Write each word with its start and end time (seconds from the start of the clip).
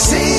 Alison 0.00 0.29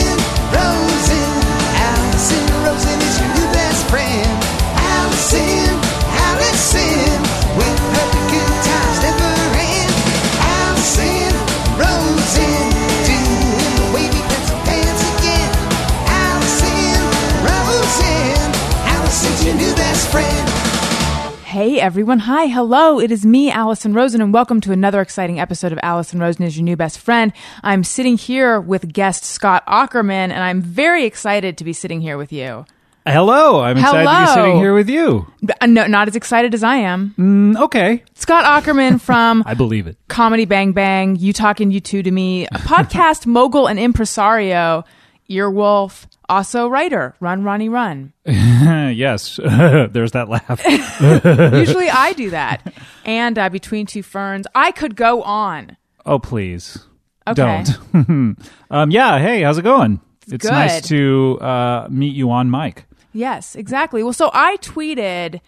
everyone, 21.81 22.19
hi, 22.19 22.45
hello. 22.45 22.99
It 22.99 23.11
is 23.11 23.25
me, 23.25 23.49
Alison 23.49 23.91
Rosen, 23.91 24.21
and 24.21 24.31
welcome 24.31 24.61
to 24.61 24.71
another 24.71 25.01
exciting 25.01 25.39
episode 25.39 25.71
of 25.71 25.79
Alison 25.81 26.19
Rosen 26.19 26.45
is 26.45 26.55
your 26.55 26.63
new 26.63 26.75
best 26.77 26.99
friend. 26.99 27.33
I'm 27.63 27.83
sitting 27.83 28.17
here 28.17 28.61
with 28.61 28.93
guest 28.93 29.23
Scott 29.23 29.65
Aukerman, 29.65 30.29
and 30.29 30.33
I'm 30.33 30.61
very 30.61 31.05
excited 31.05 31.57
to 31.57 31.63
be 31.63 31.73
sitting 31.73 31.99
here 31.99 32.19
with 32.19 32.31
you. 32.31 32.65
Hello, 33.07 33.61
I'm 33.61 33.79
excited 33.79 34.03
to 34.03 34.09
be 34.11 34.15
Hello. 34.15 34.35
sitting 34.35 34.59
here 34.59 34.75
with 34.75 34.89
you. 34.91 35.25
Uh, 35.59 35.65
no, 35.65 35.87
not 35.87 36.07
as 36.07 36.15
excited 36.15 36.53
as 36.53 36.63
I 36.63 36.75
am. 36.75 37.15
Mm, 37.17 37.59
okay, 37.59 38.03
Scott 38.13 38.45
Aukerman 38.45 39.01
from 39.01 39.41
I 39.47 39.55
believe 39.55 39.87
it. 39.87 39.97
Comedy 40.07 40.45
Bang 40.45 40.73
Bang, 40.73 41.15
You 41.15 41.33
Talking 41.33 41.71
U2 41.71 42.03
to 42.03 42.11
Me, 42.11 42.45
a 42.45 42.59
podcast 42.59 43.25
mogul 43.25 43.65
and 43.67 43.79
impresario, 43.79 44.85
Earwolf, 45.31 46.05
also 46.31 46.67
writer, 46.67 47.13
Run 47.19 47.43
Ronnie 47.43 47.69
Run. 47.69 48.13
yes, 48.25 49.35
there's 49.43 50.11
that 50.13 50.29
laugh. 50.29 50.61
Usually 51.53 51.89
I 51.89 52.13
do 52.13 52.29
that. 52.31 52.73
And 53.05 53.37
uh, 53.37 53.49
Between 53.49 53.85
Two 53.85 54.01
Ferns, 54.03 54.47
I 54.55 54.71
could 54.71 54.95
go 54.95 55.21
on. 55.23 55.77
Oh, 56.05 56.17
please, 56.19 56.79
Okay. 57.27 57.63
don't. 57.93 58.37
um, 58.71 58.91
yeah, 58.91 59.19
hey, 59.19 59.43
how's 59.43 59.57
it 59.57 59.63
going? 59.63 59.99
It's 60.27 60.45
good. 60.45 60.51
nice 60.51 60.87
to 60.87 61.37
uh, 61.41 61.87
meet 61.89 62.15
you 62.15 62.31
on 62.31 62.49
mic. 62.49 62.85
Yes, 63.13 63.55
exactly. 63.55 64.01
Well, 64.03 64.13
so 64.13 64.31
I 64.33 64.55
tweeted, 64.57 65.41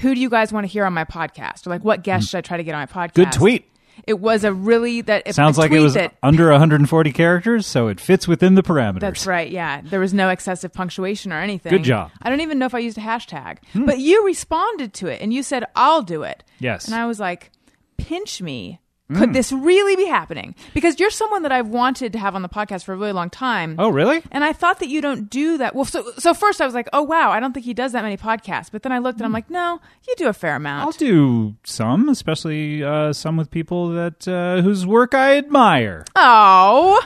"Who 0.00 0.14
do 0.14 0.20
you 0.20 0.30
guys 0.30 0.52
want 0.52 0.64
to 0.64 0.68
hear 0.72 0.84
on 0.84 0.92
my 0.92 1.04
podcast?" 1.04 1.66
Or 1.66 1.70
like, 1.70 1.84
"What 1.84 2.02
guest 2.04 2.28
should 2.30 2.38
I 2.38 2.40
try 2.42 2.56
to 2.56 2.62
get 2.62 2.74
on 2.74 2.80
my 2.80 2.86
podcast?" 2.86 3.12
Mm. 3.12 3.14
Good 3.14 3.32
tweet. 3.32 3.66
It 4.10 4.18
was 4.18 4.42
a 4.42 4.52
really 4.52 5.02
that 5.02 5.22
it, 5.24 5.34
Sounds 5.36 5.56
a 5.56 5.60
like 5.60 5.70
it 5.70 5.78
was 5.78 5.94
that- 5.94 6.14
under 6.20 6.50
140 6.50 7.12
characters, 7.12 7.64
so 7.64 7.86
it 7.86 8.00
fits 8.00 8.26
within 8.26 8.56
the 8.56 8.62
parameters. 8.62 8.98
That's 9.00 9.24
right. 9.24 9.48
Yeah, 9.48 9.82
there 9.84 10.00
was 10.00 10.12
no 10.12 10.30
excessive 10.30 10.72
punctuation 10.72 11.32
or 11.32 11.40
anything. 11.40 11.70
Good 11.70 11.84
job. 11.84 12.10
Hmm. 12.10 12.16
I 12.22 12.30
don't 12.30 12.40
even 12.40 12.58
know 12.58 12.66
if 12.66 12.74
I 12.74 12.80
used 12.80 12.98
a 12.98 13.02
hashtag, 13.02 13.58
but 13.74 13.98
you 14.00 14.26
responded 14.26 14.92
to 14.94 15.06
it 15.06 15.20
and 15.22 15.32
you 15.32 15.44
said, 15.44 15.64
"I'll 15.76 16.02
do 16.02 16.24
it." 16.24 16.42
Yes. 16.58 16.86
and 16.86 16.94
I 16.96 17.06
was 17.06 17.20
like, 17.20 17.52
"Pinch 17.98 18.42
me." 18.42 18.80
Hmm. 19.10 19.18
Could 19.18 19.32
this 19.32 19.50
really 19.50 19.96
be 19.96 20.06
happening? 20.06 20.54
Because 20.72 21.00
you're 21.00 21.10
someone 21.10 21.42
that 21.42 21.50
I've 21.50 21.66
wanted 21.66 22.12
to 22.12 22.18
have 22.20 22.36
on 22.36 22.42
the 22.42 22.48
podcast 22.48 22.84
for 22.84 22.92
a 22.92 22.96
really 22.96 23.10
long 23.10 23.28
time. 23.28 23.74
Oh, 23.76 23.88
really? 23.88 24.22
And 24.30 24.44
I 24.44 24.52
thought 24.52 24.78
that 24.78 24.88
you 24.88 25.00
don't 25.00 25.28
do 25.28 25.58
that. 25.58 25.74
Well, 25.74 25.84
so 25.84 26.12
so 26.16 26.32
first 26.32 26.60
I 26.60 26.64
was 26.64 26.74
like, 26.74 26.88
oh 26.92 27.02
wow, 27.02 27.32
I 27.32 27.40
don't 27.40 27.52
think 27.52 27.66
he 27.66 27.74
does 27.74 27.90
that 27.90 28.04
many 28.04 28.16
podcasts. 28.16 28.70
But 28.70 28.84
then 28.84 28.92
I 28.92 28.98
looked 28.98 29.18
and 29.18 29.26
I'm 29.26 29.32
like, 29.32 29.50
no, 29.50 29.80
you 30.06 30.14
do 30.16 30.28
a 30.28 30.32
fair 30.32 30.54
amount. 30.54 30.86
I'll 30.86 30.92
do 30.92 31.56
some, 31.64 32.08
especially 32.08 32.84
uh, 32.84 33.12
some 33.12 33.36
with 33.36 33.50
people 33.50 33.88
that 33.90 34.28
uh, 34.28 34.62
whose 34.62 34.86
work 34.86 35.12
I 35.12 35.38
admire. 35.38 36.04
Oh. 36.14 37.04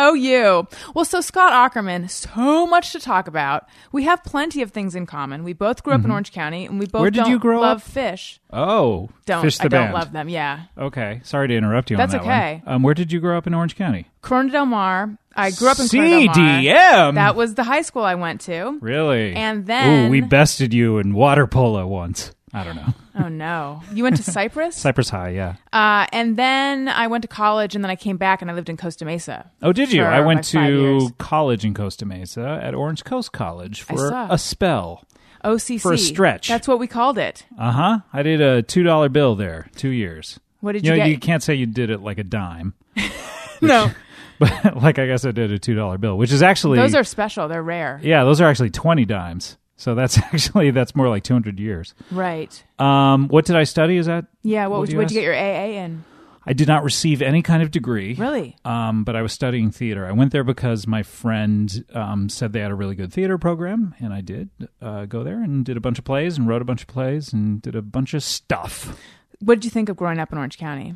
Oh, 0.00 0.14
you. 0.14 0.66
Well, 0.94 1.04
so 1.04 1.20
Scott 1.20 1.52
Aukerman, 1.52 2.08
so 2.08 2.66
much 2.66 2.92
to 2.92 3.00
talk 3.00 3.26
about. 3.26 3.66
We 3.92 4.04
have 4.04 4.22
plenty 4.24 4.62
of 4.62 4.70
things 4.70 4.94
in 4.94 5.06
common. 5.06 5.42
We 5.44 5.52
both 5.52 5.82
grew 5.82 5.92
up 5.94 6.04
in 6.04 6.10
Orange 6.10 6.32
County, 6.32 6.66
and 6.66 6.78
we 6.78 6.86
both 6.86 6.92
Mm-hmm. 6.98 7.02
Where 7.02 7.10
did 7.10 7.20
don't 7.24 7.30
you 7.30 7.38
grow 7.38 7.60
love 7.60 7.78
up? 7.78 7.82
fish. 7.82 8.40
Oh, 8.52 9.10
Don't 9.26 9.42
Fish 9.42 9.58
the 9.58 9.64
I 9.64 9.68
don't 9.68 9.82
band. 9.86 9.94
love 9.94 10.12
them. 10.12 10.28
Yeah, 10.28 10.60
Okay, 10.78 11.20
sorry 11.24 11.48
to 11.48 11.54
interrupt 11.56 11.90
you. 11.90 11.96
That's 11.96 12.14
on 12.14 12.20
that 12.20 12.26
okay. 12.26 12.62
One. 12.64 12.74
Um, 12.76 12.82
where 12.82 12.94
did 12.94 13.12
you 13.12 13.20
grow 13.20 13.36
up 13.36 13.46
in 13.46 13.54
Orange 13.54 13.76
County? 13.76 14.06
Corona 14.22 14.50
Del 14.52 14.66
Mar. 14.66 15.18
I 15.36 15.50
grew 15.50 15.68
up 15.68 15.78
in 15.78 15.88
Corona 15.88 16.08
Del 16.08 16.24
Mar. 16.26 16.34
CDM. 16.34 17.14
That 17.14 17.36
was 17.36 17.54
the 17.54 17.64
high 17.64 17.82
school 17.82 18.02
I 18.04 18.14
went 18.14 18.40
to. 18.42 18.78
Really? 18.80 19.34
And 19.34 19.66
then- 19.66 20.06
Ooh, 20.06 20.10
we 20.10 20.20
bested 20.20 20.72
you 20.72 20.98
in 20.98 21.12
water 21.14 21.46
polo 21.46 21.86
once. 21.86 22.32
I 22.54 22.64
don't 22.64 22.76
know. 22.76 22.94
Oh 23.18 23.28
no, 23.28 23.82
you 23.92 24.02
went 24.02 24.16
to 24.16 24.22
Cyprus. 24.32 24.76
Cypress 24.76 25.10
High, 25.10 25.30
yeah. 25.30 25.56
Uh, 25.72 26.06
and 26.12 26.36
then 26.36 26.88
I 26.88 27.06
went 27.08 27.22
to 27.22 27.28
college, 27.28 27.74
and 27.74 27.84
then 27.84 27.90
I 27.90 27.96
came 27.96 28.16
back, 28.16 28.40
and 28.42 28.50
I 28.50 28.54
lived 28.54 28.68
in 28.70 28.76
Costa 28.76 29.04
Mesa. 29.04 29.50
Oh, 29.62 29.72
did 29.72 29.92
you? 29.92 30.02
for 30.02 30.08
I 30.08 30.20
went 30.20 30.38
like 30.38 30.64
five 30.64 30.72
years. 30.72 31.06
to 31.08 31.12
college 31.18 31.64
in 31.64 31.74
Costa 31.74 32.06
Mesa 32.06 32.60
at 32.62 32.74
Orange 32.74 33.04
Coast 33.04 33.32
College 33.32 33.82
for 33.82 33.96
saw. 33.96 34.28
a 34.30 34.38
spell. 34.38 35.04
OCC 35.44 35.80
For 35.80 35.92
a 35.92 35.98
stretch. 35.98 36.48
That's 36.48 36.66
what 36.66 36.78
we 36.80 36.86
called 36.88 37.16
it. 37.18 37.44
Uh 37.58 37.70
huh. 37.70 37.98
I 38.12 38.22
did 38.22 38.40
a 38.40 38.62
two 38.62 38.82
dollar 38.82 39.08
bill 39.08 39.34
there, 39.36 39.68
two 39.76 39.90
years. 39.90 40.40
What 40.60 40.72
did 40.72 40.84
You 40.84 40.92
you, 40.92 40.98
know, 40.98 41.04
get? 41.04 41.10
you 41.10 41.18
can't 41.18 41.42
say 41.42 41.54
you 41.54 41.66
did 41.66 41.90
it 41.90 42.00
like 42.00 42.18
a 42.18 42.24
dime, 42.24 42.74
no, 43.60 43.90
but 44.40 44.76
like 44.82 44.98
I 44.98 45.06
guess 45.06 45.24
I 45.24 45.30
did 45.32 45.52
a 45.52 45.58
two 45.58 45.74
dollar 45.74 45.98
bill, 45.98 46.16
which 46.18 46.32
is 46.32 46.42
actually 46.42 46.78
those 46.78 46.94
are 46.94 47.04
special. 47.04 47.46
They're 47.46 47.62
rare. 47.62 48.00
yeah, 48.02 48.24
those 48.24 48.40
are 48.40 48.48
actually 48.48 48.70
twenty 48.70 49.04
dimes. 49.04 49.57
So 49.78 49.94
that's 49.94 50.18
actually 50.34 50.70
that's 50.72 50.94
more 50.94 51.08
like 51.08 51.22
two 51.22 51.32
hundred 51.32 51.58
years. 51.58 51.94
Right. 52.10 52.62
Um, 52.78 53.28
what 53.28 53.46
did 53.46 53.56
I 53.56 53.64
study? 53.64 53.96
Is 53.96 54.06
that 54.06 54.26
Yeah. 54.42 54.66
What, 54.66 54.72
What 54.72 54.80
would 54.80 54.88
you, 54.90 54.92
you 54.92 54.98
what'd 54.98 55.10
you 55.12 55.20
get 55.20 55.24
your 55.24 55.34
AA 55.34 55.82
in? 55.82 56.04
I 56.48 56.54
did 56.54 56.66
not 56.66 56.82
receive 56.82 57.20
any 57.20 57.42
kind 57.42 57.62
of 57.62 57.70
degree. 57.70 58.14
Really? 58.14 58.56
Um, 58.64 59.04
but 59.04 59.14
I 59.14 59.20
was 59.20 59.34
studying 59.34 59.70
theater. 59.70 60.06
I 60.06 60.12
went 60.12 60.32
there 60.32 60.44
because 60.44 60.86
my 60.86 61.02
friend 61.02 61.84
um, 61.92 62.30
said 62.30 62.54
they 62.54 62.60
had 62.60 62.70
a 62.70 62.74
really 62.74 62.94
good 62.94 63.12
theater 63.12 63.36
program, 63.36 63.94
and 64.00 64.14
I 64.14 64.22
did 64.22 64.48
uh, 64.80 65.04
go 65.04 65.22
there 65.22 65.42
and 65.42 65.62
did 65.62 65.76
a 65.76 65.80
bunch 65.80 65.98
of 65.98 66.06
plays 66.06 66.38
and 66.38 66.48
wrote 66.48 66.62
a 66.62 66.64
bunch 66.64 66.80
of 66.80 66.88
plays 66.88 67.34
and 67.34 67.60
did 67.60 67.74
a 67.74 67.82
bunch 67.82 68.14
of 68.14 68.22
stuff. 68.22 68.98
What 69.40 69.56
did 69.56 69.66
you 69.66 69.70
think 69.70 69.90
of 69.90 69.98
growing 69.98 70.18
up 70.18 70.32
in 70.32 70.38
Orange 70.38 70.56
County? 70.56 70.94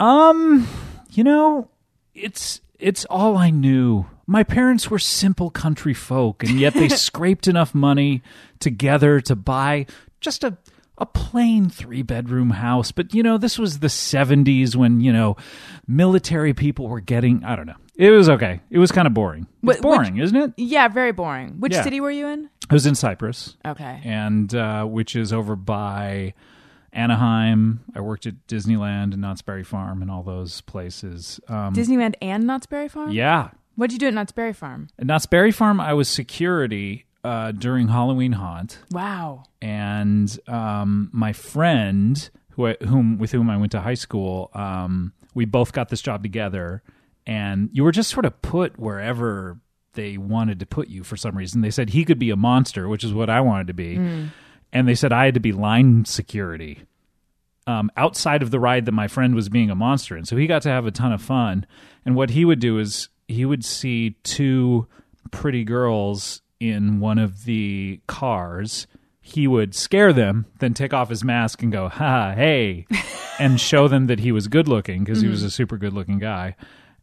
Um, 0.00 0.66
you 1.12 1.22
know, 1.22 1.70
it's 2.12 2.60
it's 2.80 3.04
all 3.04 3.36
I 3.36 3.50
knew. 3.50 4.06
My 4.26 4.42
parents 4.42 4.90
were 4.90 4.98
simple 4.98 5.50
country 5.50 5.94
folk, 5.94 6.42
and 6.42 6.58
yet 6.58 6.74
they 6.74 6.88
scraped 6.90 7.46
enough 7.48 7.74
money 7.74 8.22
together 8.60 9.20
to 9.22 9.36
buy 9.36 9.86
just 10.20 10.44
a 10.44 10.56
a 10.96 11.04
plain 11.06 11.68
three 11.68 12.02
bedroom 12.02 12.50
house. 12.50 12.92
But 12.92 13.12
you 13.14 13.22
know, 13.24 13.36
this 13.36 13.58
was 13.58 13.80
the 13.80 13.88
seventies 13.88 14.76
when 14.76 15.00
you 15.00 15.12
know 15.12 15.36
military 15.86 16.54
people 16.54 16.88
were 16.88 17.00
getting. 17.00 17.42
I 17.44 17.56
don't 17.56 17.66
know. 17.66 17.74
It 17.96 18.10
was 18.10 18.28
okay. 18.28 18.60
It 18.70 18.78
was 18.78 18.90
kind 18.92 19.06
of 19.06 19.14
boring. 19.14 19.46
It's 19.62 19.80
boring, 19.80 20.16
isn't 20.18 20.36
it? 20.36 20.52
Yeah, 20.56 20.88
very 20.88 21.12
boring. 21.12 21.56
Which 21.60 21.72
Yeah. 21.74 21.82
city 21.82 22.00
were 22.00 22.10
you 22.10 22.26
in? 22.28 22.48
I 22.70 22.74
was 22.74 22.86
in 22.86 22.94
Cypress, 22.94 23.56
Okay. 23.64 24.00
and 24.04 24.52
uh, 24.54 24.84
which 24.84 25.14
is 25.16 25.32
over 25.32 25.54
by 25.54 26.34
Anaheim. 26.92 27.80
I 27.94 28.00
worked 28.00 28.26
at 28.26 28.46
Disneyland 28.46 29.12
and 29.12 29.18
Knott's 29.18 29.42
Berry 29.42 29.64
Farm 29.64 30.00
and 30.02 30.10
all 30.10 30.22
those 30.22 30.60
places. 30.62 31.40
Um, 31.48 31.74
Disneyland 31.74 32.14
and 32.22 32.46
Knott's 32.46 32.66
Berry 32.66 32.88
Farm? 32.88 33.10
yeah, 33.10 33.50
What'd 33.76 33.92
you 33.92 33.98
do 33.98 34.06
at 34.08 34.14
Knott's 34.14 34.32
Berry 34.32 34.52
Farm? 34.52 34.88
At 34.98 35.06
Knott's 35.06 35.26
Berry 35.26 35.50
Farm, 35.50 35.80
I 35.80 35.92
was 35.94 36.08
security 36.08 37.06
uh, 37.24 37.52
during 37.52 37.88
Halloween 37.88 38.32
Haunt, 38.32 38.78
Wow. 38.90 39.44
and 39.62 40.38
um, 40.46 41.08
my 41.12 41.32
friend, 41.32 42.28
who 42.50 42.68
I, 42.68 42.76
whom 42.86 43.18
with 43.18 43.32
whom 43.32 43.48
I 43.50 43.56
went 43.56 43.72
to 43.72 43.80
high 43.80 43.94
school, 43.94 44.50
um, 44.54 45.12
we 45.34 45.44
both 45.44 45.72
got 45.72 45.88
this 45.88 46.02
job 46.02 46.22
together, 46.22 46.82
and 47.26 47.70
you 47.72 47.82
were 47.82 47.92
just 47.92 48.10
sort 48.10 48.26
of 48.26 48.40
put 48.42 48.78
wherever 48.78 49.58
they 49.94 50.18
wanted 50.18 50.60
to 50.60 50.66
put 50.66 50.88
you 50.88 51.02
for 51.02 51.16
some 51.16 51.36
reason. 51.36 51.60
They 51.62 51.70
said 51.70 51.90
he 51.90 52.04
could 52.04 52.18
be 52.18 52.30
a 52.30 52.36
monster, 52.36 52.88
which 52.88 53.02
is 53.04 53.12
what 53.14 53.30
I 53.30 53.40
wanted 53.40 53.68
to 53.68 53.74
be, 53.74 53.96
and 54.72 54.86
they 54.88 54.94
said 54.94 55.12
I 55.12 55.24
had 55.24 55.34
to 55.34 55.40
be 55.40 55.52
line 55.52 56.04
security. 56.04 56.82
Um, 57.66 57.90
outside 57.96 58.42
of 58.42 58.50
the 58.50 58.60
ride 58.60 58.84
that 58.84 58.92
my 58.92 59.08
friend 59.08 59.34
was 59.34 59.48
being 59.48 59.70
a 59.70 59.74
monster 59.74 60.14
and 60.16 60.28
So 60.28 60.36
he 60.36 60.46
got 60.46 60.60
to 60.62 60.68
have 60.68 60.84
a 60.84 60.90
ton 60.90 61.12
of 61.14 61.22
fun. 61.22 61.64
And 62.04 62.14
what 62.14 62.28
he 62.28 62.44
would 62.44 62.58
do 62.58 62.78
is 62.78 63.08
he 63.28 63.44
would 63.44 63.64
see 63.64 64.16
two 64.22 64.86
pretty 65.30 65.64
girls 65.64 66.42
in 66.60 67.00
one 67.00 67.18
of 67.18 67.44
the 67.44 68.00
cars. 68.06 68.86
He 69.20 69.46
would 69.46 69.74
scare 69.74 70.12
them, 70.12 70.46
then 70.58 70.74
take 70.74 70.92
off 70.92 71.08
his 71.08 71.24
mask 71.24 71.62
and 71.62 71.72
go, 71.72 71.88
ha, 71.88 72.32
hey, 72.34 72.86
and 73.38 73.60
show 73.60 73.88
them 73.88 74.06
that 74.06 74.20
he 74.20 74.32
was 74.32 74.48
good 74.48 74.68
looking 74.68 75.04
because 75.04 75.20
he 75.20 75.28
was 75.28 75.40
mm-hmm. 75.40 75.48
a 75.48 75.50
super 75.50 75.78
good 75.78 75.92
looking 75.92 76.18
guy, 76.18 76.56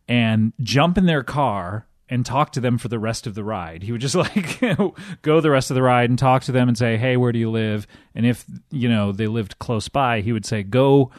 and 0.07 0.53
jump 0.61 0.97
in 0.97 1.05
their 1.05 1.23
car 1.23 1.87
and 2.09 2.25
talk 2.25 2.51
to 2.51 2.59
them 2.59 2.77
for 2.77 2.89
the 2.89 2.99
rest 2.99 3.25
of 3.25 3.35
the 3.35 3.43
ride. 3.43 3.83
He 3.83 3.91
would 3.91 4.01
just 4.01 4.15
like 4.15 4.59
go 5.21 5.41
the 5.41 5.49
rest 5.49 5.71
of 5.71 5.75
the 5.75 5.81
ride 5.81 6.09
and 6.09 6.19
talk 6.19 6.43
to 6.43 6.51
them 6.51 6.67
and 6.67 6.77
say, 6.77 6.97
"Hey, 6.97 7.17
where 7.17 7.31
do 7.31 7.39
you 7.39 7.49
live?" 7.49 7.87
And 8.13 8.25
if, 8.25 8.45
you 8.69 8.89
know, 8.89 9.11
they 9.11 9.27
lived 9.27 9.59
close 9.59 9.87
by, 9.87 10.21
he 10.21 10.31
would 10.31 10.45
say, 10.45 10.61
"Go 10.61 11.11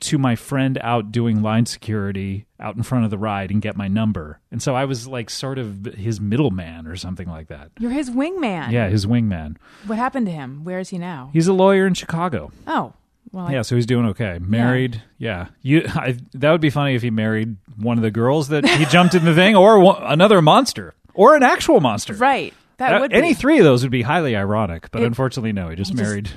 to 0.00 0.18
my 0.18 0.36
friend 0.36 0.78
out 0.82 1.10
doing 1.12 1.42
line 1.42 1.66
security 1.66 2.46
out 2.60 2.76
in 2.76 2.82
front 2.82 3.04
of 3.04 3.10
the 3.10 3.18
ride 3.18 3.50
and 3.50 3.60
get 3.62 3.76
my 3.76 3.88
number." 3.88 4.40
And 4.50 4.62
so 4.62 4.74
I 4.74 4.84
was 4.84 5.06
like 5.08 5.30
sort 5.30 5.58
of 5.58 5.84
his 5.96 6.20
middleman 6.20 6.86
or 6.86 6.96
something 6.96 7.28
like 7.28 7.48
that. 7.48 7.70
You're 7.78 7.90
his 7.90 8.10
wingman. 8.10 8.70
Yeah, 8.72 8.88
his 8.88 9.06
wingman. 9.06 9.56
What 9.86 9.96
happened 9.98 10.26
to 10.26 10.32
him? 10.32 10.64
Where 10.64 10.78
is 10.78 10.88
he 10.90 10.98
now? 10.98 11.30
He's 11.32 11.48
a 11.48 11.52
lawyer 11.52 11.86
in 11.86 11.94
Chicago. 11.94 12.50
Oh, 12.66 12.92
well, 13.32 13.50
Yeah, 13.52 13.62
so 13.62 13.74
he's 13.76 13.86
doing 13.86 14.06
okay. 14.06 14.38
Married, 14.40 15.02
yeah. 15.18 15.48
You, 15.62 15.82
I, 15.94 16.16
that 16.34 16.50
would 16.50 16.60
be 16.62 16.70
funny 16.70 16.94
if 16.94 17.02
he 17.02 17.10
married 17.10 17.56
one 17.76 17.98
of 17.98 18.02
the 18.02 18.10
girls 18.10 18.48
that 18.48 18.66
he 18.66 18.84
jumped 18.86 19.14
in 19.14 19.24
the 19.26 19.34
thing, 19.34 19.54
or 19.54 19.78
one, 19.80 20.02
another 20.02 20.40
monster, 20.40 20.94
or 21.14 21.36
an 21.36 21.42
actual 21.42 21.80
monster. 21.80 22.14
right. 22.14 22.54
That 22.78 22.94
Uh, 22.94 23.00
would 23.00 23.12
any 23.12 23.30
be. 23.30 23.34
three 23.34 23.58
of 23.58 23.64
those 23.64 23.82
would 23.82 23.90
be 23.90 24.02
highly 24.02 24.36
ironic, 24.36 24.90
but 24.92 25.02
It- 25.02 25.06
unfortunately, 25.06 25.52
no. 25.52 25.68
He 25.68 25.74
just 25.76 25.90
he 25.90 25.96
just- 25.96 26.08
married 26.08 26.30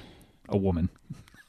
a 0.50 0.58
woman. 0.58 0.90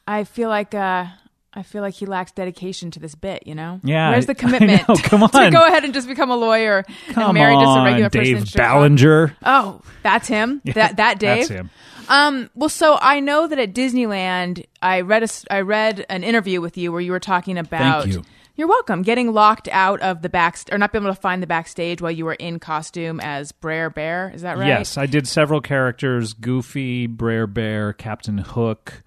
I 0.07 0.25
feel 0.25 0.49
like 0.51 0.75
uh, 0.75 1.07
I 1.55 1.63
feel 1.63 1.83
like 1.83 1.95
he 1.95 2.07
lacks 2.07 2.33
dedication 2.33 2.91
to 2.93 3.01
this 3.01 3.15
bit, 3.15 3.47
you 3.47 3.55
know? 3.55 3.81
Yeah, 3.85 4.11
Where's 4.11 4.27
the 4.27 4.35
commitment? 4.43 4.89
Know, 4.89 4.97
come 5.03 5.21
to 5.29 5.39
on. 5.39 5.53
go 5.53 5.67
ahead 5.67 5.85
and 5.85 5.93
just 5.93 6.09
become 6.09 6.31
a 6.31 6.37
lawyer 6.37 6.85
Come 7.11 7.25
and 7.25 7.35
marry 7.35 7.55
just 7.55 7.67
a 7.67 7.69
on, 7.81 7.85
regular 7.85 8.11
person. 8.11 8.35
Dave? 8.35 8.55
Ballinger. 8.55 9.37
Oh, 9.45 9.83
that's 10.03 10.29
him. 10.29 10.63
That 10.65 10.97
that 10.97 11.19
Dave. 11.19 11.49
That's 11.49 11.51
him. 11.51 11.71
Um, 12.09 12.51
well, 12.55 12.69
so 12.69 12.99
I 13.01 13.21
know 13.21 13.47
that 13.47 13.59
at 13.59 13.75
Disneyland, 13.75 14.65
I 14.81 15.03
read 15.03 15.23
a, 15.23 15.29
I 15.51 15.61
read 15.61 16.05
an 16.09 16.25
interview 16.25 16.61
with 16.61 16.77
you 16.77 16.91
where 16.91 17.01
you 17.01 17.13
were 17.13 17.21
talking 17.21 17.59
about. 17.59 18.05
Thank 18.05 18.15
you. 18.15 18.25
You're 18.55 18.69
welcome. 18.69 19.01
Getting 19.03 19.33
locked 19.33 19.69
out 19.69 20.01
of 20.03 20.21
the 20.21 20.29
back, 20.29 20.59
or 20.71 20.77
not 20.77 20.93
being 20.93 21.05
able 21.05 21.15
to 21.15 21.21
find 21.21 21.43
the 21.43 21.47
backstage 21.47 22.03
while 22.03 22.11
you 22.11 22.27
were 22.27 22.35
in 22.35 22.59
costume 22.59 23.19
as 23.21 23.51
Brer 23.51 23.89
Bear. 23.89 24.31
Is 24.35 24.43
that 24.43 24.59
right? 24.59 24.67
Yes, 24.67 24.99
I 24.99 25.07
did 25.07 25.27
several 25.27 25.61
characters: 25.63 26.35
Goofy, 26.35 27.07
Brer 27.07 27.47
Bear, 27.47 27.93
Captain 27.95 28.39
Hook. 28.39 29.03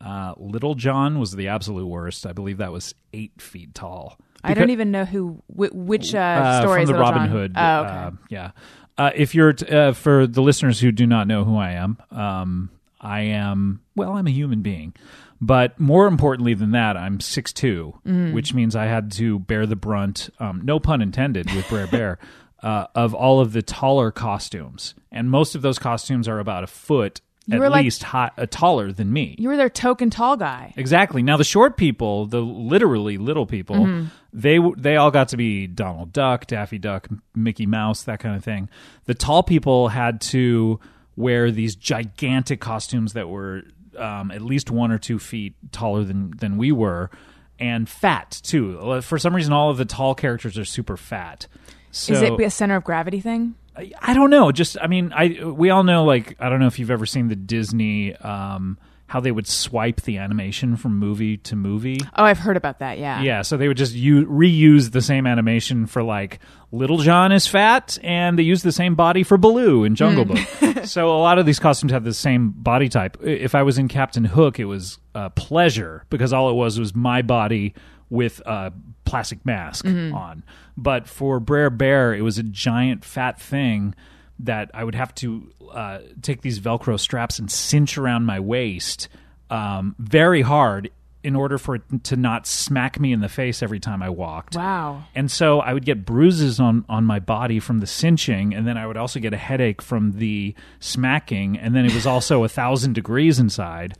Uh, 0.00 0.34
Little 0.36 0.74
John 0.74 1.18
was 1.18 1.32
the 1.32 1.48
absolute 1.48 1.86
worst. 1.86 2.26
I 2.26 2.32
believe 2.32 2.58
that 2.58 2.72
was 2.72 2.94
eight 3.12 3.40
feet 3.40 3.74
tall. 3.74 4.18
I 4.42 4.54
don't 4.54 4.70
even 4.70 4.90
know 4.90 5.04
who 5.04 5.42
wh- 5.48 5.74
which 5.74 6.14
uh, 6.14 6.18
uh, 6.18 6.60
story 6.62 6.76
from 6.78 6.82
is 6.84 6.88
the 6.88 6.94
Robin 6.98 7.22
John? 7.22 7.28
Hood. 7.28 7.52
Oh, 7.56 7.80
okay. 7.80 7.88
uh, 7.90 8.10
yeah. 8.30 8.50
Uh, 8.96 9.10
if 9.14 9.34
you're 9.34 9.52
t- 9.52 9.66
uh, 9.66 9.92
for 9.92 10.26
the 10.26 10.40
listeners 10.42 10.80
who 10.80 10.90
do 10.92 11.06
not 11.06 11.26
know 11.26 11.44
who 11.44 11.56
I 11.58 11.72
am, 11.72 11.98
um, 12.10 12.70
I 13.00 13.20
am 13.20 13.80
well. 13.94 14.12
I'm 14.16 14.26
a 14.26 14.30
human 14.30 14.62
being, 14.62 14.94
but 15.40 15.78
more 15.78 16.06
importantly 16.06 16.54
than 16.54 16.70
that, 16.70 16.96
I'm 16.96 17.18
6'2", 17.18 18.00
Mm. 18.06 18.32
which 18.32 18.54
means 18.54 18.74
I 18.74 18.86
had 18.86 19.10
to 19.12 19.38
bear 19.40 19.66
the 19.66 19.76
brunt. 19.76 20.30
Um, 20.38 20.62
no 20.64 20.78
pun 20.80 21.02
intended 21.02 21.52
with 21.54 21.68
Brer 21.68 21.86
Bear. 21.86 22.18
Uh, 22.62 22.86
of 22.94 23.14
all 23.14 23.40
of 23.40 23.54
the 23.54 23.62
taller 23.62 24.10
costumes, 24.10 24.94
and 25.10 25.30
most 25.30 25.54
of 25.54 25.62
those 25.62 25.78
costumes 25.78 26.28
are 26.28 26.38
about 26.38 26.62
a 26.62 26.66
foot 26.66 27.22
You 27.50 27.56
at 27.56 27.60
were 27.60 27.70
like- 27.70 27.84
least 27.84 28.02
high, 28.02 28.30
uh, 28.38 28.46
taller 28.50 28.92
than 28.92 29.12
me. 29.12 29.34
you 29.38 29.48
were 29.48 29.56
their 29.56 29.68
token 29.68 30.10
tall 30.10 30.36
guy. 30.36 30.72
Exactly. 30.76 31.22
Now 31.22 31.36
the 31.36 31.44
short 31.44 31.76
people, 31.76 32.26
the 32.26 32.40
literally 32.40 33.18
little 33.18 33.46
people, 33.46 33.76
Mm-hmm. 33.76 34.06
they 34.32 34.58
they 34.76 34.96
all 34.96 35.10
got 35.10 35.28
to 35.28 35.36
be 35.36 35.66
Donald 35.66 36.12
Duck, 36.12 36.46
Daffy 36.46 36.78
Duck, 36.78 37.08
Mickey 37.34 37.66
Mouse, 37.66 38.04
that 38.04 38.20
kind 38.20 38.36
of 38.36 38.44
thing. 38.44 38.68
The 39.06 39.14
tall 39.14 39.42
people 39.42 39.88
had 39.88 40.20
to 40.22 40.78
wear 41.16 41.50
these 41.50 41.74
gigantic 41.76 42.60
costumes 42.60 43.12
that 43.14 43.28
were 43.28 43.62
um, 43.98 44.30
at 44.30 44.40
least 44.40 44.70
one 44.70 44.90
or 44.92 44.98
two 44.98 45.18
feet 45.18 45.54
taller 45.72 46.04
than 46.04 46.30
than 46.38 46.56
we 46.56 46.70
were, 46.72 47.10
and 47.58 47.88
fat 47.88 48.40
too. 48.42 49.00
For 49.02 49.18
some 49.18 49.34
reason, 49.34 49.52
all 49.52 49.70
of 49.70 49.76
the 49.76 49.84
tall 49.84 50.14
characters 50.14 50.56
are 50.56 50.64
super 50.64 50.96
fat. 50.96 51.46
So, 51.90 52.12
Is 52.14 52.22
it 52.22 52.40
a 52.40 52.50
center 52.50 52.76
of 52.76 52.84
gravity 52.84 53.18
thing? 53.20 53.56
I- 54.00 54.14
don't 54.14 54.30
know. 54.30 54.52
Just 54.52 54.76
I 54.80 54.86
mean, 54.86 55.12
I 55.14 55.44
we 55.44 55.70
all 55.70 55.82
know 55.84 56.04
like 56.04 56.36
I 56.40 56.48
don't 56.48 56.60
know 56.60 56.66
if 56.66 56.78
you've 56.78 56.90
ever 56.90 57.06
seen 57.06 57.28
the 57.28 57.36
Disney 57.36 58.14
um, 58.16 58.78
how 59.06 59.18
they 59.20 59.32
would 59.32 59.46
swipe 59.48 60.02
the 60.02 60.18
animation 60.18 60.76
from 60.76 60.98
movie 60.98 61.36
to 61.38 61.56
movie. 61.56 61.98
Oh, 62.14 62.22
I've 62.24 62.38
heard 62.38 62.56
about 62.56 62.78
that. 62.78 62.98
Yeah. 62.98 63.22
Yeah, 63.22 63.42
so 63.42 63.56
they 63.56 63.66
would 63.66 63.76
just 63.76 63.92
u- 63.94 64.26
reuse 64.26 64.92
the 64.92 65.00
same 65.02 65.26
animation 65.26 65.86
for 65.86 66.02
like 66.02 66.38
Little 66.70 66.98
John 66.98 67.32
is 67.32 67.46
fat, 67.46 67.98
and 68.04 68.38
they 68.38 68.44
use 68.44 68.62
the 68.62 68.70
same 68.72 68.94
body 68.94 69.24
for 69.24 69.36
Baloo 69.36 69.82
in 69.84 69.96
Jungle 69.96 70.24
Book. 70.24 70.38
so 70.84 71.08
a 71.10 71.18
lot 71.18 71.38
of 71.40 71.46
these 71.46 71.58
costumes 71.58 71.90
have 71.92 72.04
the 72.04 72.14
same 72.14 72.50
body 72.50 72.88
type. 72.88 73.16
If 73.22 73.56
I 73.56 73.64
was 73.64 73.78
in 73.78 73.88
Captain 73.88 74.24
Hook, 74.24 74.60
it 74.60 74.66
was 74.66 74.98
a 75.14 75.30
pleasure 75.30 76.04
because 76.10 76.32
all 76.32 76.48
it 76.50 76.54
was 76.54 76.78
was 76.78 76.94
my 76.94 77.22
body 77.22 77.74
with 78.10 78.40
a 78.44 78.72
plastic 79.04 79.46
mask 79.46 79.86
on. 79.86 80.44
But 80.76 81.08
for 81.08 81.40
Brer 81.40 81.70
Bear, 81.70 82.12
it 82.12 82.22
was 82.22 82.38
a 82.38 82.42
giant 82.42 83.04
fat 83.04 83.40
thing 83.40 83.94
that 84.40 84.70
I 84.74 84.84
would 84.84 84.94
have 84.94 85.14
to 85.16 85.52
uh, 85.72 85.98
take 86.22 86.42
these 86.42 86.60
Velcro 86.60 86.98
straps 86.98 87.38
and 87.38 87.50
cinch 87.50 87.96
around 87.96 88.24
my 88.24 88.40
waist 88.40 89.08
um, 89.50 89.94
very 89.98 90.42
hard 90.42 90.90
in 91.22 91.36
order 91.36 91.58
for 91.58 91.74
it 91.74 91.82
to 92.04 92.16
not 92.16 92.46
smack 92.46 92.98
me 92.98 93.12
in 93.12 93.20
the 93.20 93.28
face 93.28 93.62
every 93.62 93.78
time 93.78 94.02
I 94.02 94.08
walked. 94.08 94.56
Wow. 94.56 95.04
And 95.14 95.30
so 95.30 95.60
I 95.60 95.74
would 95.74 95.84
get 95.84 96.06
bruises 96.06 96.58
on, 96.58 96.84
on 96.88 97.04
my 97.04 97.18
body 97.18 97.60
from 97.60 97.80
the 97.80 97.86
cinching, 97.86 98.54
and 98.54 98.66
then 98.66 98.78
I 98.78 98.86
would 98.86 98.96
also 98.96 99.20
get 99.20 99.34
a 99.34 99.36
headache 99.36 99.82
from 99.82 100.12
the 100.12 100.54
smacking, 100.78 101.58
and 101.58 101.74
then 101.74 101.84
it 101.84 101.92
was 101.92 102.06
also 102.06 102.44
a 102.44 102.48
thousand 102.48 102.94
degrees 102.94 103.38
inside. 103.38 103.94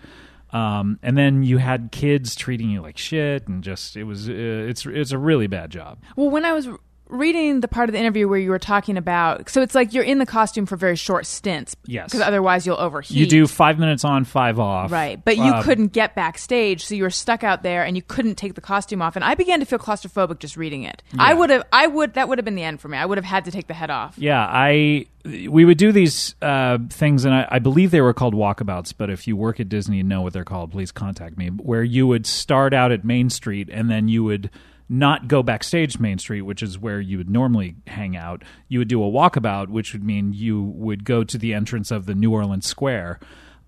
Um, 0.52 0.99
and 1.02 1.17
then 1.17 1.43
you 1.43 1.58
had 1.58 1.91
kids 1.93 2.35
treating 2.35 2.70
you 2.70 2.82
like 2.82 2.99
shit, 2.99 3.47
and 3.49 3.62
just 3.62 3.97
it 3.97 4.05
was 4.05 4.29
uh, 4.29 4.32
it's 4.32 4.85
it's 4.87 5.12
a 5.12 5.19
really 5.19 5.47
bad 5.47 5.70
job. 5.70 5.99
Well, 6.17 6.31
when 6.31 6.44
I 6.44 6.52
was 6.52 6.69
reading 7.10 7.60
the 7.60 7.68
part 7.68 7.88
of 7.88 7.92
the 7.92 7.98
interview 7.98 8.28
where 8.28 8.38
you 8.38 8.50
were 8.50 8.58
talking 8.58 8.96
about, 8.96 9.48
so 9.50 9.62
it's 9.62 9.74
like 9.74 9.92
you're 9.92 10.04
in 10.04 10.18
the 10.18 10.26
costume 10.26 10.66
for 10.66 10.76
very 10.76 10.96
short 10.96 11.26
stints. 11.26 11.76
Yes. 11.86 12.06
Because 12.06 12.20
otherwise 12.20 12.66
you'll 12.66 12.80
overheat. 12.80 13.16
You 13.16 13.26
do 13.26 13.46
five 13.46 13.78
minutes 13.78 14.04
on, 14.04 14.24
five 14.24 14.58
off, 14.58 14.90
Right. 14.90 15.22
But 15.24 15.36
you 15.36 15.44
Um, 15.44 15.62
couldn't 15.62 15.88
get 15.88 16.14
backstage, 16.14 16.84
so 16.84 16.94
you 16.94 17.02
were 17.02 17.10
stuck 17.10 17.44
out 17.44 17.62
there 17.62 17.84
and 17.84 17.96
you 17.96 18.02
couldn't 18.02 18.36
take 18.36 18.54
the 18.54 18.60
costume 18.60 19.02
off. 19.02 19.16
And 19.16 19.24
I 19.24 19.34
began 19.34 19.60
to 19.60 19.66
feel 19.66 19.78
claustrophobic 19.78 20.38
just 20.38 20.56
reading 20.56 20.84
it. 20.84 21.02
I 21.18 21.34
would 21.34 21.50
have, 21.50 21.64
I 21.72 21.86
would, 21.86 22.14
that 22.14 22.28
would 22.28 22.38
have 22.38 22.44
been 22.44 22.54
the 22.54 22.62
end 22.62 22.80
for 22.80 22.88
me. 22.88 22.96
I 22.96 23.04
would 23.06 23.18
have 23.18 23.24
had 23.24 23.44
to 23.46 23.50
take 23.50 23.66
the 23.66 23.74
head 23.74 23.90
off. 23.90 24.14
Yeah, 24.16 24.40
I 24.48 25.06
we 25.24 25.66
would 25.66 25.76
do 25.76 25.92
these 25.92 26.34
uh, 26.40 26.78
things, 26.88 27.26
and 27.26 27.34
I, 27.34 27.46
I 27.50 27.58
believe 27.58 27.90
they 27.90 28.00
were 28.00 28.14
called 28.14 28.34
walkabouts. 28.34 28.94
But 28.96 29.10
if 29.10 29.28
you 29.28 29.36
work 29.36 29.60
at 29.60 29.68
Disney 29.68 30.00
and 30.00 30.08
know 30.08 30.22
what 30.22 30.32
they're 30.32 30.44
called, 30.44 30.72
please 30.72 30.92
contact 30.92 31.36
me. 31.36 31.48
Where 31.48 31.82
you 31.82 32.06
would 32.06 32.26
start 32.26 32.72
out 32.72 32.90
at 32.90 33.04
Main 33.04 33.28
Street, 33.28 33.68
and 33.70 33.90
then 33.90 34.08
you 34.08 34.24
would 34.24 34.48
not 34.90 35.28
go 35.28 35.42
backstage 35.42 35.98
Main 36.00 36.19
Street, 36.19 36.42
which 36.42 36.62
is 36.62 36.78
where 36.78 37.00
you 37.00 37.16
would 37.19 37.31
normally 37.31 37.76
hang 37.87 38.16
out. 38.16 38.42
You 38.69 38.81
would 38.81 38.88
do 38.88 39.02
a 39.02 39.06
walkabout, 39.06 39.69
which 39.69 39.92
would 39.92 40.02
mean 40.02 40.32
you 40.32 40.62
would 40.62 41.04
go 41.04 41.22
to 41.22 41.38
the 41.38 41.54
entrance 41.54 41.90
of 41.90 42.06
the 42.06 42.14
New 42.14 42.32
Orleans 42.32 42.66
Square. 42.66 43.20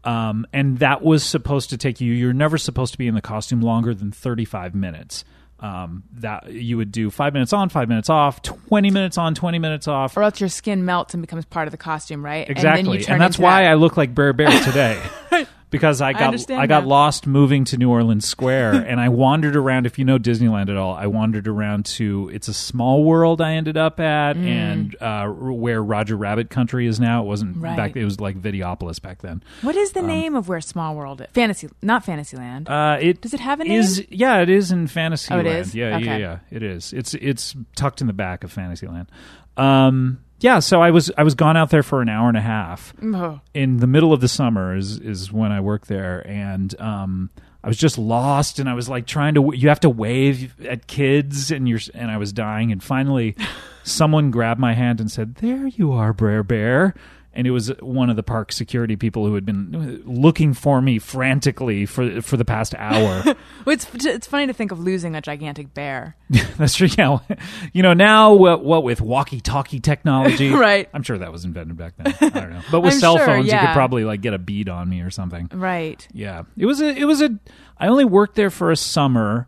Um, 0.04 0.46
and 0.52 0.80
that 0.80 1.02
was 1.02 1.22
supposed 1.22 1.70
to 1.70 1.76
take 1.76 2.00
you. 2.00 2.12
You're 2.12 2.32
never 2.32 2.58
supposed 2.58 2.92
to 2.92 2.98
be 2.98 3.06
in 3.06 3.14
the 3.14 3.22
costume 3.22 3.62
longer 3.62 3.94
than 3.94 4.10
35 4.10 4.74
minutes. 4.74 5.24
Um, 5.60 6.02
that 6.14 6.50
you 6.50 6.76
would 6.76 6.90
do 6.90 7.08
five 7.08 7.32
minutes 7.32 7.52
on, 7.52 7.68
five 7.68 7.88
minutes 7.88 8.10
off, 8.10 8.42
20 8.42 8.90
minutes 8.90 9.16
on, 9.16 9.36
20 9.36 9.60
minutes 9.60 9.86
off. 9.86 10.16
Or 10.16 10.24
else 10.24 10.40
your 10.40 10.48
skin 10.48 10.84
melts 10.84 11.14
and 11.14 11.20
becomes 11.20 11.44
part 11.44 11.68
of 11.68 11.70
the 11.70 11.76
costume, 11.78 12.24
right? 12.24 12.50
Exactly, 12.50 12.80
And, 12.80 12.88
then 12.88 12.94
you 12.94 13.06
and, 13.06 13.20
that's 13.20 13.38
why 13.38 13.62
that. 13.62 13.70
I 13.70 13.74
look 13.74 13.96
like 13.96 14.12
Brer 14.12 14.32
Bear 14.32 14.50
today. 14.64 15.00
because 15.72 16.00
I 16.00 16.12
got 16.12 16.22
I, 16.22 16.24
understand 16.26 16.68
got 16.68 16.86
lost 16.86 17.26
moving 17.26 17.64
to 17.64 17.76
New 17.76 17.90
Orleans 17.90 18.24
Square, 18.24 18.74
and 18.88 19.00
I 19.00 19.08
wandered 19.08 19.56
around. 19.56 19.86
If 19.86 19.98
you 19.98 20.04
know 20.04 20.18
Disneyland 20.20 20.68
at 20.70 20.76
all, 20.76 20.94
I 20.94 21.08
wandered 21.08 21.48
around 21.48 21.86
to 21.86 22.30
it's 22.32 22.46
a 22.46 22.54
small 22.54 23.02
world. 23.02 23.40
I 23.40 23.54
ended 23.54 23.76
up 23.76 23.98
at, 23.98 24.36
Mm. 24.36 24.46
and 24.46 24.96
uh, 25.02 25.26
where 25.28 25.82
Roger 25.82 26.16
Rabbit 26.16 26.48
Country 26.50 26.86
is 26.86 27.00
now. 27.00 27.22
It 27.22 27.26
wasn't 27.26 27.56
Right. 27.56 27.76
back. 27.76 27.96
It 27.96 28.04
was 28.04 28.20
like 28.20 28.36
Videopolis 28.40 29.02
back 29.02 29.22
then. 29.22 29.42
What 29.62 29.74
is 29.74 29.92
the 29.92 30.02
name 30.02 30.36
of 30.36 30.48
where 30.48 30.60
Small 30.60 30.94
World 30.94 31.20
is? 31.22 31.26
Fantasy, 31.32 31.68
not 31.82 32.04
Fantasyland. 32.04 32.68
Uh, 32.68 32.98
it 33.00 33.20
Does 33.20 33.34
it 33.34 33.40
have 33.40 33.60
a 33.60 33.64
Is 33.64 34.06
yeah, 34.10 34.38
it 34.40 34.48
is 34.48 34.70
in 34.70 34.86
Fantasyland. 34.86 35.48
Oh, 35.48 35.50
it 35.50 35.56
is? 35.56 35.74
Yeah, 35.74 35.96
yeah, 35.98 36.16
yeah. 36.18 36.38
It 36.50 36.62
is. 36.62 36.92
It's 36.92 37.14
it's 37.14 37.56
tucked 37.74 38.00
in 38.02 38.06
the 38.06 38.12
back 38.12 38.44
of 38.44 38.52
Fantasyland. 38.52 39.08
Um, 39.56 40.20
yeah. 40.42 40.58
So 40.58 40.82
I 40.82 40.90
was 40.90 41.10
I 41.16 41.22
was 41.22 41.34
gone 41.34 41.56
out 41.56 41.70
there 41.70 41.82
for 41.82 42.02
an 42.02 42.08
hour 42.08 42.28
and 42.28 42.36
a 42.36 42.42
half. 42.42 42.92
Oh. 43.02 43.40
in 43.54 43.78
the 43.78 43.86
middle 43.86 44.12
of 44.12 44.20
the 44.20 44.28
summer 44.28 44.76
is 44.76 44.98
is 44.98 45.32
when 45.32 45.52
I 45.52 45.60
worked 45.60 45.88
there, 45.88 46.26
and 46.26 46.78
um, 46.80 47.30
I 47.64 47.68
was 47.68 47.76
just 47.76 47.96
lost, 47.98 48.58
and 48.58 48.68
I 48.68 48.74
was 48.74 48.88
like 48.88 49.06
trying 49.06 49.34
to. 49.34 49.52
You 49.54 49.68
have 49.68 49.80
to 49.80 49.90
wave 49.90 50.54
at 50.66 50.86
kids, 50.86 51.50
and 51.50 51.68
you're 51.68 51.80
and 51.94 52.10
I 52.10 52.16
was 52.16 52.32
dying, 52.32 52.72
and 52.72 52.82
finally, 52.82 53.36
someone 53.84 54.30
grabbed 54.30 54.60
my 54.60 54.74
hand 54.74 55.00
and 55.00 55.10
said, 55.10 55.36
"There 55.36 55.68
you 55.68 55.92
are, 55.92 56.12
Brer 56.12 56.42
Bear." 56.42 56.94
And 57.34 57.46
it 57.46 57.50
was 57.50 57.68
one 57.80 58.10
of 58.10 58.16
the 58.16 58.22
park 58.22 58.52
security 58.52 58.94
people 58.94 59.26
who 59.26 59.34
had 59.34 59.46
been 59.46 60.02
looking 60.04 60.52
for 60.52 60.82
me 60.82 60.98
frantically 60.98 61.86
for 61.86 62.20
for 62.20 62.36
the 62.36 62.44
past 62.44 62.74
hour. 62.76 63.22
Well, 63.64 63.74
it's 63.74 63.86
it's 64.04 64.26
funny 64.26 64.48
to 64.48 64.52
think 64.52 64.72
of 64.72 64.80
losing 64.80 65.14
a 65.14 65.20
gigantic 65.20 65.72
bear. 65.72 66.16
That's 66.58 66.74
true. 66.74 66.88
Yeah, 66.98 67.18
you 67.72 67.80
know 67.82 67.92
now 67.94 68.34
what, 68.34 68.64
what 68.64 68.82
with 68.82 69.00
walkie-talkie 69.00 69.78
technology, 69.78 70.50
Right. 70.50 70.88
I'm 70.92 71.04
sure 71.04 71.16
that 71.18 71.30
was 71.30 71.44
invented 71.44 71.76
back 71.76 71.94
then. 71.96 72.12
I 72.20 72.40
don't 72.40 72.50
know, 72.50 72.62
but 72.72 72.80
with 72.80 72.94
I'm 72.94 72.98
cell 72.98 73.16
sure, 73.18 73.26
phones, 73.26 73.46
you 73.46 73.56
could 73.56 73.72
probably 73.72 74.04
like 74.04 74.20
get 74.20 74.34
a 74.34 74.38
bead 74.38 74.68
on 74.68 74.88
me 74.88 75.00
or 75.02 75.10
something. 75.10 75.48
Right. 75.52 76.06
Yeah, 76.12 76.42
it 76.56 76.66
was 76.66 76.80
a. 76.80 76.88
It 76.88 77.04
was 77.04 77.22
a. 77.22 77.38
I 77.78 77.86
only 77.86 78.04
worked 78.04 78.34
there 78.34 78.50
for 78.50 78.72
a 78.72 78.76
summer. 78.76 79.46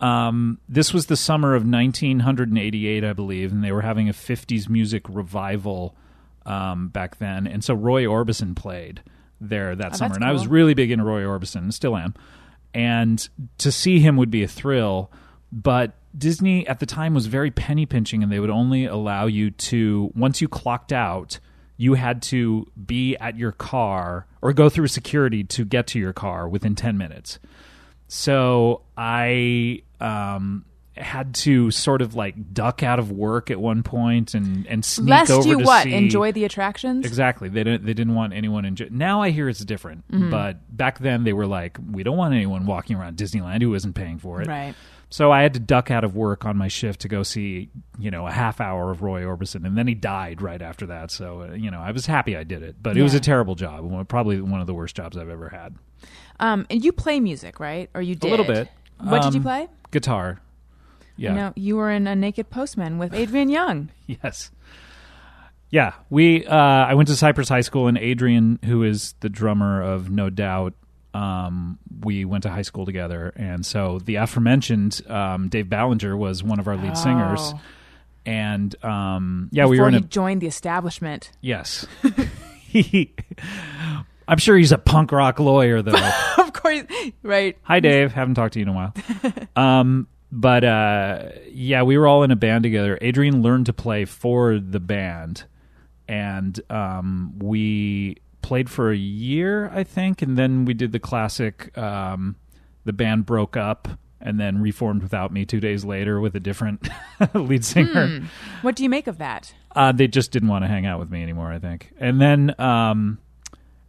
Um, 0.00 0.58
this 0.68 0.92
was 0.92 1.06
the 1.06 1.16
summer 1.16 1.54
of 1.56 1.62
1988, 1.62 3.04
I 3.04 3.12
believe, 3.12 3.50
and 3.52 3.62
they 3.62 3.72
were 3.72 3.82
having 3.82 4.08
a 4.08 4.12
50s 4.12 4.68
music 4.68 5.02
revival 5.08 5.96
um, 6.46 6.88
back 6.88 7.18
then, 7.18 7.46
and 7.46 7.62
so 7.62 7.74
Roy 7.74 8.04
Orbison 8.04 8.54
played 8.54 9.02
there 9.40 9.74
that 9.74 9.94
Oh, 9.94 9.96
summer, 9.96 10.14
and 10.14 10.24
I 10.24 10.32
was 10.32 10.46
really 10.46 10.74
big 10.74 10.90
into 10.90 11.04
Roy 11.04 11.22
Orbison, 11.22 11.56
and 11.62 11.74
still 11.74 11.96
am. 11.96 12.14
And 12.74 13.28
to 13.58 13.70
see 13.70 14.00
him 14.00 14.16
would 14.16 14.30
be 14.30 14.42
a 14.42 14.48
thrill, 14.48 15.10
but 15.50 15.92
Disney 16.16 16.66
at 16.66 16.80
the 16.80 16.86
time 16.86 17.14
was 17.14 17.26
very 17.26 17.50
penny 17.50 17.86
pinching, 17.86 18.22
and 18.22 18.30
they 18.30 18.40
would 18.40 18.50
only 18.50 18.86
allow 18.86 19.26
you 19.26 19.50
to 19.50 20.10
once 20.14 20.40
you 20.40 20.48
clocked 20.48 20.92
out 20.92 21.38
you 21.82 21.94
had 21.94 22.22
to 22.22 22.64
be 22.86 23.16
at 23.16 23.36
your 23.36 23.50
car 23.50 24.24
or 24.40 24.52
go 24.52 24.68
through 24.68 24.86
security 24.86 25.42
to 25.42 25.64
get 25.64 25.88
to 25.88 25.98
your 25.98 26.12
car 26.12 26.48
within 26.48 26.76
10 26.76 26.96
minutes. 26.96 27.40
So 28.06 28.82
I 28.96 29.82
um 30.00 30.64
had 31.02 31.34
to 31.36 31.70
sort 31.70 32.00
of 32.02 32.14
like 32.14 32.54
duck 32.54 32.82
out 32.82 32.98
of 32.98 33.10
work 33.12 33.50
at 33.50 33.60
one 33.60 33.82
point 33.82 34.34
and 34.34 34.66
and 34.66 34.84
sneak 34.84 35.08
Lest 35.10 35.30
over 35.30 35.48
you 35.48 35.58
to 35.58 35.64
what? 35.64 35.84
see 35.84 35.94
Enjoy 35.94 36.32
the 36.32 36.44
attractions? 36.44 37.04
Exactly. 37.06 37.48
They 37.48 37.64
didn't. 37.64 37.84
They 37.84 37.94
didn't 37.94 38.14
want 38.14 38.32
anyone 38.32 38.64
in. 38.64 38.76
Now 38.90 39.22
I 39.22 39.30
hear 39.30 39.48
it's 39.48 39.64
different. 39.64 40.10
Mm-hmm. 40.10 40.30
But 40.30 40.76
back 40.76 40.98
then 41.00 41.24
they 41.24 41.32
were 41.32 41.46
like, 41.46 41.76
we 41.90 42.02
don't 42.02 42.16
want 42.16 42.34
anyone 42.34 42.66
walking 42.66 42.96
around 42.96 43.16
Disneyland 43.16 43.62
who 43.62 43.74
isn't 43.74 43.92
paying 43.94 44.18
for 44.18 44.40
it. 44.40 44.48
Right. 44.48 44.74
So 45.10 45.30
I 45.30 45.42
had 45.42 45.52
to 45.52 45.60
duck 45.60 45.90
out 45.90 46.04
of 46.04 46.16
work 46.16 46.46
on 46.46 46.56
my 46.56 46.68
shift 46.68 47.00
to 47.02 47.08
go 47.08 47.22
see, 47.22 47.68
you 47.98 48.10
know, 48.10 48.26
a 48.26 48.32
half 48.32 48.62
hour 48.62 48.90
of 48.90 49.02
Roy 49.02 49.22
Orbison, 49.24 49.66
and 49.66 49.76
then 49.76 49.86
he 49.86 49.94
died 49.94 50.40
right 50.40 50.62
after 50.62 50.86
that. 50.86 51.10
So 51.10 51.42
uh, 51.42 51.52
you 51.54 51.70
know, 51.70 51.80
I 51.80 51.90
was 51.90 52.06
happy 52.06 52.34
I 52.34 52.44
did 52.44 52.62
it, 52.62 52.76
but 52.82 52.96
it 52.96 53.02
was 53.02 53.12
a 53.12 53.20
terrible 53.20 53.54
job. 53.54 54.08
Probably 54.08 54.40
one 54.40 54.62
of 54.62 54.66
the 54.66 54.72
worst 54.74 54.96
jobs 54.96 55.18
I've 55.18 55.28
ever 55.28 55.50
had. 55.50 55.76
Um, 56.40 56.66
and 56.70 56.82
you 56.82 56.92
play 56.92 57.20
music, 57.20 57.60
right? 57.60 57.90
Or 57.94 58.00
you 58.00 58.14
did? 58.14 58.28
A 58.28 58.30
little 58.30 58.46
bit. 58.46 58.68
What 59.00 59.22
did 59.22 59.34
you 59.34 59.40
Um, 59.40 59.44
play? 59.44 59.68
Guitar. 59.90 60.40
Yeah. 61.16 61.34
No, 61.34 61.52
you 61.56 61.76
were 61.76 61.90
in 61.90 62.06
a 62.06 62.14
Naked 62.16 62.50
Postman 62.50 62.98
with 62.98 63.12
Adrian 63.14 63.48
Young. 63.48 63.90
Yes. 64.22 64.50
Yeah, 65.70 65.94
we. 66.10 66.44
Uh, 66.44 66.54
I 66.54 66.92
went 66.94 67.08
to 67.08 67.16
Cypress 67.16 67.48
High 67.48 67.62
School, 67.62 67.88
and 67.88 67.96
Adrian, 67.96 68.58
who 68.64 68.82
is 68.82 69.14
the 69.20 69.30
drummer 69.30 69.80
of 69.80 70.10
No 70.10 70.28
Doubt, 70.28 70.74
um, 71.14 71.78
we 72.02 72.26
went 72.26 72.42
to 72.42 72.50
high 72.50 72.60
school 72.62 72.84
together, 72.84 73.32
and 73.36 73.64
so 73.64 73.98
the 74.00 74.16
aforementioned 74.16 75.00
um, 75.08 75.48
Dave 75.48 75.70
Ballinger 75.70 76.14
was 76.14 76.42
one 76.42 76.58
of 76.60 76.68
our 76.68 76.76
lead 76.76 76.98
singers, 76.98 77.40
Oh. 77.54 77.60
and 78.26 78.84
um, 78.84 79.48
yeah, 79.50 79.62
Before 79.62 79.70
we 79.70 79.80
were 79.80 79.88
in 79.88 79.94
he 79.94 79.98
a 80.00 80.02
joined 80.02 80.42
the 80.42 80.46
establishment. 80.46 81.30
yes. 81.40 81.86
he, 82.60 83.14
I'm 84.28 84.38
sure 84.38 84.56
he's 84.58 84.72
a 84.72 84.78
punk 84.78 85.10
rock 85.10 85.40
lawyer, 85.40 85.80
though. 85.80 86.10
of 86.38 86.52
course, 86.52 86.82
right? 87.22 87.56
Hi, 87.62 87.80
Dave. 87.80 88.12
Haven't 88.12 88.34
talked 88.34 88.52
to 88.54 88.60
you 88.60 88.64
in 88.64 88.68
a 88.68 88.72
while. 88.74 88.94
um, 89.56 90.06
but 90.32 90.64
uh, 90.64 91.28
yeah, 91.50 91.82
we 91.82 91.98
were 91.98 92.06
all 92.06 92.22
in 92.22 92.30
a 92.30 92.36
band 92.36 92.62
together. 92.62 92.98
Adrian 93.02 93.42
learned 93.42 93.66
to 93.66 93.74
play 93.74 94.06
for 94.06 94.58
the 94.58 94.80
band, 94.80 95.44
and 96.08 96.58
um, 96.70 97.38
we 97.38 98.16
played 98.40 98.70
for 98.70 98.90
a 98.90 98.96
year, 98.96 99.70
I 99.74 99.84
think, 99.84 100.22
and 100.22 100.38
then 100.38 100.64
we 100.64 100.72
did 100.72 100.92
the 100.92 100.98
classic. 100.98 101.76
Um, 101.76 102.36
the 102.84 102.94
band 102.94 103.26
broke 103.26 103.56
up 103.56 103.88
and 104.20 104.40
then 104.40 104.60
reformed 104.60 105.02
without 105.02 105.32
me 105.32 105.44
two 105.44 105.60
days 105.60 105.84
later 105.84 106.20
with 106.20 106.34
a 106.34 106.40
different 106.40 106.88
lead 107.34 107.64
singer. 107.64 108.22
What 108.62 108.74
do 108.74 108.82
you 108.82 108.88
make 108.88 109.06
of 109.06 109.18
that? 109.18 109.52
Uh, 109.74 109.92
they 109.92 110.08
just 110.08 110.30
didn't 110.30 110.48
want 110.48 110.64
to 110.64 110.68
hang 110.68 110.86
out 110.86 110.98
with 110.98 111.10
me 111.10 111.22
anymore, 111.22 111.52
I 111.52 111.58
think. 111.58 111.92
And 111.98 112.20
then, 112.20 112.58
um, 112.58 113.18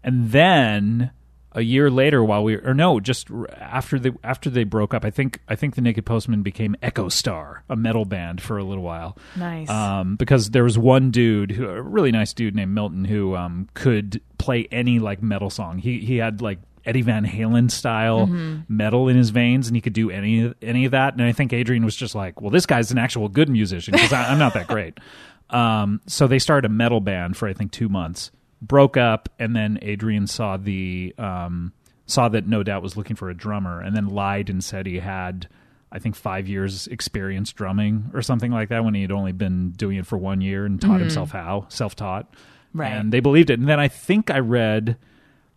and 0.03 0.31
then 0.31 1.11
a 1.55 1.61
year 1.61 1.89
later, 1.89 2.23
while 2.23 2.43
we 2.43 2.55
or 2.55 2.73
no, 2.73 2.99
just 2.99 3.29
after 3.57 3.99
they 3.99 4.11
after 4.23 4.49
they 4.49 4.63
broke 4.63 4.93
up, 4.93 5.05
I 5.05 5.09
think 5.09 5.39
I 5.47 5.55
think 5.55 5.75
the 5.75 5.81
Naked 5.81 6.05
Postman 6.05 6.41
became 6.43 6.75
Echo 6.81 7.09
Star, 7.09 7.63
a 7.69 7.75
metal 7.75 8.05
band 8.05 8.41
for 8.41 8.57
a 8.57 8.63
little 8.63 8.83
while. 8.83 9.17
Nice. 9.35 9.69
Um, 9.69 10.15
because 10.15 10.51
there 10.51 10.63
was 10.63 10.77
one 10.77 11.11
dude, 11.11 11.51
who, 11.51 11.67
a 11.67 11.81
really 11.81 12.11
nice 12.11 12.33
dude 12.33 12.55
named 12.55 12.73
Milton, 12.73 13.05
who 13.05 13.35
um, 13.35 13.69
could 13.73 14.21
play 14.37 14.67
any 14.71 14.99
like 14.99 15.21
metal 15.21 15.49
song. 15.49 15.77
He 15.77 15.99
he 15.99 16.17
had 16.17 16.41
like 16.41 16.59
Eddie 16.85 17.01
Van 17.01 17.25
Halen 17.25 17.71
style 17.71 18.27
metal 18.67 19.07
in 19.07 19.15
his 19.15 19.29
veins, 19.29 19.67
and 19.67 19.75
he 19.75 19.81
could 19.81 19.93
do 19.93 20.09
any 20.09 20.53
any 20.61 20.85
of 20.85 20.91
that. 20.91 21.13
And 21.13 21.23
I 21.23 21.31
think 21.31 21.53
Adrian 21.53 21.85
was 21.85 21.95
just 21.95 22.15
like, 22.15 22.41
"Well, 22.41 22.51
this 22.51 22.65
guy's 22.65 22.91
an 22.91 22.97
actual 22.97 23.29
good 23.29 23.49
musician 23.49 23.93
because 23.93 24.11
I'm 24.13 24.39
not 24.39 24.53
that 24.53 24.67
great." 24.67 24.97
Um, 25.49 26.01
so 26.07 26.25
they 26.25 26.39
started 26.39 26.65
a 26.65 26.73
metal 26.73 26.99
band 26.99 27.37
for 27.37 27.47
I 27.47 27.53
think 27.53 27.71
two 27.71 27.87
months, 27.87 28.31
broke 28.63 28.97
up, 28.97 29.29
and 29.37 29.55
then 29.55 29.77
Adrian 29.81 30.25
saw 30.25 30.57
the 30.57 31.13
um, 31.17 31.73
saw 32.05 32.29
that 32.29 32.47
No 32.47 32.63
Doubt 32.63 32.81
was 32.81 32.97
looking 32.97 33.15
for 33.15 33.29
a 33.29 33.35
drummer, 33.35 33.79
and 33.79 33.95
then 33.95 34.07
lied 34.07 34.49
and 34.49 34.63
said 34.63 34.85
he 34.87 34.99
had. 34.99 35.47
I 35.95 35.99
think 35.99 36.15
five 36.15 36.47
years 36.47 36.87
experience 36.87 37.53
drumming 37.53 38.09
or 38.15 38.23
something 38.23 38.51
like 38.51 38.69
that 38.69 38.83
when 38.83 38.95
he 38.95 39.03
had 39.03 39.11
only 39.11 39.31
been 39.31 39.73
doing 39.73 39.97
it 39.97 40.07
for 40.07 40.17
one 40.17 40.41
year 40.41 40.65
and 40.65 40.81
taught 40.81 40.99
himself 40.99 41.29
how, 41.29 41.67
self 41.69 41.95
taught. 41.95 42.33
Right. 42.73 42.91
And 42.91 43.13
they 43.13 43.19
believed 43.19 43.51
it. 43.51 43.59
And 43.59 43.69
then 43.69 43.79
I 43.79 43.89
think 43.89 44.31
I 44.31 44.39
read 44.39 44.97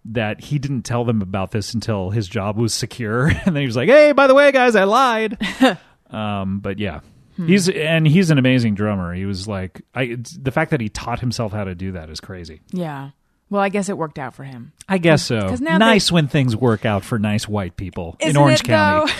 that 0.04 0.42
he 0.42 0.58
didn't 0.58 0.82
tell 0.82 1.04
them 1.04 1.22
about 1.22 1.50
this 1.50 1.75
until 1.75 2.10
his 2.10 2.28
job 2.28 2.56
was 2.56 2.72
secure. 2.72 3.28
And 3.46 3.56
then 3.56 3.62
he 3.62 3.66
was 3.66 3.76
like, 3.76 3.88
hey, 3.88 4.12
by 4.12 4.26
the 4.26 4.34
way, 4.34 4.52
guys, 4.52 4.76
I 4.76 4.84
lied. 4.84 5.38
um, 6.10 6.60
but 6.60 6.78
yeah. 6.78 7.00
He's 7.36 7.68
and 7.68 8.06
he's 8.06 8.30
an 8.30 8.38
amazing 8.38 8.74
drummer. 8.74 9.12
He 9.14 9.26
was 9.26 9.46
like, 9.46 9.82
I 9.94 10.16
the 10.38 10.50
fact 10.50 10.70
that 10.70 10.80
he 10.80 10.88
taught 10.88 11.20
himself 11.20 11.52
how 11.52 11.64
to 11.64 11.74
do 11.74 11.92
that 11.92 12.10
is 12.10 12.20
crazy. 12.20 12.60
yeah. 12.70 13.10
Well, 13.48 13.62
I 13.62 13.68
guess 13.68 13.88
it 13.88 13.96
worked 13.96 14.18
out 14.18 14.34
for 14.34 14.42
him. 14.42 14.72
I 14.88 14.98
guess 14.98 15.24
so. 15.24 15.54
now 15.60 15.78
Nice 15.78 16.10
when 16.10 16.26
things 16.26 16.56
work 16.56 16.84
out 16.84 17.04
for 17.04 17.16
nice 17.16 17.46
white 17.46 17.76
people 17.76 18.16
in 18.18 18.36
Orange 18.36 18.64
County. 18.64 19.12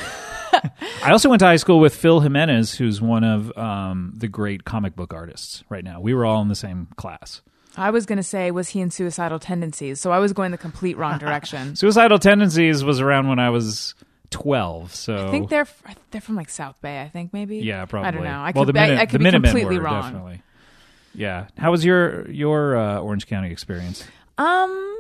I 1.05 1.13
also 1.13 1.29
went 1.29 1.41
to 1.41 1.47
high 1.47 1.57
school 1.57 1.79
with 1.79 1.95
Phil 1.95 2.21
Jimenez, 2.21 2.75
who's 2.75 3.01
one 3.01 3.23
of 3.23 3.57
um, 3.57 4.15
the 4.17 4.27
great 4.27 4.65
comic 4.65 4.97
book 4.97 5.15
artists 5.15 5.63
right 5.69 5.85
now. 5.85 6.01
We 6.01 6.13
were 6.13 6.25
all 6.25 6.43
in 6.43 6.49
the 6.49 6.57
same 6.57 6.89
class. 6.97 7.43
I 7.77 7.91
was 7.91 8.07
going 8.07 8.17
to 8.17 8.23
say, 8.23 8.51
was 8.51 8.71
he 8.71 8.81
in 8.81 8.91
suicidal 8.91 9.39
tendencies? 9.39 10.01
So 10.01 10.11
I 10.11 10.19
was 10.19 10.33
going 10.33 10.51
the 10.51 10.59
complete 10.59 10.97
wrong 10.97 11.19
direction. 11.19 11.77
Suicidal 11.77 12.19
Tendencies 12.19 12.83
was 12.83 13.01
around 13.01 13.29
when 13.29 13.39
I 13.39 13.51
was 13.51 13.95
12. 14.31 14.95
So 14.95 15.29
I 15.29 15.31
think 15.31 15.49
they're 15.49 15.67
they're 16.11 16.21
from 16.21 16.37
like 16.37 16.49
South 16.51 16.81
Bay. 16.81 17.01
I 17.03 17.09
think 17.09 17.33
maybe. 17.33 17.59
yeah, 17.59 17.85
probably. 17.85 18.09
I 18.09 18.11
don't 18.13 18.25
know. 18.25 18.31
I 18.31 18.53
well, 18.55 18.65
could, 18.65 18.69
the 18.75 18.81
Minute- 18.81 18.99
I, 18.99 19.07
could 19.07 19.15
the 19.15 19.19
be 19.19 19.25
Minutemen 19.25 19.51
completely 19.51 19.79
were, 19.79 19.85
wrong. 19.85 20.03
Definitely. 20.03 20.43
Yeah. 21.15 21.47
How 21.57 21.71
was 21.71 21.85
your 21.85 22.29
your 22.31 22.77
uh, 22.77 22.99
Orange 22.99 23.27
County 23.27 23.51
experience? 23.51 24.05
Um. 24.39 24.93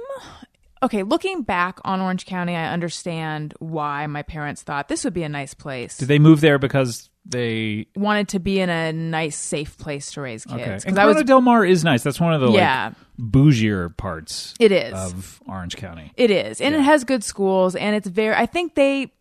Okay, 0.82 1.02
looking 1.02 1.42
back 1.42 1.78
on 1.84 2.00
Orange 2.02 2.26
County, 2.26 2.54
I 2.54 2.70
understand 2.72 3.54
why 3.60 4.06
my 4.06 4.22
parents 4.22 4.62
thought 4.62 4.88
this 4.88 5.04
would 5.04 5.14
be 5.14 5.22
a 5.22 5.28
nice 5.28 5.54
place. 5.54 5.96
Did 5.96 6.08
they 6.08 6.18
move 6.18 6.42
there 6.42 6.58
because 6.58 7.08
they? 7.24 7.86
wanted 7.96 8.28
to 8.28 8.38
be 8.40 8.60
in 8.60 8.68
a 8.68 8.92
nice, 8.92 9.36
safe 9.36 9.78
place 9.78 10.12
to 10.12 10.20
raise 10.20 10.46
Okay. 10.46 10.58
kids. 10.62 10.84
And 10.84 10.94
Because 10.94 10.98
I 10.98 11.06
was, 11.06 11.14
Corona 11.14 11.26
Del 11.26 11.40
Mar 11.40 11.64
is 11.64 11.82
nice. 11.82 12.02
That's 12.02 12.20
one 12.20 12.34
of 12.34 12.42
the 12.42 12.52
Yeah. 12.52 12.88
like 12.88 12.96
bougier 13.18 13.96
parts. 13.96 14.54
It 14.60 14.70
is. 14.70 14.92
of 14.92 15.40
Orange 15.48 15.76
County. 15.76 16.12
it 16.14 16.30
is, 16.30 16.60
and 16.60 16.74
it 16.74 16.82
has 16.82 17.04
good 17.04 17.24
schools, 17.24 17.74
and 17.74 17.96
it's 17.96 18.06
very. 18.06 18.34
I 18.34 18.44
think 18.44 18.74
they 18.74 19.12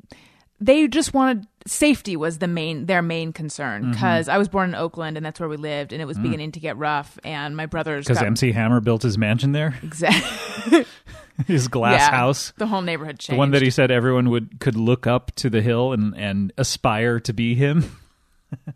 they 0.60 0.88
just 0.88 1.14
wanted 1.14 1.48
safety 1.68 2.16
was 2.16 2.38
the 2.38 2.48
main 2.48 2.86
their 2.86 3.02
main 3.02 3.34
concern 3.34 3.82
Mm-hmm. 3.84 3.92
because 3.92 4.30
I 4.30 4.38
was 4.38 4.48
born 4.48 4.70
in 4.70 4.76
Oakland 4.76 5.18
and 5.18 5.26
that's 5.26 5.40
where 5.40 5.50
we 5.50 5.58
lived, 5.58 5.92
and 5.94 6.02
it 6.02 6.06
Mm. 6.06 6.08
was 6.08 6.18
beginning 6.20 6.52
to 6.54 6.60
get 6.60 6.78
rough, 6.78 7.18
and 7.24 7.56
my 7.58 7.66
brothers 7.66 8.06
Because 8.06 8.22
MC 8.22 8.52
Hammer 8.52 8.80
built 8.82 9.02
his 9.04 9.18
mansion 9.18 9.52
there, 9.52 9.76
exactly 9.84 10.86
his 11.48 11.68
glass 11.68 12.00
yeah, 12.00 12.12
house. 12.12 12.54
The 12.58 12.68
whole 12.68 12.82
neighborhood 12.82 13.20
changed. 13.20 13.36
The 13.36 13.38
one 13.38 13.52
that 13.52 13.62
he 13.62 13.70
said 13.70 13.92
everyone 13.92 14.30
would 14.30 14.60
could 14.60 14.76
look 14.78 15.06
up 15.08 15.32
to 15.38 15.50
the 15.50 15.62
hill 15.62 15.92
and 15.94 16.16
and 16.18 16.54
aspire 16.58 17.20
to 17.22 17.34
be 17.34 17.56
him. 17.56 17.98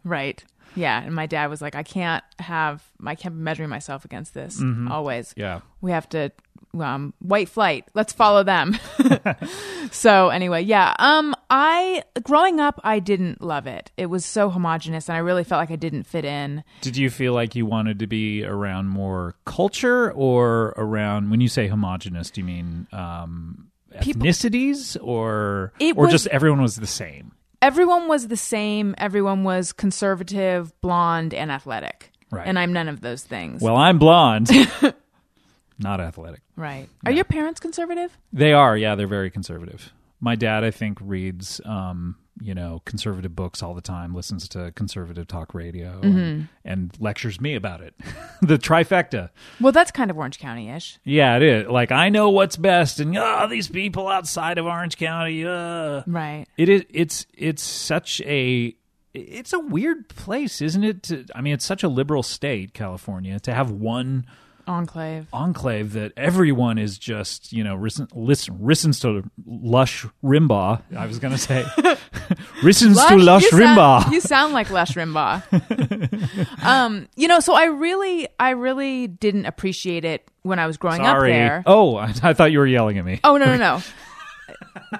Right. 0.03 0.43
Yeah. 0.75 1.01
And 1.01 1.15
my 1.15 1.25
dad 1.25 1.50
was 1.50 1.62
like, 1.62 1.74
I 1.74 1.83
can't 1.83 2.24
have, 2.39 2.83
I 3.05 3.15
can't 3.15 3.33
be 3.36 3.41
measuring 3.41 3.69
myself 3.69 4.03
against 4.03 4.33
this 4.33 4.62
always. 4.89 5.29
Mm-hmm. 5.29 5.39
Yeah. 5.39 5.62
We 5.79 5.91
have 5.91 6.09
to, 6.09 6.31
um, 6.79 7.13
white 7.19 7.49
flight. 7.49 7.85
Let's 7.93 8.13
follow 8.13 8.43
them. 8.43 8.77
so 9.91 10.29
anyway, 10.29 10.61
yeah. 10.63 10.93
Um, 10.99 11.35
I, 11.49 12.03
growing 12.23 12.59
up, 12.59 12.79
I 12.83 12.99
didn't 12.99 13.41
love 13.41 13.67
it. 13.67 13.91
It 13.97 14.07
was 14.07 14.25
so 14.25 14.49
homogenous 14.49 15.09
and 15.09 15.15
I 15.15 15.19
really 15.19 15.43
felt 15.43 15.59
like 15.59 15.71
I 15.71 15.75
didn't 15.75 16.03
fit 16.03 16.25
in. 16.25 16.63
Did 16.81 16.97
you 16.97 17.09
feel 17.09 17.33
like 17.33 17.55
you 17.55 17.65
wanted 17.65 17.99
to 17.99 18.07
be 18.07 18.43
around 18.45 18.88
more 18.89 19.35
culture 19.45 20.11
or 20.11 20.73
around 20.77 21.29
when 21.31 21.41
you 21.41 21.47
say 21.47 21.67
homogenous, 21.67 22.29
do 22.31 22.41
you 22.41 22.45
mean 22.45 22.88
um 22.91 23.67
People- 24.01 24.21
ethnicities 24.21 24.97
or 25.01 25.73
It 25.79 25.97
or 25.97 26.03
was- 26.03 26.11
just 26.11 26.27
everyone 26.27 26.61
was 26.61 26.75
the 26.75 26.88
same? 26.88 27.31
Everyone 27.61 28.07
was 28.07 28.27
the 28.29 28.38
same. 28.38 28.95
Everyone 28.97 29.43
was 29.43 29.73
conservative, 29.73 30.71
blonde, 30.79 31.33
and 31.33 31.51
athletic. 31.51 32.11
Right. 32.31 32.47
And 32.47 32.57
I'm 32.57 32.71
none 32.71 32.88
of 32.88 33.01
those 33.01 33.23
things. 33.23 33.61
Well, 33.61 33.75
I'm 33.75 33.97
blonde. 33.97 34.49
Not 35.79 36.01
athletic. 36.01 36.41
right. 36.55 36.88
Are 37.05 37.12
your 37.12 37.24
parents 37.25 37.59
conservative? 37.59 38.17
They 38.33 38.51
are, 38.53 38.75
yeah, 38.77 38.95
they're 38.95 39.07
very 39.07 39.29
conservative. 39.31 39.93
My 40.19 40.36
dad, 40.36 40.65
I 40.65 40.71
think, 40.71 40.98
reads, 41.01 41.62
um, 41.63 42.17
you 42.41 42.53
know, 42.53 42.81
conservative 42.86 43.33
books 43.36 43.63
all 43.63 43.74
the 43.74 43.81
time, 43.81 44.13
listens 44.13 44.50
to 44.50 44.74
conservative 44.74 45.27
talk 45.27 45.53
radio, 45.53 46.01
Mm-hmm. 46.01 46.17
and, 46.17 46.48
and 46.65 46.91
lectures 47.00 47.39
me 47.39 47.55
about 47.55 47.79
it. 47.79 47.93
the 48.41 48.57
trifecta. 48.57 49.29
Well, 49.62 49.71
that's 49.71 49.91
kind 49.91 50.12
of 50.12 50.17
Orange 50.17 50.38
County 50.39 50.69
ish. 50.69 51.00
Yeah, 51.05 51.38
it 51.38 51.43
is. 51.43 51.67
Like, 51.67 51.91
I 51.93 52.09
know 52.09 52.29
what's 52.29 52.57
best, 52.57 53.00
and 53.00 53.17
oh, 53.17 53.48
these 53.50 53.69
people 53.69 54.09
outside 54.09 54.57
of 54.57 54.65
Orange 54.65 54.98
County. 54.98 55.45
Uh. 55.45 56.03
Right. 56.05 56.45
It 56.57 56.67
is. 56.67 56.83
It's 56.89 57.25
it's 57.33 57.63
such 57.63 58.19
a. 58.21 58.75
It's 59.13 59.53
a 59.53 59.59
weird 59.59 60.07
place, 60.09 60.62
isn't 60.62 60.83
it? 60.83 61.03
To, 61.03 61.25
I 61.33 61.41
mean, 61.41 61.53
it's 61.53 61.65
such 61.65 61.83
a 61.83 61.88
liberal 61.89 62.21
state, 62.24 62.74
California, 62.74 63.39
to 63.39 63.53
have 63.53 63.71
one 63.71 64.25
Enclave. 64.68 65.28
enclave 65.34 65.94
that 65.94 66.12
everyone 66.18 66.78
is 66.78 66.98
just 66.98 67.51
you 67.51 67.63
know 67.63 67.75
listen, 67.75 68.08
listen 68.13 68.58
listens 68.60 69.00
to 69.00 69.24
lush 69.46 70.06
rimba 70.24 70.82
I 70.96 71.06
was 71.06 71.20
going 71.20 71.34
to 71.34 71.39
say 71.39 71.66
listens 72.63 73.04
to 73.06 73.16
lush 73.16 73.44
you 73.44 73.58
Rimbaugh. 73.58 74.01
Sound, 74.04 74.13
you 74.13 74.22
sound 74.22 74.54
like 74.54 74.70
Lush 74.70 74.92
rimba 74.94 75.44
um, 76.63 77.08
you 77.16 77.28
know, 77.28 77.39
so 77.39 77.54
I 77.54 77.66
really, 77.66 78.28
I 78.39 78.51
really 78.51 79.08
didn't 79.08 79.46
appreciate 79.46 80.06
it 80.06 80.28
when 80.44 80.60
I 80.60 80.68
was 80.68 80.78
growing 80.78 81.04
Sorry. 81.04 81.32
up 81.32 81.36
there. 81.36 81.63
Oh, 81.66 81.96
I, 81.96 82.13
I 82.24 82.34
thought 82.34 82.51
you 82.51 82.60
were 82.60 82.68
yelling 82.68 82.98
at 82.98 83.06
me. 83.06 83.20
Oh 83.24 83.38
no, 83.38 83.46
no, 83.46 83.58
no. 83.58 83.82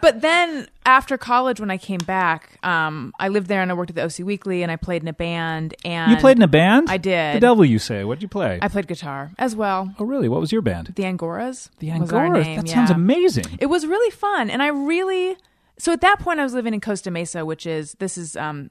But 0.02 0.22
then 0.22 0.68
after 0.86 1.18
college, 1.18 1.60
when 1.60 1.70
I 1.72 1.78
came 1.78 2.00
back, 2.00 2.58
um, 2.66 3.14
I 3.20 3.28
lived 3.30 3.48
there 3.48 3.62
and 3.62 3.72
I 3.72 3.74
worked 3.74 3.90
at 3.92 3.96
the 3.96 4.04
OC 4.04 4.26
Weekly 4.26 4.64
and 4.64 4.72
I 4.72 4.76
played 4.76 5.02
in 5.02 5.08
a 5.08 5.14
band. 5.14 5.76
And 5.86 6.12
You 6.12 6.18
played 6.18 6.38
in 6.38 6.44
a 6.44 6.48
band? 6.48 6.90
I 6.90 6.98
did. 6.98 7.36
The 7.36 7.40
devil, 7.40 7.64
you 7.66 7.80
say? 7.80 8.04
What 8.04 8.16
did 8.16 8.24
you 8.24 8.28
play? 8.30 8.60
I 8.62 8.68
played 8.68 8.88
guitar 8.88 9.32
as 9.38 9.56
well. 9.56 9.94
oh, 10.00 10.06
really? 10.06 10.30
What 10.30 10.40
was 10.42 10.52
your 10.52 10.62
band? 10.62 10.94
The 10.96 11.04
Angoras. 11.04 11.70
The 11.80 11.90
Angoras. 11.90 12.44
name, 12.44 12.62
That 12.62 12.70
sounds 12.70 12.92
amazing. 12.92 13.46
It 13.60 13.68
was 13.68 13.86
really 13.86 14.12
fun, 14.12 14.50
and 14.50 14.62
I 14.64 14.68
really. 14.68 15.38
So 15.78 15.94
at 15.94 16.02
that 16.02 16.20
point, 16.20 16.40
I 16.40 16.44
was 16.44 16.54
living 16.54 16.74
in 16.74 16.82
Costa 16.82 17.10
Mesa, 17.12 17.46
which 17.46 17.66
is 17.66 17.94
this 18.00 18.18
is 18.18 18.36
um 18.36 18.70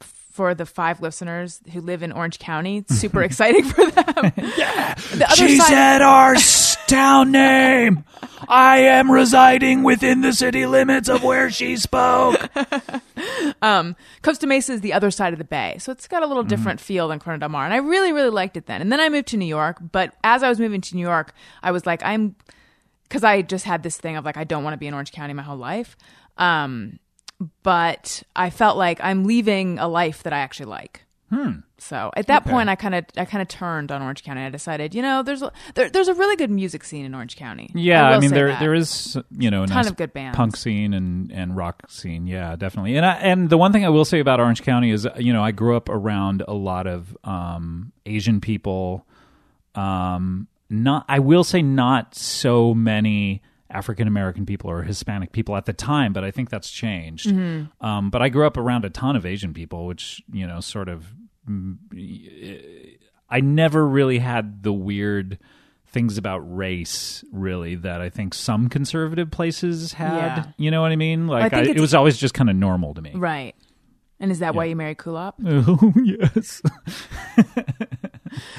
for 0.00 0.52
the 0.54 0.66
five 0.66 1.00
listeners 1.00 1.60
who 1.72 1.80
live 1.80 2.02
in 2.02 2.10
Orange 2.10 2.38
County. 2.40 2.84
Super 2.88 3.22
exciting 3.28 3.64
for 3.64 3.88
them. 3.90 4.32
yeah, 4.56 4.94
the 5.14 5.24
other 5.26 5.36
she 5.36 5.58
side. 5.58 5.68
said 5.68 6.02
our 6.02 6.34
town 6.86 7.32
name. 7.32 8.04
I 8.48 8.78
am 8.78 9.10
residing 9.10 9.82
within 9.82 10.20
the 10.20 10.32
city 10.32 10.66
limits 10.66 11.08
of 11.08 11.22
where 11.22 11.50
she 11.50 11.76
spoke. 11.76 12.36
um, 13.62 13.96
Costa 14.22 14.46
Mesa 14.46 14.72
is 14.74 14.80
the 14.80 14.92
other 14.92 15.10
side 15.10 15.32
of 15.32 15.38
the 15.38 15.44
bay, 15.44 15.76
so 15.78 15.92
it's 15.92 16.06
got 16.08 16.22
a 16.22 16.26
little 16.26 16.42
Mm-hmm. 16.42 16.48
different 16.50 16.80
feel 16.80 17.08
than 17.08 17.18
Corona 17.18 17.40
del 17.40 17.48
Mar, 17.48 17.64
and 17.64 17.72
I 17.72 17.78
really, 17.78 18.12
really 18.12 18.30
liked 18.30 18.56
it 18.56 18.66
then. 18.66 18.80
And 18.82 18.92
then 18.92 19.00
I 19.00 19.08
moved 19.08 19.28
to 19.28 19.36
New 19.36 19.46
York, 19.46 19.78
but 19.92 20.14
as 20.22 20.42
I 20.42 20.48
was 20.48 20.58
moving 20.60 20.80
to 20.82 20.94
New 20.94 21.00
York, 21.02 21.32
I 21.62 21.70
was 21.70 21.86
like, 21.86 22.02
I'm, 22.04 22.36
because 23.04 23.24
I 23.24 23.42
just 23.42 23.64
had 23.64 23.82
this 23.82 23.96
thing 23.96 24.16
of 24.16 24.24
like, 24.24 24.36
I 24.36 24.44
don't 24.44 24.62
want 24.64 24.74
to 24.74 24.78
be 24.78 24.86
in 24.86 24.94
Orange 24.94 25.12
County 25.12 25.32
my 25.32 25.42
whole 25.42 25.56
life, 25.56 25.96
um, 26.36 26.98
but 27.62 28.22
I 28.36 28.50
felt 28.50 28.76
like 28.76 29.00
I'm 29.02 29.24
leaving 29.24 29.78
a 29.78 29.88
life 29.88 30.22
that 30.24 30.32
I 30.32 30.38
actually 30.38 30.66
like. 30.66 31.03
So 31.78 32.10
at 32.16 32.28
that 32.28 32.42
Okay. 32.42 32.50
point, 32.50 32.68
I 32.68 32.76
kind 32.76 32.94
of, 32.94 33.04
I 33.16 33.24
kind 33.24 33.42
of 33.42 33.48
turned 33.48 33.90
on 33.92 34.00
Orange 34.00 34.22
County. 34.24 34.42
I 34.42 34.48
decided, 34.48 34.94
you 34.94 35.02
know, 35.02 35.22
there's 35.22 35.42
a, 35.42 35.52
there, 35.74 35.90
there's 35.90 36.08
a 36.08 36.14
really 36.14 36.36
good 36.36 36.50
music 36.50 36.84
scene 36.84 37.04
in 37.04 37.14
Orange 37.14 37.36
County. 37.36 37.70
Yeah, 37.74 38.06
I, 38.08 38.14
will 38.14 38.20
mean 38.22 38.30
there 38.30 38.48
that. 38.48 38.60
there 38.60 38.72
is 38.74 39.18
you 39.36 39.50
know 39.50 39.64
a 39.64 39.66
Ton 39.66 39.76
nice 39.76 39.88
of 39.90 39.96
good 39.96 40.12
bands. 40.12 40.36
punk 40.36 40.56
scene 40.56 40.94
and 40.94 41.30
and 41.32 41.56
rock 41.56 41.82
scene. 41.88 42.26
Yeah, 42.26 42.56
definitely. 42.56 42.96
And 42.96 43.04
I, 43.04 43.14
and 43.16 43.50
the 43.50 43.58
one 43.58 43.72
thing 43.72 43.84
I 43.84 43.88
will 43.90 44.04
say 44.04 44.20
about 44.20 44.40
Orange 44.40 44.62
County 44.62 44.90
is 44.90 45.06
you 45.18 45.32
know 45.32 45.42
I 45.42 45.50
grew 45.50 45.76
up 45.76 45.88
around 45.88 46.42
a 46.46 46.54
lot 46.54 46.86
of 46.86 47.16
um, 47.24 47.92
Asian 48.06 48.40
people. 48.40 49.06
Um, 49.74 50.48
not 50.70 51.04
I 51.08 51.18
will 51.18 51.44
say 51.44 51.60
not 51.62 52.14
so 52.14 52.72
many 52.74 53.42
African 53.70 54.06
American 54.08 54.46
people 54.46 54.70
or 54.70 54.82
Hispanic 54.82 55.32
people 55.32 55.56
at 55.56 55.66
the 55.66 55.72
time, 55.72 56.12
but 56.12 56.24
I 56.24 56.30
think 56.30 56.48
that's 56.50 56.70
changed. 56.70 57.26
Mm-hmm. 57.26 57.84
Um, 57.86 58.10
but 58.10 58.22
I 58.22 58.28
grew 58.28 58.46
up 58.46 58.56
around 58.56 58.84
a 58.84 58.90
ton 58.90 59.16
of 59.16 59.26
Asian 59.26 59.52
people, 59.52 59.86
which 59.86 60.22
you 60.32 60.46
know 60.46 60.60
sort 60.60 60.88
of 60.88 61.06
I 63.30 63.40
never 63.40 63.86
really 63.86 64.18
had 64.18 64.62
the 64.62 64.72
weird 64.72 65.38
things 65.86 66.18
about 66.18 66.38
race 66.38 67.24
really 67.32 67.76
that 67.76 68.00
I 68.00 68.10
think 68.10 68.34
some 68.34 68.68
conservative 68.68 69.30
places 69.30 69.92
had. 69.92 70.16
Yeah. 70.16 70.44
You 70.56 70.70
know 70.70 70.82
what 70.82 70.92
I 70.92 70.96
mean? 70.96 71.26
Like 71.28 71.52
think 71.52 71.68
I, 71.68 71.70
it 71.72 71.80
was 71.80 71.94
always 71.94 72.16
just 72.16 72.34
kind 72.34 72.50
of 72.50 72.56
normal 72.56 72.94
to 72.94 73.00
me. 73.02 73.12
right. 73.14 73.54
And 74.20 74.30
is 74.30 74.38
that 74.38 74.54
why 74.54 74.64
you 74.66 74.76
married 74.76 74.98
Kulap? 74.98 75.34
Oh 75.44 75.92
yes. 76.02 76.62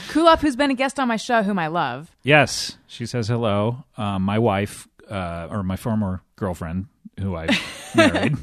Kulap, 0.09 0.39
who's 0.39 0.55
been 0.55 0.71
a 0.71 0.75
guest 0.75 0.99
on 0.99 1.07
my 1.07 1.15
show, 1.17 1.43
whom 1.43 1.59
I 1.59 1.67
love. 1.67 2.15
yes, 2.23 2.77
she 2.87 3.05
says 3.05 3.27
hello. 3.27 3.83
Um, 3.97 4.21
my 4.23 4.39
wife 4.39 4.87
uh, 5.09 5.47
or 5.49 5.63
my 5.63 5.75
former 5.75 6.21
girlfriend 6.35 6.87
who 7.19 7.35
I 7.35 7.47
married. 7.95 8.37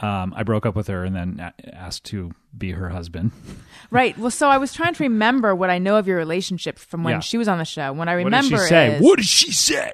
Um, 0.00 0.32
I 0.36 0.42
broke 0.44 0.64
up 0.66 0.74
with 0.76 0.86
her 0.88 1.04
and 1.04 1.14
then 1.16 1.52
asked 1.72 2.04
to 2.06 2.32
be 2.56 2.72
her 2.72 2.88
husband. 2.90 3.32
Right. 3.90 4.18
Well, 4.18 4.30
so 4.30 4.48
I 4.50 4.58
was 4.58 4.74
trying 4.74 4.92
to 4.92 5.02
remember 5.04 5.54
what 5.54 5.70
I 5.70 5.78
know 5.78 5.96
of 5.96 6.06
your 6.06 6.18
relationship 6.18 6.78
from 6.78 7.04
when 7.04 7.14
Yeah. 7.14 7.20
she 7.20 7.38
was 7.38 7.48
on 7.48 7.56
the 7.56 7.64
show. 7.64 7.90
When 7.94 8.06
I 8.06 8.16
What 8.16 8.24
remember 8.26 8.56
did 8.58 8.62
she 8.64 8.68
say? 8.68 8.96
is 8.96 9.02
What 9.02 9.16
did 9.16 9.24
she 9.26 9.50
say? 9.50 9.92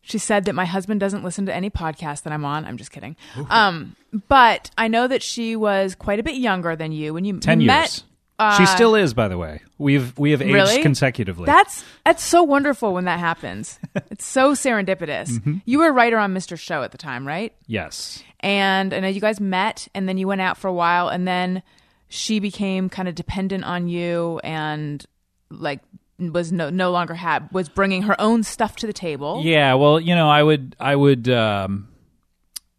she 0.00 0.16
said 0.16 0.46
that 0.46 0.54
my 0.54 0.64
husband 0.64 0.98
doesn't 1.00 1.22
listen 1.22 1.44
to 1.44 1.54
any 1.54 1.68
podcast 1.68 2.22
that 2.22 2.32
I'm 2.32 2.46
on. 2.46 2.64
I'm 2.64 2.78
just 2.78 2.92
kidding. 2.92 3.14
Um, 3.50 3.96
but 4.28 4.70
I 4.78 4.88
know 4.88 5.06
that 5.08 5.22
she 5.22 5.56
was 5.56 5.94
quite 5.94 6.18
a 6.18 6.22
bit 6.22 6.36
younger 6.36 6.74
than 6.74 6.90
you 6.92 7.12
when 7.12 7.26
you 7.26 7.38
Ten 7.38 7.60
you 7.60 7.70
years. 7.70 8.04
Uh, 8.38 8.56
she 8.58 8.66
still 8.66 8.94
is, 8.94 9.14
by 9.14 9.28
the 9.28 9.38
way. 9.38 9.60
We've 9.78 10.16
we 10.18 10.30
have 10.32 10.42
aged 10.42 10.52
Really? 10.52 10.82
consecutively. 10.82 11.46
That's 11.46 11.84
that's 12.04 12.22
so 12.22 12.42
wonderful 12.42 12.92
when 12.94 13.04
that 13.06 13.18
happens. 13.18 13.78
it's 14.10 14.26
so 14.26 14.52
serendipitous. 14.52 15.28
Mm-hmm. 15.30 15.56
You 15.64 15.78
were 15.78 15.88
a 15.88 15.92
writer 15.92 16.18
on 16.18 16.34
Mr. 16.34 16.58
Show 16.58 16.82
at 16.82 16.92
the 16.92 16.98
time, 16.98 17.26
right? 17.26 17.52
yes. 17.66 18.22
And 18.40 18.92
I 18.94 19.00
know 19.00 19.08
you 19.08 19.20
guys 19.20 19.40
met 19.40 19.88
and 19.94 20.08
then 20.08 20.18
you 20.18 20.28
went 20.28 20.40
out 20.42 20.56
for 20.58 20.68
a 20.68 20.72
while 20.72 21.08
and 21.08 21.26
then 21.26 21.62
she 22.08 22.38
became 22.38 22.88
kind 22.88 23.08
of 23.08 23.14
dependent 23.14 23.64
on 23.64 23.88
you 23.88 24.40
and 24.44 25.04
like 25.50 25.80
was 26.18 26.52
no 26.52 26.70
no 26.70 26.90
longer 26.92 27.14
had 27.14 27.50
was 27.50 27.68
bringing 27.68 28.02
her 28.02 28.18
own 28.20 28.42
stuff 28.42 28.76
to 28.76 28.86
the 28.86 28.92
table. 28.92 29.40
Yeah, 29.42 29.74
well, 29.74 29.98
you 29.98 30.14
know, 30.14 30.28
I 30.28 30.42
would 30.42 30.76
I 30.78 30.94
would 30.94 31.28
um, 31.28 31.88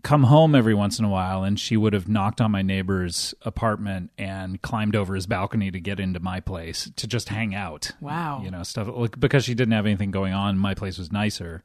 come 0.07 0.23
home 0.23 0.55
every 0.55 0.73
once 0.73 0.99
in 0.99 1.03
a 1.03 1.09
while, 1.09 1.43
and 1.43 1.59
she 1.59 1.75
would 1.75 1.91
have 1.91 2.07
knocked 2.07 2.39
on 2.39 2.49
my 2.49 2.61
neighbor's 2.61 3.35
apartment 3.41 4.09
and 4.17 4.61
climbed 4.61 4.95
over 4.95 5.13
his 5.15 5.27
balcony 5.27 5.69
to 5.69 5.81
get 5.81 5.99
into 5.99 6.17
my 6.21 6.39
place 6.39 6.89
to 6.95 7.05
just 7.07 7.27
hang 7.27 7.53
out. 7.53 7.91
Wow. 7.99 8.39
you 8.41 8.49
know, 8.49 8.63
stuff 8.63 8.87
like, 8.89 9.19
because 9.19 9.43
she 9.43 9.53
didn't 9.53 9.73
have 9.73 9.85
anything 9.85 10.11
going 10.11 10.31
on. 10.31 10.57
My 10.57 10.75
place 10.75 10.97
was 10.97 11.11
nicer, 11.11 11.61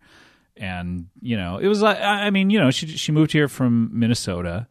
and 0.57 1.07
you 1.21 1.37
know, 1.37 1.59
it 1.59 1.69
was 1.69 1.83
like 1.83 1.99
I 1.99 2.27
I 2.27 2.31
mean, 2.31 2.51
you 2.51 2.59
know, 2.59 2.73
she 2.73 2.89
she 2.89 3.13
moved 3.13 3.31
here 3.31 3.47
from 3.47 3.91
Minnesota, 3.93 4.67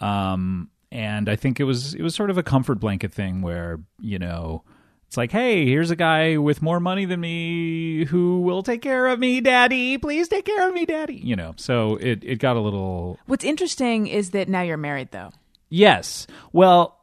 um, 0.00 0.68
and 0.90 1.28
I 1.28 1.36
think 1.36 1.60
it 1.60 1.64
was 1.64 1.94
it 1.94 2.02
was 2.02 2.16
sort 2.16 2.30
of 2.30 2.36
a 2.36 2.42
comfort 2.42 2.80
blanket 2.80 3.12
thing 3.14 3.42
where 3.42 3.78
you 4.00 4.18
know. 4.18 4.64
It's 5.08 5.16
like, 5.16 5.32
hey, 5.32 5.64
here's 5.64 5.90
a 5.90 5.96
guy 5.96 6.36
with 6.36 6.60
more 6.60 6.80
money 6.80 7.06
than 7.06 7.20
me 7.20 8.04
who 8.04 8.42
will 8.42 8.62
take 8.62 8.82
care 8.82 9.06
of 9.06 9.18
me, 9.18 9.40
daddy. 9.40 9.96
Please 9.96 10.28
take 10.28 10.44
care 10.44 10.68
of 10.68 10.74
me, 10.74 10.84
daddy. 10.84 11.16
You 11.16 11.34
know, 11.34 11.54
so 11.56 11.96
it, 11.96 12.22
it 12.22 12.40
got 12.40 12.56
a 12.56 12.60
little. 12.60 13.18
What's 13.24 13.42
interesting 13.42 14.06
is 14.06 14.32
that 14.32 14.50
now 14.50 14.60
you're 14.60 14.76
married 14.76 15.10
though. 15.10 15.30
Yes. 15.70 16.26
Well, 16.52 16.98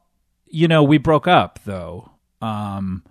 you 0.46 0.68
know, 0.68 0.84
we 0.84 0.98
broke 0.98 1.26
up 1.26 1.58
though. 1.64 2.08
Um, 2.40 3.02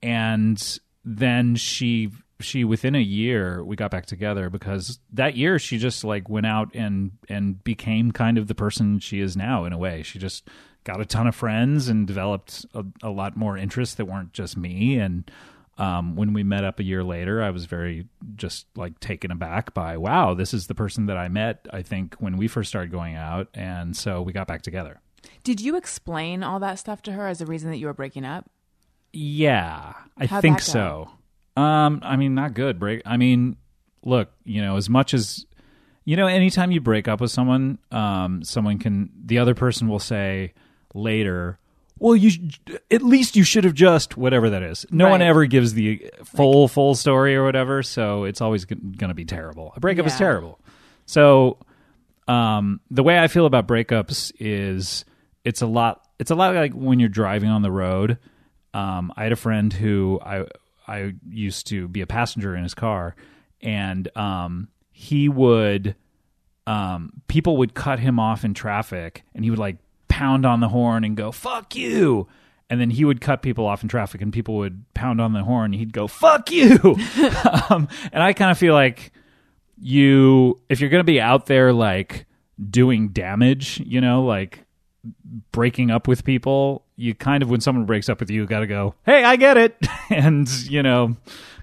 and 0.00 0.78
then 1.04 1.56
she, 1.56 2.12
she 2.38 2.62
within 2.62 2.94
a 2.94 3.00
year, 3.00 3.64
we 3.64 3.74
got 3.74 3.90
back 3.90 4.06
together 4.06 4.48
because 4.48 5.00
that 5.12 5.36
year 5.36 5.58
she 5.58 5.76
just 5.76 6.04
like 6.04 6.28
went 6.28 6.46
out 6.46 6.72
and, 6.72 7.10
and 7.28 7.64
became 7.64 8.12
kind 8.12 8.38
of 8.38 8.46
the 8.46 8.54
person 8.54 9.00
she 9.00 9.18
is 9.18 9.36
now 9.36 9.64
in 9.64 9.72
a 9.72 9.78
way. 9.78 10.04
She 10.04 10.20
just 10.20 10.48
got 10.84 11.00
a 11.00 11.04
ton 11.04 11.26
of 11.26 11.34
friends 11.34 11.88
and 11.88 12.06
developed 12.06 12.66
a, 12.74 12.84
a 13.02 13.10
lot 13.10 13.36
more 13.36 13.56
interests 13.56 13.96
that 13.96 14.06
weren't 14.06 14.32
just 14.32 14.56
me. 14.56 14.98
And, 14.98 15.30
um, 15.78 16.14
when 16.14 16.34
we 16.34 16.42
met 16.42 16.62
up 16.62 16.78
a 16.78 16.82
year 16.82 17.02
later, 17.02 17.42
I 17.42 17.50
was 17.50 17.64
very 17.64 18.06
just 18.36 18.66
like 18.76 19.00
taken 19.00 19.30
aback 19.30 19.72
by, 19.72 19.96
wow, 19.96 20.34
this 20.34 20.52
is 20.52 20.66
the 20.66 20.74
person 20.74 21.06
that 21.06 21.16
I 21.16 21.28
met, 21.28 21.66
I 21.72 21.80
think, 21.80 22.16
when 22.16 22.36
we 22.36 22.48
first 22.48 22.68
started 22.68 22.90
going 22.90 23.16
out. 23.16 23.48
And 23.54 23.96
so 23.96 24.20
we 24.20 24.34
got 24.34 24.46
back 24.46 24.60
together. 24.60 25.00
Did 25.42 25.60
you 25.60 25.76
explain 25.76 26.42
all 26.42 26.60
that 26.60 26.78
stuff 26.78 27.00
to 27.02 27.12
her 27.12 27.26
as 27.26 27.40
a 27.40 27.46
reason 27.46 27.70
that 27.70 27.78
you 27.78 27.86
were 27.86 27.94
breaking 27.94 28.26
up? 28.26 28.50
Yeah, 29.12 29.94
I 30.18 30.26
How'd 30.26 30.42
think 30.42 30.60
so. 30.60 31.10
Um, 31.56 32.00
I 32.02 32.16
mean, 32.16 32.34
not 32.34 32.52
good. 32.52 32.78
Break. 32.78 33.02
I 33.06 33.16
mean, 33.16 33.56
look, 34.04 34.30
you 34.44 34.60
know, 34.60 34.76
as 34.76 34.88
much 34.88 35.14
as 35.14 35.46
you 36.04 36.16
know, 36.16 36.26
anytime 36.26 36.70
you 36.70 36.80
break 36.80 37.08
up 37.08 37.20
with 37.20 37.30
someone, 37.30 37.78
um, 37.90 38.42
someone 38.44 38.78
can 38.78 39.10
the 39.24 39.38
other 39.38 39.54
person 39.54 39.88
will 39.88 39.98
say 39.98 40.52
later, 40.94 41.58
"Well, 41.98 42.16
you 42.16 42.30
sh- 42.30 42.40
at 42.90 43.02
least 43.02 43.36
you 43.36 43.44
should 43.44 43.64
have 43.64 43.74
just 43.74 44.16
whatever 44.16 44.50
that 44.50 44.62
is." 44.62 44.86
No 44.90 45.08
one 45.08 45.22
ever 45.22 45.46
gives 45.46 45.74
the 45.74 46.10
full 46.24 46.68
full 46.68 46.94
story 46.94 47.34
or 47.36 47.44
whatever, 47.44 47.82
so 47.82 48.24
it's 48.24 48.40
always 48.40 48.64
going 48.64 48.96
to 48.98 49.14
be 49.14 49.24
terrible. 49.24 49.72
A 49.76 49.80
breakup 49.80 50.06
is 50.06 50.16
terrible. 50.16 50.60
So, 51.06 51.58
um, 52.28 52.80
the 52.90 53.02
way 53.02 53.18
I 53.18 53.28
feel 53.28 53.46
about 53.46 53.66
breakups 53.66 54.32
is 54.38 55.04
it's 55.44 55.62
a 55.62 55.66
lot. 55.66 56.06
It's 56.18 56.30
a 56.30 56.34
lot 56.34 56.54
like 56.54 56.72
when 56.72 57.00
you're 57.00 57.08
driving 57.08 57.50
on 57.50 57.62
the 57.62 57.70
road. 57.72 58.18
Um, 58.72 59.12
I 59.16 59.24
had 59.24 59.32
a 59.32 59.36
friend 59.36 59.72
who 59.72 60.20
I 60.24 60.46
I 60.86 61.14
used 61.28 61.66
to 61.68 61.88
be 61.88 62.00
a 62.00 62.06
passenger 62.06 62.54
in 62.54 62.62
his 62.62 62.74
car, 62.74 63.16
and 63.60 64.08
um, 64.16 64.68
he 64.92 65.28
would 65.28 65.96
um, 66.66 67.22
people 67.26 67.56
would 67.56 67.74
cut 67.74 67.98
him 67.98 68.20
off 68.20 68.44
in 68.44 68.54
traffic, 68.54 69.24
and 69.34 69.44
he 69.44 69.50
would 69.50 69.58
like 69.58 69.78
pound 70.10 70.44
on 70.44 70.60
the 70.60 70.68
horn 70.68 71.04
and 71.04 71.16
go 71.16 71.32
"fuck 71.32 71.74
you," 71.74 72.28
and 72.68 72.78
then 72.78 72.90
he 72.90 73.06
would 73.06 73.22
cut 73.22 73.40
people 73.40 73.64
off 73.66 73.82
in 73.82 73.88
traffic, 73.88 74.20
and 74.20 74.32
people 74.32 74.56
would 74.56 74.84
pound 74.92 75.20
on 75.20 75.32
the 75.32 75.44
horn, 75.44 75.72
he'd 75.72 75.92
go 75.94 76.06
"fuck 76.06 76.50
you," 76.50 76.78
um, 77.70 77.88
and 78.12 78.22
I 78.22 78.34
kind 78.34 78.50
of 78.50 78.58
feel 78.58 78.74
like 78.74 79.12
you 79.80 80.60
if 80.68 80.80
you're 80.80 80.90
going 80.90 81.00
to 81.00 81.04
be 81.04 81.20
out 81.20 81.46
there 81.46 81.72
like 81.72 82.26
doing 82.68 83.08
damage, 83.08 83.80
you 83.80 84.00
know, 84.00 84.24
like 84.24 84.66
breaking 85.52 85.90
up 85.90 86.06
with 86.06 86.24
people, 86.24 86.84
you 86.96 87.14
kind 87.14 87.42
of 87.42 87.50
when 87.50 87.60
someone 87.60 87.86
breaks 87.86 88.08
up 88.08 88.20
with 88.20 88.30
you, 88.30 88.46
got 88.46 88.60
to 88.60 88.66
go, 88.66 88.94
"Hey, 89.06 89.24
I 89.24 89.36
get 89.36 89.56
it," 89.56 89.76
and 90.10 90.48
you 90.68 90.82
know, 90.82 91.16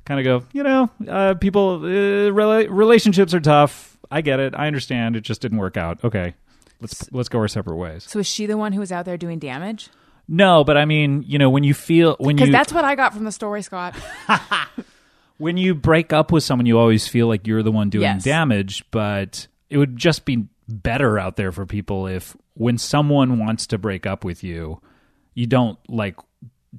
kind 0.05 0.19
of 0.19 0.23
go, 0.23 0.47
you 0.53 0.63
know, 0.63 0.89
uh, 1.07 1.33
people 1.35 1.75
uh, 1.83 2.31
rela- 2.31 2.67
relationships 2.69 3.33
are 3.33 3.39
tough. 3.39 3.97
I 4.09 4.21
get 4.21 4.39
it. 4.39 4.55
I 4.55 4.67
understand. 4.67 5.15
It 5.15 5.21
just 5.21 5.41
didn't 5.41 5.57
work 5.57 5.77
out. 5.77 6.03
Okay, 6.03 6.33
let's 6.81 7.11
let's 7.11 7.29
go 7.29 7.39
our 7.39 7.47
separate 7.47 7.75
ways. 7.77 8.05
So 8.07 8.19
is 8.19 8.27
she 8.27 8.45
the 8.45 8.57
one 8.57 8.73
who 8.73 8.79
was 8.79 8.91
out 8.91 9.05
there 9.05 9.17
doing 9.17 9.39
damage? 9.39 9.89
No, 10.27 10.63
but 10.63 10.75
I 10.77 10.85
mean, 10.85 11.23
you 11.25 11.37
know, 11.39 11.49
when 11.49 11.63
you 11.63 11.73
feel 11.73 12.15
when 12.19 12.35
Because 12.35 12.47
you 12.49 12.51
that's 12.53 12.73
what 12.73 12.83
I 12.83 12.95
got 12.95 13.13
from 13.13 13.23
the 13.23 13.31
story, 13.31 13.61
Scott. 13.61 13.95
when 15.37 15.57
you 15.57 15.75
break 15.75 16.11
up 16.13 16.31
with 16.31 16.43
someone, 16.43 16.65
you 16.65 16.77
always 16.77 17.07
feel 17.07 17.27
like 17.27 17.47
you're 17.47 17.63
the 17.63 17.71
one 17.71 17.89
doing 17.89 18.03
Yes. 18.03 18.23
damage, 18.23 18.83
but 18.91 19.47
it 19.69 19.77
would 19.77 19.95
just 19.95 20.25
be 20.25 20.47
better 20.67 21.17
out 21.17 21.35
there 21.37 21.51
for 21.51 21.65
people 21.65 22.07
if 22.07 22.35
when 22.55 22.77
someone 22.77 23.39
wants 23.39 23.67
to 23.67 23.77
break 23.77 24.05
up 24.05 24.25
with 24.25 24.43
you, 24.43 24.81
you 25.33 25.45
don't 25.45 25.77
like 25.89 26.15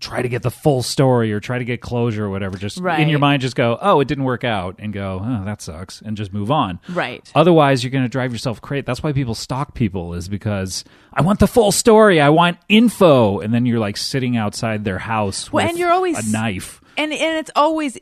try 0.01 0.23
to 0.23 0.29
get 0.29 0.43
the 0.43 0.51
full 0.51 0.83
story 0.83 1.33
or 1.33 1.41
try 1.41 1.59
to 1.59 1.65
get 1.65 1.81
closure 1.81 2.27
or 2.27 2.31
whatever. 2.31 2.57
Just 2.59 2.79
right. 2.79 3.01
in 3.01 3.09
your 3.09 3.19
mind, 3.19 3.43
just 3.43 3.57
go, 3.57 3.79
oh, 3.81 4.01
it 4.01 4.09
didn't 4.09 4.25
work 4.25 4.45
out, 4.45 4.77
and 4.79 4.93
go, 4.93 5.21
oh, 5.25 5.45
that 5.45 5.63
sucks, 5.63 6.01
and 6.03 6.17
just 6.17 6.33
move 6.33 6.51
on. 6.51 6.79
Right. 6.91 7.31
Otherwise, 7.35 7.83
you're 7.83 7.91
going 7.91 8.05
to 8.05 8.09
drive 8.09 8.31
yourself 8.33 8.61
crazy. 8.61 8.83
That's 8.83 9.03
why 9.03 9.13
people 9.13 9.35
stalk 9.35 9.75
people, 9.75 10.15
is 10.15 10.29
because 10.29 10.85
I 11.13 11.23
want 11.23 11.41
the 11.41 11.47
full 11.49 11.73
story. 11.73 12.21
I 12.21 12.29
want 12.29 12.59
info. 12.69 13.41
And 13.41 13.53
then 13.53 13.67
you're 13.67 13.79
like 13.81 13.97
sitting 13.97 14.37
outside 14.37 14.85
their 14.85 14.99
house 14.99 15.51
Well, 15.53 15.65
with 15.65 15.71
and 15.71 15.79
you're 15.79 15.91
always- 15.93 16.29
a 16.29 16.31
knife. 16.31 16.81
and 16.97 17.13
and 17.13 17.39
it's 17.39 17.51
always 17.57 17.99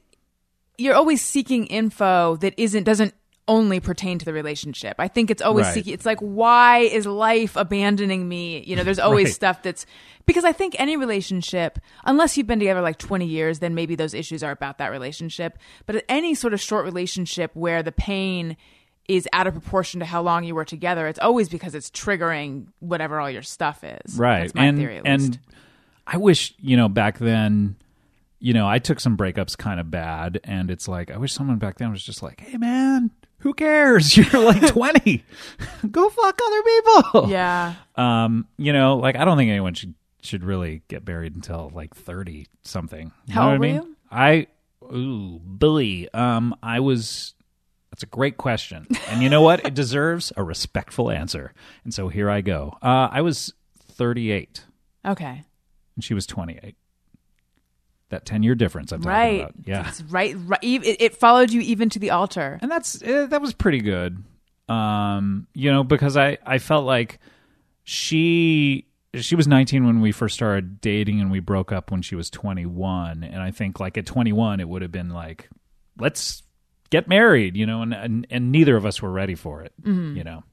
you're 0.79 0.94
always 0.94 1.22
seeking 1.25 1.66
info 1.66 2.37
that 2.37 2.53
isn't 2.59 2.85
doesn't 2.85 3.14
only 3.48 3.78
pertain 3.80 4.18
to 4.18 4.24
the 4.24 4.32
relationship. 4.32 4.96
I 4.98 5.06
think 5.09 5.30
it's 5.30 5.40
always 5.42 5.66
Right. 5.66 5.74
seeking. 5.74 5.94
It's 5.94 6.06
like 6.06 6.18
why 6.20 6.78
is 6.78 7.06
life 7.06 7.54
abandoning 7.56 8.28
me? 8.28 8.62
You 8.66 8.74
know, 8.76 8.82
there's 8.82 8.98
always 8.98 9.26
Right. 9.26 9.35
stuff 9.35 9.62
that's 9.62 9.87
because 10.26 10.44
I 10.44 10.50
think 10.52 10.74
any 10.80 10.96
relationship, 10.96 11.78
unless 12.04 12.37
you've 12.37 12.48
been 12.48 12.59
together 12.59 12.80
like 12.80 12.98
20 12.98 13.24
years, 13.26 13.61
then 13.61 13.74
maybe 13.74 13.94
those 13.94 14.14
issues 14.14 14.42
are 14.42 14.50
about 14.50 14.78
that 14.78 14.88
relationship. 14.90 15.59
But 15.87 16.04
any 16.09 16.35
sort 16.35 16.54
of 16.54 16.61
short 16.61 16.85
relationship 16.85 17.52
where 17.54 17.82
the 17.85 17.92
pain 17.92 18.56
is 19.09 19.28
out 19.32 19.46
of 19.46 19.52
proportion 19.54 20.00
to 20.00 20.06
how 20.06 20.20
long 20.20 20.42
you 20.42 20.52
were 20.56 20.64
together, 20.64 21.06
it's 21.06 21.20
always 21.20 21.48
because 21.48 21.76
it's 21.76 21.88
triggering 21.90 22.66
whatever 22.80 23.20
all 23.20 23.30
your 23.30 23.42
stuff 23.42 23.85
is. 23.85 24.18
right 24.18 24.40
That's 24.40 24.54
my 24.56 24.64
and 24.64 24.78
theory. 24.78 25.00
And 25.04 25.38
i 26.09 26.16
wish 26.16 26.54
you 26.61 26.76
know 26.76 26.88
back 26.88 27.18
then 27.18 27.74
you 28.38 28.52
know 28.52 28.68
i 28.68 28.78
took 28.78 29.00
some 29.00 29.16
breakups 29.16 29.56
kind 29.59 29.80
of 29.80 29.90
bad 29.90 30.38
and 30.44 30.70
it's 30.70 30.87
like 30.87 31.11
i 31.11 31.16
wish 31.16 31.32
someone 31.32 31.59
back 31.59 31.78
then 31.78 31.90
was 31.90 32.00
just 32.02 32.22
like 32.22 32.38
hey 32.40 32.56
man 32.59 33.11
who 33.46 33.54
cares? 33.54 34.16
You're 34.16 34.42
like 34.44 34.66
20 34.72 35.24
go 35.88 36.09
fuck 36.11 36.40
other 36.44 36.62
people. 36.64 37.30
Yeah. 37.30 37.74
um 37.94 38.48
you 38.59 38.72
know 38.72 38.96
like 38.96 39.14
i 39.14 39.24
don't 39.24 39.37
think 39.38 39.50
anyone 39.50 39.74
should 39.74 39.94
should 40.20 40.42
really 40.42 40.82
get 40.88 41.06
married 41.06 41.37
until 41.37 41.70
like 41.72 41.94
30 41.94 42.46
something 42.64 43.12
you 43.26 43.35
How 43.35 43.42
know 43.44 43.50
old 43.52 43.61
what 43.61 43.68
i 43.68 43.72
were 43.72 43.78
mean? 43.82 43.88
you? 43.90 43.96
i 44.11 44.46
ooh 44.92 45.38
billy 45.38 46.09
um 46.12 46.56
i 46.61 46.80
was 46.80 47.35
that's 47.90 48.02
a 48.02 48.06
great 48.06 48.37
question. 48.37 48.87
And 49.09 49.22
you 49.22 49.30
know 49.30 49.40
what? 49.40 49.64
It 49.64 49.72
deserves 49.82 50.30
a 50.37 50.42
respectful 50.42 51.11
answer. 51.11 51.54
And 51.85 51.94
so 51.94 52.09
here 52.09 52.28
i 52.28 52.40
go. 52.42 52.76
Uh 52.82 53.09
i 53.12 53.20
was 53.22 53.54
38 53.78 54.64
Okay. 55.06 55.44
and 55.94 56.04
she 56.04 56.12
was 56.12 56.26
28. 56.26 56.74
That 58.11 58.25
10 58.25 58.42
year 58.45 58.55
difference 58.55 58.92
I'm 58.92 59.01
talking 59.01 59.11
Right. 59.12 59.40
about. 59.40 59.55
Yeah. 59.64 59.88
It's 59.88 60.01
right. 60.03 60.37
right 60.47 60.62
it, 60.62 61.01
it 61.03 61.16
followed 61.16 61.51
you 61.51 61.61
even 61.62 61.88
to 61.90 61.99
the 61.99 62.11
altar. 62.11 62.59
And 62.62 62.71
that's 62.71 63.03
eh, 63.03 63.27
that 63.27 63.40
was 63.42 63.53
pretty 63.53 63.81
good. 63.81 64.23
Um, 64.69 65.47
you 65.55 65.73
know, 65.73 65.83
because 65.85 66.16
I 66.16 66.38
I 66.47 66.59
felt 66.59 66.85
like 66.87 67.19
she 67.85 68.87
she 69.14 69.35
was 69.35 69.47
19 69.49 69.87
when 69.87 70.01
we 70.01 70.12
first 70.12 70.35
started 70.35 70.81
dating 70.81 71.21
and 71.21 71.31
we 71.31 71.40
broke 71.40 71.73
up 71.73 71.90
when 71.90 72.03
she 72.03 72.14
was 72.14 72.29
21 72.31 73.25
and 73.25 73.40
I 73.40 73.51
think 73.51 73.81
like 73.81 73.97
at 73.97 74.05
21 74.07 74.61
it 74.61 74.69
would 74.69 74.83
have 74.83 74.92
been 74.92 75.11
like 75.11 75.49
let's 75.99 76.42
get 76.90 77.09
married, 77.09 77.57
you 77.57 77.64
know, 77.66 77.83
and 77.83 77.95
and, 77.95 78.27
and 78.31 78.53
neither 78.53 78.77
of 78.77 78.85
us 78.87 79.01
were 79.03 79.11
ready 79.11 79.35
for 79.35 79.62
it, 79.62 79.73
Mm-hmm. 79.83 80.16
you 80.16 80.25
know. 80.25 80.45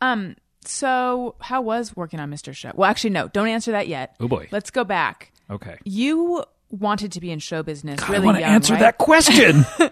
Um. 0.00 0.36
So, 0.68 1.36
how 1.40 1.60
was 1.62 1.94
working 1.96 2.18
on 2.18 2.28
Mr. 2.28 2.52
Show? 2.52 2.72
Well, 2.74 2.90
actually, 2.90 3.10
no. 3.10 3.28
Don't 3.28 3.46
answer 3.46 3.70
that 3.70 3.86
yet. 3.86 4.16
Oh 4.18 4.26
boy. 4.26 4.48
Let's 4.50 4.70
go 4.70 4.82
back. 4.82 5.32
Okay. 5.48 5.76
You 5.84 6.42
wanted 6.70 7.12
to 7.12 7.20
be 7.20 7.30
in 7.30 7.38
show 7.38 7.62
business 7.62 8.00
I 8.02 8.12
really 8.12 8.24
want 8.26 8.36
to 8.36 8.40
young, 8.42 8.50
answer 8.50 8.72
right? 8.74 8.80
that 8.80 8.98
question. 8.98 9.64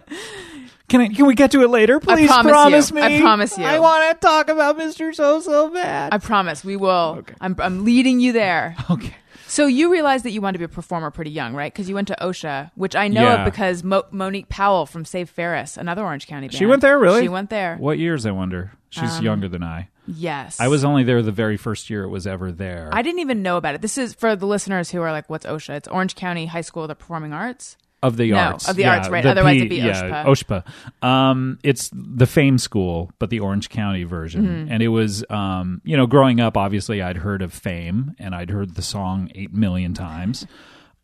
Can 0.87 1.00
I, 1.00 1.08
can 1.08 1.24
we 1.24 1.34
get 1.34 1.50
to 1.52 1.62
it 1.62 1.68
later, 1.70 1.98
please? 1.98 2.28
promise 2.28 2.90
you. 2.90 2.96
me. 2.96 3.02
I 3.02 3.18
promise 3.18 3.56
you. 3.56 3.64
I 3.64 3.78
want 3.78 4.20
to 4.20 4.26
talk 4.26 4.50
about 4.50 4.78
Mr. 4.78 5.14
So 5.14 5.40
so 5.40 5.70
bad. 5.70 6.12
I 6.12 6.18
promise 6.18 6.62
we 6.62 6.76
will. 6.76 7.16
Okay. 7.20 7.34
I'm, 7.40 7.56
I'm 7.58 7.84
leading 7.87 8.20
you 8.20 8.32
there. 8.32 8.76
okay. 8.90 9.14
So 9.46 9.66
you 9.66 9.90
realized 9.90 10.26
that 10.26 10.32
you 10.32 10.42
wanted 10.42 10.54
to 10.54 10.58
be 10.58 10.64
a 10.66 10.68
performer 10.68 11.10
pretty 11.10 11.30
young, 11.30 11.54
right? 11.54 11.72
Because 11.72 11.88
you 11.88 11.94
went 11.94 12.08
to 12.08 12.16
OSHA, 12.20 12.70
which 12.74 12.94
I 12.94 13.08
know 13.08 13.22
Yeah. 13.22 13.34
of 13.46 13.50
because 13.50 13.82
Mo- 13.82 14.04
Monique 14.10 14.50
Powell 14.50 14.84
from 14.84 15.06
Save 15.06 15.30
Ferris, 15.30 15.78
another 15.78 16.02
Orange 16.04 16.26
County 16.26 16.48
band. 16.48 16.58
She 16.58 16.66
went 16.66 16.82
there, 16.82 16.98
really? 16.98 17.22
She 17.22 17.28
went 17.28 17.48
there. 17.48 17.76
What 17.78 17.98
years? 17.98 18.26
I 18.26 18.32
wonder. 18.32 18.72
She's 18.90 19.18
Um, 19.18 19.24
younger 19.24 19.48
than 19.48 19.62
I. 19.62 19.88
Yes. 20.06 20.60
I 20.60 20.68
was 20.68 20.84
only 20.84 21.02
there 21.04 21.22
the 21.22 21.32
very 21.32 21.56
first 21.56 21.88
year 21.90 22.02
it 22.04 22.08
was 22.08 22.26
ever 22.26 22.52
there. 22.52 22.90
I 22.92 23.02
didn't 23.02 23.20
even 23.20 23.42
know 23.42 23.56
about 23.56 23.74
it. 23.74 23.80
This 23.82 23.96
is 23.98 24.14
for 24.14 24.36
the 24.36 24.46
listeners 24.46 24.90
who 24.90 25.00
are 25.00 25.12
like, 25.12 25.30
"What's 25.30 25.46
OSHA?" 25.46 25.76
It's 25.76 25.88
Orange 25.88 26.14
County 26.14 26.46
High 26.46 26.60
School 26.60 26.82
of 26.82 26.88
the 26.88 26.94
Performing 26.94 27.32
Arts. 27.32 27.76
of 28.02 28.18
the 28.18 28.32
No, 28.32 28.36
arts, 28.36 28.68
of 28.68 28.76
the 28.76 28.82
Yeah, 28.82 28.96
arts, 28.98 29.08
right. 29.08 29.24
Otherwise 29.24 29.56
it'd 29.56 29.70
be 29.70 29.76
yeah, 29.76 30.24
OSHPA. 30.26 30.62
OSHPA. 31.02 31.06
Um, 31.08 31.58
it's 31.62 31.90
the 31.94 32.26
Fame 32.26 32.58
School, 32.58 33.10
but 33.18 33.30
the 33.30 33.40
Orange 33.40 33.70
County 33.70 34.04
version. 34.04 34.46
Mm-hmm. 34.46 34.72
And 34.72 34.82
it 34.82 34.88
was, 34.88 35.24
um, 35.30 35.80
you 35.84 35.96
know, 35.96 36.06
growing 36.06 36.38
up, 36.38 36.58
obviously, 36.58 37.00
I'd 37.00 37.16
heard 37.16 37.40
of 37.40 37.50
Fame 37.54 38.14
and 38.18 38.34
I'd 38.34 38.50
heard 38.50 38.74
the 38.74 38.82
song 38.82 39.30
eight 39.34 39.54
million 39.54 39.94
times. 39.94 40.46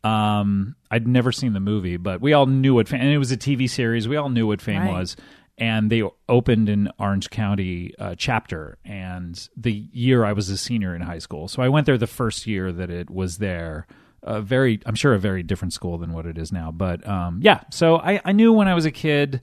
Um, 0.04 0.76
I'd 0.90 1.06
never 1.06 1.30
seen 1.32 1.52
the 1.52 1.60
movie, 1.60 1.96
but 1.96 2.20
we 2.20 2.32
all 2.32 2.46
knew 2.46 2.74
what 2.74 2.88
Fame. 2.88 3.00
And 3.00 3.10
it 3.10 3.18
was 3.18 3.32
a 3.32 3.36
TV 3.36 3.68
series. 3.68 4.08
We 4.08 4.16
all 4.16 4.28
knew 4.30 4.46
what 4.46 4.60
Fame 4.60 4.82
Right. 4.82 4.92
was. 4.92 5.16
And 5.60 5.90
they 5.90 6.02
opened 6.28 6.68
an 6.68 6.90
Orange 6.98 7.30
County 7.30 7.94
uh, 7.98 8.14
chapter. 8.16 8.78
And 8.84 9.48
the 9.56 9.72
year 9.92 10.24
I 10.24 10.32
was 10.32 10.48
a 10.48 10.56
senior 10.56 10.96
in 10.96 11.02
high 11.02 11.18
school, 11.18 11.46
so 11.46 11.62
I 11.62 11.68
went 11.68 11.86
there 11.86 11.98
the 11.98 12.06
first 12.06 12.46
year 12.46 12.72
that 12.72 12.90
it 12.90 13.10
was 13.10 13.38
there. 13.38 13.86
A 14.22 14.42
very 14.42 14.80
i'm 14.84 14.94
sure 14.96 15.14
a 15.14 15.18
very 15.18 15.42
different 15.42 15.72
school 15.72 15.96
than 15.96 16.12
what 16.12 16.26
it 16.26 16.36
is 16.36 16.52
now 16.52 16.70
but 16.70 17.06
um, 17.08 17.40
yeah. 17.42 17.62
So 17.70 17.96
I, 17.96 18.20
I 18.22 18.32
knew 18.32 18.52
when 18.52 18.68
i 18.68 18.74
was 18.74 18.84
a 18.84 18.90
kid 18.90 19.40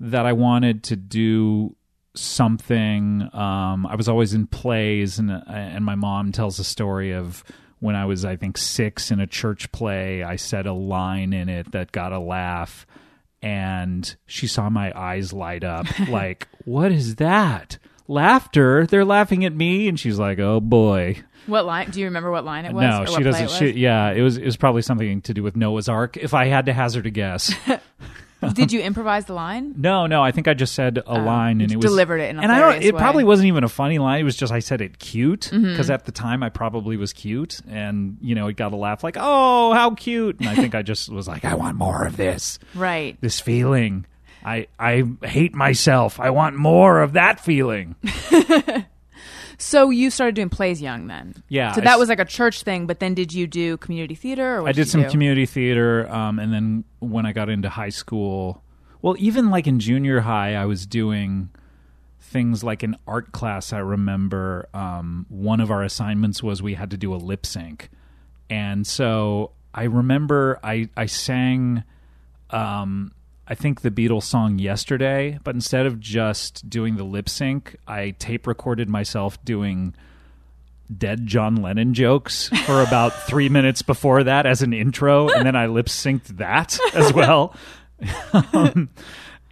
that 0.00 0.26
i 0.26 0.32
wanted 0.32 0.82
to 0.84 0.96
do 0.96 1.76
something. 2.16 3.28
Um, 3.32 3.86
i 3.86 3.94
was 3.94 4.08
always 4.08 4.34
in 4.34 4.48
plays 4.48 5.20
and 5.20 5.30
and 5.30 5.84
my 5.84 5.94
mom 5.94 6.32
tells 6.32 6.58
a 6.58 6.64
story 6.64 7.12
of 7.12 7.44
when 7.78 7.94
i 7.94 8.04
was 8.04 8.24
i 8.24 8.34
think 8.34 8.58
six 8.58 9.10
in 9.12 9.20
a 9.20 9.26
church 9.26 9.70
play 9.72 10.22
i 10.22 10.36
said 10.36 10.66
a 10.66 10.72
line 10.72 11.32
in 11.32 11.48
it 11.48 11.70
that 11.72 11.92
got 11.92 12.12
a 12.12 12.18
laugh 12.18 12.86
and 13.42 14.16
she 14.26 14.46
saw 14.46 14.70
my 14.70 14.92
eyes 14.98 15.32
light 15.32 15.64
up 15.64 15.86
like 16.08 16.48
what 16.64 16.92
is 16.92 17.16
that 17.16 17.78
laughter 18.08 18.86
they're 18.86 19.04
laughing 19.04 19.44
at 19.44 19.54
me 19.54 19.88
and 19.88 19.98
she's 19.98 20.18
like 20.18 20.38
oh 20.38 20.60
boy 20.60 21.16
What 21.46 21.66
line? 21.66 21.90
Do 21.90 21.98
you 21.98 22.06
remember 22.06 22.30
what 22.30 22.44
line 22.44 22.66
it 22.66 22.72
was? 22.72 22.82
no, 22.82 23.04
she 23.16 23.24
doesn't. 23.24 23.50
She, 23.50 23.72
yeah, 23.72 24.12
it 24.12 24.22
was. 24.22 24.36
It 24.38 24.44
was 24.44 24.56
probably 24.56 24.82
something 24.82 25.22
to 25.22 25.34
do 25.34 25.42
with 25.42 25.56
Noah's 25.56 25.88
Ark. 25.88 26.16
If 26.16 26.34
I 26.34 26.46
had 26.46 26.66
to 26.66 26.72
hazard 26.72 27.04
a 27.06 27.10
guess, 27.10 27.52
Did 28.54 28.72
you 28.72 28.80
improvise 28.80 29.26
the 29.26 29.34
line? 29.34 29.74
no, 29.78 30.06
no. 30.06 30.22
I 30.22 30.32
think 30.32 30.48
I 30.48 30.54
just 30.54 30.74
said 30.74 31.00
a 31.06 31.14
line, 31.20 31.60
and 31.60 31.70
Oh, 31.70 31.74
you 31.74 31.78
it 31.78 31.82
was 31.82 31.90
delivered 31.92 32.18
it 32.18 32.30
in 32.30 32.38
a 32.38 32.42
and 32.42 32.50
I 32.50 32.56
don't. 32.58 32.68
hilarious 32.72 32.88
It 32.90 32.96
probably 32.96 33.24
wasn't 33.24 33.46
even 33.48 33.64
a 33.64 33.68
funny 33.68 33.98
line. 33.98 34.20
It 34.20 34.24
was 34.24 34.36
just 34.36 34.52
I 34.52 34.58
said 34.58 34.80
it 34.80 34.98
cute 34.98 35.48
because 35.52 35.86
Mm-hmm. 35.86 35.92
at 35.92 36.04
the 36.06 36.12
time 36.12 36.42
I 36.42 36.48
probably 36.48 36.96
was 36.96 37.12
cute, 37.12 37.60
and 37.68 38.16
you 38.20 38.34
know 38.34 38.48
it 38.48 38.56
got 38.56 38.72
a 38.72 38.76
laugh 38.76 39.04
like, 39.04 39.16
"Oh, 39.18 39.72
how 39.72 39.90
cute!" 39.94 40.40
And 40.40 40.48
I 40.48 40.54
think 40.56 40.74
I 40.74 40.82
just 40.82 41.08
was 41.08 41.28
like, 41.28 41.44
"I 41.44 41.54
want 41.54 41.76
more 41.76 42.04
of 42.04 42.16
this, 42.16 42.58
Right. 42.74 43.16
this 43.20 43.38
feeling." 43.40 44.06
I 44.44 44.66
I 44.78 45.04
hate 45.22 45.54
myself. 45.54 46.18
I 46.18 46.30
want 46.30 46.56
more 46.56 47.00
of 47.00 47.12
that 47.12 47.38
feeling. 47.38 47.94
So 49.62 49.90
you 49.90 50.10
started 50.10 50.34
doing 50.34 50.48
plays 50.48 50.82
young 50.82 51.06
then. 51.06 51.34
Yeah, 51.48 51.72
So 51.72 51.80
that 51.82 51.92
s- 51.92 51.98
was 51.98 52.08
like 52.08 52.18
a 52.18 52.24
church 52.24 52.62
thing, 52.64 52.86
but 52.86 52.98
then 52.98 53.14
did 53.14 53.32
you 53.32 53.46
do 53.46 53.76
community 53.76 54.14
theater? 54.16 54.56
Or 54.56 54.62
what 54.62 54.70
I 54.70 54.72
did 54.72 54.78
you 54.80 54.84
some 54.86 55.02
do? 55.04 55.10
community 55.10 55.46
theater, 55.46 56.10
um, 56.12 56.38
and 56.40 56.52
then 56.52 56.84
when 56.98 57.26
I 57.26 57.32
got 57.32 57.48
into 57.48 57.68
high 57.68 57.90
school, 57.90 58.62
well, 59.02 59.14
even 59.18 59.50
like 59.50 59.66
in 59.68 59.78
junior 59.78 60.20
high, 60.20 60.54
I 60.56 60.66
was 60.66 60.84
doing 60.86 61.50
things 62.20 62.64
like 62.64 62.82
in 62.82 62.96
art 63.06 63.30
class. 63.32 63.72
I 63.72 63.78
remember 63.78 64.68
um, 64.74 65.26
one 65.28 65.60
of 65.60 65.70
our 65.70 65.82
assignments 65.84 66.42
was 66.42 66.60
we 66.62 66.74
had 66.74 66.90
to 66.90 66.96
do 66.96 67.14
a 67.14 67.16
lip 67.16 67.46
sync, 67.46 67.88
and 68.50 68.84
so 68.86 69.52
I 69.72 69.84
remember 69.84 70.58
I 70.64 70.88
I 70.96 71.06
sang. 71.06 71.84
Um, 72.50 73.12
I 73.52 73.54
think 73.54 73.82
the 73.82 73.90
Beatles 73.90 74.22
song 74.22 74.58
yesterday, 74.58 75.38
but 75.44 75.54
instead 75.54 75.84
of 75.84 76.00
just 76.00 76.70
doing 76.70 76.96
the 76.96 77.04
lip 77.04 77.28
sync, 77.28 77.76
I 77.86 78.12
tape 78.18 78.46
recorded 78.46 78.88
myself 78.88 79.44
doing 79.44 79.94
dead 80.96 81.26
John 81.26 81.56
Lennon 81.56 81.92
jokes 81.92 82.48
for 82.64 82.80
about 82.80 83.12
three 83.26 83.50
minutes 83.50 83.82
before 83.82 84.24
that 84.24 84.46
as 84.46 84.62
an 84.62 84.72
intro, 84.72 85.28
and 85.28 85.44
then 85.44 85.54
I 85.54 85.66
lip 85.66 85.88
synced 85.88 86.38
that 86.38 86.78
as 86.94 87.12
well. 87.12 87.54
um, 88.54 88.88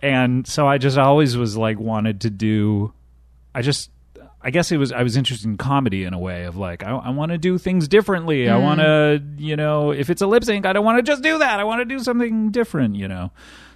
and 0.00 0.46
so 0.46 0.66
I 0.66 0.78
just 0.78 0.96
always 0.96 1.36
was 1.36 1.58
like 1.58 1.78
wanted 1.78 2.22
to 2.22 2.30
do. 2.30 2.94
I 3.54 3.60
just, 3.60 3.90
I 4.40 4.50
guess 4.50 4.72
it 4.72 4.78
was 4.78 4.92
I 4.92 5.02
was 5.02 5.18
interested 5.18 5.46
in 5.46 5.58
comedy 5.58 6.04
in 6.04 6.14
a 6.14 6.18
way 6.18 6.44
of 6.44 6.56
like 6.56 6.82
I, 6.82 6.92
I 6.92 7.10
want 7.10 7.32
to 7.32 7.38
do 7.38 7.58
things 7.58 7.86
differently. 7.86 8.48
I 8.48 8.56
want 8.56 8.80
to, 8.80 9.22
you 9.36 9.56
know, 9.56 9.90
if 9.90 10.08
it's 10.08 10.22
a 10.22 10.26
lip 10.26 10.44
sync, 10.44 10.64
I 10.64 10.72
don't 10.72 10.86
want 10.86 10.96
to 10.96 11.02
just 11.02 11.22
do 11.22 11.36
that. 11.36 11.60
I 11.60 11.64
want 11.64 11.82
to 11.82 11.84
do 11.84 12.02
something 12.02 12.50
different, 12.50 12.96
you 12.96 13.06
know. 13.06 13.30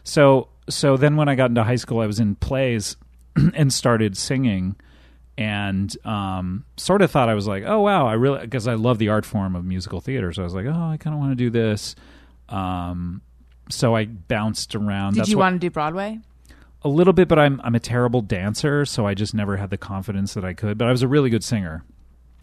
So 0.05 0.49
so 0.69 0.97
then 0.97 1.17
when 1.17 1.29
I 1.29 1.35
got 1.35 1.51
into 1.51 1.65
high 1.65 1.77
school, 1.77 2.01
I 2.01 2.07
was 2.07 2.21
in 2.21 2.37
plays 2.37 2.97
and 3.55 3.73
started 3.73 4.17
singing 4.17 4.77
and 5.37 5.95
um, 6.07 6.65
sort 6.77 7.03
of 7.03 7.11
thought 7.11 7.29
I 7.29 7.35
was 7.35 7.49
like, 7.49 7.65
oh 7.67 7.81
wow, 7.81 8.07
I 8.07 8.13
really 8.13 8.41
because 8.41 8.69
I 8.69 8.75
love 8.75 8.99
the 8.99 9.09
art 9.09 9.27
form 9.27 9.57
of 9.57 9.65
musical 9.65 10.01
theater. 10.01 10.33
So 10.33 10.43
I 10.43 10.45
was 10.45 10.55
like, 10.55 10.67
oh, 10.67 10.71
I 10.91 10.97
kind 10.97 11.13
of 11.15 11.19
want 11.21 11.33
to 11.33 11.37
do 11.37 11.51
this. 11.51 11.97
Um, 12.49 13.21
so 13.71 13.97
I 13.97 14.05
bounced 14.05 14.75
around. 14.75 15.15
Did 15.15 15.21
That's 15.21 15.31
you 15.31 15.39
what- 15.39 15.45
want 15.45 15.55
to 15.57 15.59
do 15.59 15.71
Broadway? 15.71 16.21
a 16.87 16.89
little 16.89 17.15
bit, 17.15 17.29
but 17.29 17.39
I'm 17.39 17.63
I'm 17.65 17.75
a 17.75 17.81
terrible 17.81 18.21
dancer, 18.21 18.85
so 18.85 19.07
I 19.07 19.15
just 19.15 19.33
never 19.35 19.57
had 19.57 19.71
the 19.71 19.79
confidence 19.79 20.35
that 20.35 20.45
I 20.45 20.53
could. 20.53 20.77
But 20.77 20.87
I 20.87 20.91
was 20.91 21.01
a 21.03 21.09
really 21.09 21.31
good 21.31 21.43
singer, 21.43 21.83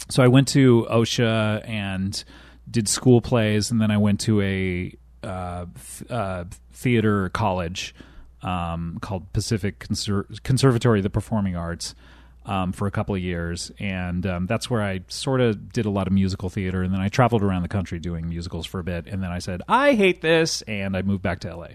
so 0.09 0.23
I 0.23 0.27
went 0.29 0.47
to 0.49 0.87
OSHA 0.89 1.69
and 1.69 2.23
did 2.69 2.87
school 2.89 3.21
plays, 3.21 3.69
and 3.69 3.79
then 3.79 3.91
I 3.91 3.97
went 3.97 4.19
to 4.21 4.41
a 4.41 4.95
uh, 5.23 5.65
uh, 6.09 6.45
theater 6.73 7.29
college 7.29 7.93
um, 8.41 8.97
called 9.01 9.31
Pacific 9.33 9.79
Conser- 9.79 10.41
Conservatory 10.43 10.99
of 10.99 11.03
the 11.03 11.09
Performing 11.09 11.55
Arts. 11.55 11.95
Um, 12.43 12.71
for 12.71 12.87
a 12.87 12.91
couple 12.91 13.13
of 13.13 13.21
years, 13.21 13.71
and 13.77 14.25
um, 14.25 14.47
that's 14.47 14.67
where 14.67 14.81
I 14.81 15.01
sort 15.09 15.41
of 15.41 15.71
did 15.71 15.85
a 15.85 15.91
lot 15.91 16.07
of 16.07 16.13
musical 16.13 16.49
theater, 16.49 16.81
and 16.81 16.91
then 16.91 16.99
I 16.99 17.07
traveled 17.07 17.43
around 17.43 17.61
the 17.61 17.67
country 17.67 17.99
doing 17.99 18.27
musicals 18.27 18.65
for 18.65 18.79
a 18.79 18.83
bit, 18.83 19.05
and 19.05 19.21
then 19.21 19.31
I 19.31 19.37
said 19.37 19.61
I 19.69 19.93
hate 19.93 20.21
this, 20.21 20.63
and 20.63 20.97
I 20.97 21.03
moved 21.03 21.21
back 21.21 21.41
to 21.41 21.55
LA. 21.55 21.67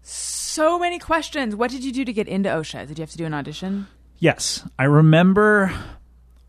So 0.00 0.78
many 0.78 0.98
questions. 0.98 1.54
What 1.54 1.70
did 1.70 1.84
you 1.84 1.92
do 1.92 2.02
to 2.04 2.14
get 2.14 2.28
into 2.28 2.48
OSHA? 2.48 2.88
Did 2.88 2.98
you 2.98 3.02
have 3.02 3.10
to 3.10 3.18
do 3.18 3.26
an 3.26 3.34
audition? 3.34 3.86
Yes, 4.18 4.66
I 4.78 4.84
remember 4.84 5.70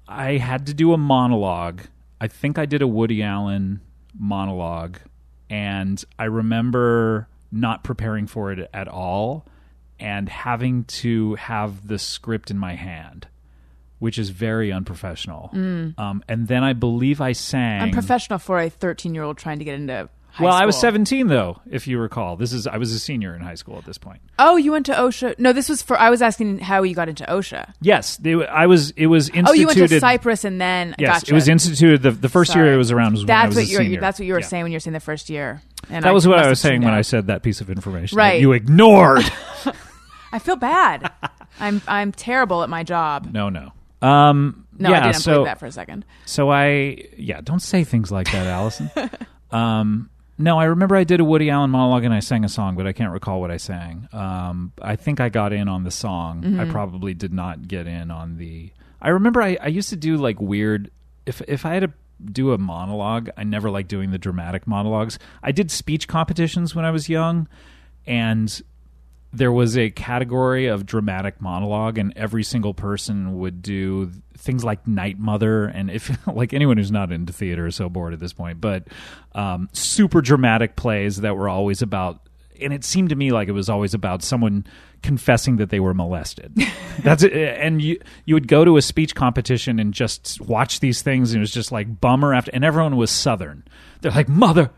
I 0.07 0.37
had 0.37 0.67
to 0.67 0.73
do 0.73 0.93
a 0.93 0.97
monologue. 0.97 1.81
I 2.21 2.27
think 2.27 2.57
I 2.57 2.65
did 2.65 2.81
a 2.81 2.87
Woody 2.87 3.23
Allen 3.23 3.81
monologue, 4.17 4.99
and 5.49 6.03
I 6.17 6.25
remember 6.25 7.27
not 7.51 7.83
preparing 7.83 8.27
for 8.27 8.51
it 8.51 8.69
at 8.73 8.87
all 8.87 9.45
and 9.99 10.27
having 10.27 10.83
to 10.85 11.35
have 11.35 11.87
the 11.87 11.97
script 11.97 12.51
in 12.51 12.57
my 12.57 12.75
hand, 12.75 13.27
which 13.99 14.17
is 14.17 14.29
very 14.29 14.71
unprofessional. 14.71 15.49
Um, 15.53 16.23
and 16.27 16.47
then 16.47 16.63
I 16.63 16.73
believe 16.73 17.21
I 17.21 17.31
sang. 17.31 17.81
Unprofessional 17.81 18.39
for 18.39 18.59
a 18.59 18.69
13 18.69 19.13
year 19.15 19.23
old 19.23 19.37
trying 19.37 19.59
to 19.59 19.65
get 19.65 19.75
into 19.75 20.09
well, 20.39 20.53
I 20.53 20.65
was 20.65 20.77
17 20.79 21.27
though, 21.27 21.61
if 21.69 21.87
you 21.87 21.97
recall. 21.99 22.35
This 22.35 22.51
is 22.53 22.67
I 22.67 22.77
was 22.77 22.91
a 22.91 22.99
senior 22.99 23.35
in 23.35 23.41
high 23.41 23.55
school 23.55 23.77
at 23.77 23.85
this 23.85 23.97
point. 23.97 24.21
Oh, 24.37 24.57
you 24.57 24.71
went 24.71 24.85
to 24.87 24.93
OSHA? 24.93 25.39
No, 25.39 25.53
this 25.53 25.69
was 25.69 25.81
for. 25.81 25.97
I 25.99 26.09
was 26.09 26.21
asking 26.21 26.59
how 26.59 26.83
you 26.83 26.93
got 26.95 27.09
into 27.09 27.23
OSHA. 27.25 27.73
Yes, 27.81 28.17
they, 28.17 28.33
I 28.45 28.65
was. 28.67 28.91
It 28.91 29.07
was 29.07 29.29
instituted. 29.29 29.49
Oh, 29.49 29.53
you 29.53 29.67
went 29.67 29.77
to 29.89 29.99
Cypress 29.99 30.43
and 30.43 30.59
then. 30.59 30.95
Yes, 30.99 31.21
gotcha. 31.21 31.31
it 31.31 31.35
was 31.35 31.47
instituted. 31.47 32.01
The, 32.01 32.11
the 32.11 32.29
first 32.29 32.53
year 32.55 32.65
Sorry. 32.65 32.73
it 32.75 32.77
was 32.77 32.91
around 32.91 33.13
was 33.13 33.21
when 33.23 33.31
I 33.31 33.43
That's 33.45 33.47
was 33.49 33.55
what 33.55 33.63
a 33.63 33.71
you 33.71 33.77
were. 33.77 33.83
senior. 33.83 34.01
That's 34.01 34.19
what 34.19 34.25
you 34.25 34.33
were 34.33 34.39
Yeah. 34.39 34.45
saying 34.47 34.63
when 34.63 34.71
you 34.71 34.75
were 34.77 34.79
saying 34.81 34.93
the 34.93 34.99
first 34.99 35.29
year. 35.29 35.61
And 35.89 36.03
That 36.03 36.09
I 36.09 36.11
was 36.11 36.27
what 36.27 36.39
I 36.39 36.49
was 36.49 36.59
saying 36.59 36.81
when 36.81 36.93
I 36.93 37.01
said 37.01 37.27
that 37.27 37.43
piece 37.43 37.61
of 37.61 37.69
information. 37.69 38.17
Right. 38.17 38.33
That 38.33 38.41
you 38.41 38.51
ignored. 38.53 39.23
I 40.31 40.39
feel 40.39 40.55
bad. 40.55 41.11
I'm 41.59 41.81
I'm 41.87 42.11
terrible 42.11 42.63
at 42.63 42.69
my 42.69 42.83
job. 42.83 43.29
no, 43.31 43.49
no. 43.49 43.71
Um, 44.01 44.65
No, 44.77 44.89
yeah, 44.89 44.99
I 44.99 45.03
didn't 45.11 45.15
so 45.21 45.31
believe 45.33 45.45
that 45.45 45.59
for 45.59 45.65
a 45.67 45.71
second. 45.71 46.05
so 46.25 46.49
I 46.51 47.05
yeah, 47.17 47.39
don't 47.41 47.61
say 47.61 47.83
things 47.85 48.11
like 48.11 48.29
that, 48.31 48.45
Alison. 48.45 48.91
um, 49.51 50.09
no, 50.37 50.59
I 50.59 50.65
remember 50.65 50.95
I 50.95 51.05
did 51.05 51.19
a 51.19 51.25
Woody 51.25 51.49
Allen 51.49 51.69
monologue 51.69 52.03
and 52.03 52.13
I 52.13 52.19
sang 52.19 52.43
a 52.43 52.49
song, 52.49 52.75
but 52.75 52.85
I 52.85 52.93
can't 52.93 53.11
recall 53.11 53.39
what 53.39 53.51
I 53.51 53.57
sang. 53.57 54.07
Um, 54.11 54.73
I 54.81 54.95
think 54.95 55.19
I 55.19 55.29
got 55.29 55.53
in 55.53 55.67
on 55.67 55.83
the 55.83 55.91
song. 55.91 56.41
Mm-hmm. 56.41 56.59
I 56.59 56.65
probably 56.65 57.13
did 57.13 57.33
not 57.33 57.67
get 57.67 57.87
in 57.87 58.11
on 58.11 58.37
the. 58.37 58.71
I 59.01 59.09
remember 59.09 59.41
I, 59.41 59.57
I 59.61 59.67
used 59.67 59.89
to 59.89 59.95
do 59.95 60.17
like 60.17 60.41
weird. 60.41 60.91
If 61.25 61.41
if 61.47 61.65
I 61.65 61.73
had 61.73 61.83
to 61.83 61.93
do 62.31 62.51
a 62.51 62.57
monologue, 62.57 63.29
I 63.37 63.43
never 63.43 63.69
liked 63.69 63.89
doing 63.89 64.11
the 64.11 64.17
dramatic 64.17 64.67
monologues. 64.67 65.19
I 65.41 65.51
did 65.51 65.71
speech 65.71 66.07
competitions 66.07 66.75
when 66.75 66.83
I 66.85 66.91
was 66.91 67.07
young, 67.07 67.47
and 68.05 68.61
there 69.35 69.51
was 69.51 69.77
a 69.77 69.89
category 69.89 70.67
of 70.67 70.85
dramatic 70.85 71.41
monologue 71.41 71.97
and 71.97 72.13
every 72.15 72.43
single 72.43 72.73
person 72.73 73.37
would 73.39 73.61
do 73.61 74.11
things 74.37 74.63
like 74.63 74.87
night 74.87 75.19
mother 75.19 75.65
and 75.65 75.89
if 75.91 76.25
like 76.33 76.53
anyone 76.53 76.77
who's 76.77 76.91
not 76.91 77.11
into 77.11 77.33
theater 77.33 77.67
is 77.67 77.75
so 77.75 77.89
bored 77.89 78.13
at 78.13 78.19
this 78.19 78.33
point 78.33 78.61
but 78.61 78.87
um, 79.33 79.69
super 79.73 80.21
dramatic 80.21 80.75
plays 80.75 81.17
that 81.17 81.35
were 81.35 81.49
always 81.49 81.81
about 81.81 82.21
and 82.61 82.71
it 82.71 82.85
seemed 82.85 83.09
to 83.09 83.15
me 83.15 83.31
like 83.31 83.49
it 83.49 83.53
was 83.53 83.69
always 83.69 83.93
about 83.93 84.23
someone 84.23 84.65
confessing 85.03 85.57
that 85.57 85.69
they 85.69 85.81
were 85.81 85.93
molested. 85.93 86.57
That's 87.03 87.21
it 87.21 87.33
and 87.33 87.81
you 87.81 87.99
you 88.23 88.33
would 88.33 88.47
go 88.47 88.63
to 88.63 88.77
a 88.77 88.81
speech 88.81 89.13
competition 89.13 89.79
and 89.79 89.93
just 89.93 90.39
watch 90.41 90.79
these 90.79 91.01
things 91.01 91.33
and 91.33 91.39
it 91.39 91.41
was 91.41 91.51
just 91.51 91.71
like 91.71 91.99
bummer 91.99 92.33
after 92.33 92.51
and 92.53 92.63
everyone 92.63 92.95
was 92.95 93.11
southern. 93.11 93.63
They're 94.01 94.11
like 94.11 94.29
mother 94.29 94.71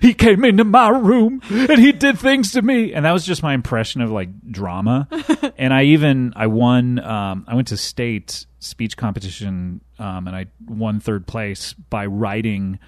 he 0.00 0.14
came 0.14 0.44
into 0.44 0.64
my 0.64 0.88
room 0.88 1.40
and 1.50 1.78
he 1.78 1.92
did 1.92 2.18
things 2.18 2.52
to 2.52 2.62
me. 2.62 2.92
And 2.92 3.04
that 3.04 3.12
was 3.12 3.24
just 3.24 3.42
my 3.42 3.54
impression 3.54 4.00
of 4.00 4.10
like 4.10 4.28
drama. 4.50 5.08
And 5.58 5.74
i 5.74 5.84
even 5.84 6.32
i 6.36 6.46
won 6.46 6.98
um, 7.00 7.44
i 7.48 7.54
went 7.54 7.68
to 7.68 7.76
state 7.76 8.46
speech 8.60 8.96
competition 8.96 9.80
um, 9.98 10.26
and 10.28 10.36
i 10.36 10.46
won 10.66 11.00
third 11.00 11.26
place 11.26 11.72
by 11.72 12.06
writing 12.06 12.78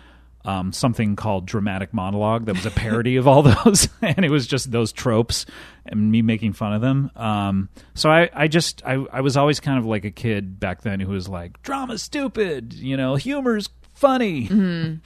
um, 0.44 0.72
something 0.72 1.16
called 1.16 1.46
dramatic 1.46 1.92
monologue 1.92 2.46
that 2.46 2.54
was 2.54 2.66
a 2.66 2.70
parody 2.70 3.16
of 3.16 3.28
all 3.28 3.42
those. 3.64 3.88
And 4.02 4.24
it 4.24 4.30
was 4.30 4.46
just 4.46 4.70
those 4.72 4.92
tropes 4.92 5.46
and 5.84 6.10
me 6.10 6.22
making 6.22 6.54
fun 6.54 6.72
of 6.72 6.80
them. 6.80 7.10
Um, 7.14 7.68
so 7.94 8.10
I, 8.10 8.30
I 8.32 8.48
just 8.48 8.82
I, 8.84 9.04
I 9.12 9.20
was 9.20 9.36
always 9.36 9.60
kind 9.60 9.78
of 9.78 9.86
like 9.86 10.04
a 10.04 10.10
kid 10.10 10.58
back 10.58 10.82
then 10.82 11.00
who 11.00 11.12
was 11.12 11.28
like 11.28 11.60
drama's 11.62 12.02
stupid. 12.02 12.72
You 12.72 12.96
know 12.96 13.16
humor's 13.16 13.68
funny 13.94 15.00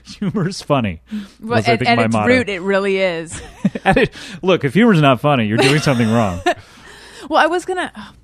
humor's 0.18 0.62
funny 0.62 1.00
Well, 1.40 1.56
was, 1.58 1.68
I 1.68 1.72
and 1.72 1.78
think, 1.80 1.88
and 1.90 1.98
my 1.98 2.04
its 2.06 2.12
motto. 2.12 2.28
root, 2.28 2.48
it 2.48 2.60
really 2.62 2.98
is. 2.98 3.40
It- 3.84 4.12
look 4.42 4.64
if 4.64 4.74
humor's 4.74 5.00
not 5.00 5.20
funny 5.20 5.46
you're 5.46 5.58
doing 5.58 5.80
something 5.80 6.08
wrong 6.10 6.40
well, 7.28 7.38
I 7.42 7.46
was 7.46 7.64
gonna. 7.64 7.92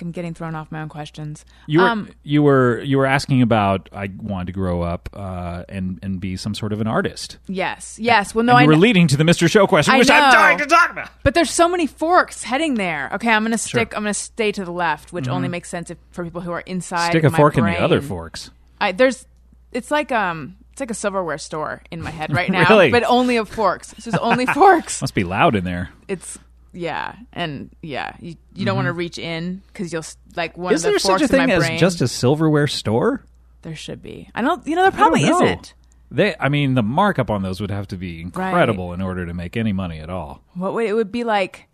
I'm 0.00 0.10
getting 0.10 0.34
thrown 0.34 0.54
off 0.54 0.70
my 0.70 0.82
own 0.82 0.90
questions. 0.90 1.46
you 1.66 1.80
were 1.80 1.88
um, 1.88 2.10
you 2.24 2.42
were 2.42 2.80
you 2.82 2.98
were 2.98 3.06
asking 3.06 3.40
about 3.40 3.88
i 3.90 4.10
wanted 4.18 4.48
to 4.48 4.52
grow 4.52 4.82
up 4.82 5.08
uh, 5.14 5.64
and 5.68 5.98
and 6.02 6.20
be 6.20 6.36
some 6.36 6.52
sort 6.54 6.74
of 6.74 6.80
an 6.82 6.86
artist 6.86 7.38
yes, 7.46 7.96
yes. 7.98 8.34
Well, 8.34 8.44
no, 8.44 8.52
and 8.54 8.64
I 8.64 8.66
were 8.66 8.72
know. 8.74 8.80
leading 8.80 9.06
to 9.08 9.16
the 9.16 9.24
mr 9.24 9.48
show 9.48 9.66
question 9.66 9.94
I 9.94 9.98
which 9.98 10.10
i'm 10.10 10.30
dying 10.30 10.58
to 10.58 10.66
talk 10.66 10.90
about 10.90 11.08
But 11.22 11.32
there's 11.32 11.48
so 11.50 11.68
many 11.70 11.86
forks 11.86 12.42
heading 12.42 12.74
there. 12.74 13.08
Okay, 13.14 13.30
I'm 13.30 13.44
gonna 13.44 13.56
stick. 13.56 13.96
I'm 13.96 14.02
gonna 14.02 14.12
stay 14.12 14.52
to 14.52 14.64
the 14.64 14.72
left, 14.72 15.12
which 15.12 15.28
only 15.28 15.48
makes 15.48 15.70
sense 15.70 15.90
if, 15.90 15.96
for 16.10 16.22
people 16.24 16.42
who 16.42 16.50
are 16.52 16.60
inside. 16.60 17.12
Mm-hmm. 17.12 17.18
stick 17.18 17.24
a 17.24 17.30
fork 17.30 17.56
in 17.56 17.64
the 17.64 17.78
other 17.80 18.02
forks 18.02 18.50
I, 18.80 18.92
there's. 18.92 19.26
It's 19.72 19.90
like 19.90 20.12
um. 20.12 20.56
It's 20.74 20.80
like 20.80 20.90
a 20.90 20.94
silverware 20.94 21.38
store 21.38 21.82
in 21.92 22.02
my 22.02 22.10
head 22.10 22.32
right 22.34 22.50
now, 22.50 22.68
Really? 22.68 22.90
but 22.90 23.04
only 23.04 23.36
of 23.36 23.48
forks. 23.48 23.92
This 23.92 24.08
is 24.08 24.14
only 24.16 24.44
forks. 24.44 25.00
must 25.00 25.14
be 25.14 25.22
loud 25.22 25.54
in 25.54 25.62
there 25.62 25.90
It's 26.08 26.36
yeah, 26.72 27.14
and 27.32 27.70
yeah. 27.80 28.16
You, 28.18 28.34
you 28.52 28.64
don't 28.66 28.74
want 28.74 28.86
to 28.86 28.92
reach 28.92 29.16
in 29.16 29.62
because 29.68 29.92
you'll 29.92 30.02
like 30.34 30.58
one 30.58 30.70
Mm-hmm. 30.70 30.74
is 30.74 30.84
of 30.84 30.88
the 30.88 30.90
there 30.90 30.98
such 30.98 31.22
a 31.22 31.28
thing 31.28 31.48
as 31.52 31.64
brain. 31.64 31.78
just 31.78 32.00
a 32.00 32.08
silverware 32.08 32.66
store 32.66 33.22
there 33.62 33.76
should 33.76 34.02
be. 34.02 34.28
I 34.34 34.42
don't. 34.42 34.66
You 34.66 34.74
know, 34.74 34.82
there 34.82 34.90
probably 34.90 35.22
isn't. 35.22 35.72
They, 36.10 36.34
I 36.38 36.48
mean, 36.50 36.74
the 36.74 36.82
markup 36.82 37.30
on 37.30 37.42
those 37.42 37.60
would 37.60 37.70
have 37.70 37.86
to 37.88 37.96
be 37.96 38.20
incredible 38.20 38.92
in 38.92 39.00
order 39.00 39.24
to 39.24 39.32
make 39.32 39.56
any 39.56 39.72
money 39.72 40.00
at 40.00 40.10
all. 40.10 40.42
What 40.54 40.74
would 40.74 40.84
it 40.86 40.92
would 40.92 41.10
be 41.12 41.22
like? 41.24 41.66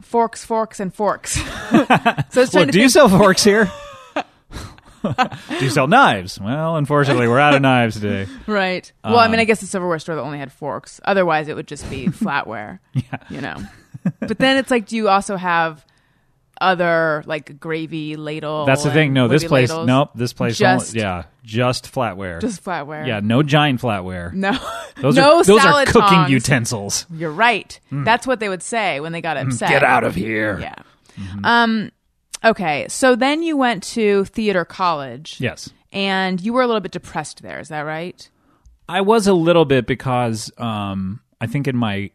Forks, 0.00 0.44
forks, 0.44 0.80
and 0.80 0.92
forks. 0.92 1.32
so 1.40 1.44
I 1.88 2.24
was 2.34 2.50
trying 2.50 2.64
Look, 2.64 2.66
to 2.66 2.72
do 2.72 2.80
you 2.80 2.88
sell 2.88 3.08
forks 3.08 3.44
here? 3.44 3.70
do 5.58 5.64
you 5.64 5.70
sell 5.70 5.86
knives? 5.88 6.40
Well, 6.40 6.76
unfortunately, 6.76 7.28
we're 7.28 7.38
out 7.40 7.54
of 7.54 7.62
knives 7.62 8.00
today. 8.00 8.30
Right. 8.46 8.90
Well, 9.04 9.18
I 9.18 9.26
mean, 9.26 9.34
Um, 9.36 9.40
I 9.40 9.44
guess 9.44 9.60
the 9.60 9.66
silverware 9.66 9.98
store 9.98 10.14
that 10.16 10.22
only 10.22 10.38
had 10.38 10.52
forks. 10.52 11.00
Otherwise, 11.04 11.48
it 11.48 11.56
would 11.56 11.66
just 11.68 11.88
be 11.90 12.06
flatware. 12.08 12.78
Yeah. 12.94 13.02
You 13.30 13.40
know. 13.40 13.56
But 14.20 14.38
then 14.38 14.56
it's 14.56 14.70
like, 14.70 14.86
do 14.86 14.96
you 14.96 15.08
also 15.08 15.36
have 15.36 15.84
other 16.60 17.22
like 17.26 17.58
gravy 17.58 18.16
ladle? 18.16 18.66
That's 18.66 18.84
the 18.84 18.90
thing. 18.90 19.08
and 19.08 19.14
No, 19.14 19.28
this 19.28 19.44
place. 19.44 19.70
ladles? 19.70 19.86
Nope, 19.86 20.10
this 20.14 20.32
place. 20.32 20.58
Just- 20.58 20.90
only, 20.90 21.00
yeah, 21.04 21.24
just 21.44 21.92
flatware. 21.92 22.40
Just 22.40 22.64
flatware. 22.64 23.06
yeah, 23.06 23.20
no 23.22 23.42
giant 23.42 23.80
flatware. 23.80 24.32
No. 24.32 24.52
Those 25.00 25.16
no 25.16 25.38
are 25.40 25.44
those 25.44 25.58
are 25.58 25.62
salad 25.62 25.88
cooking 25.88 26.08
tongs. 26.08 26.30
utensils. 26.30 27.06
You're 27.12 27.32
right. 27.32 27.78
That's 27.90 28.26
what 28.26 28.40
they 28.40 28.48
would 28.48 28.62
say 28.62 29.00
when 29.00 29.12
they 29.12 29.20
got 29.20 29.36
upset. 29.36 29.68
Mm. 29.68 29.72
Get 29.72 29.82
out 29.84 30.04
of 30.04 30.14
here. 30.14 30.58
Yeah. 30.60 30.74
Um. 31.44 31.90
Okay. 32.44 32.86
So 32.88 33.14
then 33.14 33.42
you 33.42 33.56
went 33.56 33.82
to 33.84 34.24
theater 34.26 34.64
college. 34.64 35.36
Yes. 35.40 35.70
And 35.92 36.40
you 36.40 36.52
were 36.52 36.62
a 36.62 36.66
little 36.66 36.80
bit 36.80 36.92
depressed 36.92 37.42
there. 37.42 37.60
Is 37.60 37.68
that 37.68 37.82
right? 37.82 38.28
I 38.88 39.00
was 39.00 39.26
a 39.26 39.32
little 39.32 39.64
bit 39.64 39.86
because 39.86 40.50
um, 40.58 41.20
I 41.40 41.46
think 41.46 41.68
in 41.68 41.76
my 41.76 42.10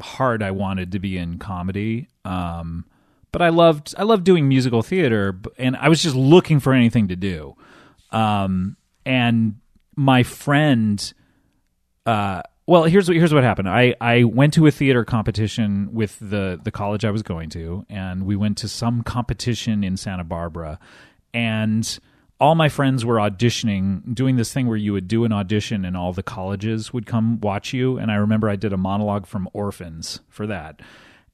heart 0.00 0.42
I 0.42 0.50
wanted 0.50 0.92
to 0.92 0.98
be 0.98 1.16
in 1.16 1.38
comedy. 1.38 2.08
Um, 2.24 2.84
but 3.32 3.42
I 3.42 3.50
loved 3.50 3.94
I 3.98 4.04
loved 4.04 4.24
doing 4.24 4.48
musical 4.48 4.82
theater, 4.82 5.38
and 5.58 5.76
I 5.76 5.88
was 5.88 6.02
just 6.02 6.16
looking 6.16 6.60
for 6.60 6.72
anything 6.72 7.08
to 7.08 7.16
do. 7.16 7.56
Um, 8.10 8.76
and 9.04 9.56
my 9.96 10.22
friend, 10.22 11.12
uh, 12.06 12.42
well, 12.68 12.84
here's 12.84 13.08
what 13.08 13.16
here's 13.16 13.32
what 13.32 13.44
happened. 13.44 13.66
I 13.66 13.94
I 13.98 14.24
went 14.24 14.52
to 14.54 14.66
a 14.66 14.70
theater 14.70 15.02
competition 15.02 15.88
with 15.90 16.18
the 16.20 16.60
the 16.62 16.70
college 16.70 17.02
I 17.02 17.10
was 17.10 17.22
going 17.22 17.48
to, 17.50 17.86
and 17.88 18.26
we 18.26 18.36
went 18.36 18.58
to 18.58 18.68
some 18.68 19.02
competition 19.02 19.82
in 19.82 19.96
Santa 19.96 20.22
Barbara, 20.22 20.78
and 21.32 21.98
all 22.38 22.54
my 22.54 22.68
friends 22.68 23.06
were 23.06 23.16
auditioning, 23.16 24.14
doing 24.14 24.36
this 24.36 24.52
thing 24.52 24.66
where 24.66 24.76
you 24.76 24.92
would 24.92 25.08
do 25.08 25.24
an 25.24 25.32
audition 25.32 25.86
and 25.86 25.96
all 25.96 26.12
the 26.12 26.22
colleges 26.22 26.92
would 26.92 27.06
come 27.06 27.40
watch 27.40 27.72
you. 27.72 27.96
And 27.96 28.10
I 28.10 28.16
remember 28.16 28.50
I 28.50 28.56
did 28.56 28.74
a 28.74 28.76
monologue 28.76 29.26
from 29.26 29.48
Orphans 29.54 30.20
for 30.28 30.46
that. 30.46 30.80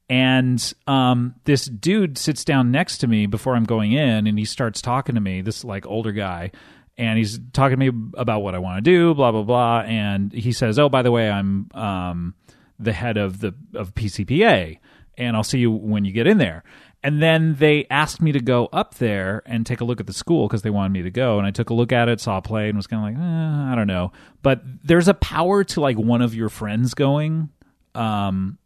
And 0.08 0.72
um, 0.86 1.34
this 1.44 1.66
dude 1.66 2.16
sits 2.16 2.44
down 2.44 2.70
next 2.70 2.98
to 2.98 3.08
me 3.08 3.26
before 3.26 3.56
I'm 3.56 3.64
going 3.64 3.90
in, 3.92 4.28
and 4.28 4.38
he 4.38 4.44
starts 4.44 4.80
talking 4.80 5.16
to 5.16 5.20
me. 5.20 5.40
This 5.40 5.64
like 5.64 5.84
older 5.84 6.12
guy, 6.12 6.52
and 6.96 7.18
he's 7.18 7.40
talking 7.52 7.78
to 7.78 7.90
me 7.90 8.08
about 8.16 8.40
what 8.40 8.54
I 8.54 8.58
want 8.58 8.84
to 8.84 8.90
do, 8.90 9.14
blah 9.14 9.32
blah 9.32 9.42
blah. 9.42 9.80
And 9.80 10.32
he 10.32 10.52
says, 10.52 10.78
"Oh, 10.78 10.88
by 10.88 11.02
the 11.02 11.10
way, 11.10 11.30
I'm 11.30 11.68
um, 11.74 12.34
the 12.78 12.92
head 12.92 13.16
of 13.16 13.40
the 13.40 13.54
of 13.74 13.94
PCPA, 13.94 14.78
and 15.18 15.36
I'll 15.36 15.44
see 15.44 15.58
you 15.58 15.70
when 15.70 16.04
you 16.04 16.12
get 16.12 16.26
in 16.26 16.38
there." 16.38 16.64
And 17.02 17.22
then 17.22 17.56
they 17.56 17.86
asked 17.90 18.22
me 18.22 18.32
to 18.32 18.40
go 18.40 18.70
up 18.72 18.94
there 18.94 19.42
and 19.44 19.66
take 19.66 19.82
a 19.82 19.84
look 19.84 20.00
at 20.00 20.06
the 20.06 20.14
school 20.14 20.48
because 20.48 20.62
they 20.62 20.70
wanted 20.70 20.90
me 20.92 21.02
to 21.02 21.10
go. 21.10 21.36
And 21.36 21.46
I 21.46 21.50
took 21.50 21.68
a 21.68 21.74
look 21.74 21.92
at 21.92 22.08
it, 22.08 22.18
saw 22.18 22.38
a 22.38 22.42
play, 22.42 22.68
and 22.68 22.78
was 22.78 22.86
kind 22.86 23.06
of 23.06 23.20
like, 23.20 23.22
eh, 23.22 23.72
I 23.72 23.74
don't 23.74 23.86
know. 23.86 24.12
But 24.42 24.62
there's 24.82 25.06
a 25.06 25.12
power 25.12 25.64
to 25.64 25.80
like 25.82 25.98
one 25.98 26.22
of 26.22 26.34
your 26.34 26.48
friends 26.48 26.94
going. 26.94 27.50
Um, 27.94 28.58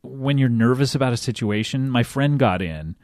when 0.00 0.38
you're 0.38 0.48
nervous 0.48 0.94
about 0.94 1.12
a 1.12 1.18
situation, 1.18 1.90
my 1.90 2.02
friend 2.02 2.38
got 2.38 2.62
in 2.62 2.96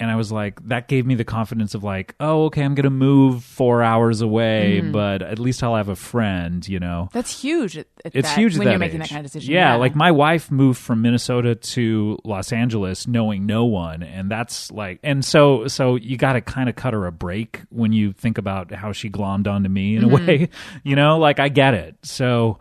and 0.00 0.10
I 0.10 0.16
was 0.16 0.32
like, 0.32 0.60
that 0.68 0.88
gave 0.88 1.06
me 1.06 1.14
the 1.14 1.24
confidence 1.24 1.74
of 1.74 1.84
like, 1.84 2.14
oh, 2.18 2.46
okay, 2.46 2.62
I'm 2.62 2.74
going 2.74 2.84
to 2.84 2.90
move 2.90 3.44
four 3.44 3.82
hours 3.82 4.20
away, 4.20 4.80
Mm-hmm. 4.82 4.92
but 4.92 5.22
at 5.22 5.38
least 5.38 5.62
I'll 5.62 5.76
have 5.76 5.88
a 5.88 5.94
friend, 5.96 6.66
you 6.66 6.80
know? 6.80 7.08
That's 7.12 7.40
huge. 7.40 7.78
At, 7.78 7.86
at 8.04 8.14
It's 8.16 8.28
that- 8.28 8.38
huge 8.38 8.58
when 8.58 8.64
that 8.66 8.72
you're 8.72 8.78
making 8.80 9.00
age. 9.02 9.08
that 9.08 9.14
kind 9.14 9.24
of 9.24 9.30
decision. 9.32 9.54
Yeah, 9.54 9.76
like 9.76 9.94
my 9.94 10.10
wife 10.10 10.50
moved 10.50 10.80
from 10.80 11.00
Minnesota 11.02 11.54
to 11.54 12.18
Los 12.24 12.52
Angeles 12.52 13.06
knowing 13.06 13.46
no 13.46 13.64
one, 13.66 14.02
and 14.02 14.30
that's 14.30 14.70
like, 14.72 14.98
and 15.04 15.24
so 15.24 15.68
so 15.68 15.94
you 15.96 16.16
got 16.16 16.32
to 16.34 16.40
kind 16.40 16.68
of 16.68 16.74
cut 16.74 16.92
her 16.92 17.06
a 17.06 17.12
break 17.12 17.60
when 17.70 17.92
you 17.92 18.12
think 18.12 18.36
about 18.38 18.72
how 18.72 18.92
she 18.92 19.08
glommed 19.08 19.46
onto 19.46 19.68
me 19.68 19.96
in 19.96 20.04
a 20.04 20.08
Mm-hmm. 20.08 20.26
way, 20.26 20.48
you 20.82 20.96
know. 20.96 21.18
Like 21.18 21.38
I 21.40 21.48
get 21.48 21.74
it. 21.74 21.96
So, 22.02 22.58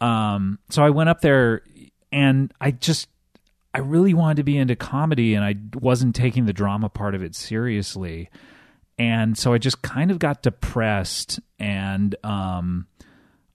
um, 0.00 0.58
so 0.70 0.82
I 0.82 0.90
went 0.90 1.08
up 1.08 1.20
there, 1.20 1.62
and 2.12 2.52
I 2.60 2.70
just. 2.70 3.08
I 3.76 3.80
really 3.80 4.14
wanted 4.14 4.38
to 4.38 4.42
be 4.42 4.56
into 4.56 4.74
comedy 4.74 5.34
and 5.34 5.44
I 5.44 5.54
wasn't 5.78 6.16
taking 6.16 6.46
the 6.46 6.54
drama 6.54 6.88
part 6.88 7.14
of 7.14 7.22
it 7.22 7.34
seriously. 7.34 8.30
And 8.96 9.36
so 9.36 9.52
I 9.52 9.58
just 9.58 9.82
kind 9.82 10.10
of 10.10 10.18
got 10.18 10.42
depressed 10.42 11.40
and 11.58 12.16
um 12.24 12.86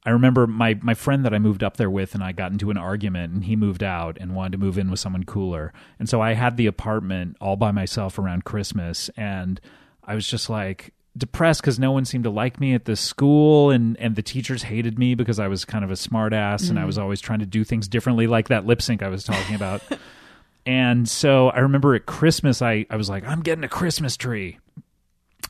I 0.05 0.11
remember 0.11 0.45
my 0.45 0.79
my 0.83 0.93
friend 0.93 1.25
that 1.25 1.33
I 1.33 1.39
moved 1.39 1.63
up 1.63 1.77
there 1.77 1.89
with 1.89 2.13
and 2.13 2.23
I 2.23 2.33
got 2.33 2.51
into 2.51 2.69
an 2.69 2.77
argument 2.77 3.33
and 3.33 3.45
he 3.45 3.55
moved 3.55 3.81
out 3.81 4.19
and 4.21 4.35
wanted 4.35 4.51
to 4.51 4.57
move 4.59 4.77
in 4.77 4.91
with 4.91 4.99
someone 4.99 5.23
cooler. 5.23 5.73
And 5.97 6.07
so 6.07 6.21
I 6.21 6.33
had 6.33 6.55
the 6.55 6.67
apartment 6.67 7.35
all 7.41 7.55
by 7.55 7.71
myself 7.71 8.19
around 8.19 8.45
Christmas 8.45 9.09
and 9.17 9.59
I 10.03 10.13
was 10.13 10.27
just 10.27 10.51
like 10.51 10.93
depressed 11.17 11.61
cuz 11.63 11.77
no 11.77 11.91
one 11.91 12.05
seemed 12.05 12.23
to 12.23 12.29
like 12.29 12.59
me 12.59 12.73
at 12.73 12.85
the 12.85 12.95
school 12.95 13.69
and 13.69 13.97
and 13.99 14.15
the 14.15 14.21
teachers 14.21 14.63
hated 14.63 14.97
me 14.97 15.13
because 15.13 15.39
I 15.39 15.47
was 15.49 15.65
kind 15.65 15.83
of 15.83 15.91
a 15.91 15.95
smart 15.97 16.31
ass 16.31 16.69
and 16.69 16.79
I 16.79 16.85
was 16.85 16.97
always 16.97 17.19
trying 17.19 17.39
to 17.39 17.45
do 17.45 17.63
things 17.65 17.87
differently 17.89 18.27
like 18.27 18.47
that 18.47 18.65
lip 18.65 18.81
sync 18.81 19.03
I 19.03 19.09
was 19.09 19.25
talking 19.25 19.53
about. 19.55 19.81
and 20.65 21.09
so 21.09 21.49
I 21.49 21.59
remember 21.59 21.95
at 21.95 22.05
Christmas 22.05 22.61
I 22.61 22.85
I 22.89 22.95
was 22.95 23.09
like 23.09 23.25
I'm 23.27 23.41
getting 23.41 23.65
a 23.65 23.69
Christmas 23.69 24.15
tree. 24.15 24.59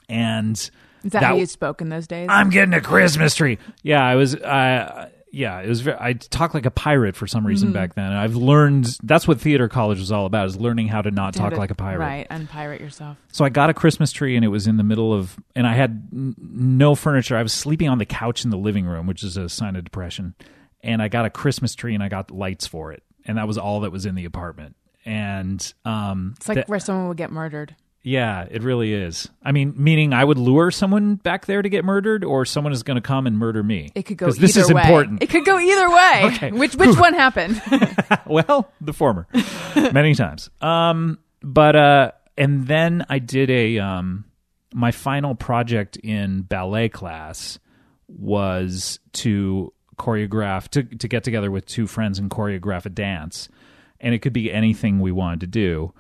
And 0.10 0.56
Is 0.58 0.72
that, 1.04 1.12
that- 1.12 1.24
how 1.24 1.36
you 1.36 1.46
spoke 1.46 1.80
in 1.82 1.90
those 1.90 2.08
days? 2.08 2.28
I'm 2.30 2.50
getting 2.50 2.74
a 2.74 2.82
Christmas 2.82 3.36
tree. 3.36 3.60
Yeah, 3.84 4.04
I 4.04 4.16
was. 4.16 4.36
Uh, 4.36 5.10
yeah, 5.32 5.60
it 5.62 5.70
was. 5.70 5.82
Very, 5.82 5.98
I 6.00 6.14
talked 6.14 6.54
like 6.54 6.66
a 6.66 6.72
pirate 6.72 7.16
for 7.16 7.26
some 7.26 7.48
reason 7.48 7.72
back 7.72 7.96
then. 7.96 8.12
I've 8.12 8.36
learned 8.36 8.98
that's 9.04 9.28
what 9.28 9.40
theater 9.40 9.68
college 9.70 10.00
was 10.00 10.12
all 10.12 10.26
about: 10.26 10.48
is 10.48 10.58
learning 10.58 10.90
how 10.90 11.02
to 11.02 11.10
not 11.12 11.36
How 11.36 11.44
talk 11.46 11.54
to- 11.54 11.60
like 11.60 11.72
a 11.72 11.76
pirate. 11.76 12.00
Right, 12.00 12.28
And 12.30 12.50
pirate 12.50 12.82
yourself. 12.82 13.18
So 13.32 13.46
I 13.46 13.50
got 13.50 13.70
a 13.70 13.74
Christmas 13.74 14.12
tree, 14.12 14.36
and 14.36 14.44
it 14.44 14.50
was 14.50 14.68
in 14.68 14.78
the 14.78 14.84
middle 14.84 15.14
of, 15.14 15.38
and 15.56 15.66
I 15.66 15.74
had 15.74 16.10
n- 16.14 16.36
no 16.40 16.96
furniture. 16.96 17.38
I 17.38 17.44
was 17.44 17.54
sleeping 17.54 17.88
on 17.90 17.98
the 17.98 18.06
couch 18.06 18.44
in 18.44 18.50
the 18.52 18.58
living 18.58 18.86
room, 18.86 19.08
which 19.08 19.24
is 19.24 19.38
a 19.38 19.48
sign 19.50 19.76
of 19.76 19.84
depression. 19.84 20.36
And 20.84 21.02
I 21.02 21.08
got 21.08 21.26
a 21.26 21.30
Christmas 21.30 21.76
tree, 21.76 21.94
and 21.96 22.04
I 22.04 22.10
got 22.10 22.32
lights 22.32 22.68
for 22.68 22.92
it, 22.92 23.04
and 23.26 23.38
that 23.38 23.48
was 23.48 23.58
all 23.58 23.82
that 23.82 23.92
was 23.92 24.06
in 24.06 24.16
the 24.16 24.26
apartment. 24.26 24.76
And 25.06 25.74
um, 25.86 26.34
It's 26.38 26.50
like 26.50 26.68
where 26.68 26.80
someone 26.80 27.08
would 27.08 27.18
get 27.18 27.32
murdered. 27.32 27.76
Yeah, 28.04 28.48
it 28.50 28.64
really 28.64 28.94
is. 28.94 29.30
I 29.44 29.52
mean, 29.52 29.76
meaning 29.78 30.12
I 30.12 30.24
would 30.24 30.40
lure 30.40 30.72
someone 30.72 31.16
back 31.16 31.46
there 31.46 31.62
to 31.62 31.70
get 31.70 31.86
murdered, 31.86 32.24
or 32.24 32.46
someone 32.46 32.74
is 32.74 32.82
going 32.82 32.96
to 32.96 33.02
come 33.02 33.28
and 33.28 33.38
murder 33.38 33.62
me. 33.62 33.92
It 33.94 34.04
could 34.04 34.18
go 34.18 34.32
this 34.32 34.58
is 34.58 34.74
way. 34.74 34.82
important. 34.82 35.22
It 35.22 35.30
could 35.30 35.46
go 35.46 35.60
either 35.60 35.90
way. 35.90 36.22
Okay. 36.32 36.52
Which 36.52 36.76
which 36.76 36.98
one 36.98 37.14
happened? 37.14 37.62
well, 38.26 38.72
the 38.80 38.94
former, 38.94 39.28
many 39.76 40.16
times. 40.16 40.50
Um, 40.62 41.20
but 41.42 41.76
uh, 41.76 42.12
and 42.38 42.68
then 42.68 43.06
I 43.10 43.20
did 43.20 43.50
a 43.50 43.80
um, 43.80 44.26
my 44.74 44.92
final 44.92 45.36
project 45.36 45.98
in 45.98 46.42
ballet 46.42 46.90
class 46.90 47.60
was 48.08 49.00
to 49.14 49.74
choreograph 49.98 50.70
to 50.70 50.84
to 50.84 51.08
get 51.08 51.24
together 51.24 51.52
with 51.52 51.66
two 51.66 51.86
friends 51.86 52.18
and 52.18 52.30
choreograph 52.30 52.86
a 52.86 52.90
dance, 52.90 53.50
and 54.00 54.16
it 54.16 54.20
could 54.20 54.34
be 54.34 54.52
anything 54.52 55.00
we 55.00 55.12
wanted 55.12 55.42
to 55.42 55.48
do, 55.48 55.94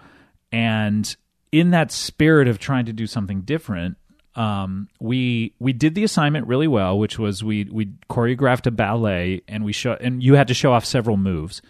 and 0.51 1.15
in 1.51 1.71
that 1.71 1.91
spirit 1.91 2.47
of 2.47 2.59
trying 2.59 2.85
to 2.85 2.93
do 2.93 3.07
something 3.07 3.41
different. 3.41 3.97
Um, 4.35 4.87
we 4.99 5.53
we 5.59 5.73
did 5.73 5.93
the 5.95 6.03
assignment 6.05 6.47
really 6.47 6.67
well, 6.67 6.97
which 6.97 7.19
was 7.19 7.43
we 7.43 7.65
we 7.65 7.87
choreographed 8.09 8.65
a 8.65 8.71
ballet 8.71 9.41
and 9.47 9.65
we 9.65 9.73
show 9.73 9.93
and 9.93 10.23
you 10.23 10.35
had 10.35 10.47
to 10.47 10.53
show 10.53 10.71
off 10.71 10.85
several 10.85 11.17
moves 11.17 11.61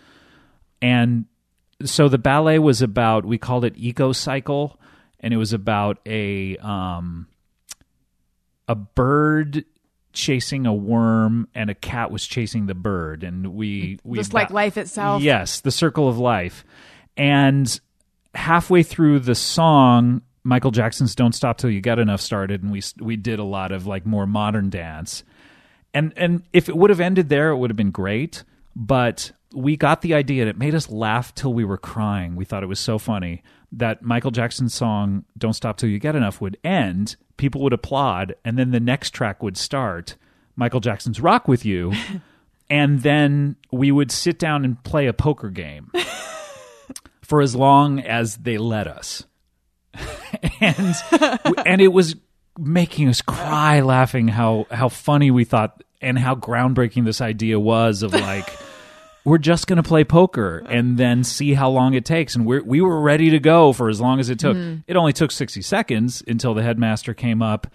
and 0.81 1.25
so 1.83 2.07
the 2.07 2.19
ballet 2.19 2.59
was 2.59 2.83
about 2.83 3.25
we 3.25 3.39
called 3.39 3.65
it 3.65 3.73
eco 3.75 4.11
cycle 4.11 4.79
and 5.19 5.33
it 5.33 5.37
was 5.37 5.53
about 5.53 5.97
a 6.05 6.55
um 6.57 7.27
a 8.67 8.75
bird 8.75 9.65
chasing 10.13 10.67
a 10.67 10.73
worm 10.73 11.47
and 11.55 11.69
a 11.71 11.73
cat 11.75 12.11
was 12.11 12.25
chasing 12.27 12.67
the 12.67 12.75
bird 12.75 13.23
and 13.23 13.55
we 13.55 13.97
we 14.03 14.17
Just 14.19 14.33
like 14.35 14.51
life 14.51 14.77
itself. 14.77 15.23
yes 15.23 15.61
the 15.61 15.71
circle 15.71 16.07
of 16.07 16.19
life 16.19 16.63
and 17.17 17.79
halfway 18.33 18.83
through 18.83 19.19
the 19.19 19.35
song 19.35 20.21
michael 20.43 20.71
jackson's 20.71 21.15
don't 21.15 21.33
stop 21.33 21.57
till 21.57 21.69
you 21.69 21.81
get 21.81 21.99
enough 21.99 22.21
started 22.21 22.63
and 22.63 22.71
we 22.71 22.81
we 22.99 23.15
did 23.15 23.39
a 23.39 23.43
lot 23.43 23.71
of 23.71 23.85
like 23.85 24.05
more 24.05 24.25
modern 24.25 24.69
dance. 24.69 25.23
And 25.93 26.13
and 26.15 26.43
if 26.53 26.69
it 26.69 26.77
would 26.77 26.89
have 26.89 27.01
ended 27.01 27.29
there 27.29 27.49
it 27.49 27.57
would 27.57 27.69
have 27.69 27.77
been 27.77 27.91
great 27.91 28.43
but 28.75 29.31
we 29.53 29.75
got 29.75 30.01
the 30.01 30.13
idea 30.13 30.43
and 30.43 30.49
it 30.49 30.57
made 30.57 30.73
us 30.73 30.89
laugh 30.89 31.35
till 31.35 31.53
we 31.53 31.65
were 31.65 31.77
crying. 31.77 32.37
We 32.37 32.45
thought 32.45 32.63
it 32.63 32.67
was 32.67 32.79
so 32.79 32.97
funny 32.97 33.43
that 33.71 34.01
michael 34.01 34.31
jackson's 34.31 34.73
song 34.73 35.25
don't 35.37 35.53
stop 35.53 35.77
till 35.77 35.89
you 35.89 35.99
get 35.99 36.15
enough 36.15 36.41
would 36.41 36.57
end 36.63 37.15
people 37.37 37.61
would 37.61 37.73
applaud 37.73 38.35
and 38.43 38.57
then 38.57 38.71
the 38.71 38.79
next 38.79 39.11
track 39.11 39.41
would 39.41 39.57
start 39.57 40.17
michael 40.55 40.81
jackson's 40.81 41.21
rock 41.21 41.47
with 41.47 41.65
you 41.65 41.93
and 42.69 43.01
then 43.01 43.55
we 43.71 43.91
would 43.91 44.11
sit 44.11 44.37
down 44.37 44.65
and 44.65 44.83
play 44.83 45.07
a 45.07 45.13
poker 45.13 45.49
game 45.49 45.89
for 47.31 47.41
as 47.41 47.55
long 47.55 48.01
as 48.01 48.35
they 48.35 48.57
let 48.57 48.87
us. 48.87 49.23
And 50.59 50.95
and 51.65 51.81
it 51.81 51.91
was 51.91 52.15
making 52.57 53.09
us 53.09 53.21
cry 53.21 53.79
laughing 53.81 54.27
how 54.27 54.67
how 54.69 54.89
funny 54.89 55.31
we 55.31 55.43
thought 55.43 55.83
and 56.01 56.19
how 56.19 56.35
groundbreaking 56.35 57.03
this 57.03 57.19
idea 57.19 57.59
was 57.59 58.03
of 58.03 58.13
like 58.13 58.47
we're 59.25 59.39
just 59.39 59.65
going 59.65 59.77
to 59.77 59.87
play 59.87 60.03
poker 60.03 60.63
and 60.69 60.97
then 60.97 61.23
see 61.23 61.53
how 61.53 61.69
long 61.69 61.95
it 61.95 62.05
takes. 62.05 62.35
And 62.35 62.45
we 62.45 62.59
we 62.61 62.81
were 62.81 63.01
ready 63.01 63.31
to 63.31 63.39
go 63.39 63.73
for 63.73 63.89
as 63.89 63.99
long 63.99 64.19
as 64.19 64.29
it 64.29 64.39
took. 64.39 64.55
Mm-hmm. 64.55 64.81
It 64.87 64.95
only 64.95 65.13
took 65.13 65.31
60 65.31 65.61
seconds 65.61 66.23
until 66.27 66.53
the 66.53 66.63
headmaster 66.63 67.13
came 67.13 67.41
up 67.41 67.67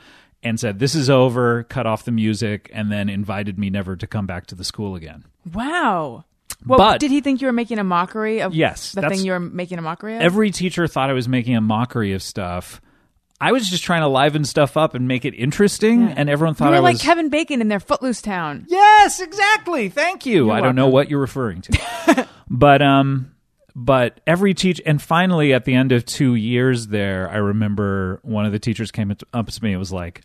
and 0.43 0.61
said 0.61 0.79
this 0.79 0.95
is 0.95 1.11
over 1.11 1.65
cut 1.65 1.87
off 1.87 2.05
the 2.05 2.13
music 2.13 2.71
and 2.73 2.91
then 2.93 3.09
invited 3.09 3.59
me 3.59 3.71
never 3.71 3.97
to 3.97 4.07
come 4.07 4.27
back 4.27 4.47
to 4.47 4.55
the 4.55 4.65
school 4.65 4.95
again. 4.95 5.25
Wow. 5.53 6.25
Well, 6.65 6.79
But- 6.79 7.01
did 7.01 7.11
he 7.11 7.21
think 7.21 7.41
you 7.41 7.47
were 7.49 7.53
making 7.53 7.79
a 7.79 7.85
mockery 7.85 8.41
of 8.43 8.55
Yes, 8.55 8.93
the 8.93 9.09
thing 9.09 9.25
you 9.25 9.33
were 9.33 9.41
making 9.41 9.79
a 9.79 9.83
mockery 9.83 10.17
of? 10.17 10.23
every 10.23 10.51
teacher 10.51 10.87
thought 10.87 11.11
I 11.11 11.13
was 11.13 11.29
making 11.29 11.55
a 11.57 11.61
mockery 11.61 12.13
of 12.13 12.23
stuff. 12.23 12.81
I 13.39 13.53
was 13.53 13.69
just 13.69 13.85
trying 13.85 14.01
to 14.01 14.09
liven 14.09 14.45
stuff 14.47 14.79
up 14.79 14.95
and 14.95 15.07
make 15.07 15.27
it 15.27 15.35
interesting, 15.35 16.05
and 16.09 16.31
everyone 16.31 16.53
you 16.53 16.57
thought 16.57 16.71
were 16.71 16.77
I 16.77 16.79
like 16.79 16.95
was. 16.95 17.03
Kevin 17.03 17.29
Bacon 17.29 17.61
in 17.61 17.69
their 17.69 17.81
Footloose 17.81 18.23
Town. 18.23 18.65
yes, 18.69 19.21
exactly. 19.21 19.91
Thank 19.91 20.25
you. 20.25 20.51
I 20.51 20.61
don't 20.63 20.75
know 20.75 20.89
what 20.89 21.11
you're 21.11 21.21
referring 21.21 21.61
to, 21.63 22.27
but 22.51 22.81
um, 22.81 23.33
but 23.75 24.23
every 24.27 24.55
teach 24.55 24.81
and 24.87 25.03
finally 25.03 25.53
at 25.53 25.67
the 25.67 25.75
end 25.75 25.93
of 25.93 26.07
two 26.07 26.35
years 26.35 26.87
there, 26.87 27.29
I 27.31 27.37
remember 27.37 28.21
one 28.23 28.47
of 28.47 28.53
the 28.53 28.59
teachers 28.59 28.91
came 28.91 29.15
up 29.35 29.49
to 29.51 29.63
me 29.63 29.73
and 29.73 29.79
was 29.79 29.93
like, 29.93 30.23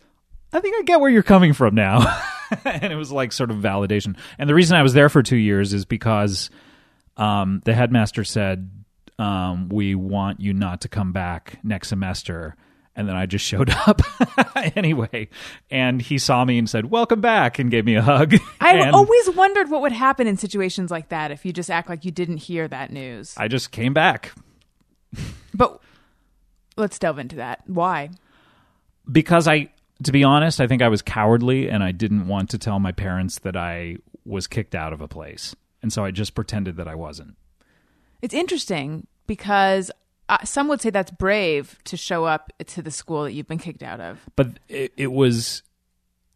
"I 0.54 0.62
think 0.62 0.78
I 0.80 0.84
get 0.84 1.02
where 1.02 1.10
you're 1.10 1.22
coming 1.22 1.52
from 1.52 1.76
now," 1.76 2.00
and 2.66 2.92
it 2.92 2.96
was 2.96 3.12
like 3.12 3.32
sort 3.32 3.52
of 3.52 3.58
validation. 3.58 4.18
And 4.38 4.50
the 4.50 4.56
reason 4.56 4.78
I 4.78 4.84
was 4.84 4.94
there 4.94 5.10
for 5.10 5.24
two 5.24 5.38
years 5.38 5.74
is 5.74 5.86
because 5.86 6.50
um, 7.18 7.62
the 7.66 7.74
headmaster 7.74 8.24
said, 8.24 8.70
um, 9.20 9.70
"We 9.70 9.96
want 9.96 10.40
you 10.40 10.54
not 10.54 10.82
to 10.82 10.88
come 10.88 11.12
back 11.12 11.60
next 11.64 11.90
semester." 11.90 12.56
And 12.94 13.08
then 13.08 13.16
I 13.16 13.26
just 13.26 13.46
showed 13.46 13.70
up 13.88 14.02
anyway, 14.76 15.30
and 15.70 16.02
he 16.02 16.18
saw 16.18 16.44
me 16.44 16.58
and 16.58 16.70
said, 16.70 16.92
"Welcome 16.92 17.22
back," 17.22 17.58
and 17.58 17.72
gave 17.72 17.86
me 17.86 17.96
a 17.96 18.02
hug. 18.02 18.34
I've 18.60 18.76
And 18.82 18.94
always 18.94 19.30
wondered 19.32 19.70
what 19.70 19.82
would 19.82 19.94
happen 19.94 20.28
in 20.28 20.36
situations 20.38 20.92
like 20.92 21.10
that 21.10 21.32
if 21.32 21.46
you 21.46 21.54
just 21.54 21.72
act 21.72 21.88
like 21.90 22.04
you 22.04 22.12
didn't 22.12 22.38
hear 22.38 22.68
that 22.68 22.92
news. 22.92 23.34
I 23.38 23.48
just 23.48 23.72
came 23.72 23.94
back 23.94 24.34
But 25.54 25.80
let's 26.78 26.98
delve 27.00 27.20
into 27.20 27.38
that. 27.38 27.62
Why? 27.68 28.10
because 29.12 29.48
I, 29.48 29.70
to 30.04 30.12
be 30.12 30.24
honest, 30.24 30.60
I 30.62 30.68
think 30.68 30.82
I 30.82 30.88
was 30.90 31.02
cowardly 31.02 31.70
and 31.70 31.84
I 31.84 31.92
didn't 31.92 32.28
want 32.28 32.50
to 32.52 32.58
tell 32.58 32.80
my 32.80 32.92
parents 32.92 33.40
that 33.40 33.56
I 33.56 33.98
was 34.26 34.48
kicked 34.48 34.76
out 34.76 34.94
of 34.94 35.02
a 35.02 35.08
place, 35.08 35.56
and 35.82 35.92
so 35.92 36.04
I 36.06 36.12
just 36.12 36.36
pretended 36.36 36.78
that 36.78 36.88
I 36.88 36.96
wasn't. 36.96 37.36
It's 38.22 38.34
interesting 38.34 39.08
because 39.28 39.90
uh, 40.30 40.38
some 40.44 40.68
would 40.68 40.80
say 40.82 40.90
that's 40.92 41.12
brave 41.12 41.80
to 41.86 41.98
show 41.98 42.26
up 42.26 42.52
to 42.68 42.82
the 42.82 42.92
school 42.92 43.24
that 43.24 43.34
you've 43.34 43.48
been 43.48 43.58
kicked 43.58 43.84
out 43.84 44.00
of. 44.00 44.20
but 44.36 44.60
it, 44.70 44.94
it 44.96 45.08
was 45.12 45.64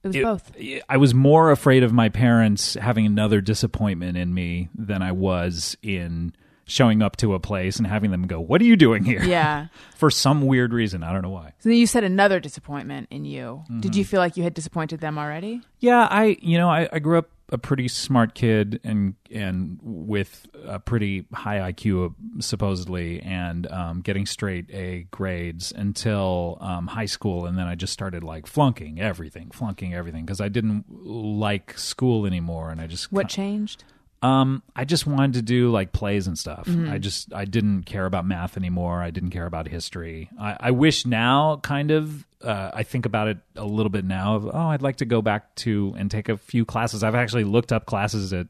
It 0.04 0.08
was 0.08 0.16
it- 0.16 0.24
both. 0.24 0.52
I 0.90 0.98
was 0.98 1.14
more 1.14 1.52
afraid 1.52 1.84
of 1.84 1.94
my 1.94 2.10
parents 2.10 2.74
having 2.74 3.06
another 3.06 3.40
disappointment 3.42 4.18
in 4.18 4.34
me 4.34 4.70
than 4.76 5.02
I 5.02 5.12
was 5.12 5.78
in 5.82 6.34
showing 6.66 7.02
up 7.02 7.16
to 7.18 7.34
a 7.34 7.40
place 7.40 7.78
and 7.78 7.88
having 7.88 8.12
them 8.12 8.28
go, 8.28 8.40
"What 8.40 8.62
are 8.62 8.66
you 8.66 8.76
doing 8.76 9.04
here?" 9.04 9.24
Yeah. 9.24 9.68
For 9.96 10.12
some 10.12 10.42
weird 10.48 10.74
reason, 10.74 11.04
I 11.04 11.14
don't 11.14 11.22
know 11.22 11.30
why. 11.30 11.54
So 11.60 11.70
you 11.70 11.88
said 11.88 12.04
another 12.04 12.40
disappointment 12.40 13.08
in 13.12 13.24
you. 13.26 13.64
Did 13.68 13.92
Mm-hmm. 13.92 13.98
you 14.00 14.06
feel 14.06 14.20
like 14.20 14.36
you 14.38 14.44
had 14.44 14.54
disappointed 14.54 15.00
them 15.00 15.18
already? 15.18 15.62
Yeah, 15.80 16.08
I 16.10 16.38
you 16.42 16.58
know 16.58 16.70
I, 16.70 16.90
I 16.92 17.00
grew 17.00 17.18
up 17.18 17.30
a 17.50 17.60
pretty 17.60 17.88
smart 17.88 18.34
kid 18.34 18.80
and 18.84 19.14
and 19.32 19.78
with 19.84 20.48
a 20.66 20.80
pretty 20.80 21.26
high 21.32 21.72
IQ 21.72 22.16
supposedly 22.40 23.22
and 23.22 23.68
um, 23.72 24.02
getting 24.02 24.26
straight 24.26 24.66
A 24.74 25.06
grades 25.12 25.72
until 25.72 26.58
um, 26.60 26.88
high 26.88 27.06
school 27.06 27.46
and 27.46 27.56
then 27.58 27.68
I 27.68 27.76
just 27.76 27.94
started 27.94 28.24
like 28.24 28.48
flunking 28.48 29.00
everything, 29.00 29.52
flunking 29.52 29.94
everything 29.94 30.26
because 30.26 30.42
I 30.42 30.50
didn't 30.50 30.86
like 30.90 31.78
school 31.78 32.26
anymore 32.26 32.72
and 32.72 32.82
I 32.82 32.88
just 32.88 33.12
What 33.12 33.30
changed? 33.30 33.84
Um, 34.22 34.64
I 34.76 34.86
just 34.86 35.06
wanted 35.06 35.34
to 35.34 35.42
do 35.42 35.72
like 35.72 35.92
plays 35.92 36.28
and 36.28 36.38
stuff. 36.38 36.66
Mm-hmm. 36.66 36.92
I 36.92 36.98
just 36.98 37.34
I 37.34 37.46
didn't 37.46 37.84
care 37.84 38.06
about 38.06 38.26
math 38.26 38.58
anymore. 38.58 39.02
I 39.02 39.12
didn't 39.12 39.30
care 39.32 39.46
about 39.46 39.68
history. 39.68 40.30
I, 40.40 40.58
I 40.60 40.72
wish 40.72 41.06
now, 41.06 41.58
kind 41.58 41.92
of, 41.92 42.26
uh, 42.42 42.72
I 42.74 42.84
think 42.84 43.06
about 43.06 43.28
it 43.28 43.38
a 43.56 43.66
little 43.66 43.90
bit 43.90 44.06
now. 44.06 44.36
Of 44.36 44.48
oh, 44.48 44.70
I'd 44.70 44.82
like 44.82 44.98
to 44.98 45.06
go 45.06 45.22
back 45.22 45.54
to 45.56 45.94
and 45.98 46.10
take 46.10 46.30
a 46.30 46.38
few 46.38 46.66
classes. 46.66 47.04
I've 47.04 47.16
actually 47.16 47.44
looked 47.44 47.72
up 47.72 47.86
classes 47.86 48.34
at 48.34 48.48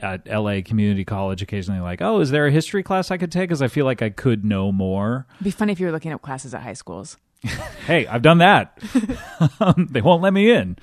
at 0.00 0.26
LA 0.28 0.60
Community 0.64 1.04
College 1.04 1.42
occasionally. 1.42 1.80
Like, 1.80 2.00
oh, 2.00 2.20
is 2.20 2.30
there 2.30 2.46
a 2.46 2.50
history 2.50 2.82
class 2.82 3.10
I 3.10 3.16
could 3.16 3.32
take? 3.32 3.48
Because 3.48 3.62
I 3.62 3.68
feel 3.68 3.84
like 3.84 4.02
I 4.02 4.10
could 4.10 4.44
know 4.44 4.70
more. 4.70 5.26
It'd 5.36 5.44
be 5.44 5.50
funny 5.50 5.72
if 5.72 5.80
you 5.80 5.86
were 5.86 5.92
looking 5.92 6.12
at 6.12 6.22
classes 6.22 6.54
at 6.54 6.62
high 6.62 6.74
schools. 6.74 7.16
Hey, 7.86 8.06
I've 8.06 8.20
done 8.20 8.38
that. 8.38 8.78
they 9.78 10.02
won't 10.02 10.20
let 10.20 10.34
me 10.34 10.50
in. 10.50 10.76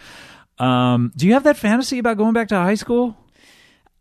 Um, 0.57 1.11
do 1.15 1.27
you 1.27 1.33
have 1.33 1.43
that 1.43 1.55
fantasy 1.55 1.99
about 1.99 2.17
going 2.17 2.33
back 2.33 2.47
to 2.47 2.55
high 2.55 2.73
school? 2.73 3.15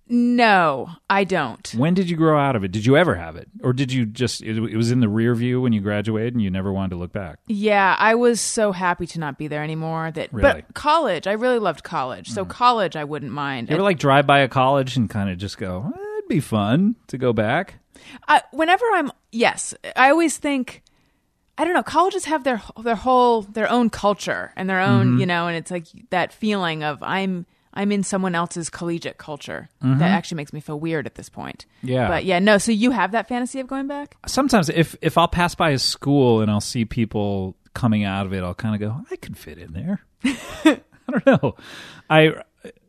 No, 0.07 0.91
I 1.09 1.25
don't. 1.25 1.67
When 1.77 1.95
did 1.95 2.11
you 2.11 2.17
grow 2.17 2.39
out 2.39 2.57
of 2.57 2.63
it? 2.65 2.73
Did 2.73 2.85
you 2.85 2.97
ever 2.97 3.15
have 3.15 3.37
it, 3.37 3.49
or 3.63 3.73
did 3.73 3.91
you 3.93 4.05
just 4.05 4.43
it, 4.43 4.57
it 4.59 4.77
was 4.77 4.91
in 4.91 5.01
the 5.01 5.09
rear 5.09 5.35
view 5.35 5.61
when 5.63 5.73
you 5.73 5.81
graduated 5.81 6.35
and 6.35 6.43
you 6.43 6.51
never 6.51 6.73
wanted 6.73 6.91
to 6.91 6.97
look 6.97 7.13
back? 7.13 7.39
Yeah, 7.47 7.97
I 7.99 8.15
was 8.15 8.41
so 8.41 8.73
happy 8.73 9.07
to 9.09 9.19
not 9.19 9.39
be 9.39 9.49
there 9.49 9.63
anymore. 9.65 10.11
That, 10.11 10.33
Really? 10.33 10.49
Mm. 10.49 10.55
but 10.67 10.75
college, 10.75 11.27
I 11.27 11.33
really 11.33 11.59
loved 11.59 11.85
college. 11.85 12.29
So 12.31 12.45
college, 12.45 12.97
I 12.97 13.05
wouldn't 13.05 13.33
mind. 13.33 13.69
You 13.71 13.75
ever 13.77 13.83
like 13.83 13.99
drive 13.99 14.27
by 14.27 14.41
a 14.41 14.49
college 14.49 14.97
and 14.97 15.09
kind 15.09 15.31
of 15.31 15.39
just 15.39 15.57
go, 15.59 15.93
eh, 15.97 16.19
"It'd 16.19 16.29
be 16.29 16.41
fun 16.41 16.97
to 17.09 17.17
go 17.19 17.33
back." 17.33 17.77
I, 18.29 18.43
whenever 18.53 18.85
I'm 18.93 19.11
yes, 19.33 19.75
I 19.97 20.11
always 20.11 20.37
think 20.37 20.83
I 21.57 21.65
don't 21.65 21.73
know. 21.73 21.83
Colleges 21.83 22.27
have 22.27 22.45
their 22.45 22.61
their 22.83 22.97
whole 22.97 23.43
their 23.43 23.71
own 23.71 23.89
culture 23.89 24.53
and 24.57 24.69
their 24.69 24.81
own 24.81 25.13
Mm-hmm. 25.13 25.21
you 25.21 25.27
know, 25.27 25.47
and 25.47 25.57
it's 25.57 25.71
like 25.71 25.87
that 26.11 26.33
feeling 26.33 26.83
of 26.83 27.03
I'm 27.03 27.47
I'm 27.75 27.91
in 27.93 28.03
someone 28.05 28.35
else's 28.35 28.71
collegiate 28.71 29.19
culture. 29.19 29.69
That 29.81 30.03
actually 30.03 30.37
makes 30.37 30.53
me 30.53 30.61
feel 30.61 30.79
weird 30.81 31.07
at 31.07 31.17
this 31.17 31.29
point. 31.29 31.67
Mm-hmm. 31.79 31.89
Yeah. 31.89 32.09
but 32.09 32.25
yeah, 32.25 32.39
no. 32.39 32.59
So 32.59 32.73
you 32.73 32.93
have 32.93 33.13
that 33.13 33.29
fantasy 33.29 33.61
of 33.61 33.67
going 33.67 33.87
back? 33.89 34.17
Sometimes, 34.27 34.69
if 34.69 34.97
if 35.03 35.19
I'll 35.19 35.29
pass 35.29 35.55
by 35.55 35.71
a 35.71 35.79
school 35.79 36.41
and 36.41 36.51
I'll 36.51 36.61
see 36.61 36.85
people 36.85 37.57
coming 37.75 38.05
out 38.05 38.27
of 38.27 38.33
it, 38.33 38.43
I'll 38.43 38.55
kind 38.55 38.75
of 38.75 38.81
go, 38.81 39.01
"I 39.11 39.17
could 39.17 39.37
fit 39.37 39.59
in 39.59 39.73
there." 39.73 40.01
I 40.25 40.81
don't 41.11 41.27
know. 41.27 41.57
I, 42.09 42.33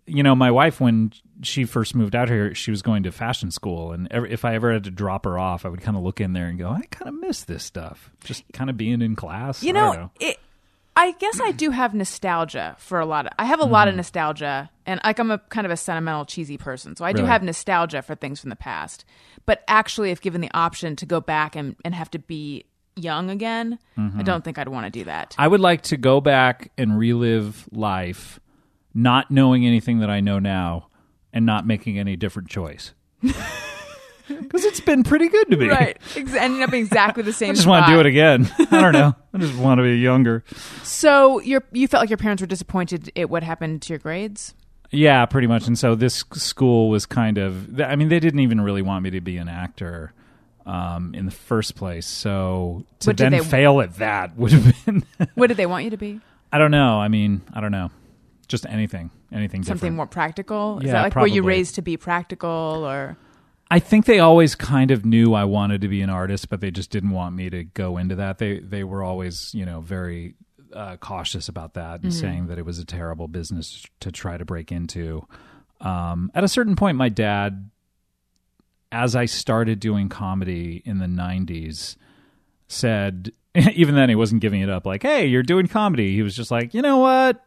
you 0.06 0.24
know, 0.24 0.36
my 0.36 0.52
wife 0.52 0.80
when 0.80 1.12
she 1.42 1.66
first 1.66 1.96
moved 1.96 2.16
out 2.16 2.30
here, 2.30 2.54
she 2.56 2.72
was 2.72 2.82
going 2.82 3.04
to 3.04 3.12
fashion 3.12 3.52
school, 3.52 3.92
and 3.92 4.08
ever, 4.12 4.26
if 4.26 4.46
I 4.46 4.56
ever 4.56 4.72
had 4.72 4.84
to 4.86 4.92
drop 4.92 5.26
her 5.26 5.38
off, 5.38 5.66
I 5.66 5.70
would 5.70 5.82
kind 5.82 5.98
of 5.98 6.04
look 6.04 6.22
in 6.22 6.34
there 6.34 6.46
and 6.46 6.58
go, 6.60 6.70
"I 6.70 6.84
kind 6.92 7.10
of 7.10 7.16
miss 7.20 7.44
this 7.44 7.64
stuff." 7.64 8.12
Just 8.24 8.44
kind 8.54 8.70
of 8.70 8.78
being 8.78 9.02
in 9.02 9.16
class. 9.16 9.64
You 9.64 9.74
don't 9.74 9.96
know, 9.96 10.12
it. 10.20 10.38
I 10.98 11.12
guess 11.14 11.42
I 11.42 11.52
do 11.52 11.72
have 11.72 11.94
nostalgia 11.94 12.76
for 12.80 13.00
a 13.00 13.06
lot 13.06 13.26
of. 13.26 13.34
I 13.38 13.46
have 13.46 13.60
a 13.60 13.66
lot 13.66 13.88
of 13.88 13.92
mm-hmm. 13.92 13.98
nostalgia, 13.98 14.70
and 14.86 15.02
like 15.04 15.20
I'm 15.20 15.30
a 15.30 15.40
kind 15.40 15.66
of 15.66 15.72
a 15.72 15.78
sentimental, 15.78 16.24
cheesy 16.24 16.58
person, 16.58 16.96
so 16.96 17.04
I 17.04 17.12
do 17.12 17.26
have 17.26 17.44
nostalgia 17.44 18.02
for 18.02 18.16
things 18.16 18.40
from 18.40 18.50
the 18.50 18.56
past. 18.56 19.04
But 19.46 19.64
actually, 19.68 20.12
if 20.12 20.22
given 20.22 20.40
the 20.40 20.52
option 20.54 20.96
to 20.96 21.06
go 21.06 21.20
back 21.20 21.56
and, 21.56 21.76
and 21.84 21.94
have 21.94 22.10
to 22.12 22.20
be 22.20 22.66
young 22.96 23.30
again, 23.30 23.78
I 23.98 24.00
mm-hmm. 24.00 24.24
don't 24.24 24.44
think 24.44 24.58
I'd 24.58 24.70
want 24.70 24.86
to 24.86 24.90
do 24.90 25.04
that. 25.04 25.36
I 25.38 25.48
would 25.48 25.60
like 25.60 25.82
to 25.84 25.98
go 25.98 26.22
back 26.22 26.72
and 26.78 26.98
relive 26.98 27.68
life, 27.72 28.40
not 28.94 29.30
knowing 29.30 29.66
anything 29.66 30.00
that 30.00 30.10
I 30.10 30.22
know 30.22 30.40
now, 30.40 30.88
and 31.34 31.46
not 31.46 31.68
making 31.68 32.00
any 32.00 32.16
different 32.16 32.48
choice. 32.48 32.94
Because 34.42 34.66
it's 34.66 34.80
been 34.80 35.04
pretty 35.04 35.30
good 35.30 35.52
to 35.52 35.58
me. 35.58 35.68
right, 35.70 35.98
Ex- 36.16 36.34
ending 36.34 36.64
up 36.64 36.74
exactly 36.74 37.24
the 37.24 37.34
same. 37.42 37.52
I 37.52 37.54
just 37.54 37.68
want 37.68 37.86
to 37.86 37.92
do 37.94 38.00
it 38.00 38.06
again. 38.06 38.50
I 38.72 38.82
don't 38.82 38.94
know. 38.94 39.14
I 39.34 39.38
just 39.38 39.56
want 39.58 39.80
to 39.80 39.84
be 39.84 39.98
younger. 39.98 40.44
So 40.84 41.40
you 41.42 41.62
you 41.72 41.88
felt 41.88 42.02
like 42.02 42.10
your 42.10 42.18
parents 42.18 42.42
were 42.42 42.48
disappointed 42.48 43.12
at 43.16 43.30
what 43.30 43.44
happened 43.44 43.82
to 43.84 43.90
your 43.94 44.00
grades. 44.00 44.54
Yeah, 44.92 45.26
pretty 45.26 45.48
much. 45.48 45.68
And 45.68 45.78
so 45.78 45.96
this 45.96 46.24
school 46.34 46.90
was 46.90 47.06
kind 47.06 47.38
of. 47.38 47.80
I 47.82 47.96
mean, 47.96 48.10
they 48.10 48.20
didn't 48.20 48.40
even 48.42 48.62
really 48.62 48.82
want 48.82 49.04
me 49.04 49.10
to 49.12 49.22
be 49.22 49.38
an 49.38 49.50
actor 49.50 50.14
um, 50.66 51.14
in 51.14 51.26
the 51.26 51.32
first 51.32 51.76
place. 51.76 52.06
So 52.08 52.86
to 53.00 53.10
What 53.10 53.18
then 53.18 53.32
they- 53.32 53.40
fail 53.40 53.82
at 53.82 53.96
that 53.98 54.38
would 54.38 54.52
have 54.54 54.86
been. 54.86 55.04
What 55.36 55.48
did 55.48 55.58
they 55.58 55.66
want 55.66 55.84
you 55.84 55.90
to 55.92 55.98
be? 55.98 56.22
I 56.52 56.58
don't 56.58 56.72
know. 56.72 57.00
I 57.00 57.08
mean, 57.10 57.42
I 57.54 57.60
don't 57.62 57.72
know. 57.72 57.92
Just 58.48 58.66
anything, 58.68 59.10
anything 59.32 59.64
Something 59.64 59.76
different. 59.78 59.96
more 59.96 60.06
practical? 60.08 60.78
Is 60.80 60.86
Yeah, 60.86 60.92
that 60.94 61.04
like 61.04 61.16
were 61.16 61.28
you 61.28 61.42
raised 61.44 61.76
to 61.76 61.82
be 61.82 61.98
practical 61.98 62.50
or? 62.88 63.18
I 63.72 63.80
think 63.80 64.06
they 64.06 64.20
always 64.20 64.54
kind 64.54 64.92
of 64.92 65.06
knew 65.06 65.34
I 65.34 65.44
wanted 65.46 65.82
to 65.82 65.88
be 65.88 66.02
an 66.02 66.10
artist, 66.10 66.50
but 66.50 66.62
they 66.62 66.72
just 66.72 66.92
didn't 66.92 67.12
want 67.12 67.36
me 67.36 67.50
to 67.50 67.64
go 67.64 67.98
into 67.98 68.16
that. 68.16 68.38
They 68.38 68.60
they 68.60 68.84
were 68.84 69.04
always, 69.04 69.54
you 69.54 69.66
know, 69.66 69.82
very 69.82 70.36
uh, 70.74 70.98
cautious 70.98 71.50
about 71.50 71.74
that 71.74 72.02
and 72.04 72.14
saying 72.14 72.48
that 72.48 72.58
it 72.58 72.66
was 72.66 72.80
a 72.80 72.86
terrible 72.86 73.28
business 73.28 73.86
to 74.02 74.12
try 74.12 74.38
to 74.38 74.46
break 74.46 74.72
into. 74.72 75.26
Um, 75.82 76.32
at 76.36 76.44
a 76.44 76.48
certain 76.48 76.76
point, 76.76 76.98
my 76.98 77.10
dad, 77.10 77.70
as 78.92 79.16
I 79.16 79.26
started 79.26 79.80
doing 79.80 80.10
comedy 80.10 80.84
in 80.86 81.00
the 81.00 81.08
'90s, 81.08 81.96
said, 82.68 83.32
even 83.56 83.96
then 83.96 84.10
he 84.10 84.16
wasn't 84.16 84.42
giving 84.42 84.62
it 84.62 84.70
up. 84.70 84.86
Like, 84.86 85.02
hey, 85.02 85.26
you're 85.26 85.44
doing 85.44 85.68
comedy. 85.68 86.14
He 86.14 86.22
was 86.22 86.36
just 86.36 86.52
like, 86.52 86.74
you 86.74 86.82
know 86.82 86.98
what? 86.98 87.44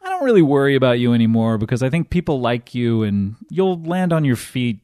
I 0.00 0.10
don't 0.10 0.24
really 0.24 0.42
worry 0.42 0.76
about 0.76 1.00
you 1.00 1.12
anymore 1.12 1.58
because 1.58 1.82
I 1.82 1.90
think 1.90 2.08
people 2.08 2.40
like 2.40 2.74
you 2.74 3.02
and 3.02 3.36
you'll 3.50 3.82
land 3.82 4.12
on 4.12 4.24
your 4.24 4.36
feet 4.36 4.80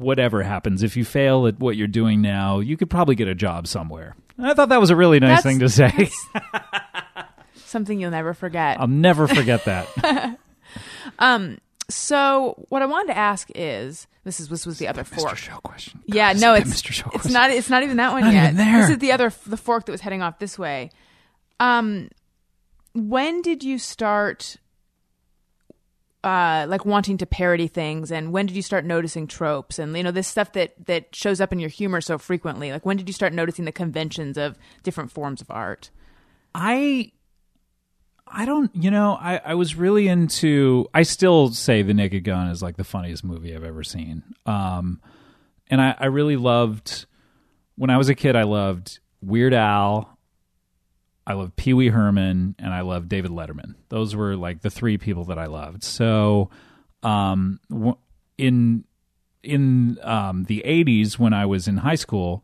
whatever 0.00 0.42
happens. 0.42 0.82
If 0.82 0.96
you 0.96 1.04
fail 1.04 1.46
at 1.46 1.58
what 1.60 1.76
you're 1.76 1.86
doing 1.88 2.20
now, 2.22 2.58
you 2.60 2.76
could 2.76 2.90
probably 2.90 3.14
get 3.14 3.28
a 3.28 3.34
job 3.34 3.66
somewhere. 3.66 4.16
And 4.36 4.46
I 4.46 4.54
thought 4.54 4.70
that 4.70 4.80
was 4.80 4.90
a 4.90 4.96
really 4.96 5.20
nice 5.20 5.42
That's- 5.42 5.44
thing 5.44 5.58
to 5.60 5.68
say. 5.68 6.10
Something 7.54 8.00
you'll 8.00 8.10
never 8.10 8.34
forget. 8.34 8.80
I'll 8.80 8.88
never 8.88 9.28
forget 9.28 9.64
that. 9.66 10.38
So 11.90 12.54
what 12.68 12.82
I 12.82 12.86
wanted 12.86 13.08
to 13.12 13.18
ask 13.18 13.48
is 13.54 14.06
this 14.24 14.38
is 14.38 14.48
this 14.48 14.64
was 14.64 14.78
the 14.78 14.86
other 14.88 15.02
fork. 15.04 15.36
Show 15.36 15.56
question. 15.56 16.00
Yeah, 16.06 16.32
no, 16.34 16.54
it's 16.54 16.70
Mr. 16.70 16.92
Show 16.92 17.06
it's 17.06 17.22
question? 17.22 17.32
not 17.32 17.50
it's 17.50 17.68
not 17.68 17.82
even 17.82 17.96
that 17.96 18.12
one 18.12 18.22
Not 18.22 18.32
yet. 18.32 18.44
even 18.52 18.56
there. 18.56 18.80
This 18.82 18.90
is 18.90 18.98
the 18.98 19.12
other 19.12 19.32
the 19.46 19.56
fork 19.56 19.86
that 19.86 19.92
was 19.92 20.00
heading 20.00 20.22
off 20.22 20.38
this 20.38 20.58
way. 20.58 20.90
Um, 21.58 22.08
when 22.94 23.42
did 23.42 23.64
you 23.64 23.78
start? 23.78 24.56
Uh, 26.22 26.66
like 26.68 26.84
wanting 26.84 27.16
to 27.16 27.24
parody 27.24 27.66
things, 27.66 28.12
and 28.12 28.30
when 28.30 28.44
did 28.44 28.54
you 28.54 28.60
start 28.60 28.84
noticing 28.84 29.26
tropes, 29.26 29.78
and 29.78 29.96
you 29.96 30.02
know 30.02 30.10
this 30.10 30.28
stuff 30.28 30.52
that 30.52 30.74
that 30.84 31.14
shows 31.14 31.40
up 31.40 31.50
in 31.50 31.58
your 31.58 31.70
humor 31.70 32.00
so 32.02 32.18
frequently? 32.18 32.72
Like 32.72 32.84
when 32.84 32.98
did 32.98 33.08
you 33.08 33.12
start 33.14 33.32
noticing 33.32 33.64
the 33.64 33.72
conventions 33.72 34.36
of 34.36 34.58
different 34.82 35.10
forms 35.10 35.40
of 35.40 35.50
art? 35.50 35.88
I 36.54 37.12
I 38.26 38.44
don't 38.44 38.70
you 38.74 38.90
know, 38.90 39.14
I, 39.14 39.40
I 39.44 39.54
was 39.54 39.74
really 39.76 40.08
into 40.08 40.86
I 40.92 41.04
still 41.04 41.52
say 41.52 41.82
The 41.82 41.94
Naked 41.94 42.24
Gun 42.24 42.48
is 42.48 42.62
like 42.62 42.76
the 42.76 42.84
funniest 42.84 43.24
movie 43.24 43.54
I've 43.54 43.64
ever 43.64 43.82
seen. 43.82 44.22
Um 44.44 45.00
and 45.68 45.80
I, 45.80 45.94
I 45.98 46.06
really 46.06 46.36
loved 46.36 47.06
when 47.76 47.88
I 47.90 47.96
was 47.96 48.10
a 48.10 48.14
kid 48.14 48.36
I 48.36 48.42
loved 48.42 49.00
Weird 49.22 49.54
Al, 49.54 50.18
I 51.30 51.34
love 51.34 51.54
Pee 51.54 51.74
Wee 51.74 51.88
Herman, 51.88 52.56
and 52.58 52.74
I 52.74 52.80
love 52.80 53.08
David 53.08 53.30
Letterman. 53.30 53.76
Those 53.88 54.16
were 54.16 54.34
like 54.36 54.62
the 54.62 54.70
three 54.70 54.98
people 54.98 55.26
that 55.26 55.38
I 55.38 55.46
loved. 55.46 55.84
So 55.84 56.50
um 57.02 57.60
in 58.36 58.84
in 59.42 59.98
um 60.02 60.44
the 60.44 60.64
eighties 60.64 61.18
when 61.18 61.32
I 61.32 61.46
was 61.46 61.68
in 61.68 61.76
high 61.76 61.94
school, 61.94 62.42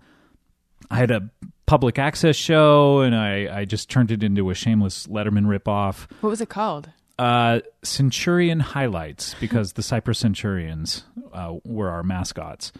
I 0.88 0.96
had 0.98 1.10
a 1.10 1.28
public 1.66 1.98
access 1.98 2.36
show 2.36 3.00
and 3.00 3.14
I, 3.14 3.60
I 3.60 3.64
just 3.64 3.90
turned 3.90 4.12
it 4.12 4.22
into 4.22 4.50
a 4.50 4.54
shameless 4.54 5.08
Letterman 5.08 5.46
ripoff. 5.46 6.06
What 6.20 6.30
was 6.30 6.40
it 6.40 6.48
called? 6.48 6.88
Uh, 7.18 7.60
Centurion 7.82 8.60
highlights 8.60 9.34
because 9.40 9.72
the 9.72 9.82
Cypress 9.82 10.20
Centurions 10.20 11.02
uh, 11.32 11.54
were 11.64 11.88
our 11.90 12.04
mascots. 12.04 12.72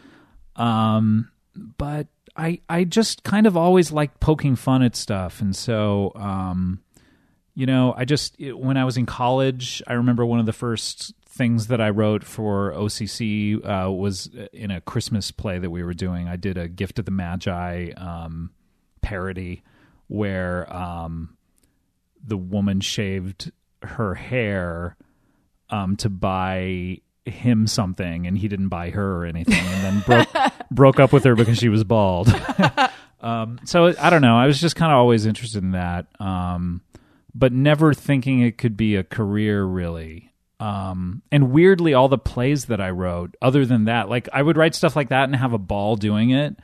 Um, 0.54 1.30
but 1.56 2.06
I 2.36 2.60
I 2.68 2.84
just 2.84 3.22
kind 3.22 3.46
of 3.46 3.56
always 3.56 3.92
liked 3.92 4.20
poking 4.20 4.56
fun 4.56 4.82
at 4.82 4.96
stuff, 4.96 5.40
and 5.40 5.54
so 5.54 6.12
um, 6.14 6.80
you 7.54 7.66
know, 7.66 7.94
I 7.96 8.04
just 8.04 8.36
it, 8.38 8.58
when 8.58 8.76
I 8.76 8.84
was 8.84 8.96
in 8.96 9.06
college, 9.06 9.82
I 9.86 9.94
remember 9.94 10.24
one 10.24 10.38
of 10.38 10.46
the 10.46 10.52
first 10.52 11.14
things 11.26 11.66
that 11.66 11.80
I 11.80 11.90
wrote 11.90 12.24
for 12.24 12.72
OCC 12.72 13.64
uh, 13.64 13.90
was 13.90 14.30
in 14.52 14.70
a 14.70 14.80
Christmas 14.80 15.30
play 15.30 15.58
that 15.58 15.70
we 15.70 15.82
were 15.82 15.94
doing. 15.94 16.28
I 16.28 16.36
did 16.36 16.56
a 16.56 16.68
Gift 16.68 16.98
of 16.98 17.04
the 17.04 17.10
Magi 17.10 17.90
um, 17.96 18.50
parody 19.02 19.62
where 20.08 20.72
um, 20.74 21.36
the 22.24 22.36
woman 22.36 22.80
shaved 22.80 23.52
her 23.82 24.14
hair 24.14 24.96
um, 25.70 25.96
to 25.96 26.08
buy 26.08 26.98
him 27.26 27.66
something, 27.66 28.26
and 28.26 28.36
he 28.38 28.48
didn't 28.48 28.68
buy 28.68 28.90
her 28.90 29.16
or 29.16 29.24
anything, 29.24 29.54
and 29.54 29.84
then 29.84 30.00
broke 30.06 30.28
broke 30.70 31.00
up 31.00 31.12
with 31.12 31.24
her 31.24 31.34
because 31.34 31.58
she 31.58 31.68
was 31.68 31.84
bald. 31.84 32.28
um, 33.20 33.60
so 33.64 33.94
I 34.00 34.10
don't 34.10 34.22
know. 34.22 34.36
I 34.36 34.46
was 34.46 34.60
just 34.60 34.76
kind 34.76 34.92
of 34.92 34.98
always 34.98 35.26
interested 35.26 35.62
in 35.62 35.72
that, 35.72 36.06
um, 36.20 36.82
but 37.34 37.52
never 37.52 37.94
thinking 37.94 38.40
it 38.40 38.58
could 38.58 38.76
be 38.76 38.96
a 38.96 39.04
career 39.04 39.64
really. 39.64 40.32
Um, 40.58 41.22
and 41.30 41.52
weirdly, 41.52 41.92
all 41.92 42.08
the 42.08 42.18
plays 42.18 42.66
that 42.66 42.80
I 42.80 42.90
wrote, 42.90 43.36
other 43.42 43.66
than 43.66 43.84
that, 43.84 44.08
like 44.08 44.28
I 44.32 44.40
would 44.40 44.56
write 44.56 44.74
stuff 44.74 44.96
like 44.96 45.10
that 45.10 45.24
and 45.24 45.36
have 45.36 45.52
a 45.52 45.58
ball 45.58 45.96
doing 45.96 46.30
it. 46.30 46.56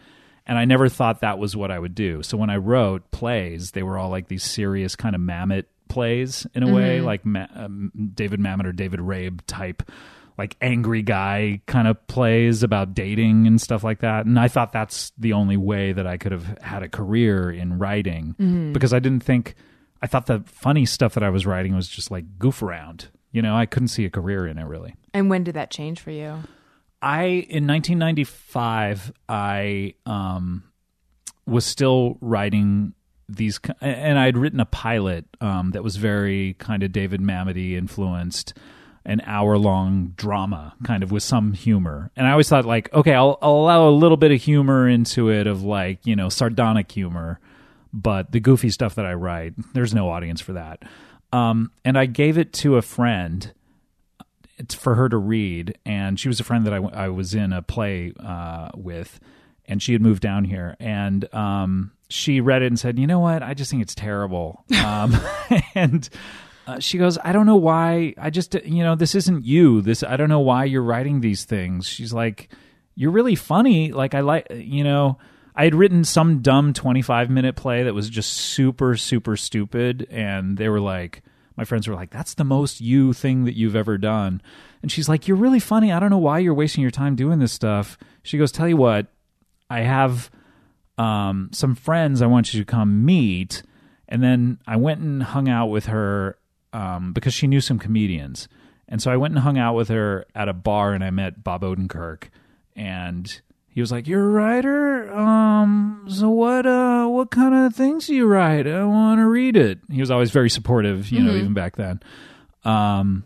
And 0.44 0.58
I 0.58 0.64
never 0.64 0.88
thought 0.88 1.20
that 1.20 1.38
was 1.38 1.54
what 1.54 1.70
I 1.70 1.78
would 1.78 1.94
do. 1.94 2.22
So 2.22 2.36
when 2.36 2.50
I 2.50 2.56
wrote 2.56 3.10
plays, 3.12 3.72
they 3.72 3.82
were 3.82 3.96
all 3.96 4.10
like 4.10 4.26
these 4.26 4.42
serious 4.42 4.96
kind 4.96 5.14
of 5.14 5.20
Mamet 5.20 5.66
plays 5.88 6.46
in 6.54 6.62
a 6.62 6.72
way, 6.72 7.00
like 7.00 7.24
Ma- 7.24 7.46
um, 7.54 7.92
David 8.14 8.40
Mamet 8.40 8.64
or 8.64 8.72
David 8.72 8.98
Rabe 8.98 9.40
type, 9.46 9.82
like 10.42 10.56
angry 10.60 11.02
guy 11.02 11.60
kind 11.66 11.86
of 11.86 12.04
plays 12.08 12.64
about 12.64 12.94
dating 12.94 13.46
and 13.46 13.60
stuff 13.60 13.84
like 13.84 14.00
that. 14.00 14.26
And 14.26 14.40
I 14.40 14.48
thought 14.48 14.72
that's 14.72 15.12
the 15.16 15.34
only 15.34 15.56
way 15.56 15.92
that 15.92 16.04
I 16.04 16.16
could 16.16 16.32
have 16.32 16.58
had 16.60 16.82
a 16.82 16.88
career 16.88 17.48
in 17.48 17.78
writing 17.78 18.72
because 18.72 18.92
I 18.92 18.98
didn't 18.98 19.22
think, 19.22 19.54
I 20.02 20.08
thought 20.08 20.26
the 20.26 20.42
funny 20.46 20.84
stuff 20.84 21.14
that 21.14 21.22
I 21.22 21.30
was 21.30 21.46
writing 21.46 21.76
was 21.76 21.86
just 21.86 22.10
like 22.10 22.40
goof 22.40 22.60
around. 22.60 23.06
You 23.30 23.40
know, 23.40 23.54
I 23.54 23.66
couldn't 23.66 23.86
see 23.86 24.04
a 24.04 24.10
career 24.10 24.48
in 24.48 24.58
it 24.58 24.64
really. 24.64 24.96
And 25.14 25.30
when 25.30 25.44
did 25.44 25.54
that 25.54 25.70
change 25.70 26.00
for 26.00 26.10
you? 26.10 26.38
I 27.00 27.22
in 27.22 27.68
1995 27.68 29.12
I 29.28 29.94
um 30.06 30.64
was 31.46 31.64
still 31.64 32.18
writing 32.20 32.94
these 33.28 33.60
and 33.80 34.18
I'd 34.18 34.36
written 34.36 34.58
a 34.58 34.66
pilot 34.66 35.24
um 35.40 35.70
that 35.70 35.84
was 35.84 35.94
very 35.94 36.54
kind 36.54 36.82
of 36.82 36.90
David 36.90 37.20
Mamity 37.20 37.74
influenced 37.76 38.54
an 39.04 39.20
hour 39.24 39.58
long 39.58 40.12
drama 40.16 40.74
kind 40.84 41.02
of 41.02 41.10
with 41.10 41.22
some 41.22 41.52
humor. 41.52 42.10
And 42.16 42.26
I 42.26 42.30
always 42.32 42.48
thought 42.48 42.64
like 42.64 42.92
okay, 42.92 43.14
I'll 43.14 43.38
I'll 43.42 43.52
allow 43.56 43.88
a 43.88 43.90
little 43.90 44.16
bit 44.16 44.32
of 44.32 44.40
humor 44.40 44.88
into 44.88 45.30
it 45.30 45.46
of 45.46 45.62
like, 45.62 46.04
you 46.06 46.16
know, 46.16 46.28
sardonic 46.28 46.90
humor, 46.90 47.40
but 47.92 48.32
the 48.32 48.40
goofy 48.40 48.70
stuff 48.70 48.94
that 48.94 49.06
I 49.06 49.14
write, 49.14 49.54
there's 49.74 49.94
no 49.94 50.10
audience 50.10 50.40
for 50.40 50.52
that. 50.54 50.82
Um 51.32 51.72
and 51.84 51.98
I 51.98 52.06
gave 52.06 52.38
it 52.38 52.52
to 52.54 52.76
a 52.76 52.82
friend 52.82 53.52
it's 54.62 54.74
for 54.74 54.94
her 54.94 55.08
to 55.08 55.16
read, 55.16 55.76
and 55.84 56.18
she 56.18 56.28
was 56.28 56.40
a 56.40 56.44
friend 56.44 56.66
that 56.66 56.72
I, 56.72 56.76
I 56.76 57.08
was 57.08 57.34
in 57.34 57.52
a 57.52 57.62
play 57.62 58.12
uh, 58.20 58.70
with, 58.74 59.18
and 59.66 59.82
she 59.82 59.92
had 59.92 60.00
moved 60.00 60.22
down 60.22 60.44
here, 60.44 60.76
and 60.78 61.32
um, 61.34 61.92
she 62.08 62.40
read 62.40 62.62
it 62.62 62.66
and 62.66 62.78
said, 62.78 62.98
"You 62.98 63.06
know 63.06 63.20
what? 63.20 63.42
I 63.42 63.54
just 63.54 63.70
think 63.70 63.82
it's 63.82 63.94
terrible." 63.94 64.64
Um, 64.84 65.16
and 65.74 66.08
uh, 66.66 66.78
she 66.78 66.98
goes, 66.98 67.18
"I 67.22 67.32
don't 67.32 67.46
know 67.46 67.56
why. 67.56 68.14
I 68.18 68.30
just, 68.30 68.54
you 68.54 68.82
know, 68.82 68.94
this 68.94 69.14
isn't 69.14 69.44
you. 69.44 69.80
This 69.80 70.02
I 70.02 70.16
don't 70.16 70.28
know 70.28 70.40
why 70.40 70.64
you're 70.64 70.82
writing 70.82 71.20
these 71.20 71.44
things." 71.44 71.86
She's 71.86 72.12
like, 72.12 72.48
"You're 72.94 73.10
really 73.10 73.34
funny. 73.34 73.92
Like 73.92 74.14
I 74.14 74.20
like, 74.20 74.46
you 74.50 74.84
know." 74.84 75.18
I 75.54 75.64
had 75.64 75.74
written 75.74 76.04
some 76.04 76.40
dumb 76.40 76.72
25 76.72 77.28
minute 77.28 77.56
play 77.56 77.82
that 77.82 77.92
was 77.92 78.08
just 78.08 78.32
super, 78.32 78.96
super 78.96 79.36
stupid. 79.36 80.06
And 80.10 80.56
they 80.56 80.70
were 80.70 80.80
like, 80.80 81.22
my 81.56 81.64
friends 81.64 81.86
were 81.86 81.94
like, 81.94 82.10
that's 82.10 82.34
the 82.34 82.44
most 82.44 82.80
you 82.80 83.12
thing 83.12 83.44
that 83.44 83.56
you've 83.56 83.76
ever 83.76 83.98
done. 83.98 84.40
And 84.80 84.90
she's 84.90 85.08
like, 85.08 85.28
you're 85.28 85.36
really 85.36 85.60
funny. 85.60 85.92
I 85.92 86.00
don't 86.00 86.10
know 86.10 86.18
why 86.18 86.38
you're 86.38 86.54
wasting 86.54 86.82
your 86.82 86.90
time 86.90 87.16
doing 87.16 87.38
this 87.38 87.52
stuff. 87.52 87.98
She 88.22 88.38
goes, 88.38 88.50
tell 88.50 88.68
you 88.68 88.76
what, 88.76 89.08
I 89.68 89.80
have 89.80 90.30
um, 90.98 91.50
some 91.52 91.74
friends 91.74 92.22
I 92.22 92.26
want 92.26 92.54
you 92.54 92.60
to 92.60 92.66
come 92.66 93.04
meet. 93.04 93.62
And 94.08 94.22
then 94.22 94.58
I 94.66 94.76
went 94.76 95.00
and 95.00 95.22
hung 95.22 95.48
out 95.48 95.66
with 95.66 95.86
her 95.86 96.36
um, 96.72 97.12
because 97.12 97.34
she 97.34 97.46
knew 97.46 97.60
some 97.60 97.78
comedians. 97.78 98.48
And 98.88 99.00
so 99.00 99.10
I 99.10 99.16
went 99.16 99.32
and 99.34 99.42
hung 99.42 99.58
out 99.58 99.74
with 99.74 99.88
her 99.88 100.26
at 100.34 100.48
a 100.48 100.52
bar 100.52 100.92
and 100.92 101.02
I 101.02 101.10
met 101.10 101.42
Bob 101.42 101.62
Odenkirk. 101.62 102.24
And 102.76 103.40
he 103.68 103.80
was 103.80 103.90
like, 103.90 104.06
"You're 104.06 104.24
a 104.24 104.28
writer. 104.30 105.10
Um, 105.14 106.04
so 106.08 106.28
what? 106.30 106.66
Uh, 106.66 107.06
what 107.06 107.30
kind 107.30 107.54
of 107.54 107.74
things 107.74 108.06
do 108.06 108.14
you 108.14 108.26
write? 108.26 108.66
I 108.66 108.84
want 108.84 109.18
to 109.20 109.26
read 109.26 109.56
it." 109.56 109.78
He 109.90 110.00
was 110.00 110.10
always 110.10 110.30
very 110.30 110.50
supportive, 110.50 111.10
you 111.10 111.20
know, 111.22 111.34
even 111.34 111.54
back 111.54 111.76
then. 111.76 112.00
Um, 112.64 113.24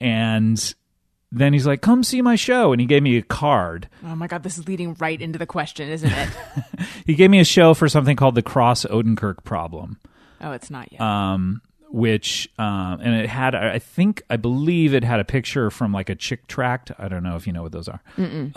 and 0.00 0.74
then 1.30 1.52
he's 1.52 1.66
like, 1.66 1.80
"Come 1.82 2.02
see 2.04 2.20
my 2.22 2.36
show," 2.36 2.72
and 2.72 2.80
he 2.80 2.86
gave 2.86 3.02
me 3.02 3.16
a 3.16 3.22
card. 3.22 3.88
Oh 4.04 4.14
my 4.14 4.26
god, 4.26 4.42
this 4.42 4.58
is 4.58 4.66
leading 4.68 4.94
right 4.94 5.20
into 5.20 5.38
the 5.38 5.46
question, 5.46 5.88
isn't 5.88 6.10
it? 6.12 6.28
He 7.06 7.14
gave 7.14 7.30
me 7.30 7.40
a 7.40 7.44
show 7.44 7.74
for 7.74 7.88
something 7.88 8.16
called 8.16 8.34
the 8.34 8.42
Cross 8.42 8.84
Odenkirk 8.86 9.42
Problem. 9.44 9.98
oh, 10.40 10.52
it's 10.52 10.70
not 10.70 10.90
yet. 10.92 11.00
um, 11.00 11.60
which 11.92 12.48
um, 12.58 13.00
and 13.02 13.14
it 13.14 13.28
had 13.28 13.54
I 13.54 13.78
think 13.78 14.22
I 14.30 14.36
believe 14.38 14.94
it 14.94 15.04
had 15.04 15.20
a 15.20 15.24
picture 15.24 15.70
from 15.70 15.92
like 15.92 16.08
a 16.08 16.14
chick 16.14 16.46
tract. 16.46 16.90
I 16.98 17.06
don't 17.08 17.22
know 17.22 17.36
if 17.36 17.46
you 17.46 17.52
know 17.52 17.62
what 17.62 17.72
those 17.72 17.86
are. 17.88 18.00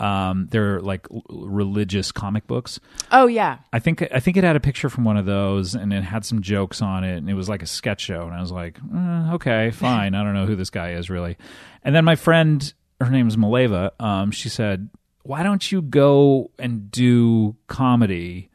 Um, 0.00 0.48
they're 0.50 0.80
like 0.80 1.06
l- 1.12 1.22
religious 1.28 2.10
comic 2.12 2.46
books. 2.46 2.80
oh 3.12 3.26
yeah. 3.26 3.58
I 3.74 3.78
think 3.78 4.02
I 4.10 4.20
think 4.20 4.38
it 4.38 4.44
had 4.44 4.56
a 4.56 4.60
picture 4.60 4.88
from 4.88 5.04
one 5.04 5.18
of 5.18 5.26
those, 5.26 5.74
and 5.74 5.92
it 5.92 6.02
had 6.02 6.24
some 6.24 6.40
jokes 6.40 6.80
on 6.80 7.04
it, 7.04 7.18
and 7.18 7.28
it 7.28 7.34
was 7.34 7.48
like 7.48 7.62
a 7.62 7.66
sketch 7.66 8.00
show. 8.00 8.22
And 8.22 8.34
I 8.34 8.40
was 8.40 8.50
like, 8.52 8.78
eh, 8.94 9.32
okay, 9.34 9.70
fine. 9.74 10.14
I 10.14 10.24
don't 10.24 10.34
know 10.34 10.46
who 10.46 10.56
this 10.56 10.70
guy 10.70 10.92
is 10.92 11.10
really. 11.10 11.36
And 11.82 11.94
then 11.94 12.04
my 12.06 12.16
friend, 12.16 12.72
her 13.00 13.10
name's 13.10 13.36
Maleva. 13.36 13.90
Um, 14.00 14.30
she 14.30 14.48
said, 14.48 14.88
"Why 15.24 15.42
don't 15.42 15.70
you 15.70 15.82
go 15.82 16.50
and 16.58 16.90
do 16.90 17.54
comedy?" 17.66 18.48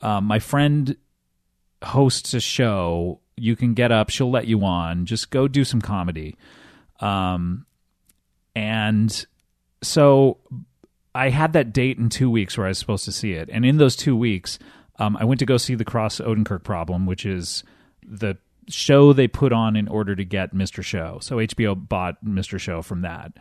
Um, 0.00 0.24
my 0.26 0.38
friend 0.38 0.96
hosts 1.82 2.34
a 2.34 2.40
show. 2.40 3.18
You 3.36 3.56
can 3.56 3.74
get 3.74 3.90
up. 3.92 4.10
She'll 4.10 4.30
let 4.30 4.46
you 4.46 4.64
on. 4.64 5.06
Just 5.06 5.30
go 5.30 5.48
do 5.48 5.64
some 5.64 5.80
comedy. 5.80 6.36
Um, 7.00 7.66
and 8.54 9.26
so 9.82 10.38
I 11.14 11.30
had 11.30 11.52
that 11.54 11.72
date 11.72 11.98
in 11.98 12.08
two 12.08 12.30
weeks 12.30 12.56
where 12.56 12.66
I 12.66 12.70
was 12.70 12.78
supposed 12.78 13.04
to 13.06 13.12
see 13.12 13.32
it, 13.32 13.48
and 13.52 13.64
in 13.64 13.78
those 13.78 13.96
two 13.96 14.16
weeks, 14.16 14.58
um, 14.98 15.16
I 15.16 15.24
went 15.24 15.40
to 15.40 15.46
go 15.46 15.56
see 15.56 15.74
the 15.74 15.84
Cross 15.84 16.20
Odenkirk 16.20 16.62
Problem, 16.62 17.06
which 17.06 17.26
is 17.26 17.64
the 18.06 18.36
show 18.68 19.12
they 19.12 19.28
put 19.28 19.52
on 19.52 19.76
in 19.76 19.88
order 19.88 20.14
to 20.14 20.24
get 20.24 20.54
Mr. 20.54 20.82
Show. 20.82 21.18
So 21.20 21.36
HBO 21.36 21.74
bought 21.74 22.24
Mr. 22.24 22.58
Show 22.58 22.82
from 22.82 23.02
that. 23.02 23.32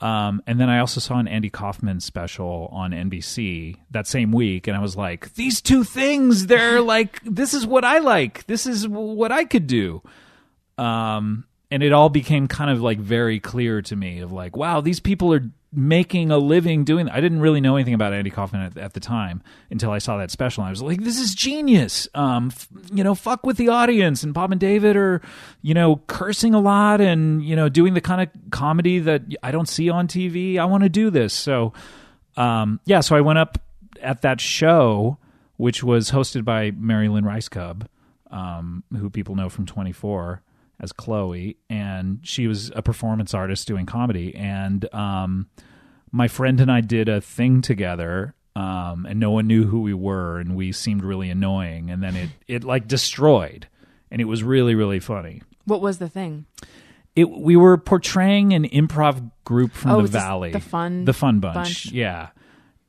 Um, 0.00 0.42
and 0.46 0.58
then 0.58 0.70
I 0.70 0.78
also 0.78 0.98
saw 0.98 1.18
an 1.18 1.28
Andy 1.28 1.50
Kaufman 1.50 2.00
special 2.00 2.68
on 2.72 2.92
NBC 2.92 3.76
that 3.90 4.06
same 4.06 4.32
week, 4.32 4.66
and 4.66 4.76
I 4.76 4.80
was 4.80 4.96
like, 4.96 5.34
these 5.34 5.60
two 5.60 5.84
things, 5.84 6.46
they're 6.46 6.80
like, 6.82 7.20
this 7.22 7.52
is 7.52 7.66
what 7.66 7.84
I 7.84 7.98
like. 7.98 8.46
This 8.46 8.66
is 8.66 8.88
what 8.88 9.30
I 9.30 9.44
could 9.44 9.66
do 9.66 10.02
um, 10.80 11.44
and 11.70 11.82
it 11.82 11.92
all 11.92 12.08
became 12.08 12.48
kind 12.48 12.70
of 12.70 12.80
like 12.80 12.98
very 12.98 13.38
clear 13.38 13.82
to 13.82 13.94
me 13.94 14.20
of 14.20 14.32
like, 14.32 14.56
wow, 14.56 14.80
these 14.80 14.98
people 14.98 15.32
are 15.34 15.44
making 15.72 16.30
a 16.30 16.38
living 16.38 16.84
doing. 16.84 17.08
I 17.08 17.20
didn't 17.20 17.40
really 17.40 17.60
know 17.60 17.76
anything 17.76 17.94
about 17.94 18.12
Andy 18.12 18.30
Kaufman 18.30 18.62
at, 18.62 18.76
at 18.76 18.94
the 18.94 19.00
time 19.00 19.42
until 19.70 19.92
I 19.92 19.98
saw 19.98 20.16
that 20.18 20.30
special. 20.30 20.62
And 20.62 20.68
I 20.68 20.70
was 20.70 20.82
like, 20.82 21.02
this 21.02 21.18
is 21.18 21.34
genius. 21.34 22.08
Um, 22.14 22.48
f- 22.52 22.68
you 22.92 23.04
know, 23.04 23.14
fuck 23.14 23.46
with 23.46 23.56
the 23.56 23.68
audience. 23.68 24.24
And 24.24 24.34
Bob 24.34 24.50
and 24.50 24.60
David 24.60 24.96
are, 24.96 25.22
you 25.62 25.74
know, 25.74 25.96
cursing 26.08 26.54
a 26.54 26.60
lot 26.60 27.00
and 27.00 27.44
you 27.44 27.54
know 27.54 27.68
doing 27.68 27.94
the 27.94 28.00
kind 28.00 28.20
of 28.20 28.28
comedy 28.50 28.98
that 29.00 29.22
I 29.42 29.52
don't 29.52 29.68
see 29.68 29.90
on 29.90 30.08
TV. 30.08 30.58
I 30.58 30.64
want 30.64 30.82
to 30.82 30.88
do 30.88 31.10
this. 31.10 31.32
So, 31.32 31.72
um, 32.36 32.80
yeah. 32.84 33.00
So 33.00 33.14
I 33.14 33.20
went 33.20 33.38
up 33.38 33.58
at 34.02 34.22
that 34.22 34.40
show, 34.40 35.18
which 35.56 35.84
was 35.84 36.10
hosted 36.10 36.44
by 36.44 36.72
Mary 36.72 37.08
Lynn 37.08 37.24
Rajskub, 37.24 37.86
um, 38.30 38.82
who 38.96 39.08
people 39.08 39.36
know 39.36 39.48
from 39.48 39.66
24 39.66 40.42
as 40.80 40.92
Chloe, 40.92 41.56
and 41.68 42.20
she 42.22 42.46
was 42.46 42.70
a 42.74 42.82
performance 42.82 43.34
artist 43.34 43.68
doing 43.68 43.86
comedy. 43.86 44.34
And 44.34 44.92
um, 44.94 45.48
my 46.10 46.26
friend 46.28 46.60
and 46.60 46.70
I 46.72 46.80
did 46.80 47.08
a 47.08 47.20
thing 47.20 47.60
together, 47.62 48.34
um, 48.56 49.06
and 49.06 49.20
no 49.20 49.30
one 49.30 49.46
knew 49.46 49.64
who 49.64 49.82
we 49.82 49.94
were, 49.94 50.38
and 50.38 50.56
we 50.56 50.72
seemed 50.72 51.04
really 51.04 51.30
annoying. 51.30 51.90
And 51.90 52.02
then 52.02 52.16
it 52.16 52.30
it 52.48 52.64
like 52.64 52.88
destroyed, 52.88 53.68
and 54.10 54.20
it 54.20 54.24
was 54.24 54.42
really 54.42 54.74
really 54.74 55.00
funny. 55.00 55.42
What 55.66 55.80
was 55.80 55.98
the 55.98 56.08
thing? 56.08 56.46
It 57.14 57.28
we 57.30 57.56
were 57.56 57.76
portraying 57.76 58.52
an 58.54 58.64
improv 58.68 59.30
group 59.44 59.72
from 59.72 59.90
Oh, 59.90 60.02
the 60.02 60.08
valley, 60.08 60.52
the 60.52 60.60
Fun 60.60 61.04
the 61.04 61.12
fun 61.12 61.40
bunch, 61.40 61.54
Bunch? 61.54 61.92
yeah. 61.92 62.28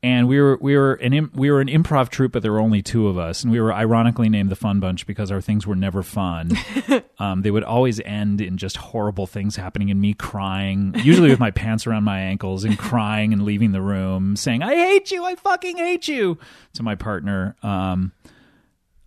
And 0.03 0.27
we 0.27 0.41
were 0.41 0.57
we 0.59 0.75
were 0.75 0.93
an 0.95 1.13
im- 1.13 1.31
we 1.35 1.51
were 1.51 1.61
an 1.61 1.67
improv 1.67 2.09
troupe, 2.09 2.31
but 2.31 2.41
there 2.41 2.51
were 2.51 2.59
only 2.59 2.81
two 2.81 3.07
of 3.07 3.19
us, 3.19 3.43
and 3.43 3.51
we 3.51 3.61
were 3.61 3.71
ironically 3.71 4.29
named 4.29 4.49
the 4.49 4.55
Fun 4.55 4.79
Bunch 4.79 5.05
because 5.05 5.29
our 5.29 5.41
things 5.41 5.67
were 5.67 5.75
never 5.75 6.01
fun. 6.01 6.57
um, 7.19 7.43
they 7.43 7.51
would 7.51 7.63
always 7.63 7.99
end 7.99 8.41
in 8.41 8.57
just 8.57 8.77
horrible 8.77 9.27
things 9.27 9.57
happening, 9.57 9.91
and 9.91 10.01
me 10.01 10.15
crying, 10.15 10.95
usually 11.03 11.29
with 11.29 11.39
my 11.39 11.51
pants 11.51 11.85
around 11.85 12.03
my 12.03 12.19
ankles, 12.19 12.63
and 12.63 12.79
crying 12.79 13.31
and 13.31 13.43
leaving 13.43 13.73
the 13.73 13.81
room, 13.81 14.35
saying 14.35 14.63
"I 14.63 14.73
hate 14.73 15.11
you, 15.11 15.23
I 15.23 15.35
fucking 15.35 15.77
hate 15.77 16.07
you" 16.07 16.39
to 16.73 16.81
my 16.81 16.95
partner. 16.95 17.55
Um, 17.61 18.11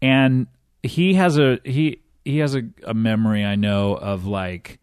and 0.01 0.47
he 0.85 1.15
has 1.15 1.39
a 1.39 1.59
he 1.65 2.03
he 2.25 2.39
has 2.39 2.55
a, 2.55 2.63
a 2.87 2.95
memory 2.95 3.45
I 3.45 3.57
know 3.57 3.95
of 3.95 4.27
like 4.27 4.79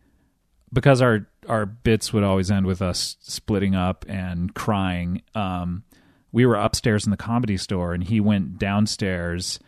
because 0.74 1.01
our 1.01 1.28
our 1.47 1.66
bits 1.66 2.12
would 2.14 2.24
always 2.24 2.51
end 2.51 2.66
with 2.66 2.82
us 2.82 3.18
splitting 3.22 3.76
up 3.76 4.05
and 4.07 4.53
crying. 4.53 5.22
Um, 5.36 5.84
we 6.32 6.45
were 6.45 6.55
upstairs 6.55 7.05
in 7.05 7.11
the 7.11 7.17
comedy 7.17 7.57
store, 7.57 7.93
and 7.93 8.03
he 8.03 8.19
went 8.19 8.57
downstairs 8.57 9.59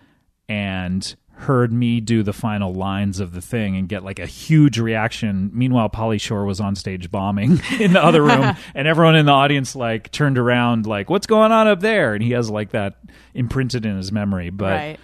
and 0.47 1.15
heard 1.35 1.73
me 1.73 1.99
do 1.99 2.23
the 2.23 2.33
final 2.33 2.73
lines 2.73 3.19
of 3.19 3.33
the 3.33 3.41
thing 3.41 3.75
and 3.75 3.89
get 3.89 4.03
like 4.03 4.19
a 4.19 4.25
huge 4.25 4.77
reaction. 4.77 5.49
Meanwhile, 5.53 5.89
Pauly 5.89 6.21
Shore 6.21 6.45
was 6.45 6.59
on 6.59 6.75
stage 6.75 7.09
bombing 7.09 7.59
in 7.79 7.93
the 7.93 8.03
other 8.03 8.21
room, 8.21 8.55
and 8.75 8.87
everyone 8.87 9.15
in 9.15 9.25
the 9.25 9.31
audience 9.31 9.75
like 9.75 10.11
turned 10.11 10.37
around, 10.37 10.85
like, 10.85 11.09
"What's 11.09 11.27
going 11.27 11.51
on 11.51 11.67
up 11.67 11.79
there?" 11.79 12.13
And 12.13 12.23
he 12.23 12.31
has 12.31 12.49
like 12.49 12.71
that 12.71 12.95
imprinted 13.33 13.85
in 13.85 13.97
his 13.97 14.11
memory. 14.11 14.49
But 14.49 14.71
right. 14.71 14.99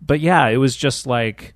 but 0.00 0.20
yeah, 0.20 0.48
it 0.48 0.56
was 0.56 0.76
just 0.76 1.06
like, 1.06 1.54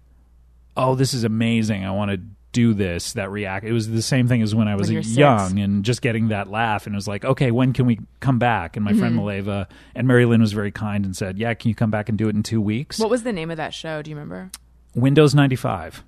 oh, 0.77 0.95
this 0.95 1.15
is 1.15 1.25
amazing. 1.25 1.85
I 1.85 1.91
want 1.93 2.11
to 2.11 2.21
do 2.57 2.73
this. 2.75 3.13
That 3.13 3.31
react. 3.31 3.65
It 3.67 3.73
was 3.73 3.89
the 3.91 4.01
same 4.03 4.27
thing 4.29 4.41
as 4.43 4.55
when 4.55 4.67
I 4.67 4.75
was 4.75 4.89
When 4.89 4.95
you're 4.95 5.03
six. 5.03 5.17
young 5.17 5.59
and 5.59 5.85
just 5.85 6.01
getting 6.03 6.29
that 6.29 6.49
laugh. 6.51 6.87
And 6.87 6.95
it 6.95 6.99
was 6.99 7.07
like, 7.07 7.25
okay, 7.25 7.51
when 7.51 7.73
can 7.75 7.85
we 7.87 8.01
come 8.21 8.39
back? 8.39 8.77
And 8.77 8.85
my 8.85 8.93
friend 8.95 9.15
Mm-hmm. 9.17 9.49
Maleva 9.49 9.67
and 9.95 10.09
Mary 10.09 10.25
Lynn 10.25 10.41
was 10.41 10.53
very 10.53 10.73
kind 10.73 11.05
and 11.05 11.15
said, 11.17 11.39
yeah, 11.39 11.53
can 11.55 11.69
you 11.69 11.75
come 11.75 11.91
back 11.91 12.09
and 12.09 12.17
do 12.17 12.29
it 12.29 12.35
in 12.35 12.43
two 12.43 12.61
weeks? 12.61 12.99
What 12.99 13.11
was 13.11 13.23
the 13.23 13.33
name 13.33 13.51
of 13.51 13.59
that 13.59 13.73
show? 13.75 14.01
Do 14.03 14.11
you 14.11 14.17
remember? 14.17 14.51
Windows 14.95 15.35
95, 15.35 16.03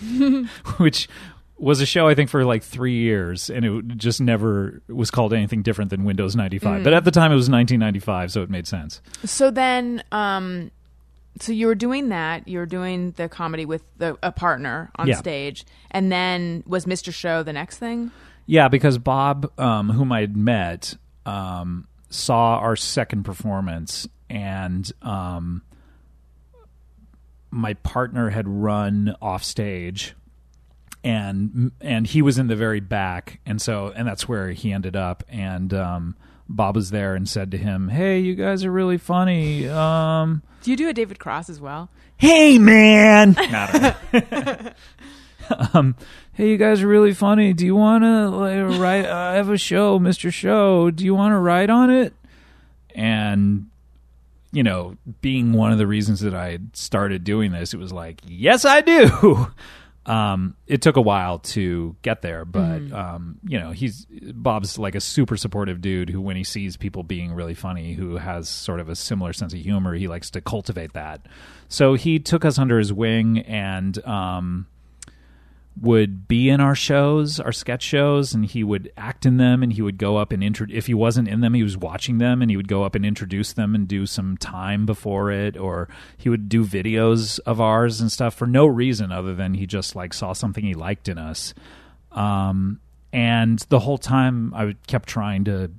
which 0.78 1.08
was 1.56 1.80
a 1.80 1.86
show 1.86 2.06
I 2.08 2.14
think 2.14 2.30
for 2.30 2.44
like 2.44 2.62
three 2.62 2.94
years, 2.96 3.50
and 3.50 3.64
it 3.64 3.96
just 3.98 4.20
never 4.20 4.80
was 4.88 5.10
called 5.10 5.32
anything 5.34 5.62
different 5.62 5.90
than 5.90 6.04
Windows 6.04 6.36
95. 6.36 6.80
Mm. 6.80 6.84
But 6.84 6.92
at 6.92 7.04
the 7.04 7.10
time, 7.10 7.32
it 7.32 7.34
was 7.36 7.50
1995, 7.50 8.32
so 8.32 8.42
it 8.42 8.50
made 8.50 8.66
sense. 8.66 9.00
So 9.24 9.50
then, 9.50 10.02
um, 10.12 10.70
so 11.40 11.52
you 11.52 11.66
were 11.66 11.74
doing 11.74 12.08
that. 12.10 12.46
You 12.48 12.58
were 12.58 12.66
doing 12.66 13.12
the 13.12 13.28
comedy 13.28 13.64
with 13.64 13.82
the, 13.98 14.16
a 14.22 14.32
partner 14.32 14.90
on 14.96 15.08
Yeah. 15.08 15.16
stage, 15.16 15.64
and 15.90 16.10
then 16.12 16.62
was 16.66 16.86
Mr. 16.86 17.12
Show 17.12 17.42
the 17.42 17.52
next 17.52 17.78
thing? 17.78 18.10
Yeah, 18.46 18.68
because 18.68 18.98
Bob, 18.98 19.50
um, 19.58 19.90
whom 19.90 20.10
I 20.12 20.20
had 20.20 20.36
met, 20.36 20.96
um, 21.26 21.86
saw 22.10 22.58
our 22.58 22.76
second 22.76 23.24
performance, 23.24 24.08
and 24.30 24.90
um, 25.02 25.62
my 27.50 27.74
partner 27.74 28.30
had 28.30 28.48
run 28.48 29.14
off 29.20 29.42
stage, 29.44 30.14
and 31.04 31.72
and 31.80 32.06
he 32.06 32.22
was 32.22 32.38
in 32.38 32.46
the 32.48 32.56
very 32.56 32.80
back, 32.80 33.40
and 33.46 33.60
so 33.60 33.92
and 33.94 34.06
that's 34.06 34.28
where 34.28 34.50
he 34.50 34.72
ended 34.72 34.96
up, 34.96 35.22
and 35.28 35.72
um, 35.74 36.16
Bob 36.48 36.76
was 36.76 36.90
there 36.90 37.14
and 37.14 37.28
said 37.28 37.50
to 37.50 37.58
him, 37.58 37.88
"Hey, 37.88 38.20
you 38.20 38.34
guys 38.34 38.64
are 38.64 38.70
really 38.72 38.98
funny." 38.98 39.68
Um, 39.68 40.42
Do 40.62 40.70
you 40.70 40.76
do 40.76 40.88
a 40.88 40.92
David 40.94 41.18
Cross 41.18 41.48
as 41.50 41.60
well? 41.60 41.90
hey 42.18 42.58
man. 42.58 43.32
Don't 44.12 44.74
um 45.74 45.94
hey 46.32 46.50
you 46.50 46.56
guys 46.56 46.82
are 46.82 46.88
really 46.88 47.14
funny. 47.14 47.52
Do 47.52 47.64
you 47.64 47.76
want 47.76 48.02
to 48.04 48.28
like, 48.28 48.80
write 48.80 49.06
i 49.06 49.34
have 49.34 49.48
a 49.50 49.56
show 49.56 49.98
mr 49.98 50.32
show. 50.32 50.90
Do 50.90 51.04
you 51.04 51.14
want 51.14 51.32
to 51.32 51.38
write 51.38 51.70
on 51.70 51.90
it? 51.90 52.12
And 52.94 53.70
you 54.50 54.62
know 54.62 54.96
being 55.20 55.52
one 55.52 55.72
of 55.72 55.78
the 55.78 55.86
reasons 55.86 56.20
that 56.20 56.34
i 56.34 56.58
started 56.72 57.22
doing 57.22 57.52
this 57.52 57.74
it 57.74 57.76
was 57.76 57.92
like 57.92 58.22
yes 58.26 58.64
i 58.64 58.80
do 58.80 59.46
um 60.08 60.56
it 60.66 60.80
took 60.80 60.96
a 60.96 61.00
while 61.00 61.38
to 61.38 61.94
get 62.02 62.22
there 62.22 62.44
but 62.44 62.80
um 62.92 63.38
you 63.44 63.58
know 63.58 63.70
he's 63.70 64.06
bob's 64.32 64.78
like 64.78 64.94
a 64.94 65.00
super 65.00 65.36
supportive 65.36 65.80
dude 65.80 66.08
who 66.08 66.20
when 66.20 66.36
he 66.36 66.44
sees 66.44 66.76
people 66.76 67.02
being 67.02 67.32
really 67.32 67.54
funny 67.54 67.92
who 67.92 68.16
has 68.16 68.48
sort 68.48 68.80
of 68.80 68.88
a 68.88 68.96
similar 68.96 69.32
sense 69.32 69.52
of 69.52 69.60
humor 69.60 69.94
he 69.94 70.08
likes 70.08 70.30
to 70.30 70.40
cultivate 70.40 70.92
that. 70.94 71.26
So 71.68 71.94
he 71.94 72.18
took 72.18 72.44
us 72.44 72.58
under 72.58 72.78
his 72.78 72.92
wing 72.92 73.40
and 73.40 74.04
um 74.06 74.66
would 75.80 76.28
be 76.28 76.48
in 76.48 76.60
our 76.60 76.74
shows, 76.74 77.38
our 77.40 77.52
sketch 77.52 77.82
shows, 77.82 78.34
and 78.34 78.44
he 78.44 78.64
would 78.64 78.92
act 78.96 79.26
in 79.26 79.36
them. 79.36 79.62
And 79.62 79.72
he 79.72 79.82
would 79.82 79.98
go 79.98 80.16
up 80.16 80.32
and 80.32 80.42
intro. 80.42 80.66
If 80.70 80.86
he 80.86 80.94
wasn't 80.94 81.28
in 81.28 81.40
them, 81.40 81.54
he 81.54 81.62
was 81.62 81.76
watching 81.76 82.18
them, 82.18 82.42
and 82.42 82.50
he 82.50 82.56
would 82.56 82.68
go 82.68 82.84
up 82.84 82.94
and 82.94 83.04
introduce 83.04 83.52
them 83.52 83.74
and 83.74 83.86
do 83.86 84.06
some 84.06 84.36
time 84.36 84.86
before 84.86 85.30
it, 85.30 85.56
or 85.56 85.88
he 86.16 86.28
would 86.28 86.48
do 86.48 86.64
videos 86.64 87.38
of 87.40 87.60
ours 87.60 88.00
and 88.00 88.10
stuff 88.10 88.34
for 88.34 88.46
no 88.46 88.66
reason 88.66 89.12
other 89.12 89.34
than 89.34 89.54
he 89.54 89.66
just 89.66 89.94
like 89.94 90.12
saw 90.12 90.32
something 90.32 90.64
he 90.64 90.74
liked 90.74 91.08
in 91.08 91.18
us. 91.18 91.54
Um, 92.12 92.80
and 93.12 93.58
the 93.68 93.78
whole 93.78 93.98
time, 93.98 94.52
I 94.54 94.74
kept 94.86 95.08
trying 95.08 95.44
to, 95.44 95.70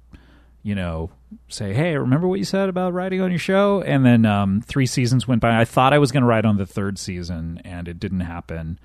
you 0.64 0.76
know, 0.76 1.12
say, 1.48 1.74
"Hey, 1.74 1.96
remember 1.96 2.28
what 2.28 2.40
you 2.40 2.46
said 2.46 2.70
about 2.70 2.94
writing 2.94 3.22
on 3.22 3.32
your 3.32 3.40
show?" 3.40 3.82
And 3.82 4.06
then 4.06 4.26
um, 4.26 4.62
three 4.62 4.86
seasons 4.86 5.28
went 5.28 5.42
by. 5.42 5.60
I 5.60 5.66
thought 5.66 5.94
I 5.94 6.00
was 6.00 6.12
going 6.12 6.24
to 6.24 6.28
write 6.28 6.46
on 6.46 6.58
the 6.58 6.66
third 6.66 6.98
season, 6.98 7.62
and 7.64 7.88
it 7.88 8.00
didn't 8.00 8.22
happen 8.22 8.80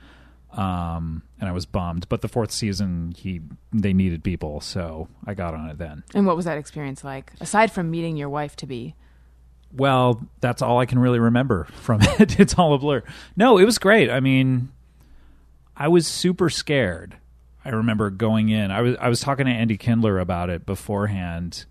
um, 0.54 1.22
and 1.40 1.48
I 1.48 1.52
was 1.52 1.66
bummed. 1.66 2.08
But 2.08 2.20
the 2.22 2.28
fourth 2.28 2.50
season, 2.50 3.12
he 3.16 3.40
they 3.72 3.92
needed 3.92 4.22
people, 4.24 4.60
so 4.60 5.08
I 5.26 5.34
got 5.34 5.54
on 5.54 5.68
it 5.68 5.78
then. 5.78 6.04
And 6.14 6.26
what 6.26 6.36
was 6.36 6.44
that 6.46 6.58
experience 6.58 7.04
like? 7.04 7.32
Aside 7.40 7.70
from 7.72 7.90
meeting 7.90 8.16
your 8.16 8.28
wife 8.28 8.56
to 8.56 8.66
be, 8.66 8.94
Well, 9.72 10.24
that's 10.40 10.62
all 10.62 10.78
I 10.78 10.86
can 10.86 10.98
really 10.98 11.18
remember 11.18 11.64
from 11.74 12.00
it. 12.20 12.38
it's 12.38 12.54
all 12.58 12.74
a 12.74 12.78
blur. 12.78 13.02
No, 13.36 13.58
it 13.58 13.64
was 13.64 13.78
great. 13.78 14.10
I 14.10 14.20
mean, 14.20 14.70
I 15.76 15.88
was 15.88 16.06
super 16.06 16.48
scared. 16.48 17.16
I 17.64 17.70
remember 17.70 18.10
going 18.10 18.50
in. 18.50 18.70
I 18.70 18.80
was 18.82 18.96
I 19.00 19.08
was 19.08 19.20
talking 19.20 19.46
to 19.46 19.52
Andy 19.52 19.76
Kindler 19.78 20.18
about 20.18 20.50
it 20.50 20.66
beforehand, 20.66 21.64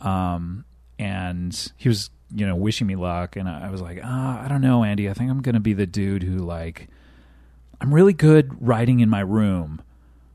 um, 0.00 0.64
and 0.98 1.72
he 1.76 1.88
was 1.88 2.10
you 2.34 2.46
know 2.46 2.54
wishing 2.56 2.86
me 2.86 2.96
luck, 2.96 3.36
and 3.36 3.48
I 3.48 3.66
I 3.66 3.70
was 3.70 3.82
like, 3.82 3.98
ah, 4.02 4.42
I 4.42 4.48
don't 4.48 4.60
know, 4.60 4.84
Andy. 4.84 5.10
I 5.10 5.14
think 5.14 5.30
I'm 5.30 5.42
gonna 5.42 5.60
be 5.60 5.72
the 5.74 5.86
dude 5.86 6.22
who 6.22 6.36
like 6.38 6.88
I'm 7.80 7.92
really 7.92 8.12
good 8.12 8.50
writing 8.60 9.00
in 9.00 9.08
my 9.10 9.20
room 9.20 9.82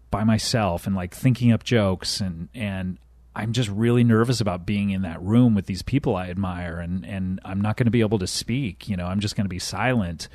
by 0.09 0.23
myself 0.23 0.85
and 0.85 0.95
like 0.95 1.15
thinking 1.15 1.51
up 1.51 1.63
jokes 1.63 2.19
and 2.19 2.49
and 2.53 2.97
I'm 3.33 3.53
just 3.53 3.69
really 3.69 4.03
nervous 4.03 4.41
about 4.41 4.65
being 4.65 4.89
in 4.89 5.03
that 5.03 5.21
room 5.21 5.55
with 5.55 5.65
these 5.65 5.81
people 5.81 6.15
I 6.15 6.29
admire 6.29 6.77
and 6.77 7.05
and 7.05 7.39
I'm 7.45 7.61
not 7.61 7.77
going 7.77 7.85
to 7.85 7.91
be 7.91 8.01
able 8.01 8.19
to 8.19 8.27
speak, 8.27 8.89
you 8.89 8.97
know, 8.97 9.05
I'm 9.05 9.21
just 9.21 9.35
going 9.35 9.45
to 9.45 9.49
be 9.49 9.59
silent. 9.59 10.27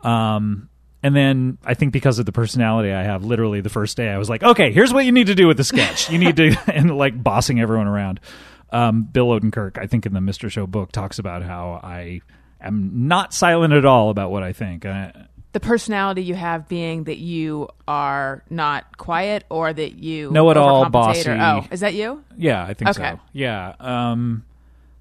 Um 0.00 0.68
and 1.02 1.14
then 1.14 1.58
I 1.64 1.74
think 1.74 1.92
because 1.92 2.18
of 2.18 2.26
the 2.26 2.32
personality 2.32 2.92
I 2.92 3.04
have, 3.04 3.24
literally 3.24 3.60
the 3.60 3.68
first 3.70 3.96
day 3.96 4.08
I 4.10 4.18
was 4.18 4.28
like, 4.28 4.42
okay, 4.42 4.72
here's 4.72 4.92
what 4.92 5.04
you 5.04 5.12
need 5.12 5.28
to 5.28 5.34
do 5.34 5.46
with 5.46 5.56
the 5.56 5.64
sketch. 5.64 6.10
You 6.10 6.18
need 6.18 6.36
to 6.36 6.56
and 6.66 6.96
like 6.96 7.22
bossing 7.22 7.60
everyone 7.60 7.86
around. 7.86 8.20
Um, 8.70 9.04
Bill 9.04 9.28
Odenkirk, 9.28 9.78
I 9.78 9.86
think 9.86 10.06
in 10.06 10.12
the 10.12 10.20
Mr. 10.20 10.50
Show 10.50 10.66
book, 10.66 10.90
talks 10.90 11.20
about 11.20 11.44
how 11.44 11.80
I 11.84 12.20
am 12.60 13.06
not 13.06 13.32
silent 13.32 13.72
at 13.72 13.84
all 13.84 14.10
about 14.10 14.32
what 14.32 14.42
I 14.42 14.52
think. 14.52 14.84
I, 14.84 15.28
the 15.56 15.60
personality 15.60 16.22
you 16.22 16.34
have 16.34 16.68
being 16.68 17.04
that 17.04 17.16
you 17.16 17.66
are 17.88 18.42
not 18.50 18.98
quiet 18.98 19.42
or 19.48 19.72
that 19.72 19.94
you 19.94 20.30
Know-it-all, 20.30 20.84
overcompensate 20.84 20.92
bossy. 20.92 21.30
Or, 21.30 21.40
oh, 21.40 21.66
is 21.70 21.80
that 21.80 21.94
you? 21.94 22.22
Yeah, 22.36 22.62
I 22.62 22.74
think 22.74 22.90
Okay. 22.90 23.12
so. 23.14 23.20
Yeah, 23.32 23.74
um, 23.80 24.44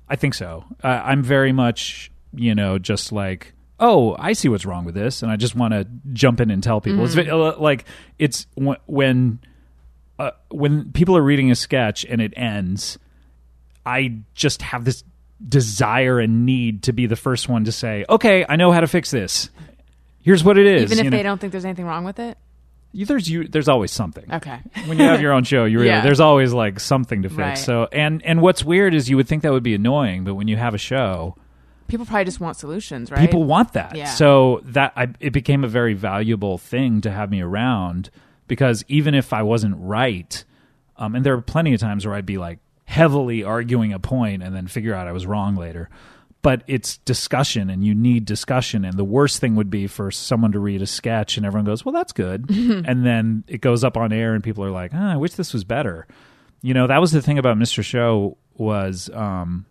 I 0.07 0.15
think 0.15 0.33
so. 0.33 0.63
Uh, 0.81 0.87
I'm 1.03 1.23
very 1.23 1.51
much, 1.51 2.09
you 2.33 2.55
know, 2.55 2.77
just 2.79 3.11
like, 3.11 3.51
oh, 3.81 4.15
I 4.17 4.31
see 4.31 4.47
what's 4.47 4.65
wrong 4.65 4.85
with 4.85 4.95
this, 4.95 5.21
and 5.23 5.29
I 5.29 5.35
just 5.35 5.55
want 5.57 5.73
to 5.73 5.85
jump 6.13 6.39
in 6.39 6.49
and 6.49 6.63
tell 6.63 6.79
people. 6.79 7.03
It's 7.03 7.15
ve- 7.15 7.29
uh, 7.29 7.57
like 7.57 7.83
it's 8.17 8.47
wh- 8.57 8.79
when 8.85 9.39
uh, 10.19 10.31
when 10.51 10.93
people 10.93 11.17
are 11.17 11.21
reading 11.21 11.51
a 11.51 11.55
sketch 11.55 12.05
and 12.05 12.21
it 12.21 12.31
ends. 12.37 12.97
I 13.85 14.19
just 14.35 14.61
have 14.61 14.85
this 14.85 15.03
desire 15.45 16.21
and 16.21 16.45
need 16.45 16.83
to 16.83 16.93
be 16.93 17.07
the 17.07 17.17
first 17.17 17.49
one 17.49 17.65
to 17.65 17.73
say, 17.73 18.05
"Okay, 18.09 18.45
I 18.47 18.55
know 18.55 18.71
how 18.71 18.79
to 18.79 18.87
fix 18.87 19.11
this. 19.11 19.49
Here's 20.25 20.43
what 20.43 20.57
it 20.57 20.65
is." 20.65 20.83
Even 20.91 20.97
if 20.99 21.05
you 21.05 21.11
they 21.11 21.23
don't 21.23 21.39
think 21.39 21.51
there's 21.51 21.63
anything 21.65 21.85
wrong 21.85 22.03
with 22.03 22.19
it? 22.19 22.37
You- 22.91 23.05
there's 23.05 23.29
you, 23.29 23.47
there's 23.47 23.67
always 23.69 23.91
something 23.91 24.23
Okay. 24.31 24.57
when 24.85 24.97
you 24.97 25.03
have 25.05 25.21
your 25.21 25.33
own 25.33 25.43
show, 25.43 25.65
you 25.65 25.77
really 25.79 25.89
Yeah. 25.95 26.01
there's 26.01 26.19
always 26.21 26.51
like 26.53 26.79
something 26.79 27.23
to 27.23 27.29
fix. 27.29 27.37
Right. 27.39 27.57
So 27.57 27.87
and 27.91 28.23
and 28.25 28.41
what's 28.41 28.63
weird 28.63 28.93
is 28.93 29.09
you 29.09 29.17
would 29.17 29.27
think 29.27 29.43
that 29.43 29.51
would 29.51 29.63
be 29.63 29.75
annoying, 29.75 30.23
but 30.23 30.35
when 30.35 30.47
you 30.47 30.57
have 30.57 30.73
a 30.73 30.77
show, 30.77 31.35
People 31.87 32.05
probably 32.07 32.25
just 32.25 32.39
want 32.39 32.57
solutions, 32.57 33.11
right? 33.11 33.19
people 33.19 33.43
want 33.43 33.73
that. 33.73 33.95
Yeah. 33.95 34.05
So 34.05 34.61
that 34.63 34.93
I, 34.95 35.09
it 35.19 35.31
became 35.33 35.63
a 35.63 35.67
very 35.67 35.93
valuable 35.93 36.57
thing 36.57 37.01
to 37.01 37.11
have 37.11 37.29
me 37.29 37.41
around 37.41 38.09
because 38.47 38.83
even 38.87 39.13
if 39.13 39.33
I 39.33 39.43
wasn't 39.43 39.75
right, 39.77 40.43
um, 40.97 41.13
and 41.15 41.23
there 41.25 41.35
were 41.35 41.41
plenty 41.43 41.73
of 41.75 41.79
times 41.79 42.05
where 42.05 42.15
I'd 42.15 42.25
be 42.25 42.37
like 42.39 42.57
heavily 42.85 43.43
arguing 43.43 43.91
a 43.93 43.99
point 43.99 44.41
and 44.41 44.55
then 44.55 44.67
figure 44.67 44.93
out 44.95 45.07
I 45.07 45.11
was 45.11 45.27
wrong 45.27 45.55
later. 45.57 45.89
But 46.45 46.61
it's 46.67 46.97
discussion, 46.97 47.71
and 47.71 47.83
you 47.83 47.95
need 47.95 48.25
discussion. 48.25 48.85
And 48.85 48.97
the 48.97 49.03
worst 49.03 49.41
thing 49.41 49.55
would 49.55 49.71
be 49.71 49.87
for 49.87 50.11
someone 50.11 50.51
to 50.51 50.59
read 50.59 50.79
a 50.83 50.85
sketch, 50.85 51.37
and 51.37 51.45
everyone 51.45 51.65
goes, 51.65 51.83
"Well, 51.83 51.91
that's 51.91 52.13
good," 52.13 52.47
and 52.51 53.03
then 53.03 53.43
it 53.47 53.61
goes 53.61 53.83
up 53.83 53.97
on 53.97 54.13
air, 54.13 54.35
and 54.35 54.43
people 54.43 54.63
are 54.63 54.69
like, 54.69 54.91
ah, 54.93 55.13
"I 55.13 55.17
wish 55.17 55.33
this 55.33 55.53
was 55.53 55.63
better." 55.63 56.05
You 56.61 56.75
know, 56.75 56.85
that 56.85 57.01
was 57.01 57.11
the 57.11 57.23
thing 57.23 57.39
about 57.39 57.57
Mr. 57.57 57.83
Show 57.83 58.37
was 58.53 59.09
um, 59.15 59.65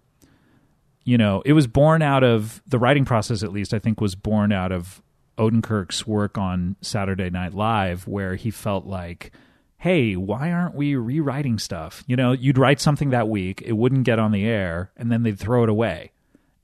you 1.04 1.16
know, 1.16 1.42
it 1.44 1.52
was 1.52 1.68
born 1.68 2.02
out 2.02 2.24
of 2.24 2.60
the 2.66 2.80
writing 2.80 3.04
process, 3.04 3.44
at 3.44 3.52
least, 3.52 3.72
I 3.72 3.78
think, 3.78 4.00
was 4.00 4.16
born 4.16 4.50
out 4.50 4.72
of 4.72 5.00
Odenkirk's 5.38 6.08
work 6.08 6.38
on 6.38 6.74
Saturday 6.80 7.30
Night 7.30 7.54
Live, 7.54 8.08
where 8.08 8.34
he 8.34 8.50
felt 8.50 8.84
like, 8.84 9.30
hey, 9.76 10.16
why 10.16 10.50
aren't 10.50 10.74
we 10.74 10.96
rewriting 10.96 11.58
stuff? 11.58 12.02
You 12.08 12.16
know, 12.16 12.32
you'd 12.32 12.58
write 12.58 12.80
something 12.80 13.10
that 13.10 13.28
week, 13.28 13.62
it 13.64 13.74
wouldn't 13.74 14.04
get 14.04 14.18
on 14.18 14.32
the 14.32 14.44
air, 14.44 14.90
and 14.96 15.12
then 15.12 15.22
they'd 15.22 15.38
throw 15.38 15.62
it 15.62 15.68
away. 15.68 16.10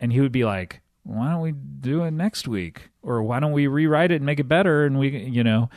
And 0.00 0.12
he 0.12 0.20
would 0.20 0.32
be 0.32 0.44
like, 0.44 0.80
why 1.04 1.30
don't 1.30 1.40
we 1.42 1.52
do 1.52 2.02
it 2.04 2.10
next 2.10 2.48
week? 2.48 2.90
Or 3.02 3.22
why 3.22 3.38
don't 3.38 3.52
we 3.52 3.66
rewrite 3.66 4.10
it 4.10 4.16
and 4.16 4.26
make 4.26 4.40
it 4.40 4.48
better? 4.48 4.84
And 4.84 4.98
we, 4.98 5.16
you 5.16 5.44
know, 5.44 5.70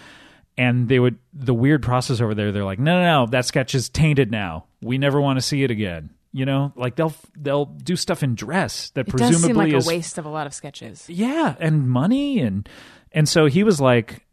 and 0.57 0.87
they 0.87 0.99
would, 0.99 1.17
the 1.33 1.53
weird 1.53 1.83
process 1.83 2.21
over 2.21 2.33
there, 2.33 2.51
they're 2.51 2.63
like, 2.63 2.79
no, 2.79 2.93
no, 2.99 3.25
no, 3.25 3.31
that 3.31 3.45
sketch 3.45 3.75
is 3.75 3.89
tainted 3.89 4.31
now. 4.31 4.65
We 4.81 4.97
never 4.97 5.19
want 5.21 5.37
to 5.37 5.41
see 5.41 5.63
it 5.63 5.71
again. 5.71 6.11
You 6.35 6.45
know, 6.45 6.73
like 6.75 6.95
they'll 6.95 7.13
they'll 7.37 7.65
do 7.65 7.95
stuff 7.95 8.23
in 8.23 8.33
dress 8.33 8.89
that 8.95 9.07
It 9.07 9.11
presumably 9.11 9.35
does 9.35 9.43
seem 9.43 9.55
like 9.55 9.73
is 9.73 9.85
a 9.85 9.87
waste 9.87 10.17
of 10.17 10.25
a 10.25 10.29
lot 10.29 10.47
of 10.47 10.53
sketches. 10.55 11.07
yeah, 11.07 11.55
and 11.59 11.87
money 11.87 12.39
and 12.39 12.67
and 13.11 13.29
so 13.29 13.45
he 13.45 13.63
was 13.63 13.79
like, 13.79 14.25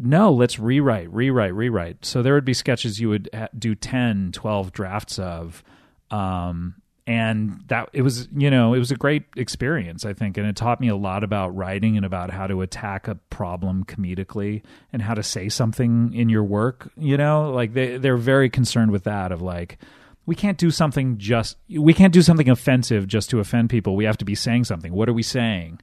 no, 0.00 0.32
let's 0.32 0.58
rewrite, 0.58 1.12
rewrite, 1.12 1.54
rewrite. 1.54 2.04
So 2.04 2.22
there 2.22 2.34
would 2.34 2.44
be 2.44 2.54
sketches 2.54 2.98
you 2.98 3.08
would 3.10 3.30
do 3.56 3.76
10, 3.76 4.32
12 4.32 4.72
drafts 4.72 5.20
of. 5.20 5.62
Um, 6.10 6.81
and 7.06 7.62
that 7.66 7.88
it 7.92 8.02
was, 8.02 8.28
you 8.36 8.50
know, 8.50 8.74
it 8.74 8.78
was 8.78 8.92
a 8.92 8.96
great 8.96 9.24
experience, 9.36 10.04
I 10.04 10.12
think. 10.12 10.36
And 10.36 10.46
it 10.46 10.54
taught 10.54 10.80
me 10.80 10.88
a 10.88 10.96
lot 10.96 11.24
about 11.24 11.54
writing 11.56 11.96
and 11.96 12.06
about 12.06 12.30
how 12.30 12.46
to 12.46 12.62
attack 12.62 13.08
a 13.08 13.16
problem 13.30 13.84
comedically 13.84 14.62
and 14.92 15.02
how 15.02 15.14
to 15.14 15.22
say 15.22 15.48
something 15.48 16.14
in 16.14 16.28
your 16.28 16.44
work, 16.44 16.92
you 16.96 17.16
know, 17.16 17.50
like 17.50 17.72
they, 17.74 17.96
they're 17.96 18.16
very 18.16 18.48
concerned 18.48 18.92
with 18.92 19.04
that 19.04 19.32
of 19.32 19.42
like, 19.42 19.78
we 20.26 20.36
can't 20.36 20.58
do 20.58 20.70
something 20.70 21.18
just, 21.18 21.56
we 21.68 21.92
can't 21.92 22.12
do 22.12 22.22
something 22.22 22.48
offensive 22.48 23.08
just 23.08 23.30
to 23.30 23.40
offend 23.40 23.70
people. 23.70 23.96
We 23.96 24.04
have 24.04 24.18
to 24.18 24.24
be 24.24 24.36
saying 24.36 24.64
something. 24.64 24.92
What 24.92 25.08
are 25.08 25.12
we 25.12 25.24
saying? 25.24 25.80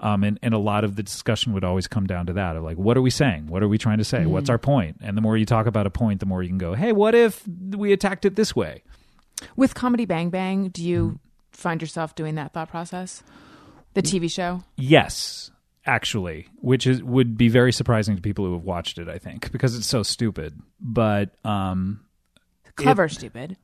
Um, 0.00 0.24
and, 0.24 0.38
and 0.42 0.52
a 0.52 0.58
lot 0.58 0.82
of 0.82 0.96
the 0.96 1.02
discussion 1.04 1.52
would 1.52 1.64
always 1.64 1.86
come 1.86 2.06
down 2.06 2.26
to 2.26 2.32
that 2.34 2.56
of 2.56 2.64
like, 2.64 2.76
what 2.76 2.96
are 2.96 3.02
we 3.02 3.10
saying? 3.10 3.46
What 3.46 3.62
are 3.62 3.68
we 3.68 3.78
trying 3.78 3.98
to 3.98 4.04
say? 4.04 4.26
What's 4.26 4.50
our 4.50 4.58
point? 4.58 4.96
And 5.00 5.16
the 5.16 5.22
more 5.22 5.36
you 5.36 5.46
talk 5.46 5.66
about 5.66 5.86
a 5.86 5.90
point, 5.90 6.18
the 6.18 6.26
more 6.26 6.42
you 6.42 6.48
can 6.48 6.58
go, 6.58 6.74
hey, 6.74 6.90
what 6.90 7.14
if 7.14 7.46
we 7.46 7.92
attacked 7.92 8.24
it 8.24 8.34
this 8.34 8.54
way? 8.54 8.82
With 9.56 9.74
Comedy 9.74 10.04
Bang 10.04 10.30
Bang, 10.30 10.68
do 10.68 10.82
you 10.82 11.04
Mm-hmm. 11.06 11.16
find 11.52 11.80
yourself 11.80 12.14
doing 12.14 12.34
that 12.36 12.52
thought 12.52 12.68
process? 12.70 13.22
The 13.94 14.02
TV 14.02 14.30
show? 14.30 14.62
Yes, 14.76 15.50
actually, 15.86 16.48
which 16.56 16.86
is 16.86 17.02
would 17.02 17.38
be 17.38 17.48
very 17.48 17.72
surprising 17.72 18.14
to 18.16 18.20
people 18.22 18.44
who 18.44 18.52
have 18.52 18.64
watched 18.64 18.98
it. 18.98 19.08
I 19.08 19.18
think 19.18 19.50
because 19.52 19.74
it's 19.76 19.86
so 19.86 20.02
stupid. 20.02 20.58
But 20.80 21.30
um, 21.46 22.00
Clever, 22.74 23.08
stupid. 23.08 23.56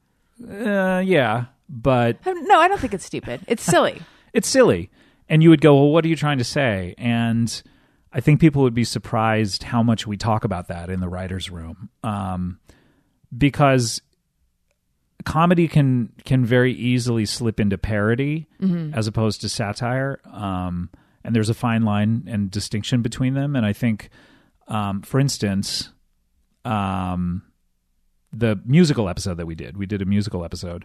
uh, 0.42 1.02
yeah, 1.04 1.46
but 1.68 2.16
No, 2.24 2.58
I 2.60 2.68
don't 2.68 2.80
think 2.80 2.94
it's 2.94 3.04
stupid. 3.04 3.42
It's 3.46 3.62
silly. 3.72 4.00
it's 4.32 4.48
silly. 4.48 4.90
And 5.28 5.42
you 5.42 5.50
would 5.50 5.60
go, 5.60 5.74
well, 5.74 5.90
what 5.90 6.04
are 6.04 6.08
you 6.08 6.16
trying 6.16 6.38
to 6.38 6.44
say? 6.44 6.94
And 6.98 7.62
I 8.12 8.20
think 8.20 8.40
people 8.40 8.62
would 8.62 8.74
be 8.74 8.84
surprised 8.84 9.62
how 9.64 9.82
much 9.82 10.06
we 10.06 10.16
talk 10.16 10.44
about 10.44 10.68
that 10.68 10.88
in 10.90 11.00
the 11.00 11.08
writers' 11.08 11.50
room, 11.50 11.88
um, 12.02 12.58
because 13.36 14.00
comedy 15.24 15.68
can 15.68 16.12
can 16.24 16.44
very 16.44 16.72
easily 16.72 17.26
slip 17.26 17.60
into 17.60 17.78
parody 17.78 18.46
as 18.94 19.06
opposed 19.06 19.40
to 19.42 19.48
satire. 19.48 20.20
Um, 20.30 20.90
and 21.24 21.34
there's 21.34 21.48
a 21.48 21.54
fine 21.54 21.82
line 21.82 22.24
and 22.26 22.50
distinction 22.50 23.02
between 23.02 23.34
them. 23.34 23.54
And 23.56 23.64
I 23.64 23.72
think, 23.72 24.10
um, 24.68 25.02
for 25.02 25.20
instance, 25.20 25.90
um, 26.64 27.42
the 28.32 28.60
musical 28.64 29.08
episode 29.08 29.36
that 29.36 29.46
we 29.46 29.54
did, 29.54 29.76
we 29.76 29.86
did 29.86 30.02
a 30.02 30.04
musical 30.04 30.44
episode. 30.44 30.84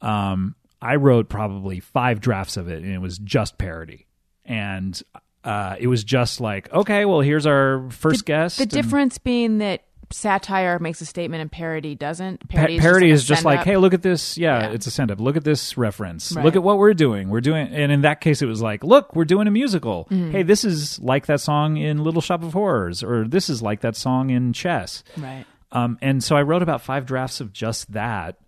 Um, 0.00 0.54
I 0.80 0.96
wrote 0.96 1.28
probably 1.28 1.80
five 1.80 2.20
drafts 2.20 2.56
of 2.56 2.68
it, 2.68 2.82
and 2.82 2.92
it 2.92 3.00
was 3.00 3.18
just 3.18 3.58
parody. 3.58 4.06
And 4.44 5.00
uh, 5.44 5.76
it 5.78 5.86
was 5.86 6.04
just 6.04 6.40
like, 6.40 6.72
okay, 6.72 7.04
well, 7.04 7.20
here's 7.20 7.46
our 7.46 7.88
first 7.90 8.26
guest. 8.26 8.58
The 8.58 8.62
and- 8.62 8.70
difference 8.70 9.18
being 9.18 9.58
that 9.58 9.82
satire 10.12 10.78
makes 10.78 11.00
a 11.00 11.06
statement 11.06 11.40
and 11.40 11.50
parody 11.50 11.94
doesn't. 11.94 12.48
Pa- 12.48 12.56
Parody, 12.58 12.78
parody 12.78 13.10
is 13.10 13.22
is 13.22 13.26
just 13.28 13.44
like, 13.44 13.64
hey, 13.64 13.76
look 13.76 13.94
at 13.94 14.02
this. 14.02 14.36
Yeah, 14.38 14.60
Yeah. 14.60 14.70
it's 14.70 14.86
a 14.86 14.90
send 14.90 15.10
up. 15.10 15.20
Look 15.20 15.36
at 15.36 15.44
this 15.44 15.76
reference. 15.76 16.32
Right. 16.32 16.44
Look 16.44 16.56
at 16.56 16.62
what 16.62 16.78
we're 16.78 16.94
doing. 16.94 17.28
We're 17.28 17.40
doing, 17.40 17.68
and 17.68 17.90
in 17.92 18.02
that 18.02 18.20
case, 18.20 18.42
it 18.42 18.46
was 18.46 18.62
like, 18.62 18.84
look, 18.84 19.14
we're 19.16 19.24
doing 19.24 19.46
a 19.46 19.50
musical. 19.50 20.06
Mm-hmm. 20.10 20.30
Hey, 20.30 20.42
this 20.42 20.64
is 20.64 20.98
like 21.00 21.26
that 21.26 21.40
song 21.40 21.76
in 21.76 22.02
Little 22.04 22.20
Shop 22.20 22.42
of 22.42 22.52
Horrors, 22.52 23.02
or 23.02 23.26
this 23.26 23.48
is 23.50 23.62
like 23.62 23.80
that 23.80 23.96
song 23.96 24.30
in 24.30 24.52
Chess. 24.52 25.02
right. 25.16 25.44
Um, 25.72 25.98
and 26.00 26.22
so 26.22 26.36
I 26.36 26.42
wrote 26.42 26.62
about 26.62 26.80
five 26.80 27.06
drafts 27.06 27.40
of 27.40 27.52
just 27.52 27.92
that, 27.92 28.38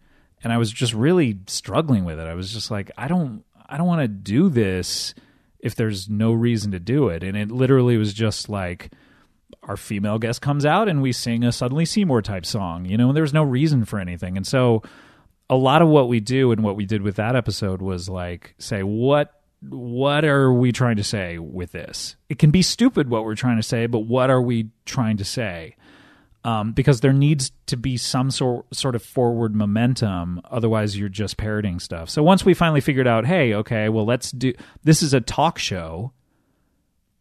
and 0.44 0.52
I 0.52 0.56
was 0.56 0.70
just 0.72 0.94
really 0.94 1.38
struggling 1.48 2.04
with 2.04 2.18
it. 2.20 2.26
I 2.26 2.34
was 2.34 2.52
just 2.52 2.70
like, 2.70 2.90
I 2.96 3.08
don't, 3.08 3.44
I 3.68 3.76
don't 3.76 3.88
want 3.88 4.00
to 4.02 4.08
do 4.08 4.48
this 4.48 5.14
if 5.58 5.74
there's 5.74 6.08
no 6.08 6.32
reason 6.32 6.70
to 6.70 6.78
do 6.78 7.08
it. 7.08 7.24
And 7.24 7.36
it 7.36 7.50
literally 7.50 7.96
was 7.96 8.14
just 8.14 8.48
like 8.48 8.92
our 9.68 9.76
female 9.76 10.18
guest 10.18 10.42
comes 10.42 10.66
out 10.66 10.88
and 10.88 11.00
we 11.00 11.12
sing 11.12 11.44
a 11.44 11.52
suddenly 11.52 11.84
Seymour 11.84 12.22
type 12.22 12.44
song, 12.44 12.84
you 12.84 12.96
know, 12.96 13.08
and 13.08 13.16
there 13.16 13.22
was 13.22 13.34
no 13.34 13.44
reason 13.44 13.84
for 13.84 14.00
anything. 14.00 14.36
And 14.36 14.46
so 14.46 14.82
a 15.48 15.56
lot 15.56 15.82
of 15.82 15.88
what 15.88 16.08
we 16.08 16.18
do 16.18 16.50
and 16.50 16.64
what 16.64 16.74
we 16.74 16.86
did 16.86 17.02
with 17.02 17.16
that 17.16 17.36
episode 17.36 17.80
was 17.80 18.08
like 18.08 18.54
say 18.58 18.82
what 18.82 19.34
what 19.60 20.24
are 20.24 20.52
we 20.52 20.70
trying 20.72 20.96
to 20.96 21.04
say 21.04 21.38
with 21.38 21.72
this? 21.72 22.16
It 22.28 22.38
can 22.38 22.50
be 22.50 22.62
stupid 22.62 23.10
what 23.10 23.24
we're 23.24 23.34
trying 23.34 23.56
to 23.56 23.62
say, 23.62 23.86
but 23.86 24.00
what 24.00 24.30
are 24.30 24.40
we 24.40 24.70
trying 24.84 25.16
to 25.16 25.24
say? 25.24 25.74
um, 26.44 26.72
because 26.72 27.00
there 27.00 27.12
needs 27.12 27.52
to 27.66 27.76
be 27.76 27.96
some 27.96 28.30
sort 28.30 28.74
sort 28.74 28.94
of 28.94 29.02
forward 29.02 29.54
momentum. 29.54 30.40
Otherwise, 30.50 30.96
you're 30.96 31.08
just 31.08 31.36
parroting 31.36 31.78
stuff. 31.80 32.08
So 32.08 32.22
once 32.22 32.44
we 32.44 32.54
finally 32.54 32.80
figured 32.80 33.06
out, 33.06 33.26
hey, 33.26 33.54
okay, 33.54 33.88
well, 33.88 34.06
let's 34.06 34.30
do 34.30 34.52
this 34.84 35.02
is 35.02 35.12
a 35.12 35.20
talk 35.20 35.58
show. 35.58 36.12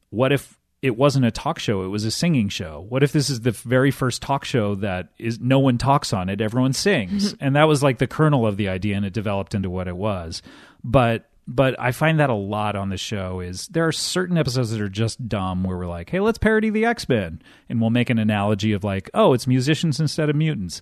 What 0.09 0.31
if 0.31 0.56
it 0.81 0.95
wasn't 0.95 1.25
a 1.25 1.31
talk 1.31 1.59
show? 1.59 1.83
It 1.83 1.87
was 1.87 2.05
a 2.05 2.11
singing 2.11 2.49
show. 2.49 2.85
What 2.87 3.03
if 3.03 3.11
this 3.11 3.29
is 3.29 3.41
the 3.41 3.51
very 3.51 3.91
first 3.91 4.21
talk 4.21 4.45
show 4.45 4.75
that 4.75 5.09
is 5.17 5.39
no 5.39 5.59
one 5.59 5.77
talks 5.77 6.13
on 6.13 6.29
it, 6.29 6.41
everyone 6.41 6.73
sings, 6.73 7.33
and 7.39 7.55
that 7.55 7.67
was 7.67 7.81
like 7.81 7.97
the 7.97 8.07
kernel 8.07 8.45
of 8.45 8.57
the 8.57 8.69
idea, 8.69 8.95
and 8.95 9.05
it 9.05 9.13
developed 9.13 9.55
into 9.55 9.69
what 9.69 9.87
it 9.87 9.97
was. 9.97 10.41
But 10.83 11.29
but 11.47 11.79
I 11.79 11.91
find 11.91 12.19
that 12.19 12.29
a 12.29 12.35
lot 12.35 12.75
on 12.75 12.89
the 12.89 12.97
show 12.97 13.39
is 13.39 13.67
there 13.69 13.87
are 13.87 13.93
certain 13.93 14.37
episodes 14.37 14.71
that 14.71 14.81
are 14.81 14.89
just 14.89 15.29
dumb 15.29 15.63
where 15.63 15.77
we're 15.77 15.87
like, 15.87 16.09
hey, 16.09 16.19
let's 16.19 16.37
parody 16.37 16.69
the 16.69 16.85
X 16.85 17.07
Men, 17.07 17.41
and 17.69 17.81
we'll 17.81 17.89
make 17.89 18.09
an 18.09 18.19
analogy 18.19 18.73
of 18.73 18.83
like, 18.83 19.09
oh, 19.13 19.33
it's 19.33 19.47
musicians 19.47 19.99
instead 19.99 20.29
of 20.29 20.35
mutants. 20.35 20.81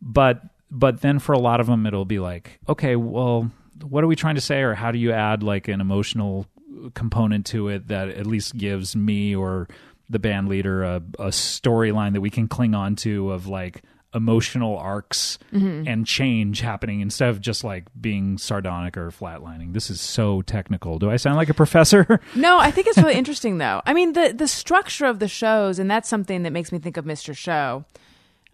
But 0.00 0.42
but 0.70 1.00
then 1.00 1.18
for 1.18 1.32
a 1.32 1.38
lot 1.38 1.60
of 1.60 1.66
them, 1.66 1.86
it'll 1.86 2.04
be 2.04 2.18
like, 2.18 2.58
okay, 2.68 2.96
well, 2.96 3.50
what 3.82 4.02
are 4.02 4.08
we 4.08 4.16
trying 4.16 4.34
to 4.34 4.40
say, 4.40 4.62
or 4.62 4.74
how 4.74 4.90
do 4.90 4.98
you 4.98 5.12
add 5.12 5.42
like 5.42 5.68
an 5.68 5.80
emotional 5.80 6.46
component 6.94 7.46
to 7.46 7.68
it 7.68 7.88
that 7.88 8.08
at 8.08 8.26
least 8.26 8.56
gives 8.56 8.94
me 8.96 9.34
or 9.34 9.68
the 10.10 10.18
band 10.18 10.48
leader 10.48 10.82
a, 10.82 10.96
a 11.18 11.28
storyline 11.28 12.12
that 12.14 12.20
we 12.20 12.30
can 12.30 12.48
cling 12.48 12.74
on 12.74 12.96
to 12.96 13.30
of 13.30 13.46
like 13.46 13.82
emotional 14.14 14.78
arcs 14.78 15.38
and 15.52 16.06
change 16.06 16.60
happening 16.60 17.02
instead 17.02 17.28
of 17.28 17.42
just 17.42 17.62
like 17.62 17.84
being 18.00 18.38
sardonic 18.38 18.96
or 18.96 19.10
flatlining. 19.10 19.74
This 19.74 19.90
is 19.90 20.00
so 20.00 20.40
technical. 20.42 20.98
Do 20.98 21.10
I 21.10 21.16
sound 21.16 21.36
like 21.36 21.50
a 21.50 21.54
professor? 21.54 22.20
No, 22.34 22.58
I 22.58 22.70
think 22.70 22.86
it's 22.86 22.96
really 22.96 23.14
interesting 23.14 23.58
though. 23.58 23.82
I 23.84 23.92
mean, 23.92 24.14
the 24.14 24.32
the 24.34 24.48
structure 24.48 25.06
of 25.06 25.18
the 25.18 25.28
shows, 25.28 25.78
and 25.78 25.90
that's 25.90 26.08
something 26.08 26.44
that 26.44 26.52
makes 26.52 26.72
me 26.72 26.78
think 26.78 26.96
of 26.96 27.04
Mr. 27.04 27.36
Show. 27.36 27.84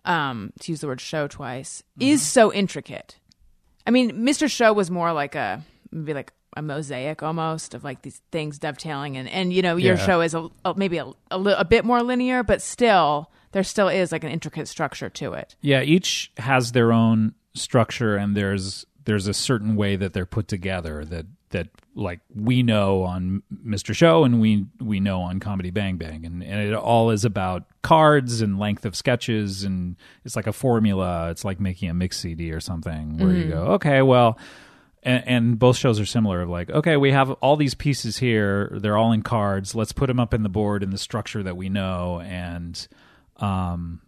Um, 0.04 0.52
to 0.60 0.72
use 0.72 0.80
the 0.80 0.86
word 0.86 1.00
"show" 1.00 1.28
twice 1.28 1.82
is 2.00 2.20
so 2.20 2.52
intricate. 2.52 3.16
I 3.86 3.90
mean, 3.90 4.26
Mr. 4.26 4.50
Show 4.50 4.72
was 4.72 4.90
more 4.90 5.12
like 5.12 5.34
a 5.34 5.62
maybe 5.92 6.14
like 6.14 6.32
a 6.56 6.62
mosaic 6.62 7.22
almost 7.22 7.74
of 7.74 7.84
like 7.84 8.02
these 8.02 8.20
things 8.32 8.58
dovetailing, 8.58 9.16
and 9.16 9.28
and 9.28 9.52
you 9.52 9.62
know 9.62 9.76
your 9.76 9.96
Yeah. 9.96 10.06
show 10.06 10.20
is 10.20 10.34
a, 10.34 10.48
a 10.64 10.74
maybe 10.74 10.98
a, 10.98 11.10
a, 11.30 11.38
li- 11.38 11.54
a 11.56 11.64
bit 11.64 11.84
more 11.84 12.02
linear, 12.02 12.42
but 12.42 12.62
still 12.62 13.30
there 13.52 13.62
still 13.62 13.88
is 13.88 14.12
like 14.12 14.24
an 14.24 14.30
intricate 14.30 14.68
structure 14.68 15.08
to 15.08 15.32
it. 15.34 15.54
Yeah, 15.60 15.82
each 15.82 16.32
has 16.38 16.72
their 16.72 16.92
own 16.92 17.34
structure, 17.54 18.16
and 18.16 18.36
there's 18.36 18.84
there's 19.04 19.28
a 19.28 19.34
certain 19.34 19.76
way 19.76 19.96
that 19.96 20.12
they're 20.12 20.26
put 20.26 20.48
together 20.48 21.04
that 21.04 21.26
that 21.50 21.68
like 21.94 22.18
we 22.34 22.64
know 22.64 23.04
on 23.04 23.42
Mr. 23.64 23.94
Show 23.94 24.24
and 24.24 24.40
we 24.40 24.66
we 24.80 24.98
know 24.98 25.20
on 25.20 25.38
Comedy 25.38 25.70
Bang 25.70 25.96
Bang, 25.96 26.26
and 26.26 26.42
and 26.42 26.60
it 26.68 26.74
all 26.74 27.10
is 27.10 27.24
about 27.24 27.64
cards 27.82 28.40
and 28.40 28.58
length 28.58 28.84
of 28.84 28.96
sketches, 28.96 29.62
and 29.62 29.96
it's 30.24 30.34
like 30.34 30.48
a 30.48 30.52
formula. 30.52 31.30
It's 31.30 31.44
like 31.44 31.60
making 31.60 31.90
a 31.90 31.94
mix 31.94 32.18
CD 32.18 32.50
or 32.50 32.60
something 32.60 33.18
where 33.18 33.32
you 33.32 33.44
mm-hmm. 33.44 33.52
go, 33.52 33.64
okay, 33.74 34.02
well. 34.02 34.38
And, 35.04 35.28
and 35.28 35.58
both 35.58 35.76
shows 35.76 36.00
are 36.00 36.06
similar. 36.06 36.40
Of 36.40 36.48
like, 36.48 36.70
okay, 36.70 36.96
we 36.96 37.12
have 37.12 37.30
all 37.32 37.56
these 37.56 37.74
pieces 37.74 38.18
here; 38.18 38.70
they're 38.80 38.96
all 38.96 39.12
in 39.12 39.22
cards. 39.22 39.74
Let's 39.74 39.92
put 39.92 40.06
them 40.06 40.18
up 40.18 40.32
in 40.32 40.42
the 40.42 40.48
board 40.48 40.82
in 40.82 40.90
the 40.90 40.98
structure 40.98 41.42
that 41.42 41.56
we 41.56 41.68
know, 41.68 42.20
and 42.20 42.88
um, 43.36 44.00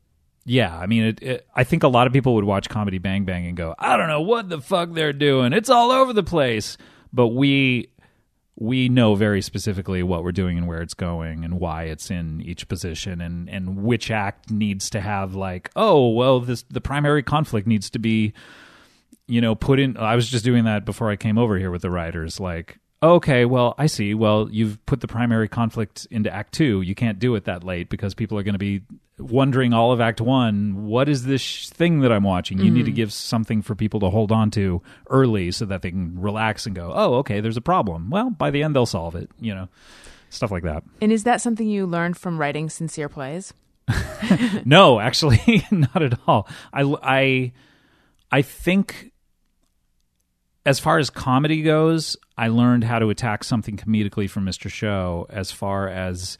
yeah, 0.46 0.76
I 0.76 0.86
mean, 0.86 1.02
it, 1.02 1.22
it, 1.22 1.46
I 1.54 1.64
think 1.64 1.82
a 1.82 1.88
lot 1.88 2.06
of 2.06 2.12
people 2.12 2.36
would 2.36 2.44
watch 2.44 2.68
Comedy 2.68 2.98
Bang 2.98 3.24
Bang 3.24 3.46
and 3.46 3.56
go, 3.56 3.74
I 3.78 3.96
don't 3.96 4.08
know 4.08 4.22
what 4.22 4.48
the 4.48 4.60
fuck 4.60 4.92
they're 4.92 5.12
doing. 5.12 5.52
It's 5.52 5.68
all 5.68 5.90
over 5.90 6.12
the 6.12 6.22
place. 6.22 6.78
But 7.12 7.28
we 7.28 7.88
we 8.58 8.88
know 8.88 9.14
very 9.14 9.42
specifically 9.42 10.02
what 10.02 10.22
we're 10.22 10.32
doing 10.32 10.56
and 10.56 10.66
where 10.66 10.80
it's 10.80 10.94
going 10.94 11.44
and 11.44 11.60
why 11.60 11.84
it's 11.84 12.10
in 12.10 12.40
each 12.40 12.68
position 12.68 13.20
and 13.20 13.50
and 13.50 13.82
which 13.82 14.10
act 14.10 14.50
needs 14.50 14.88
to 14.90 15.00
have 15.00 15.34
like, 15.34 15.70
oh, 15.76 16.10
well, 16.10 16.40
this 16.40 16.64
the 16.70 16.80
primary 16.80 17.22
conflict 17.22 17.66
needs 17.66 17.90
to 17.90 17.98
be 17.98 18.32
you 19.26 19.40
know, 19.40 19.54
put 19.54 19.78
in. 19.78 19.96
I 19.96 20.16
was 20.16 20.28
just 20.28 20.44
doing 20.44 20.64
that 20.64 20.84
before 20.84 21.10
I 21.10 21.16
came 21.16 21.38
over 21.38 21.58
here 21.58 21.70
with 21.70 21.82
the 21.82 21.90
writers. 21.90 22.38
Like, 22.40 22.78
okay, 23.02 23.44
well, 23.44 23.74
I 23.78 23.86
see. 23.86 24.14
Well, 24.14 24.48
you've 24.50 24.84
put 24.86 25.00
the 25.00 25.08
primary 25.08 25.48
conflict 25.48 26.06
into 26.10 26.32
Act 26.32 26.52
Two. 26.52 26.80
You 26.82 26.94
can't 26.94 27.18
do 27.18 27.34
it 27.34 27.44
that 27.44 27.64
late 27.64 27.88
because 27.88 28.14
people 28.14 28.38
are 28.38 28.42
going 28.42 28.54
to 28.54 28.58
be 28.58 28.82
wondering 29.18 29.72
all 29.72 29.92
of 29.92 30.00
Act 30.00 30.20
One. 30.20 30.86
What 30.86 31.08
is 31.08 31.24
this 31.24 31.40
sh- 31.40 31.68
thing 31.68 32.00
that 32.00 32.12
I'm 32.12 32.22
watching? 32.22 32.58
You 32.58 32.70
need 32.70 32.84
to 32.84 32.90
mm-hmm. 32.90 32.96
give 32.96 33.12
something 33.12 33.62
for 33.62 33.74
people 33.74 34.00
to 34.00 34.10
hold 34.10 34.30
on 34.30 34.50
to 34.52 34.82
early 35.08 35.50
so 35.50 35.64
that 35.66 35.82
they 35.82 35.90
can 35.90 36.20
relax 36.20 36.66
and 36.66 36.74
go, 36.74 36.92
oh, 36.94 37.14
okay, 37.16 37.40
there's 37.40 37.56
a 37.56 37.62
problem. 37.62 38.10
Well, 38.10 38.30
by 38.30 38.50
the 38.50 38.62
end, 38.62 38.76
they'll 38.76 38.86
solve 38.86 39.14
it. 39.16 39.30
You 39.40 39.54
know, 39.54 39.68
stuff 40.30 40.50
like 40.50 40.64
that. 40.64 40.84
And 41.00 41.12
is 41.12 41.24
that 41.24 41.40
something 41.40 41.68
you 41.68 41.86
learned 41.86 42.16
from 42.16 42.38
writing 42.38 42.68
sincere 42.68 43.08
plays? 43.08 43.52
no, 44.64 45.00
actually, 45.00 45.64
not 45.70 46.02
at 46.02 46.18
all. 46.26 46.48
I, 46.72 46.82
I, 47.02 47.52
I 48.30 48.42
think 48.42 49.12
as 50.66 50.80
far 50.80 50.98
as 50.98 51.10
comedy 51.10 51.62
goes, 51.62 52.16
I 52.36 52.48
learned 52.48 52.82
how 52.82 52.98
to 52.98 53.08
attack 53.08 53.44
something 53.44 53.76
comedically 53.76 54.28
from 54.28 54.44
Mr. 54.44 54.68
Show. 54.68 55.26
As 55.30 55.52
far 55.52 55.88
as 55.88 56.36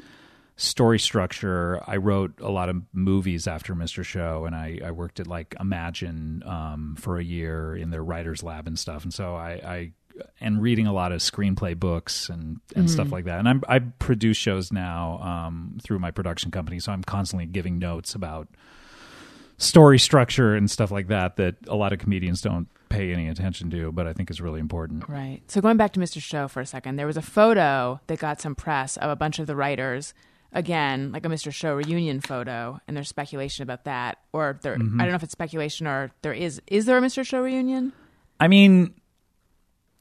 story 0.57 0.99
structure, 0.99 1.81
I 1.87 1.99
wrote 1.99 2.41
a 2.41 2.51
lot 2.51 2.69
of 2.69 2.83
movies 2.93 3.47
after 3.47 3.75
Mr. 3.75 4.05
Show, 4.05 4.45
and 4.45 4.57
I, 4.57 4.81
I 4.85 4.91
worked 4.91 5.21
at 5.21 5.29
like 5.29 5.55
Imagine 5.61 6.43
um, 6.45 6.97
for 6.99 7.19
a 7.19 7.25
year 7.25 7.77
in 7.77 7.91
their 7.91 8.03
writers 8.03 8.43
lab 8.43 8.67
and 8.67 8.77
stuff. 8.77 9.05
And 9.05 9.15
so 9.15 9.37
I, 9.37 9.51
I 9.65 9.93
and 10.41 10.61
reading 10.61 10.89
a 10.89 10.93
lot 10.93 11.13
of 11.13 11.21
screenplay 11.21 11.79
books 11.79 12.29
and, 12.29 12.59
and 12.75 12.91
stuff 12.91 13.13
like 13.13 13.27
that. 13.27 13.39
And 13.39 13.47
I'm, 13.47 13.63
I 13.69 13.81
produce 13.81 14.39
shows 14.39 14.73
now 14.73 15.19
um, 15.19 15.79
through 15.83 15.99
my 15.99 16.11
production 16.11 16.51
company, 16.51 16.81
so 16.81 16.91
I'm 16.91 17.05
constantly 17.05 17.47
giving 17.47 17.79
notes 17.79 18.15
about 18.15 18.49
story 19.59 19.99
structure 19.99 20.55
and 20.57 20.71
stuff 20.71 20.91
like 20.91 21.09
that 21.09 21.37
that 21.37 21.57
a 21.69 21.77
lot 21.77 21.93
of 21.93 21.99
comedians 21.99 22.41
don't 22.41 22.67
pay 22.89 23.13
any 23.13 23.29
attention 23.29 23.71
to, 23.71 23.93
but 23.93 24.07
I 24.07 24.13
think 24.13 24.31
is 24.31 24.41
really 24.41 24.61
important. 24.61 25.09
Right. 25.09 25.41
So 25.49 25.61
going 25.61 25.77
back 25.77 25.93
to 25.95 26.01
Mr. 26.01 26.21
Show 26.21 26.49
for 26.49 26.61
a 26.61 26.67
second, 26.67 26.97
there 26.97 27.07
was 27.07 27.17
a 27.17 27.23
photo 27.23 28.01
that 28.07 28.19
got 28.19 28.41
some 28.41 28.55
press 28.55 28.97
of 28.97 29.11
a 29.11 29.17
bunch 29.17 29.39
of 29.39 29.47
the 29.47 29.57
writers. 29.57 30.15
Again, 30.53 31.13
like 31.13 31.27
a 31.27 31.29
Mr. 31.29 31.53
Show 31.53 31.75
reunion 31.75 32.21
photo, 32.21 32.81
and 32.87 32.97
there's 32.97 33.09
speculation 33.09 33.63
about 33.63 33.85
that, 33.85 34.19
or 34.33 34.59
there. 34.63 34.75
I 34.75 34.77
mm-hmm. 34.79 34.99
don't 34.99 35.09
know 35.09 35.15
if 35.15 35.23
it's 35.23 35.33
speculation 35.33 35.87
or 35.87 36.13
there 36.23 36.33
is. 36.33 36.63
Is 36.67 36.87
there 36.87 36.97
a 36.97 37.01
Mr. 37.01 37.27
Show 37.27 37.43
reunion 37.43 37.93
I 38.41 38.49
mean, 38.49 38.95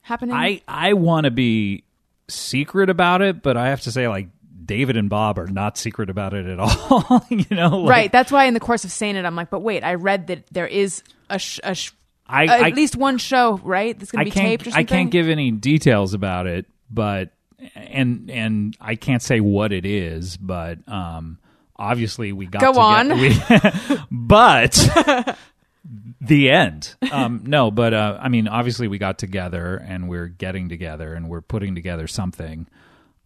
happening? 0.01 0.35
I 0.35 0.61
I 0.67 0.93
want 0.93 1.25
to 1.25 1.31
be 1.31 1.83
secret 2.29 2.89
about 2.89 3.21
it, 3.21 3.41
but 3.41 3.57
I 3.57 3.69
have 3.69 3.81
to 3.81 3.91
say 3.91 4.07
like 4.07 4.29
David 4.65 4.97
and 4.97 5.09
Bob 5.09 5.37
are 5.37 5.47
not 5.47 5.77
secret 5.77 6.09
about 6.09 6.33
it 6.33 6.45
at 6.45 6.59
all. 6.59 7.25
you 7.29 7.45
know, 7.51 7.79
like, 7.79 7.89
right. 7.89 8.11
That's 8.11 8.31
why 8.31 8.45
in 8.45 8.53
the 8.53 8.59
course 8.59 8.83
of 8.85 8.91
saying 8.91 9.15
it, 9.15 9.25
I'm 9.25 9.35
like, 9.35 9.49
but 9.49 9.59
wait, 9.59 9.83
I 9.83 9.95
read 9.95 10.27
that 10.27 10.45
there 10.51 10.67
is 10.67 11.03
a, 11.29 11.39
sh- 11.39 11.59
a 11.63 11.75
sh- 11.75 11.91
I, 12.27 12.43
at 12.45 12.49
I 12.63 12.69
least 12.69 12.95
one 12.95 13.17
show, 13.17 13.59
right? 13.63 13.97
That's 13.97 14.11
going 14.11 14.25
to 14.25 14.31
be 14.31 14.39
taped 14.39 14.65
or 14.67 14.71
something. 14.71 14.85
I 14.85 14.89
can't 14.89 15.11
give 15.11 15.29
any 15.29 15.51
details 15.51 16.13
about 16.13 16.47
it, 16.47 16.65
but 16.89 17.31
and 17.75 18.29
and 18.31 18.75
I 18.81 18.95
can't 18.95 19.21
say 19.21 19.39
what 19.39 19.71
it 19.71 19.85
is, 19.85 20.37
but 20.37 20.79
um 20.87 21.39
obviously 21.77 22.31
we 22.31 22.45
got 22.45 22.61
Go 22.61 22.73
to 22.73 22.79
on. 22.79 23.07
get- 23.09 23.89
we- 23.89 23.97
but 24.11 25.37
the 26.21 26.49
end. 26.51 26.95
Um 27.11 27.43
no, 27.45 27.71
but 27.71 27.93
uh 27.93 28.17
I 28.21 28.29
mean 28.29 28.47
obviously 28.47 28.87
we 28.87 28.97
got 28.97 29.17
together 29.17 29.77
and 29.77 30.07
we're 30.09 30.27
getting 30.27 30.69
together 30.69 31.13
and 31.13 31.27
we're 31.29 31.41
putting 31.41 31.75
together 31.75 32.07
something. 32.07 32.67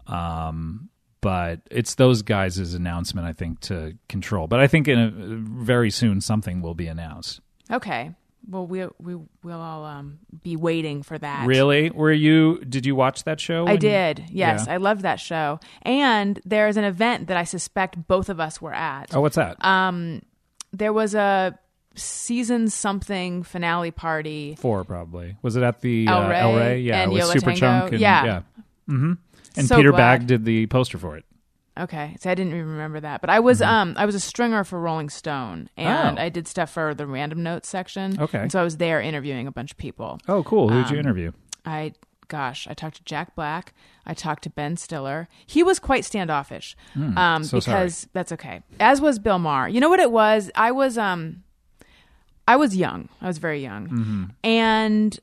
Um 0.08 0.90
but 1.22 1.60
it's 1.70 1.96
those 1.96 2.22
guys' 2.22 2.74
announcement 2.74 3.28
I 3.28 3.34
think 3.34 3.60
to 3.62 3.96
control. 4.08 4.48
But 4.48 4.60
I 4.62 4.68
think 4.68 4.88
in 4.88 5.00
a, 5.00 5.10
very 5.64 5.92
soon 5.92 6.22
something 6.22 6.62
will 6.62 6.76
be 6.76 6.88
announced. 6.88 7.42
Okay. 7.72 8.12
Well, 8.48 8.66
we 8.66 8.86
we 9.00 9.16
will 9.44 9.60
all 9.62 9.86
um, 9.86 10.20
be 10.44 10.56
waiting 10.56 11.04
for 11.04 11.18
that. 11.18 11.46
Really? 11.46 11.90
Were 11.92 12.12
you? 12.12 12.60
Did 12.68 12.86
you 12.86 12.96
watch 12.96 13.24
that 13.26 13.40
show? 13.40 13.68
I 13.68 13.76
did. 13.76 14.26
Yes, 14.30 14.66
Yeah. 14.68 14.74
I 14.74 14.78
loved 14.78 15.02
that 15.02 15.20
show. 15.20 15.60
And 15.84 16.40
there's 16.46 16.78
an 16.78 16.84
event 16.84 17.28
that 17.28 17.38
I 17.38 17.44
suspect 17.44 18.08
both 18.08 18.30
of 18.30 18.40
us 18.40 18.62
were 18.62 18.74
at. 18.74 19.14
Oh, 19.16 19.22
what's 19.22 19.36
that? 19.36 19.64
Um, 19.64 20.22
There 20.72 20.94
was 20.94 21.14
a 21.16 21.58
season 21.96 22.70
something 22.70 23.44
finale 23.44 23.92
party. 23.92 24.56
Four 24.60 24.84
probably. 24.84 25.36
Was 25.42 25.56
it 25.56 25.64
at 25.64 25.82
the 25.82 26.08
El 26.08 26.24
uh, 26.24 26.30
Rey 26.30 26.40
El 26.40 26.56
Rey? 26.56 26.80
Yeah, 26.82 27.02
and 27.02 27.12
with 27.12 27.22
Yo 27.22 27.28
La 27.28 27.34
Super 27.34 27.46
Tengo? 27.48 27.60
Chunk. 27.60 27.92
And, 27.94 28.02
Yeah. 28.02 28.26
yeah. 28.26 28.42
hmm 28.88 29.14
And 29.58 29.68
So 29.68 29.76
Peter 29.76 29.92
glad. 29.92 30.22
Bagge 30.22 30.28
did 30.28 30.46
the 30.46 30.66
poster 30.68 30.98
for 30.98 31.18
it. 31.18 31.26
Okay, 31.80 32.16
so 32.20 32.30
I 32.30 32.36
didn't 32.36 32.54
even 32.54 32.68
remember 32.70 33.00
that. 33.00 33.22
But 33.22 33.30
I 33.30 33.40
was 33.40 33.62
um 33.62 33.94
I 33.98 34.06
was 34.06 34.14
a 34.16 34.20
stringer 34.20 34.64
for 34.64 34.80
Rolling 34.80 35.10
Stone, 35.10 35.70
and 35.78 35.88
Mm-hmm. 36.10 36.18
Oh. 36.18 36.22
I 36.22 36.30
did 36.30 36.48
stuff 36.48 36.70
for 36.72 36.94
the 36.94 37.08
random 37.08 37.42
notes 37.44 37.70
section. 37.70 38.20
Okay. 38.20 38.40
and 38.40 38.52
so 38.52 38.60
I 38.60 38.64
was 38.64 38.78
there 38.78 39.00
interviewing 39.02 39.48
a 39.48 39.52
bunch 39.52 39.72
of 39.72 39.78
people. 39.78 40.20
Oh, 40.28 40.44
cool. 40.44 40.70
Who 40.70 40.76
Um, 40.76 40.84
did 40.84 40.92
you 40.92 40.98
interview? 41.00 41.32
I 41.66 41.94
gosh, 42.28 42.68
I 42.70 42.74
talked 42.74 42.98
to 42.98 43.04
Jack 43.06 43.34
Black. 43.36 43.74
I 44.06 44.14
talked 44.14 44.44
to 44.44 44.50
Ben 44.50 44.78
Stiller. 44.78 45.28
He 45.48 45.64
was 45.64 45.80
quite 45.80 46.06
standoffish. 46.06 46.76
um, 46.96 47.16
Hmm, 47.16 47.44
so 47.44 47.60
sorry. 47.60 47.78
because 47.86 48.08
that's 48.14 48.32
okay. 48.34 48.62
As 48.80 49.00
was 49.02 49.18
Bill 49.20 49.40
Maher. 49.40 49.68
You 49.70 49.80
know 49.80 49.90
what 49.90 50.00
it 50.00 50.12
was? 50.12 50.52
I 50.56 50.72
was 50.72 50.98
um 50.98 51.44
I 52.48 52.56
was 52.56 52.76
young. 52.76 53.10
I 53.22 53.28
was 53.28 53.38
very 53.38 53.62
young. 53.62 53.88
Mm-hmm. 53.88 54.24
And 54.44 55.20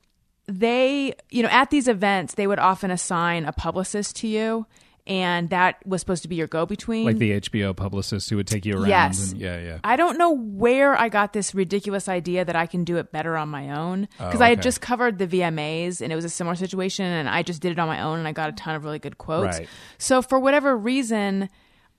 they, 0.47 1.13
you 1.29 1.43
know, 1.43 1.49
at 1.49 1.69
these 1.69 1.87
events, 1.89 2.35
they 2.35 2.47
would 2.47 2.59
often 2.59 2.89
assign 2.89 3.43
a 3.45 3.51
publicist 3.51 4.15
to 4.17 4.27
you 4.27 4.65
and 5.07 5.49
that 5.49 5.77
was 5.85 6.01
supposed 6.01 6.21
to 6.23 6.27
be 6.27 6.35
your 6.35 6.47
go-between. 6.47 7.05
Like 7.05 7.17
the 7.17 7.39
HBO 7.39 7.75
publicist 7.75 8.29
who 8.29 8.35
would 8.35 8.45
take 8.47 8.65
you 8.65 8.75
around. 8.75 8.89
Yes. 8.89 9.31
And, 9.31 9.41
yeah, 9.41 9.59
yeah. 9.59 9.79
I 9.83 9.95
don't 9.95 10.17
know 10.17 10.31
where 10.35 10.95
I 10.99 11.09
got 11.09 11.33
this 11.33 11.55
ridiculous 11.55 12.07
idea 12.09 12.43
that 12.45 12.55
I 12.55 12.65
can 12.67 12.83
do 12.83 12.97
it 12.97 13.11
better 13.11 13.35
on 13.37 13.49
my 13.49 13.71
own 13.71 14.07
because 14.17 14.41
Oh, 14.41 14.43
I 14.45 14.49
had 14.49 14.61
just 14.61 14.81
covered 14.81 15.17
the 15.17 15.27
VMAs 15.27 16.01
and 16.01 16.11
it 16.11 16.15
was 16.15 16.25
a 16.25 16.29
similar 16.29 16.55
situation 16.55 17.05
and 17.05 17.29
I 17.29 17.41
just 17.41 17.61
did 17.61 17.71
it 17.71 17.79
on 17.79 17.87
my 17.87 18.01
own 18.01 18.19
and 18.19 18.27
I 18.27 18.33
got 18.33 18.49
a 18.49 18.51
ton 18.53 18.75
of 18.75 18.83
really 18.83 18.99
good 18.99 19.17
quotes. 19.17 19.59
Right. 19.59 19.67
So 19.97 20.21
for 20.21 20.39
whatever 20.39 20.77
reason, 20.77 21.49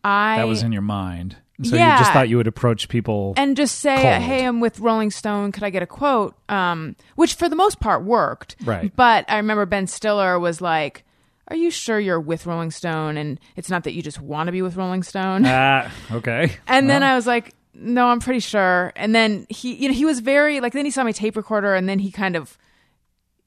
I 0.04 0.36
That 0.36 0.46
was 0.48 0.62
in 0.62 0.70
your 0.72 0.82
mind. 0.82 1.36
So 1.64 1.74
Yeah. 1.74 1.94
you 1.94 1.98
just 1.98 2.12
thought 2.12 2.28
you 2.28 2.36
would 2.36 2.46
approach 2.46 2.88
people. 2.88 3.34
and 3.36 3.56
just 3.56 3.80
say, 3.80 3.96
Cold. 3.96 4.22
"Hey, 4.22 4.46
I'm 4.46 4.60
with 4.60 4.78
Rolling 4.78 5.10
Stone. 5.10 5.50
Could 5.50 5.64
I 5.64 5.70
get 5.70 5.82
a 5.82 5.86
quote?" 5.86 6.36
Um, 6.48 6.94
which 7.16 7.34
for 7.34 7.48
the 7.48 7.56
most 7.56 7.80
part 7.80 8.04
worked. 8.04 8.54
Right. 8.64 8.94
But 8.94 9.24
I 9.28 9.38
remember 9.38 9.66
Ben 9.66 9.88
Stiller 9.88 10.38
was 10.38 10.60
like, 10.60 11.04
"Are 11.48 11.56
you 11.56 11.70
sure 11.70 11.98
you're 11.98 12.20
with 12.20 12.46
Rolling 12.46 12.70
Stone? 12.70 13.16
And 13.16 13.38
it's 13.56 13.70
not 13.70 13.84
that 13.84 13.92
you 13.92 14.02
just 14.02 14.20
want 14.20 14.46
to 14.48 14.52
be 14.52 14.62
with 14.62 14.76
Rolling 14.76 15.02
Stone." 15.02 15.44
Ah, 15.46 15.90
okay. 16.12 16.52
And 16.66 16.88
then 16.88 17.02
I 17.02 17.14
was 17.14 17.26
like, 17.26 17.54
no, 17.74 18.06
I'm 18.08 18.20
pretty 18.20 18.40
sure. 18.40 18.92
And 18.96 19.14
then 19.14 19.46
he, 19.48 19.74
you 19.74 19.88
know, 19.88 19.94
he 19.94 20.04
was 20.04 20.20
very 20.20 20.60
like. 20.60 20.72
Then 20.72 20.84
he 20.84 20.90
saw 20.90 21.04
my 21.04 21.12
tape 21.12 21.36
recorder, 21.36 21.74
and 21.74 21.88
then 21.88 21.98
he 21.98 22.10
kind 22.10 22.34
of 22.36 22.58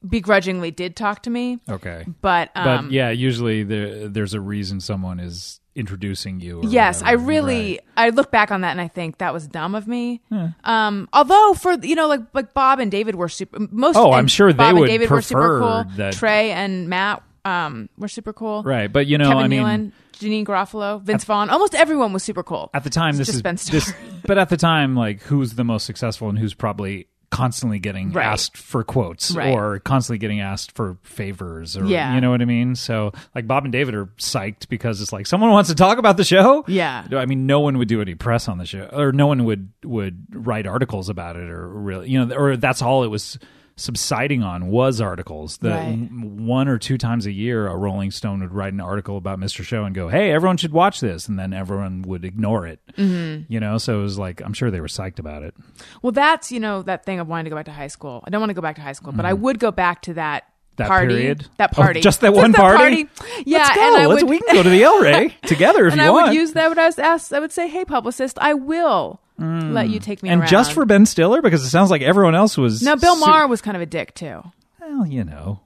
begrudgingly 0.06 0.70
did 0.70 0.96
talk 0.96 1.22
to 1.24 1.30
me. 1.30 1.60
Okay. 1.68 2.04
But, 2.20 2.50
But 2.54 2.66
um, 2.66 2.90
yeah, 2.90 3.10
usually 3.10 3.62
there 3.62 4.08
there's 4.08 4.34
a 4.34 4.40
reason 4.40 4.80
someone 4.80 5.20
is 5.20 5.60
introducing 5.74 6.40
you. 6.40 6.60
yes, 6.64 7.02
I 7.02 7.12
really, 7.12 7.72
Right. 7.72 7.80
I 7.96 8.08
look 8.10 8.30
back 8.30 8.50
on 8.50 8.60
that 8.62 8.72
and 8.72 8.80
I 8.80 8.88
think 8.88 9.18
that 9.18 9.32
was 9.32 9.46
dumb 9.46 9.74
of 9.74 9.86
me. 9.86 10.20
Um, 10.64 11.08
although 11.12 11.54
for 11.54 11.74
you 11.74 11.94
know, 11.94 12.08
like 12.08 12.20
like 12.34 12.52
Bob 12.52 12.78
and 12.80 12.90
David 12.90 13.14
were 13.14 13.28
super. 13.28 13.58
Most 13.70 13.96
Oh, 13.96 14.12
I'm 14.12 14.26
sure 14.26 14.52
they 14.52 14.56
Bob 14.56 14.74
would 14.74 14.82
and 14.82 14.88
David 14.90 15.10
were 15.10 15.22
super 15.22 15.40
prefer 15.58 15.84
cool. 15.84 15.96
that- 15.96 16.12
Trey 16.14 16.50
and 16.50 16.88
Matt 16.88 17.22
um 17.44 17.88
were 17.98 18.08
super 18.08 18.32
cool. 18.32 18.62
Right, 18.62 18.92
but 18.92 19.06
you 19.06 19.18
know, 19.18 19.28
Kevin 19.28 19.44
I 19.44 19.48
mean, 19.48 19.62
Nealon, 19.62 19.92
Janeane 20.14 20.44
Garofalo, 20.46 21.00
Vince 21.02 21.24
Vaughn, 21.24 21.50
almost 21.50 21.74
everyone 21.74 22.12
was 22.12 22.22
super 22.22 22.42
cool. 22.42 22.70
at 22.74 22.84
the 22.84 22.90
time 22.90 23.10
It's 23.10 23.18
this 23.18 23.28
is 23.30 23.42
this 23.70 23.92
but 24.26 24.38
at 24.38 24.48
the 24.48 24.56
time 24.56 24.94
like 24.94 25.22
who's 25.22 25.54
the 25.54 25.64
most 25.64 25.84
successful 25.84 26.28
and 26.28 26.38
who's 26.38 26.54
probably 26.54 27.08
constantly 27.30 27.78
getting 27.78 28.12
Right. 28.12 28.26
asked 28.26 28.58
for 28.58 28.84
quotes 28.84 29.30
Right. 29.34 29.54
or 29.54 29.78
constantly 29.78 30.18
getting 30.18 30.40
asked 30.40 30.72
for 30.72 30.98
favors 31.02 31.78
or 31.78 31.86
Yeah. 31.86 32.14
you 32.14 32.20
know 32.20 32.30
what 32.30 32.42
I 32.42 32.44
mean 32.44 32.74
so 32.76 33.12
like 33.34 33.46
Bob 33.48 33.64
and 33.64 33.72
David 33.72 33.94
are 33.94 34.04
psyched 34.18 34.68
because 34.68 35.00
it's 35.00 35.14
like 35.14 35.26
someone 35.26 35.50
wants 35.50 35.70
to 35.70 35.74
talk 35.74 35.96
about 35.96 36.18
the 36.18 36.24
show 36.24 36.62
Yeah. 36.68 37.06
I 37.10 37.24
mean 37.24 37.46
no 37.46 37.60
one 37.60 37.78
would 37.78 37.88
do 37.88 38.02
any 38.02 38.14
press 38.14 38.48
on 38.48 38.58
the 38.58 38.66
show 38.66 38.84
or 38.92 39.12
no 39.12 39.26
one 39.26 39.44
would 39.46 39.70
would 39.82 40.26
write 40.30 40.66
articles 40.66 41.08
about 41.08 41.36
it 41.36 41.48
or 41.48 41.66
really 41.68 42.10
you 42.10 42.22
know 42.24 42.36
or 42.36 42.56
that's 42.58 42.82
all 42.82 43.02
it 43.02 43.08
was 43.08 43.38
subsiding 43.76 44.42
on 44.42 44.68
was 44.68 45.00
articles 45.00 45.58
the 45.58 45.70
Right. 45.70 45.96
one 46.12 46.68
or 46.68 46.78
two 46.78 46.98
times 46.98 47.26
a 47.26 47.32
year 47.32 47.66
a 47.66 47.76
rolling 47.76 48.10
stone 48.10 48.40
would 48.40 48.52
write 48.52 48.72
an 48.72 48.80
article 48.80 49.16
about 49.16 49.38
mr 49.40 49.62
show 49.64 49.84
and 49.84 49.94
go 49.94 50.08
hey 50.08 50.30
everyone 50.30 50.56
should 50.56 50.72
watch 50.72 51.00
this 51.00 51.26
and 51.28 51.38
then 51.38 51.52
everyone 51.52 52.02
would 52.02 52.24
ignore 52.24 52.66
it 52.66 52.80
Mm-hmm. 52.98 53.50
you 53.52 53.58
know 53.60 53.78
so 53.78 53.98
it 54.00 54.02
was 54.02 54.18
like 54.18 54.40
i'm 54.42 54.52
sure 54.52 54.70
they 54.70 54.80
were 54.80 54.86
psyched 54.88 55.18
about 55.18 55.42
it 55.42 55.54
Well, 56.02 56.12
that's 56.12 56.52
you 56.52 56.60
know 56.60 56.82
that 56.82 57.04
thing 57.04 57.18
of 57.20 57.28
wanting 57.28 57.44
to 57.44 57.50
go 57.50 57.56
back 57.56 57.64
to 57.66 57.72
high 57.72 57.86
school. 57.88 58.22
I 58.26 58.30
don't 58.30 58.40
want 58.40 58.50
to 58.50 58.54
go 58.54 58.60
back 58.62 58.76
to 58.76 58.82
high 58.82 58.92
school, 58.92 59.12
but 59.12 59.24
I 59.24 59.32
would 59.32 59.58
go 59.58 59.70
back 59.70 60.02
to 60.02 60.14
that. 60.14 60.44
That 60.76 60.88
party, 60.88 61.14
period? 61.14 61.46
that 61.58 61.70
Oh, 61.74 61.82
party, 61.82 62.00
just 62.00 62.22
that 62.22 62.32
one 62.32 62.52
party? 62.54 63.06
Yeah, 63.44 63.58
Let's 63.58 63.76
go. 63.76 63.80
and 63.82 63.96
I 64.02 64.06
Let's- 64.06 64.22
would, 64.22 64.30
we 64.30 64.38
can 64.40 64.54
go 64.56 64.62
to 64.62 64.70
the 64.70 64.82
el 64.82 65.00
rey 65.00 65.36
together 65.46 65.86
if 65.86 65.92
and 65.92 66.00
you 66.00 66.06
I 66.08 66.10
want 66.10 66.28
would 66.28 66.34
use 66.34 66.52
that. 66.52 66.68
when 66.70 66.78
I 66.78 66.86
was 66.86 66.98
asked, 66.98 67.32
I 67.32 67.40
would 67.40 67.52
say, 67.52 67.68
"Hey, 67.68 67.84
publicist, 67.84 68.38
I 68.40 68.54
will 68.54 69.20
let 69.38 69.88
you 69.90 69.98
take 70.00 70.22
me 70.22 70.28
Mm. 70.28 70.32
and 70.32 70.40
around." 70.42 70.50
just 70.50 70.72
for 70.72 70.84
ben 70.86 71.04
stiller 71.04 71.42
because 71.42 71.62
it 71.64 71.68
sounds 71.68 71.90
like 71.90 72.00
everyone 72.02 72.34
else 72.34 72.56
was 72.56 72.82
now, 72.82 72.96
Bill 72.96 73.16
su- 73.16 73.26
Maher 73.26 73.46
was 73.48 73.60
kind 73.60 73.76
of 73.76 73.82
a 73.82 73.86
dick 73.86 74.14
too. 74.14 74.42
well 74.80 75.06
you 75.06 75.24
know 75.24 75.60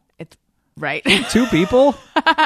right. 0.77 1.05
two 1.31 1.47
people 1.47 1.95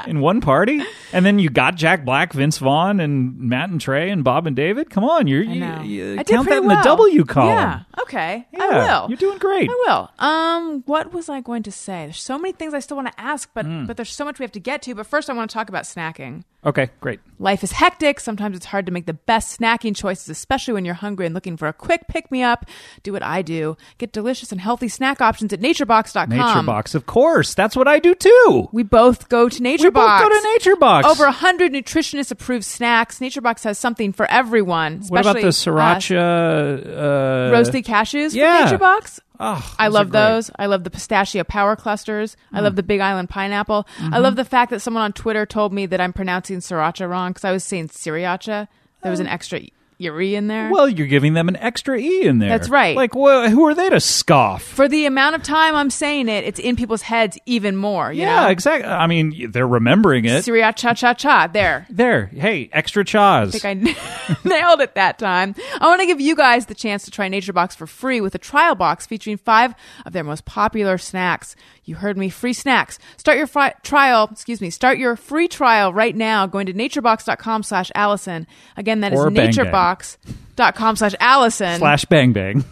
in 0.07 0.21
one 0.21 0.41
party, 0.41 0.81
and 1.13 1.25
then 1.25 1.39
you 1.39 1.49
got 1.51 1.75
Jack 1.77 2.05
Black, 2.05 2.33
Vince 2.33 2.59
Vaughn, 2.59 3.01
and 3.01 3.39
Matt 3.39 3.71
and 3.71 3.81
Trey, 3.81 4.11
and 4.11 4.23
Bob 4.25 4.47
and 4.47 4.57
David. 4.57 4.91
Come 4.91 5.05
on, 5.05 5.27
you're 5.27 5.43
you, 5.43 5.65
you 5.83 6.15
I 6.15 6.23
did 6.23 6.29
count 6.35 6.49
that 6.49 6.63
in 6.63 6.69
the. 6.69 6.81
W 6.83 7.25
column. 7.25 7.49
Yeah. 7.55 7.81
Okay. 8.01 8.47
I 8.59 8.69
will. 8.69 9.09
You're 9.09 9.17
doing 9.17 9.39
great. 9.39 9.71
I 9.71 9.75
will. 9.87 10.11
Um, 10.19 10.83
what 10.87 11.13
was 11.13 11.29
I 11.29 11.41
going 11.41 11.63
to 11.65 11.73
say? 11.73 12.07
There's 12.07 12.23
so 12.23 12.39
many 12.39 12.53
things 12.53 12.75
I 12.75 12.81
still 12.81 12.97
want 12.97 13.09
to 13.13 13.21
ask, 13.21 13.49
but 13.55 13.65
Hmm. 13.67 13.87
but 13.87 13.97
there's 13.97 14.11
so 14.13 14.25
much 14.25 14.39
we 14.39 14.45
have 14.45 14.53
to 14.53 14.61
get 14.61 14.83
to. 14.83 14.95
But 14.95 15.07
first, 15.07 15.29
I 15.31 15.33
want 15.35 15.51
to 15.51 15.55
talk 15.55 15.69
about 15.69 15.85
snacking. 15.85 16.43
Okay, 16.65 16.91
great. 17.01 17.21
Life 17.39 17.65
is 17.65 17.73
hectic. 17.73 18.21
Sometimes 18.21 18.55
it's 18.55 18.67
hard 18.67 18.85
to 18.85 18.93
make 18.93 19.07
the 19.07 19.15
best 19.15 19.59
snacking 19.59 19.97
choices, 19.97 20.29
especially 20.29 20.75
when 20.75 20.85
you're 20.85 20.95
hungry 20.95 21.25
and 21.25 21.35
looking 21.35 21.57
for 21.57 21.69
a 21.69 21.73
quick 21.73 22.07
pick 22.09 22.31
me 22.31 22.43
up. 22.43 22.67
Do 23.03 23.13
what 23.15 23.23
I 23.23 23.41
do. 23.41 23.79
Get 23.97 24.13
delicious 24.13 24.53
and 24.53 24.61
healthy 24.61 24.89
snack 24.89 25.23
options 25.23 25.55
at 25.55 25.61
naturebox.com. 25.61 26.31
Naturebox, 26.31 26.95
of 26.95 27.07
course. 27.07 27.55
That's 27.55 27.77
what 27.77 27.89
I 27.89 27.99
do 27.99 28.15
too. 28.21 28.69
We 28.73 28.83
both 28.83 29.29
go 29.29 29.49
to 29.49 29.61
NatureBox. 29.61 29.83
We 29.83 29.91
both 29.91 30.21
go 30.21 30.29
to 30.29 30.49
Nature 30.53 30.77
Box. 30.77 31.07
Over 31.07 31.25
100 31.25 31.73
nutritionist 31.73 32.31
approved 32.31 32.65
snacks. 32.65 33.19
NatureBox 33.19 33.65
has 33.65 33.79
something 33.79 34.13
for 34.13 34.31
everyone. 34.31 35.03
What 35.09 35.23
about 35.23 35.37
the 35.37 35.49
sriracha? 35.49 36.87
Uh, 36.87 37.53
roasted 37.53 37.85
cashews 37.85 38.35
yeah. 38.35 38.69
from 38.69 38.79
NatureBox? 38.79 39.21
Oh, 39.43 39.57
ah, 39.57 39.75
I 39.79 39.89
love 39.89 40.11
those. 40.11 40.51
I 40.59 40.67
love 40.67 40.85
the 40.85 40.91
pistachio 40.91 41.45
power 41.45 41.75
clusters. 41.75 42.37
I 42.53 42.61
love 42.61 42.75
mm. 42.75 42.77
the 42.77 42.83
Big 42.83 43.01
Island 43.01 43.31
pineapple. 43.31 43.87
I 43.99 44.03
mm-hmm. 44.03 44.23
love 44.23 44.37
the 44.37 44.45
fact 44.45 44.71
that 44.71 44.81
someone 44.81 45.03
on 45.03 45.15
Twitter 45.15 45.47
told 45.47 45.73
me 45.73 45.87
that 45.87 46.01
I'm 46.01 46.13
pronouncing 46.13 46.59
sriracha 46.59 47.09
wrong 47.09 47.31
because 47.31 47.47
I 47.47 47.53
was 47.53 47.65
saying 47.65 47.89
sriracha. 47.89 48.69
There 49.03 49.11
was 49.11 49.21
an 49.21 49.29
oh. 49.29 49.33
extra 49.33 49.61
e 50.01 50.35
in 50.35 50.47
there. 50.47 50.71
Well, 50.71 50.89
you're 50.89 51.07
giving 51.07 51.35
them 51.35 51.49
an 51.49 51.57
extra 51.57 51.99
e 51.99 52.23
in 52.23 52.39
there. 52.39 52.49
That's 52.49 52.69
right. 52.69 52.97
Like, 52.97 53.13
wh- 53.13 53.51
who 53.51 53.67
are 53.67 53.75
they 53.75 53.91
to 53.91 54.01
scoff? 54.01 54.63
For 54.63 54.89
the 54.89 55.07
amount 55.07 55.37
of 55.37 55.43
time 55.43 55.77
I'm 55.77 55.91
saying 55.91 56.29
it, 56.29 56.45
it's 56.45 56.59
in 56.59 56.77
people's 56.77 57.03
heads 57.03 57.39
even 57.47 57.77
more. 57.77 58.13
You 58.13 58.23
yeah, 58.23 58.45
know? 58.45 58.49
exactly. 58.49 58.89
I 58.91 59.07
mean, 59.07 59.51
they're 59.51 59.69
remembering 59.69 60.25
it. 60.25 60.45
Sriracha 60.45 60.75
cha 60.75 60.95
cha. 60.95 61.15
Cha. 61.15 61.47
There. 61.49 61.87
There, 61.91 62.27
hey, 62.27 62.71
extra 62.73 63.05
chaws. 63.05 63.55
I 63.55 63.59
think 63.75 63.97
I 63.99 64.37
nailed 64.45 64.81
it 64.81 64.95
that 64.95 65.19
time. 65.19 65.55
I 65.81 65.87
want 65.87 66.01
to 66.01 66.07
give 66.07 66.21
you 66.21 66.35
guys 66.35 66.67
the 66.67 66.75
chance 66.75 67.05
to 67.05 67.11
try 67.11 67.29
NatureBox 67.29 67.77
for 67.77 67.87
free 67.87 68.21
with 68.21 68.35
a 68.35 68.39
trial 68.39 68.75
box 68.75 69.07
featuring 69.07 69.37
five 69.37 69.75
of 70.07 70.13
their 70.13 70.25
most 70.25 70.45
popular 70.45 70.97
snacks. 70.97 71.57
You 71.85 71.97
heard 71.97 72.17
me, 72.17 72.29
free 72.29 72.53
snacks. 72.53 72.99
Start 73.17 73.37
your 73.37 73.47
fri- 73.49 73.73
trial, 73.83 74.29
excuse 74.31 74.61
me, 74.61 74.71
start 74.71 74.99
your 74.99 75.17
free 75.17 75.49
trial 75.49 75.93
right 75.93 76.15
now 76.15 76.47
going 76.47 76.67
to 76.67 76.73
naturebox.com 76.73 77.63
slash 77.65 77.91
Alison. 77.95 78.47
Again, 78.77 79.01
that 79.01 79.13
is 79.13 79.19
Or 79.19 79.31
Bang 79.31 79.35
Bang. 79.47 79.53
naturebox.com 79.97 80.97
slash 80.97 81.15
Alison. 81.21 81.79
Slash 81.79 82.05
bang 82.07 82.33
bang. 82.33 82.65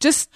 Just 0.00 0.30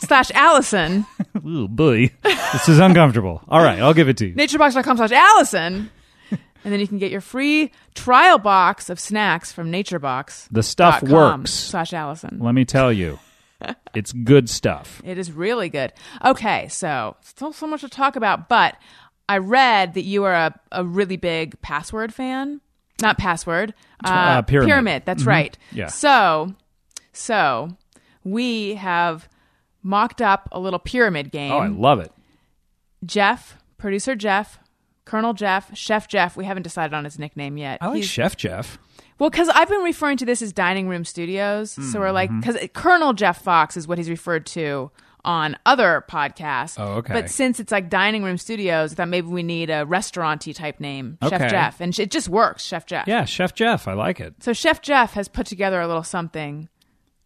slash 0.00 0.30
Alison. 0.32 1.06
Ooh, 1.46 1.68
boy, 1.68 2.10
this 2.22 2.68
is 2.68 2.78
uncomfortable. 2.78 3.42
All 3.48 3.62
right, 3.62 3.78
I'll 3.80 3.94
give 3.94 4.08
it 4.08 4.18
to 4.18 4.26
you. 4.26 4.34
naturebox.com 4.34 4.96
slash 4.96 5.12
Alison. 5.12 5.90
And 6.30 6.72
then 6.72 6.80
you 6.80 6.88
can 6.88 6.98
get 6.98 7.12
your 7.12 7.20
free 7.20 7.70
trial 7.94 8.38
box 8.38 8.90
of 8.90 8.98
snacks 8.98 9.52
from 9.52 9.70
naturebox. 9.70 10.48
The 10.50 10.64
stuff 10.64 11.00
works. 11.02 11.52
Slash 11.52 11.92
Alison. 11.92 12.40
Let 12.40 12.54
me 12.56 12.64
tell 12.64 12.92
you, 12.92 13.20
it's 13.94 14.12
good 14.12 14.50
stuff. 14.50 15.00
It 15.04 15.16
is 15.16 15.30
really 15.30 15.68
good. 15.68 15.92
Okay, 16.24 16.66
so 16.66 17.16
still 17.20 17.52
so 17.52 17.68
much 17.68 17.82
to 17.82 17.88
talk 17.88 18.16
about, 18.16 18.48
but 18.48 18.76
I 19.28 19.38
read 19.38 19.94
that 19.94 20.02
you 20.02 20.24
are 20.24 20.34
a, 20.34 20.60
a 20.72 20.84
really 20.84 21.16
big 21.16 21.60
password 21.62 22.12
fan. 22.12 22.60
Not 23.02 23.18
password. 23.18 23.74
Uh, 24.04 24.08
uh, 24.08 24.42
Pyramid. 24.42 25.02
That's 25.04 25.24
right. 25.24 25.56
Yeah. 25.72 25.88
So, 25.88 26.54
so 27.12 27.68
we 28.24 28.74
have 28.74 29.28
mocked 29.82 30.20
up 30.22 30.48
a 30.52 30.58
little 30.60 30.78
pyramid 30.78 31.30
game. 31.30 31.52
Oh, 31.52 31.58
I 31.58 31.68
love 31.68 32.00
it. 32.00 32.12
Jeff, 33.04 33.56
producer 33.78 34.14
Jeff, 34.16 34.58
Colonel 35.04 35.34
Jeff, 35.34 35.76
Chef 35.76 36.08
Jeff. 36.08 36.36
We 36.36 36.44
haven't 36.44 36.62
decided 36.64 36.94
on 36.94 37.04
his 37.04 37.18
nickname 37.18 37.56
yet. 37.56 37.78
I 37.80 37.88
like 37.88 37.96
He's- 37.96 38.08
Chef 38.08 38.36
Jeff. 38.36 38.78
well, 39.18 39.30
because 39.30 39.48
I've 39.50 39.68
been 39.68 39.82
referring 39.82 40.16
to 40.18 40.24
this 40.26 40.42
as 40.42 40.52
Dining 40.52 40.88
Room 40.88 41.04
Studios. 41.04 41.70
So 41.92 42.00
we're 42.00 42.10
like, 42.12 42.30
because 42.34 42.56
Colonel 42.74 43.12
Jeff 43.12 43.42
Fox 43.42 43.76
is 43.76 43.86
what 43.86 43.98
he's 43.98 44.10
referred 44.10 44.46
to 44.46 44.90
on 45.26 45.56
other 45.66 46.04
podcasts. 46.08 46.76
Oh, 46.78 46.94
okay. 46.98 47.12
But 47.12 47.30
since 47.30 47.60
it's 47.60 47.72
like 47.72 47.90
Dining 47.90 48.22
Room 48.22 48.38
Studios, 48.38 48.92
I 48.92 48.94
thought 48.94 49.08
maybe 49.08 49.26
we 49.26 49.42
need 49.42 49.68
a 49.68 49.84
restauranty 49.84 50.54
type 50.54 50.80
name, 50.80 51.18
Okay. 51.22 51.36
Chef 51.36 51.50
Jeff. 51.50 51.80
And 51.80 51.98
it 51.98 52.10
just 52.10 52.28
works, 52.28 52.64
Chef 52.64 52.86
Jeff. 52.86 53.06
Yeah, 53.06 53.24
Chef 53.24 53.54
Jeff. 53.54 53.86
I 53.88 53.92
like 53.92 54.20
it. 54.20 54.34
So 54.42 54.52
Chef 54.52 54.80
Jeff 54.80 55.12
has 55.14 55.28
put 55.28 55.46
together 55.46 55.80
a 55.80 55.86
little 55.86 56.02
something 56.04 56.68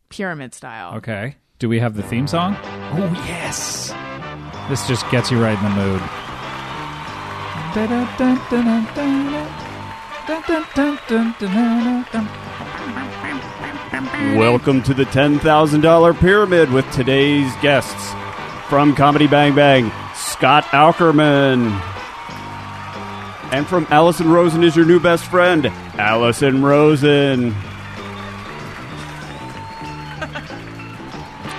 pyramid 0.08 0.54
style. 0.54 0.96
Okay. 0.96 1.36
Do 1.58 1.68
we 1.68 1.78
have 1.78 1.94
the 1.94 2.02
theme 2.02 2.26
song? 2.26 2.56
Oh, 2.62 3.22
yes. 3.26 3.92
This 4.68 4.88
just 4.88 5.08
gets 5.10 5.30
you 5.30 5.40
right 5.40 5.56
in 5.58 5.64
the 5.64 5.70
mood. 5.70 6.02
Welcome 13.92 14.84
to 14.84 14.94
the 14.94 15.02
$10,000 15.02 16.20
Pyramid 16.20 16.70
with 16.70 16.88
today's 16.92 17.52
guests. 17.56 18.12
From 18.68 18.94
Comedy 18.94 19.26
Bang 19.26 19.56
Bang, 19.56 19.90
Scott 20.14 20.62
Aukerman. 20.66 21.72
And 23.52 23.66
from 23.66 23.88
Alison 23.90 24.30
Rosen 24.30 24.62
is 24.62 24.76
your 24.76 24.86
new 24.86 25.00
best 25.00 25.24
friend, 25.24 25.66
Alison 25.98 26.62
Rosen. 26.62 27.52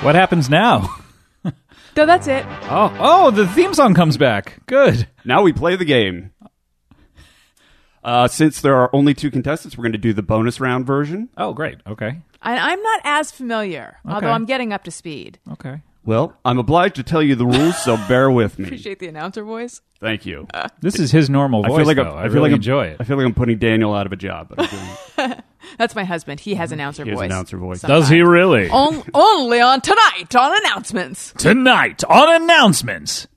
What 0.01 0.15
happens 0.15 0.49
now? 0.49 0.95
So 1.95 2.05
that's 2.07 2.25
it. 2.25 2.43
Oh, 2.69 2.95
oh, 2.99 3.31
the 3.31 3.45
theme 3.45 3.73
song 3.75 3.93
comes 3.93 4.17
back. 4.17 4.57
Good. 4.65 5.07
Now 5.25 5.43
we 5.43 5.53
play 5.53 5.75
the 5.75 5.85
game. 5.85 6.31
Uh, 8.03 8.27
since 8.27 8.61
there 8.61 8.75
are 8.75 8.89
only 8.93 9.13
two 9.13 9.29
contestants, 9.31 9.77
we're 9.77 9.83
going 9.83 9.91
to 9.91 9.97
do 9.97 10.13
the 10.13 10.23
bonus 10.23 10.59
round 10.59 10.85
version. 10.87 11.29
Oh, 11.37 11.53
great. 11.53 11.77
Okay. 11.85 12.19
I, 12.41 12.71
I'm 12.71 12.81
not 12.81 13.01
as 13.03 13.31
familiar, 13.31 13.97
although 14.05 14.31
I'm 14.31 14.45
getting 14.45 14.73
up 14.73 14.83
to 14.85 14.91
speed. 14.91 15.37
Okay. 15.51 15.81
Well, 16.03 16.35
I'm 16.43 16.57
obliged 16.57 16.95
to 16.95 17.03
tell 17.03 17.21
you 17.21 17.35
the 17.35 17.45
rules, 17.45 17.77
so 17.83 17.95
bear 18.07 18.31
with 18.31 18.57
me. 18.57 18.65
Appreciate 18.65 18.97
the 18.97 19.07
announcer 19.07 19.43
voice. 19.43 19.81
Thank 19.99 20.25
you. 20.25 20.47
This 20.81 20.97
is 20.97 21.11
his 21.11 21.29
normal 21.29 21.61
voice. 21.61 21.73
I 21.73 21.77
feel 21.77 21.85
like 21.85 21.97
though. 21.97 22.03
I'm, 22.03 22.17
I, 22.17 22.21
I 22.21 22.23
feel 22.23 22.33
really 22.33 22.41
like 22.41 22.49
I'm, 22.49 22.55
enjoy 22.55 22.85
it. 22.87 22.97
I 22.99 23.03
feel 23.03 23.17
like 23.17 23.25
I'm 23.27 23.35
putting 23.35 23.59
Daniel 23.59 23.93
out 23.93 24.07
of 24.07 24.11
a 24.11 24.15
job. 24.15 24.47
But 24.49 24.61
I'm 24.73 25.27
doing, 25.27 25.37
That's 25.77 25.93
my 25.93 26.03
husband. 26.03 26.39
He 26.39 26.55
has 26.55 26.71
announcer 26.71 27.03
He 27.03 27.11
has 27.11 27.19
voice. 27.19 27.25
announcer 27.27 27.57
voice. 27.57 27.81
Does 27.81 28.09
he 28.09 28.21
really? 28.23 28.67
On, 28.69 29.03
only 29.13 29.61
on 29.61 29.79
tonight 29.81 30.35
on 30.35 30.57
announcements. 30.65 31.33
Tonight 31.37 32.03
on 32.05 32.41
announcements. 32.41 33.27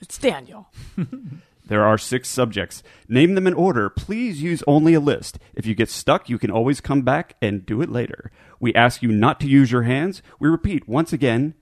It's 0.00 0.16
Daniel. 0.16 0.68
There 1.66 1.84
are 1.84 1.96
six 1.96 2.28
subjects. 2.28 2.82
Name 3.08 3.34
them 3.34 3.46
in 3.46 3.54
order. 3.54 3.88
Please 3.88 4.42
use 4.42 4.62
only 4.66 4.92
a 4.94 5.00
list. 5.00 5.38
If 5.54 5.64
you 5.64 5.74
get 5.74 5.88
stuck, 5.88 6.28
you 6.28 6.38
can 6.38 6.50
always 6.50 6.80
come 6.80 7.02
back 7.02 7.36
and 7.40 7.64
do 7.64 7.80
it 7.80 7.90
later. 7.90 8.30
We 8.60 8.74
ask 8.74 9.02
you 9.02 9.10
not 9.10 9.40
to 9.40 9.46
use 9.48 9.72
your 9.72 9.82
hands. 9.82 10.22
We 10.38 10.48
repeat 10.48 10.86
once 10.88 11.12
again, 11.12 11.54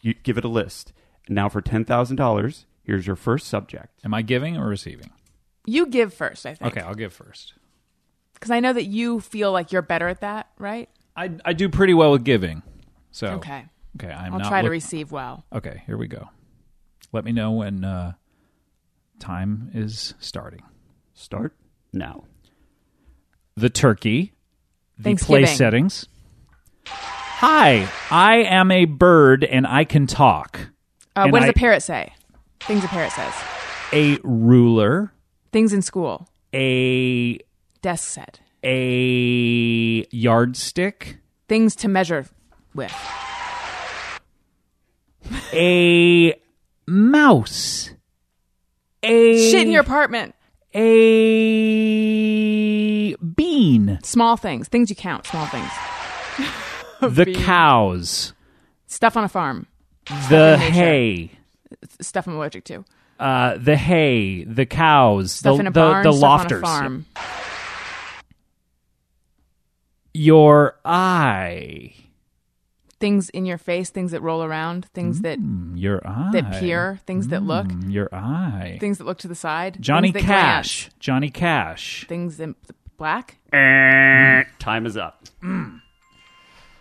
you 0.00 0.14
give 0.14 0.38
it 0.38 0.44
a 0.44 0.48
list. 0.48 0.92
Now 1.28 1.48
for 1.48 1.60
$10,000, 1.60 2.64
here's 2.84 3.06
your 3.06 3.16
first 3.16 3.48
subject. 3.48 3.98
Am 4.04 4.14
I 4.14 4.22
giving 4.22 4.56
or 4.56 4.66
receiving? 4.68 5.10
You 5.66 5.86
give 5.86 6.14
first, 6.14 6.46
I 6.46 6.54
think. 6.54 6.72
Okay, 6.72 6.86
I'll 6.86 6.94
give 6.94 7.12
first. 7.12 7.54
Because 8.34 8.52
I 8.52 8.60
know 8.60 8.72
that 8.72 8.84
you 8.86 9.18
feel 9.20 9.50
like 9.50 9.72
you're 9.72 9.82
better 9.82 10.08
at 10.08 10.20
that, 10.20 10.48
right? 10.56 10.88
I, 11.16 11.32
I 11.44 11.52
do 11.52 11.68
pretty 11.68 11.94
well 11.94 12.12
with 12.12 12.24
giving. 12.24 12.62
So 13.10 13.26
Okay. 13.34 13.64
Okay, 14.00 14.12
I'm 14.12 14.34
I'll 14.34 14.38
not 14.38 14.48
try 14.48 14.62
to 14.62 14.70
receive 14.70 15.10
well. 15.10 15.44
Okay, 15.52 15.82
here 15.86 15.96
we 15.96 16.06
go. 16.06 16.28
Let 17.12 17.24
me 17.24 17.32
know 17.32 17.52
when 17.52 17.84
uh, 17.84 18.12
time 19.20 19.70
is 19.74 20.14
starting. 20.20 20.62
Start 21.14 21.54
now. 21.92 22.24
The 23.56 23.70
turkey. 23.70 24.32
The 24.98 25.14
play 25.16 25.46
settings. 25.46 26.08
Hi, 26.86 27.88
I 28.10 28.36
am 28.38 28.70
a 28.72 28.84
bird 28.84 29.44
and 29.44 29.66
I 29.66 29.84
can 29.84 30.06
talk. 30.06 30.58
Uh, 31.14 31.20
And 31.22 31.32
what 31.32 31.40
does 31.40 31.48
I- 31.48 31.50
a 31.50 31.54
parrot 31.54 31.82
say? 31.82 32.12
Things 32.60 32.82
a 32.84 32.88
parrot 32.88 33.12
says. 33.12 33.32
A 33.92 34.18
ruler. 34.24 35.12
Things 35.52 35.72
in 35.72 35.82
school. 35.82 36.28
A 36.52 37.38
Desk 37.82 38.08
set. 38.08 38.40
a 38.64 40.04
yardstick. 40.10 41.18
Things 41.48 41.76
to 41.76 41.88
measure 41.88 42.26
with. 42.74 42.92
A 45.52 46.34
mouse. 46.86 47.90
A 49.02 49.50
Shit 49.50 49.62
in 49.62 49.70
your 49.70 49.80
apartment. 49.82 50.34
a 50.74 50.84
bean. 53.16 53.98
Small 54.02 54.36
things. 54.36 54.68
Things 54.68 54.90
you 54.90 54.96
count. 54.96 55.26
Small 55.26 55.46
things. 55.46 55.70
The 57.00 57.26
bean. 57.26 57.36
cows. 57.44 58.32
Stuff 58.88 59.16
on 59.16 59.22
a 59.22 59.28
farm. 59.28 59.66
The 60.28 60.56
hay. 60.58 61.30
Stuff 62.00 62.26
I'm 62.26 62.34
allergic 62.34 62.64
to. 62.64 62.84
Uh, 63.20 63.56
the 63.56 63.76
hay, 63.76 64.42
the 64.44 64.66
cows, 64.66 65.30
Stuff 65.32 65.56
the 65.56 65.60
in 65.60 65.66
a 65.68 65.70
the, 65.70 65.80
barn. 65.80 66.02
the 66.04 66.12
stuff 66.12 66.22
lofters. 66.22 66.62
on 66.62 66.64
a 66.64 66.66
farm. 66.66 67.06
Your 70.14 70.76
eye, 70.84 71.92
Things 73.00 73.30
in 73.30 73.46
your 73.46 73.58
face. 73.58 73.90
Things 73.90 74.10
that 74.10 74.22
roll 74.22 74.42
around. 74.42 74.86
Things 74.94 75.20
that 75.20 75.38
your 75.74 76.00
eye, 76.06 76.30
that 76.32 76.58
peer. 76.60 76.98
Things 77.06 77.28
that 77.28 77.42
look. 77.42 77.66
Mm, 77.68 77.92
your 77.92 78.12
eye. 78.12 78.78
Things 78.80 78.98
that 78.98 79.04
look 79.04 79.18
to 79.18 79.28
the 79.28 79.34
side. 79.36 79.76
Johnny 79.80 80.10
Cash, 80.12 80.86
glance, 80.86 80.94
Johnny 80.98 81.30
Cash. 81.30 82.06
Things 82.08 82.40
in 82.40 82.56
black. 82.96 83.38
Time 83.52 84.84
is 84.86 84.96
up. 84.96 85.24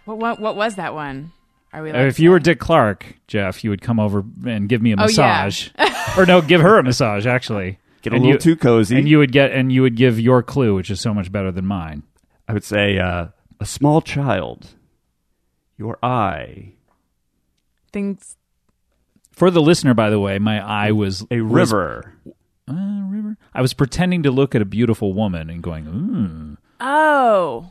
What, 0.05 0.17
what 0.17 0.39
what 0.39 0.55
was 0.55 0.75
that 0.75 0.93
one? 0.93 1.31
Are 1.73 1.83
we? 1.83 1.91
Uh, 1.91 2.05
if 2.05 2.19
you 2.19 2.31
were 2.31 2.39
Dick 2.39 2.59
Clark, 2.59 3.15
Jeff, 3.27 3.63
you 3.63 3.69
would 3.69 3.81
come 3.81 3.99
over 3.99 4.23
and 4.45 4.69
give 4.69 4.81
me 4.81 4.93
a 4.93 4.95
Oh, 4.97 5.07
yeah. 5.07 5.45
massage, 5.45 5.69
or 6.17 6.25
no, 6.25 6.41
give 6.41 6.61
her 6.61 6.79
a 6.79 6.83
massage 6.83 7.25
actually. 7.27 7.77
Get 8.01 8.13
a 8.13 8.15
And 8.15 8.23
little 8.25 8.35
you- 8.35 8.39
too 8.39 8.55
cozy. 8.55 8.97
and 8.97 9.07
you 9.07 9.17
would 9.17 9.31
get 9.31 9.51
and 9.51 9.71
you 9.71 9.81
would 9.81 9.95
give 9.95 10.19
your 10.19 10.41
clue, 10.41 10.73
which 10.75 10.89
is 10.89 11.01
so 11.01 11.13
much 11.13 11.31
better 11.31 11.51
than 11.51 11.65
mine. 11.65 12.03
I 12.47 12.53
would 12.53 12.63
say 12.63 12.97
uh, 12.97 13.27
a 13.59 13.65
small 13.65 14.01
child. 14.01 14.67
Your 15.77 15.97
eye. 16.03 16.73
things 17.91 18.35
For 19.31 19.51
the 19.51 19.61
listener, 19.61 19.93
by 19.93 20.09
the 20.09 20.19
way, 20.19 20.39
my 20.39 20.59
eye 20.65 20.91
was 20.91 21.25
A 21.31 21.41
was- 21.41 21.51
river. 21.71 22.13
uh, 22.69 22.73
river. 22.73 23.37
I 23.53 23.61
was 23.61 23.73
pretending 23.73 24.23
to 24.23 24.31
look 24.31 24.55
at 24.55 24.61
a 24.61 24.65
beautiful 24.65 25.13
woman 25.13 25.49
and 25.49 25.61
going, 25.63 25.87
"Ooh." 25.87 26.57
oh 26.81 27.69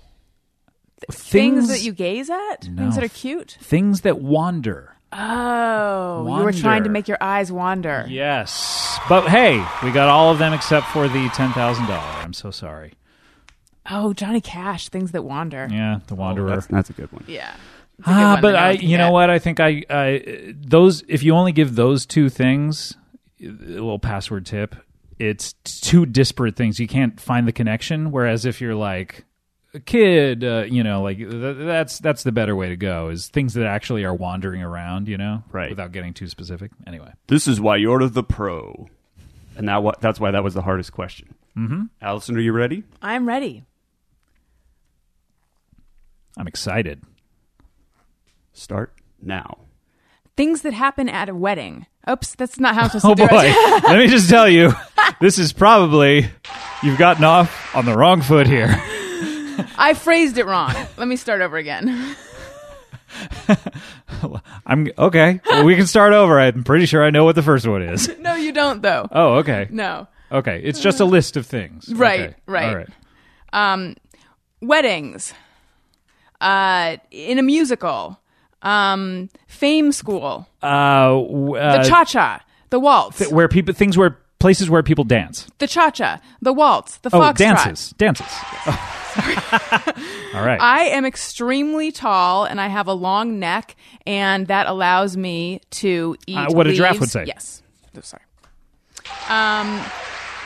things, 1.11 1.69
that 1.69 1.83
you 1.83 1.93
gaze 1.93 2.31
at. 2.31 2.69
No. 2.69 2.83
Things 2.83 2.95
that 2.97 3.05
are 3.05 3.09
cute. 3.09 3.57
things 3.61 4.01
that 4.03 4.19
wander. 4.21 4.93
Oh, 5.13 6.37
you 6.39 6.45
were 6.45 6.53
trying 6.53 6.83
to 6.85 6.91
make 6.91 7.07
your 7.09 7.19
eyes 7.21 7.53
wander. 7.53 8.07
Yes, 8.09 8.99
but 9.09 9.29
hey, 9.29 9.65
we 9.85 9.93
got 9.93 10.09
all 10.09 10.31
of 10.33 10.39
them 10.39 10.53
except 10.53 10.87
for 10.89 11.07
the 11.09 11.29
ten 11.35 11.53
thousand 11.53 11.87
dollar. 11.87 12.01
I'm 12.23 12.33
so 12.33 12.51
sorry. 12.51 12.95
Oh, 13.89 14.13
Johnny 14.13 14.41
Cash, 14.41 14.89
things 14.89 15.13
that 15.13 15.23
wander. 15.23 15.69
Yeah, 15.71 16.01
the 16.09 16.17
Wanderer. 16.17 16.51
Oh, 16.51 16.55
That's, 16.55 16.67
that's 16.67 16.91
a 16.91 16.93
good 16.93 17.13
one. 17.13 17.25
Yeah. 17.29 17.55
It's 17.99 18.09
a 18.09 18.11
good 18.11 18.17
Ah, 18.17 18.39
but 18.43 18.55
I, 18.55 18.69
one 18.71 18.79
can 18.79 18.89
you 18.89 18.99
know 18.99 19.07
get. 19.09 19.13
what? 19.13 19.31
I 19.31 19.39
think 19.39 19.61
I, 19.61 19.83
I, 19.89 20.55
those. 20.55 21.03
If 21.09 21.23
you 21.23 21.35
only 21.35 21.53
give 21.53 21.75
those 21.77 22.05
two 22.07 22.29
things, 22.29 22.95
a 23.43 23.47
little 23.49 23.99
password 23.99 24.47
tip. 24.47 24.77
It's 25.19 25.55
two 25.65 26.05
disparate 26.05 26.57
things. 26.57 26.79
You 26.79 26.87
can't 26.87 27.19
find 27.19 27.49
the 27.49 27.53
connection. 27.53 28.13
Whereas 28.13 28.45
if 28.45 28.61
you're 28.61 28.75
like 28.75 29.25
a 29.73 29.81
kid, 29.81 30.45
uh, 30.45 30.65
you 30.69 30.85
know, 30.85 31.01
like 31.03 31.17
th- 31.17 31.31
that's 31.59 31.99
that's 32.01 32.23
the 32.23 32.33
better 32.33 32.55
way 32.55 32.69
to 32.69 32.77
go. 32.77 33.09
Is 33.09 33.29
things 33.29 33.55
that 33.55 33.65
actually 33.67 34.05
are 34.05 34.15
wandering 34.15 34.63
around, 34.63 35.09
you 35.09 35.17
know, 35.17 35.43
Right. 35.51 35.71
Without 35.71 35.93
getting 35.93 36.13
too 36.13 36.27
specific. 36.29 36.71
Anyway, 36.87 37.13
This 37.29 37.49
is 37.49 37.59
why 37.63 37.77
you're 37.77 38.07
the 38.09 38.23
pro. 38.23 38.89
And 39.57 39.69
that, 39.69 39.83
wa- 39.83 39.95
that's 39.99 40.21
why 40.21 40.33
that 40.33 40.45
was 40.45 40.53
the 40.53 40.61
hardest 40.61 40.93
question. 40.93 41.35
Mm-hmm. 41.57 41.85
Alison, 42.03 42.37
are 42.37 42.41
you 42.41 42.53
ready? 42.53 42.85
I'm 43.01 43.27
ready. 43.27 43.65
I'm 46.37 46.47
excited. 46.47 47.03
Start 48.57 48.93
now. 49.21 49.59
Things 50.37 50.63
that 50.63 50.73
happen 50.73 51.09
at 51.11 51.29
a 51.29 51.35
wedding. 51.35 51.87
Oops, 52.09 52.35
that's 52.37 52.59
not 52.59 52.75
how 52.75 52.83
I'm 52.85 52.89
supposed 52.89 53.05
Oh 53.05 53.15
to 53.15 53.23
do 53.23 53.29
boy, 53.29 53.45
it. 53.47 53.85
let 53.89 53.99
me 53.99 54.07
just 54.07 54.31
tell 54.31 54.49
you, 54.49 54.73
this 55.21 55.39
is 55.39 55.53
probably 55.53 56.27
you've 56.83 56.99
gotten 56.99 57.25
off 57.25 57.75
on 57.75 57.85
the 57.85 57.95
wrong 57.97 58.23
foot 58.23 58.47
here. 58.47 58.69
I 59.79 59.95
phrased 59.95 60.39
it 60.39 60.47
wrong. 60.47 60.73
Let 60.97 61.07
me 61.09 61.17
start 61.17 61.41
over 61.43 61.57
again. 61.59 62.17
I'm 64.67 64.89
okay. 64.99 65.41
Well, 65.47 65.65
we 65.65 65.77
can 65.77 65.87
start 65.87 66.13
over. 66.13 66.39
I'm 66.41 66.65
pretty 66.65 66.87
sure 66.87 67.05
I 67.05 67.11
know 67.11 67.25
what 67.25 67.35
the 67.35 67.43
first 67.43 67.67
one 67.67 67.83
is. 67.83 68.11
No, 68.27 68.35
you 68.35 68.53
don't, 68.53 68.83
though. 68.83 69.07
Oh, 69.13 69.35
okay. 69.37 69.69
No. 69.71 70.09
Okay. 70.33 70.61
It's 70.65 70.81
just 70.81 70.99
a 71.01 71.05
list 71.05 71.37
of 71.37 71.47
things. 71.47 71.93
Right, 71.95 72.21
Okay. 72.21 72.35
right. 72.47 72.69
All 72.69 72.75
right. 72.77 72.89
Um, 73.53 73.95
weddings. 74.61 75.33
Uh, 76.41 76.97
in 77.13 77.39
a 77.39 77.43
musical. 77.43 78.19
Um, 78.67 79.29
fame 79.47 79.93
school. 79.93 80.47
Uh, 80.63 81.09
w- 81.11 81.55
The 81.55 81.61
uh, 81.61 81.85
cha 81.85 82.05
cha. 82.05 82.43
The 82.71 82.81
waltz. 82.81 83.19
th- 83.19 83.31
where 83.31 83.49
people 83.49 83.73
things 83.75 83.97
where 83.97 84.19
places 84.39 84.69
where 84.69 84.83
people 84.83 85.05
dance. 85.05 85.47
the 85.59 85.67
cha 85.69 85.91
cha. 85.91 86.21
The 86.43 86.53
waltz. 86.53 86.99
The 86.99 87.11
Oh, 87.13 87.21
foxtrot. 87.21 87.37
dances. 87.37 87.95
Dances. 87.97 88.27
All 90.35 90.45
right. 90.45 90.61
I 90.61 90.85
am 90.91 91.05
extremely 91.07 91.91
tall 91.93 92.45
and 92.45 92.61
I 92.61 92.67
have 92.69 92.87
a 92.89 92.93
long 92.93 93.39
neck, 93.39 93.77
and 94.07 94.47
that 94.49 94.67
allows 94.67 95.17
me 95.17 95.61
to 95.71 96.17
eat. 96.27 96.37
Uh, 96.37 96.49
what 96.51 96.67
a 96.67 96.73
giraffe 96.73 97.01
would 97.01 97.11
say. 97.11 97.25
Yes. 97.27 97.63
Oh, 97.97 98.01
sorry. 98.03 98.23
Um, 99.31 99.81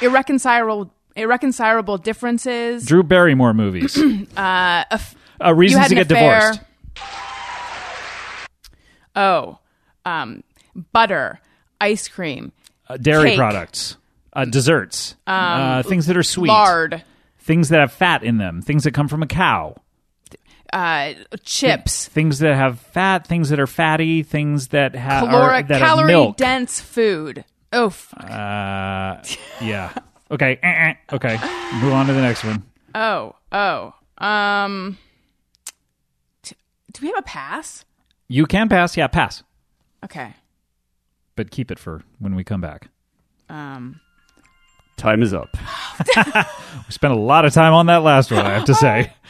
irreconcilable, 0.03 0.93
irreconcilable 1.17 1.99
differences. 1.99 2.85
Drew 2.87 3.03
Barrymore 3.03 3.55
movies. 3.55 3.97
uh, 4.37 4.37
a 4.37 4.87
f- 4.93 5.15
uh, 5.45 5.55
reasons 5.55 5.89
to 5.89 5.95
get 5.95 6.11
affair. 6.11 6.41
divorced. 6.53 6.61
Oh, 9.17 9.59
um, 10.05 10.43
butter, 10.93 11.41
ice 11.81 12.09
cream, 12.09 12.53
Uh, 12.89 12.97
dairy 12.97 13.31
Cake. 13.31 13.39
products. 13.39 13.97
Uh, 14.33 14.45
desserts. 14.45 15.17
uh, 15.27 15.83
things 15.83 16.07
that 16.07 16.17
are 16.17 16.23
sweet. 16.23 16.49
lard, 16.49 17.03
Things 17.39 17.71
that 17.71 17.81
have 17.81 17.93
fat 17.93 18.23
in 18.23 18.37
them. 18.39 18.63
Things 18.63 18.85
that 18.85 18.93
come 18.93 19.09
from 19.09 19.23
a 19.23 19.27
cow. 19.27 19.75
uh, 20.73 21.15
chips, 21.43 22.07
Things 22.07 22.39
that 22.39 22.55
have 22.55 22.79
fat. 22.79 23.27
Things 23.27 23.49
that 23.49 23.59
are 23.59 23.67
fatty. 23.67 24.23
Things 24.23 24.69
that, 24.69 24.95
ha- 24.95 25.25
are, 25.25 25.29
caloric, 25.29 25.67
that 25.67 25.81
have 25.81 25.89
calorie 25.89 26.07
milk. 26.13 26.37
dense 26.37 26.81
food. 26.81 27.45
Oh, 27.73 27.87
f- 27.87 28.15
Uh, 28.15 29.21
yeah. 29.61 29.93
Okay. 30.31 30.59
eh, 30.63 30.91
eh. 30.91 30.95
Okay. 31.13 31.37
Move 31.83 31.93
on 31.93 32.07
to 32.07 32.13
the 32.13 32.21
next 32.23 32.45
one. 32.45 32.63
oh, 32.95 33.35
oh. 33.51 33.95
Um, 34.19 34.97
do 36.45 36.53
we 37.03 37.09
have 37.09 37.19
a 37.19 37.23
pass? 37.23 37.85
You 38.33 38.47
can 38.47 38.69
pass. 38.69 38.97
Yeah, 38.97 39.09
pass. 39.09 39.43
Okay. 40.05 40.35
But 41.37 41.51
keep 41.51 41.71
it 41.71 41.79
for 41.79 42.03
when 42.21 42.35
we 42.37 42.45
come 42.45 42.61
back. 42.61 42.89
Um, 43.49 44.01
Time 44.97 45.23
is 45.23 45.35
up. 45.35 45.57
We 46.87 46.93
spent 46.93 47.13
a 47.13 47.19
lot 47.19 47.45
of 47.45 47.53
time 47.53 47.73
on 47.73 47.87
that 47.87 48.03
last 48.03 48.31
one. 48.31 48.45
I 48.47 48.51
have 48.55 48.65
to 48.67 48.75
say. 48.75 49.13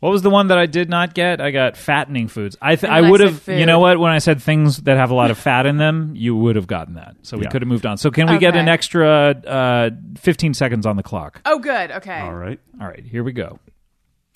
What 0.00 0.12
was 0.12 0.22
the 0.22 0.30
one 0.30 0.46
that 0.46 0.56
I 0.56 0.64
did 0.64 0.88
not 0.88 1.12
get? 1.12 1.42
I 1.42 1.50
got 1.50 1.76
fattening 1.76 2.28
foods. 2.28 2.56
I 2.62 2.74
th- 2.76 2.90
I 2.90 3.02
would 3.02 3.20
have. 3.20 3.42
food. 3.42 3.60
You 3.60 3.66
know 3.66 3.80
what? 3.80 3.98
When 3.98 4.10
I 4.10 4.16
said 4.16 4.40
things 4.42 4.78
that 4.84 4.96
have 4.96 5.10
a 5.10 5.14
lot 5.14 5.30
of 5.30 5.36
fat 5.36 5.66
in 5.66 5.76
them, 5.76 6.14
you 6.16 6.34
would 6.34 6.56
have 6.56 6.66
gotten 6.66 6.94
that. 6.94 7.16
So 7.20 7.36
we 7.36 7.42
Yeah. 7.44 7.50
could 7.50 7.60
have 7.60 7.68
moved 7.68 7.84
on. 7.84 7.98
So 7.98 8.10
can 8.10 8.26
we 8.30 8.38
get 8.38 8.54
Okay. 8.54 8.60
an 8.60 8.66
extra 8.68 9.08
uh, 9.46 9.90
fifteen 10.16 10.54
seconds 10.54 10.86
on 10.86 10.96
the 10.96 11.02
clock? 11.02 11.42
oh, 11.44 11.58
good. 11.58 11.90
Okay. 11.90 12.18
All 12.18 12.32
right. 12.32 12.58
All 12.80 12.86
right. 12.86 13.04
Here 13.04 13.22
we 13.22 13.32
go. 13.32 13.58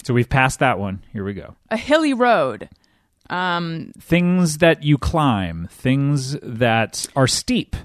So 0.05 0.13
we've 0.13 0.29
passed 0.29 0.59
that 0.59 0.79
one. 0.79 1.03
Here 1.15 1.25
we 1.25 1.33
go. 1.33 1.57
A 1.71 1.79
hilly 1.79 2.13
road. 2.13 2.69
Things 3.31 4.59
that 4.59 4.83
you 4.83 4.99
climb. 4.99 5.69
Things 5.71 6.37
that 6.43 7.07
are 7.17 7.27
steep. 7.27 7.77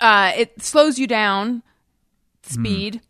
Uh, 0.00 0.32
it 0.36 0.62
slows 0.62 0.98
you 0.98 1.06
down. 1.06 1.62
Hmm. 2.48 2.52
Speed. 2.54 3.00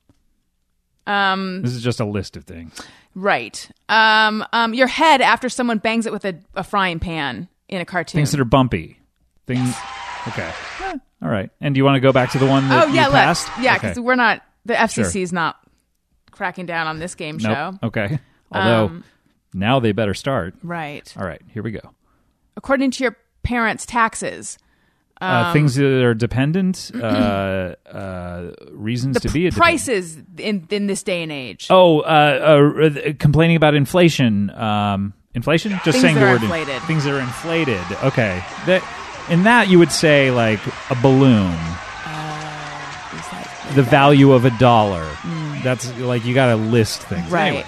Um, 1.06 1.62
This 1.62 1.72
is 1.72 1.82
just 1.82 2.00
a 2.00 2.04
list 2.04 2.36
of 2.36 2.44
things. 2.44 2.80
right. 3.14 3.70
Um, 3.88 4.44
um, 4.52 4.74
your 4.74 4.86
head 4.88 5.20
after 5.20 5.48
someone 5.48 5.78
bangs 5.78 6.06
it 6.06 6.12
with 6.12 6.24
a, 6.24 6.34
a 6.54 6.64
frying 6.64 6.98
pan 6.98 7.48
in 7.68 7.80
a 7.80 7.84
cartoon. 7.84 8.18
Things 8.18 8.32
that 8.32 8.40
are 8.40 8.44
bumpy. 8.44 8.98
Things. 9.46 9.74
Okay. 10.28 10.50
Eh, 10.82 10.98
all 11.22 11.28
right. 11.28 11.50
And 11.60 11.74
do 11.74 11.78
you 11.78 11.84
want 11.84 11.94
to 11.96 12.00
go 12.00 12.12
back 12.12 12.32
to 12.32 12.38
the 12.38 12.46
one 12.46 12.68
that 12.68 12.88
oh 12.88 12.92
yeah, 12.92 13.06
you 13.06 13.12
let's. 13.12 13.44
passed? 13.44 13.62
Yeah, 13.62 13.76
Okay. 13.76 13.88
because 13.90 14.00
we're 14.00 14.16
not. 14.16 14.42
The 14.64 14.74
FCC 14.74 15.12
Sure. 15.12 15.22
is 15.22 15.32
not 15.32 15.56
cracking 16.32 16.66
down 16.66 16.88
on 16.88 16.98
this 16.98 17.14
game 17.14 17.36
Nope. 17.36 17.52
show. 17.52 17.78
Okay. 17.86 18.18
Although 18.50 18.86
Um, 18.86 19.04
now 19.56 19.80
they 19.80 19.92
better 19.92 20.14
start. 20.14 20.54
Right. 20.62 21.12
All 21.18 21.26
right. 21.26 21.42
Here 21.52 21.62
we 21.62 21.70
go. 21.72 21.80
According 22.56 22.90
to 22.92 23.04
your 23.04 23.16
parents' 23.42 23.84
taxes, 23.86 24.58
Uh, 25.20 25.50
things 25.54 25.74
that 25.76 26.04
are 26.04 26.12
dependent. 26.14 26.90
Uh, 26.94 27.74
uh, 27.90 28.50
reasons 28.72 29.18
to 29.20 29.28
be 29.30 29.46
a 29.46 29.50
dependent. 29.50 29.54
prices 29.56 30.18
in 30.38 30.66
in 30.70 30.86
this 30.88 31.02
day 31.02 31.22
and 31.22 31.32
age. 31.32 31.68
Oh, 31.70 32.00
uh, 32.00 32.04
uh, 32.04 33.12
complaining 33.18 33.56
about 33.56 33.74
inflation. 33.74 34.50
Um, 34.50 35.14
inflation. 35.34 35.72
Just 35.84 35.84
Things 35.84 36.00
saying 36.02 36.14
that 36.16 36.20
the 36.20 36.26
are 36.26 36.32
word. 36.34 36.42
inflated. 36.42 36.82
Things 36.82 37.04
that 37.04 37.14
are 37.14 37.20
inflated. 37.20 37.80
Okay. 38.04 38.42
That 38.66 38.82
in 39.30 39.44
that 39.44 39.68
you 39.68 39.78
would 39.78 39.90
say 39.92 40.30
like 40.30 40.60
a 40.90 40.94
balloon. 41.02 41.52
Is 41.52 43.26
that- 43.30 43.72
the 43.74 43.82
value 43.82 44.32
of 44.32 44.44
a 44.44 44.50
dollar. 44.58 45.06
That's 45.64 45.90
like 45.98 46.24
you 46.24 46.34
got 46.34 46.48
to 46.48 46.56
list 46.56 47.02
things. 47.04 47.26
Mm. 47.28 47.32
Right. 47.32 47.46
Anyway. 47.48 47.66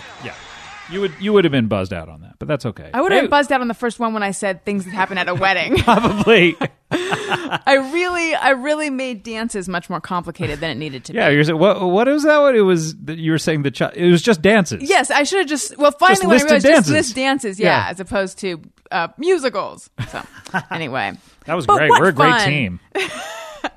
You 0.90 1.02
would 1.02 1.12
you 1.20 1.32
would 1.34 1.44
have 1.44 1.52
been 1.52 1.68
buzzed 1.68 1.92
out 1.92 2.08
on 2.08 2.22
that, 2.22 2.36
but 2.38 2.48
that's 2.48 2.64
okay. 2.64 2.90
I 2.94 3.02
would 3.02 3.12
have 3.12 3.22
been 3.22 3.30
buzzed 3.30 3.52
out 3.52 3.60
on 3.60 3.68
the 3.68 3.74
first 3.74 3.98
one 4.00 4.14
when 4.14 4.22
I 4.22 4.30
said 4.30 4.64
things 4.64 4.84
that 4.86 4.90
happen 4.92 5.18
at 5.18 5.28
a 5.28 5.34
wedding. 5.34 5.76
probably. 5.82 6.56
I 6.90 7.90
really, 7.92 8.34
I 8.34 8.50
really 8.50 8.88
made 8.88 9.22
dances 9.22 9.68
much 9.68 9.90
more 9.90 10.00
complicated 10.00 10.60
than 10.60 10.70
it 10.70 10.76
needed 10.76 11.04
to 11.04 11.12
be. 11.12 11.18
yeah. 11.18 11.28
be. 11.28 11.34
You're 11.34 11.44
saying 11.44 11.58
what? 11.58 11.80
What 11.82 12.06
was 12.08 12.22
that? 12.24 12.38
What 12.38 12.54
it 12.56 12.62
was? 12.62 12.96
That 13.04 13.18
you 13.18 13.32
were 13.32 13.38
saying 13.38 13.62
the 13.62 13.70
chi- 13.70 13.92
it 13.94 14.10
was 14.10 14.22
just 14.22 14.40
dances. 14.40 14.88
Yes, 14.88 15.10
I 15.10 15.24
should 15.24 15.40
have 15.40 15.48
just. 15.48 15.76
Well, 15.76 15.90
finally, 15.92 16.14
Just 16.14 16.22
when 16.24 16.30
I 16.30 16.34
listed 16.34 16.50
realized 16.50 16.64
dances. 16.66 16.86
just 16.86 16.90
list 17.08 17.16
dances, 17.16 17.60
yeah, 17.60 17.84
Yeah. 17.84 17.90
as 17.90 18.00
opposed 18.00 18.38
to 18.38 18.62
uh, 18.90 19.08
musicals. 19.18 19.90
So, 20.08 20.22
anyway, 20.70 21.12
that 21.44 21.54
was 21.54 21.66
But 21.66 21.76
great. 21.78 21.90
what 21.90 22.00
We're 22.00 22.08
a 22.08 22.12
great 22.12 22.30
fun. 22.30 22.48
team. 22.48 22.80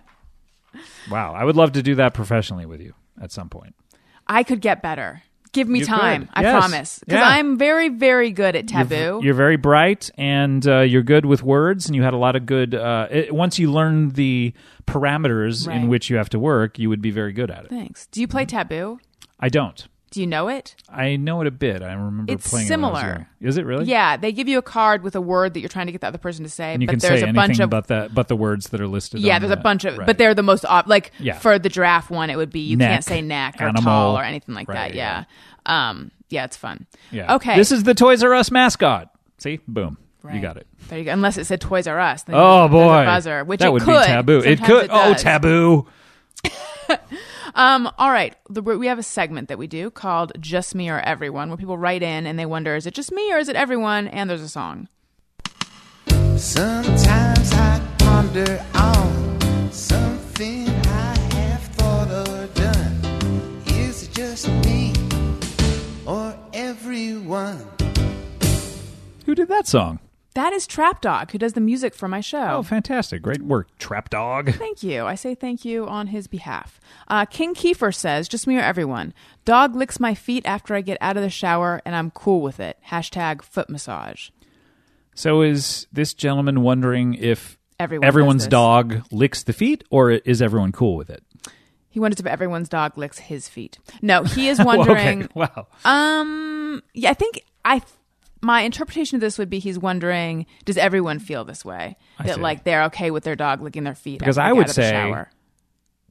wow, 1.12 1.34
I 1.34 1.44
would 1.44 1.56
love 1.56 1.74
to 1.74 1.84
do 1.84 1.96
that 1.96 2.14
professionally 2.14 2.66
with 2.66 2.82
you 2.82 2.94
at 3.22 3.32
some 3.32 3.50
point. 3.50 3.76
I 4.28 4.44
could 4.44 4.62
get 4.62 4.82
better. 4.82 5.24
Give 5.54 5.68
me 5.68 5.80
You 5.80 5.86
time. 5.86 6.22
could. 6.28 6.30
I 6.34 6.42
Yes. 6.44 6.52
promise. 6.60 7.00
Because 7.00 7.20
Yeah. 7.20 7.28
I'm 7.28 7.58
very, 7.58 7.90
very 7.90 8.32
good 8.32 8.56
at 8.56 8.72
You're- 8.72 8.84
taboo. 8.86 9.20
You're, 9.22 9.34
very 9.34 9.58
bright 9.58 10.10
and 10.18 10.66
uh, 10.66 10.80
you're 10.80 11.04
good 11.04 11.26
with 11.26 11.44
words, 11.44 11.88
and 11.88 11.96
you 11.96 12.04
had 12.04 12.14
a 12.14 12.18
lot 12.18 12.36
of 12.38 12.46
good. 12.46 12.74
Uh, 12.74 13.08
it, 13.12 13.36
once 13.36 13.60
you 13.60 13.70
learn 13.72 14.12
the 14.12 14.54
parameters 14.88 15.68
Right. 15.68 15.78
in 15.78 15.88
which 15.90 16.10
you 16.10 16.16
have 16.18 16.30
to 16.30 16.40
work, 16.40 16.80
you 16.80 16.88
would 16.90 17.02
be 17.02 17.12
very 17.12 17.34
good 17.34 17.52
at 17.52 17.66
it. 17.66 17.70
Thanks. 17.70 18.08
Do 18.08 18.22
you 18.22 18.28
play 18.28 18.46
taboo? 18.46 19.00
I 19.40 19.50
don't. 19.50 19.88
Do 20.12 20.20
you 20.20 20.28
know 20.28 20.50
it? 20.50 20.76
I 20.90 21.16
know 21.16 21.40
it 21.40 21.48
a 21.48 21.52
bit. 21.52 21.82
I 21.82 21.94
remember 21.94 22.34
It's 22.34 22.50
playing 22.50 22.66
it 22.66 22.68
similar. 22.68 23.02
young. 23.02 23.26
Is 23.50 23.56
it 23.58 23.66
really? 23.66 23.86
Yeah, 23.86 24.18
they 24.18 24.34
give 24.34 24.50
you 24.50 24.58
a 24.58 24.62
card 24.62 25.04
with 25.04 25.16
a 25.16 25.22
word 25.22 25.54
that 25.54 25.62
you're 25.62 25.70
trying 25.70 25.86
to 25.86 25.94
get 25.94 26.02
the 26.02 26.08
other 26.08 26.18
person 26.18 26.44
to 26.44 26.50
say, 26.50 26.74
And 26.74 26.82
you 26.84 26.88
but 26.88 26.92
can 26.94 27.00
there's 27.00 27.20
say 27.22 27.26
a 27.26 27.30
anything 27.30 27.36
bunch 27.36 27.60
of 27.62 27.70
but 27.70 27.88
the 27.88 28.10
but 28.14 28.28
the 28.28 28.36
words 28.36 28.70
that 28.70 28.82
are 28.82 28.88
listed. 28.88 29.22
yeah, 29.22 29.40
there's 29.40 29.54
a 29.54 29.56
bunch 29.56 29.86
of, 29.86 29.98
right. 29.98 30.06
but 30.06 30.18
they're 30.18 30.34
the 30.36 30.44
most 30.44 30.66
ob- 30.66 30.88
like 30.90 31.12
Yeah. 31.18 31.40
for 31.40 31.58
the 31.58 31.70
giraffe 31.70 32.10
one, 32.12 32.30
it 32.30 32.36
would 32.36 32.52
be 32.52 32.60
you 32.60 32.76
Neck, 32.76 32.90
can't 32.92 33.04
say 33.06 33.22
neck 33.22 33.56
or 33.62 33.70
animal. 33.70 33.84
tall 33.84 34.18
or 34.20 34.24
anything 34.24 34.54
like 34.54 34.68
Right, 34.68 34.92
that. 34.92 34.96
Yeah. 34.96 35.24
Um. 35.66 36.12
Yeah, 36.30 36.44
it's 36.44 36.58
fun. 36.58 36.88
yeah. 37.10 37.36
Okay. 37.36 37.56
This 37.56 37.72
is 37.72 37.84
the 37.84 37.94
Toys 37.94 38.22
R 38.22 38.34
Us 38.34 38.52
mascot. 38.52 39.10
See, 39.38 39.60
boom, 39.68 39.98
Right. 40.24 40.36
you 40.36 40.42
got 40.42 40.58
it. 40.58 40.68
There 40.90 41.00
you 41.00 41.06
go. 41.06 41.14
Unless 41.14 41.38
it 41.38 41.46
said 41.46 41.62
Toys 41.62 41.88
R 41.88 41.98
Us. 42.00 42.24
then 42.24 42.36
Oh 42.38 42.68
boy, 42.68 43.06
buzzer, 43.06 43.46
which 43.46 43.62
that 43.62 43.68
it 43.68 43.72
would 43.72 43.84
could. 43.84 44.02
be 44.02 44.08
taboo. 44.08 44.40
It 44.40 44.58
Sometimes 44.60 44.68
could. 44.82 44.90
oh, 44.92 45.14
taboo. 45.14 45.88
Um. 47.56 47.92
All 47.98 48.12
right. 48.12 48.36
The, 48.50 48.62
we 48.62 48.88
have 48.88 49.00
a 49.00 49.04
segment 49.04 49.50
that 49.50 49.58
we 49.58 49.68
do 49.68 49.90
called 49.92 50.34
"Just 50.40 50.76
Me 50.76 50.90
or 50.90 51.00
Everyone," 51.00 51.50
where 51.50 51.58
people 51.58 51.78
write 51.78 52.04
in 52.04 52.26
and 52.26 52.38
they 52.38 52.46
wonder, 52.46 52.76
is 52.76 52.86
it 52.86 52.94
just 52.94 53.12
me 53.12 53.34
or 53.34 53.38
is 53.38 53.50
it 53.50 53.56
everyone? 53.56 54.08
And 54.08 54.30
there's 54.30 54.42
a 54.42 54.50
song. 54.50 54.88
Sometimes 56.38 57.52
wonder 58.34 58.64
on 58.76 59.72
something 59.72 60.70
I 60.70 61.18
have 61.34 61.64
thought 61.76 62.10
or 62.12 62.48
done. 62.54 63.62
Is 63.66 64.04
it 64.04 64.14
just 64.14 64.48
me 64.66 64.94
or 66.06 66.34
everyone? 66.54 67.68
Who 69.26 69.36
did 69.36 69.48
that 69.50 69.68
song? 69.68 70.00
That 70.34 70.54
is 70.54 70.66
Trap 70.66 71.02
Dog, 71.02 71.32
who 71.32 71.38
does 71.38 71.54
the 71.54 71.62
music 71.62 71.94
for 71.94 72.08
my 72.08 72.22
show. 72.22 72.48
Oh, 72.52 72.64
fantastic. 72.64 73.22
Great 73.22 73.42
work, 73.42 73.68
Trap 73.80 74.10
Dog. 74.10 74.54
Thank 74.54 74.82
you. 74.82 75.04
I 75.06 75.16
say 75.16 75.36
thank 75.36 75.66
you 75.66 75.86
on 75.88 76.08
his 76.08 76.28
behalf. 76.28 76.80
Uh, 77.10 77.26
King 77.26 77.54
Kiefer 77.54 77.94
says, 77.94 78.30
just 78.30 78.48
me 78.48 78.58
or 78.58 78.62
everyone. 78.62 79.14
Dog 79.44 79.76
licks 79.76 80.00
my 80.00 80.14
feet 80.16 80.46
after 80.46 80.74
I 80.74 80.80
get 80.82 80.98
out 81.02 81.18
of 81.18 81.24
the 81.24 81.30
shower, 81.30 81.82
and 81.86 81.96
I'm 81.96 82.12
cool 82.12 82.42
with 82.42 82.62
it. 82.62 82.78
Hashtag 82.88 83.42
foot 83.42 83.70
massage. 83.70 84.30
So 85.16 85.42
is 85.42 85.86
this 85.92 86.14
gentleman 86.14 86.62
wondering 86.62 87.14
if 87.16 87.58
Everyone 87.78 88.02
does 88.02 88.08
everyone's 88.08 88.44
this. 88.44 88.50
dog 88.50 89.02
licks 89.12 89.44
the 89.44 89.54
feet 89.54 89.84
or 89.90 90.12
is 90.12 90.42
everyone 90.42 90.72
cool 90.72 90.96
with 90.96 91.10
it? 91.10 91.24
He 91.90 92.00
wonders 92.00 92.22
if 92.22 92.26
everyone's 92.26 92.70
dog 92.70 92.98
licks 92.98 93.20
his 93.20 93.50
feet. 93.50 93.80
No, 94.02 94.24
he 94.24 94.48
is 94.50 94.60
Well, 94.60 94.78
wondering. 94.78 95.24
okay. 95.24 95.32
Wow. 95.36 95.68
Um, 95.84 96.82
yeah, 96.94 97.10
I 97.10 97.14
think 97.16 97.44
I. 97.66 97.82
My 98.42 98.62
interpretation 98.62 99.16
of 99.16 99.22
this 99.22 99.38
would 99.38 99.50
be 99.50 99.60
he's 99.60 99.78
wondering: 99.78 100.46
Does 100.66 100.78
everyone 100.78 101.20
feel 101.20 101.46
this 101.46 101.64
way? 101.64 101.98
I 102.18 102.28
that 102.28 102.36
see. 102.36 102.42
like 102.42 102.64
they're 102.64 102.84
okay 102.86 103.12
with 103.12 103.24
their 103.24 103.36
dog 103.36 103.62
licking 103.62 103.84
their 103.84 103.96
feet? 103.96 104.20
Because 104.20 104.38
I 104.38 104.52
would 104.52 104.64
out 104.64 104.70
of 104.70 104.76
say- 104.76 104.90
shower. 104.90 105.30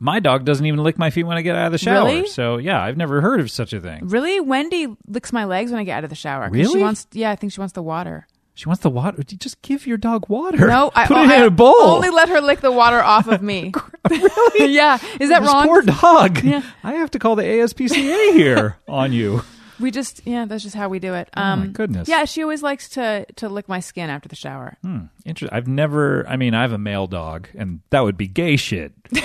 My 0.03 0.19
dog 0.19 0.47
doesn't 0.47 0.65
even 0.65 0.83
lick 0.83 0.97
my 0.97 1.11
feet 1.11 1.25
when 1.25 1.37
I 1.37 1.43
get 1.43 1.57
out 1.57 1.67
of 1.67 1.73
the 1.73 1.79
shower. 1.79 2.07
Really? 2.07 2.27
So, 2.27 2.57
yeah, 2.57 2.83
I've 2.83 2.97
never 2.97 3.21
heard 3.21 3.39
of 3.39 3.51
such 3.51 3.75
a 3.75 3.81
thing. 3.83 4.09
really, 4.09 4.41
Wendy 4.41 4.89
licks 5.07 5.31
my 5.31 5.45
legs 5.45 5.71
when 5.71 5.79
I 5.79 5.85
get 5.85 5.99
out 5.99 6.05
of 6.05 6.11
the 6.11 6.17
shower. 6.17 6.49
Really? 6.49 6.73
She 6.73 6.79
wants. 6.79 7.07
Yeah, 7.13 7.31
I 7.31 7.37
think 7.37 7.53
she 7.53 7.61
wants 7.61 7.75
the 7.75 7.83
water. 7.83 8.27
She 8.55 8.67
wants 8.67 8.83
the 8.83 8.91
water. 8.91 9.23
Just 9.23 9.61
give 9.63 9.87
your 9.87 9.99
dog 9.99 10.29
water. 10.29 10.67
No, 10.67 10.91
I 10.95 11.07
Put 11.07 11.19
it 11.19 11.31
in 11.31 11.43
a 11.43 11.51
bowl. 11.51 11.75
Only 11.81 12.11
let 12.11 12.29
her 12.31 12.41
lick 12.41 12.61
the 12.61 12.73
water 12.73 13.01
off 13.01 13.27
of 13.27 13.43
me. 13.43 13.73
really? 14.11 14.73
yeah. 14.75 14.99
Is 15.21 15.29
that 15.29 15.41
this 15.41 15.51
wrong? 15.51 15.67
poor 15.67 15.83
dog. 15.83 16.43
Yeah. 16.43 16.63
I 16.83 16.95
have 16.95 17.11
to 17.13 17.19
call 17.19 17.37
the 17.37 17.43
ASPCA 17.43 18.33
here 18.33 18.77
on 18.89 19.13
you. 19.13 19.43
We 19.81 19.91
just 19.91 20.21
yeah, 20.27 20.45
that's 20.45 20.63
just 20.63 20.77
how 20.77 20.89
we 20.89 20.99
do 20.99 21.15
it. 21.15 21.29
Oh, 21.37 21.43
Um, 21.43 21.61
my 21.61 21.67
goodness. 21.69 22.09
Yeah, 22.09 22.25
she 22.27 22.43
always 22.43 22.63
likes 22.63 22.89
to 22.91 23.25
to 23.37 23.49
lick 23.49 23.69
my 23.69 23.81
skin 23.81 24.11
after 24.11 24.29
the 24.29 24.37
shower. 24.37 24.77
Hmm. 24.83 25.05
Interesting. 25.25 25.57
I've 25.57 25.67
never. 25.67 26.27
I 26.29 26.37
mean, 26.37 26.55
I 26.55 26.63
have 26.63 26.73
a 26.73 26.79
male 26.79 27.07
dog, 27.07 27.49
and 27.55 27.81
that 27.91 28.01
would 28.01 28.17
be 28.17 28.29
gay 28.29 28.57
shit. 28.57 28.93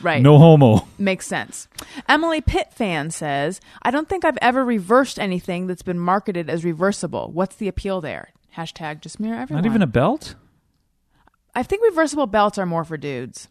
Right. 0.00 0.22
No 0.22 0.38
homo. 0.38 0.86
Makes 0.96 1.26
sense. 1.26 1.66
Emily 2.08 2.40
Pitt 2.40 2.72
fan 2.72 3.10
says, 3.10 3.60
I 3.82 3.90
don't 3.90 4.08
think 4.08 4.24
I've 4.24 4.38
ever 4.40 4.64
reversed 4.64 5.18
anything 5.18 5.66
that's 5.66 5.82
been 5.82 5.98
marketed 5.98 6.48
as 6.48 6.64
reversible. 6.64 7.32
What's 7.32 7.56
the 7.56 7.66
appeal 7.66 8.00
there? 8.00 8.28
Hashtag 8.56 9.00
just 9.00 9.18
mirror 9.18 9.34
everyone. 9.40 9.64
Not 9.64 9.68
even 9.68 9.82
a 9.82 9.88
belt. 9.88 10.36
I 11.52 11.64
think 11.64 11.82
reversible 11.82 12.28
belts 12.28 12.58
are 12.58 12.66
more 12.66 12.84
for 12.84 12.96
dudes. 12.96 13.48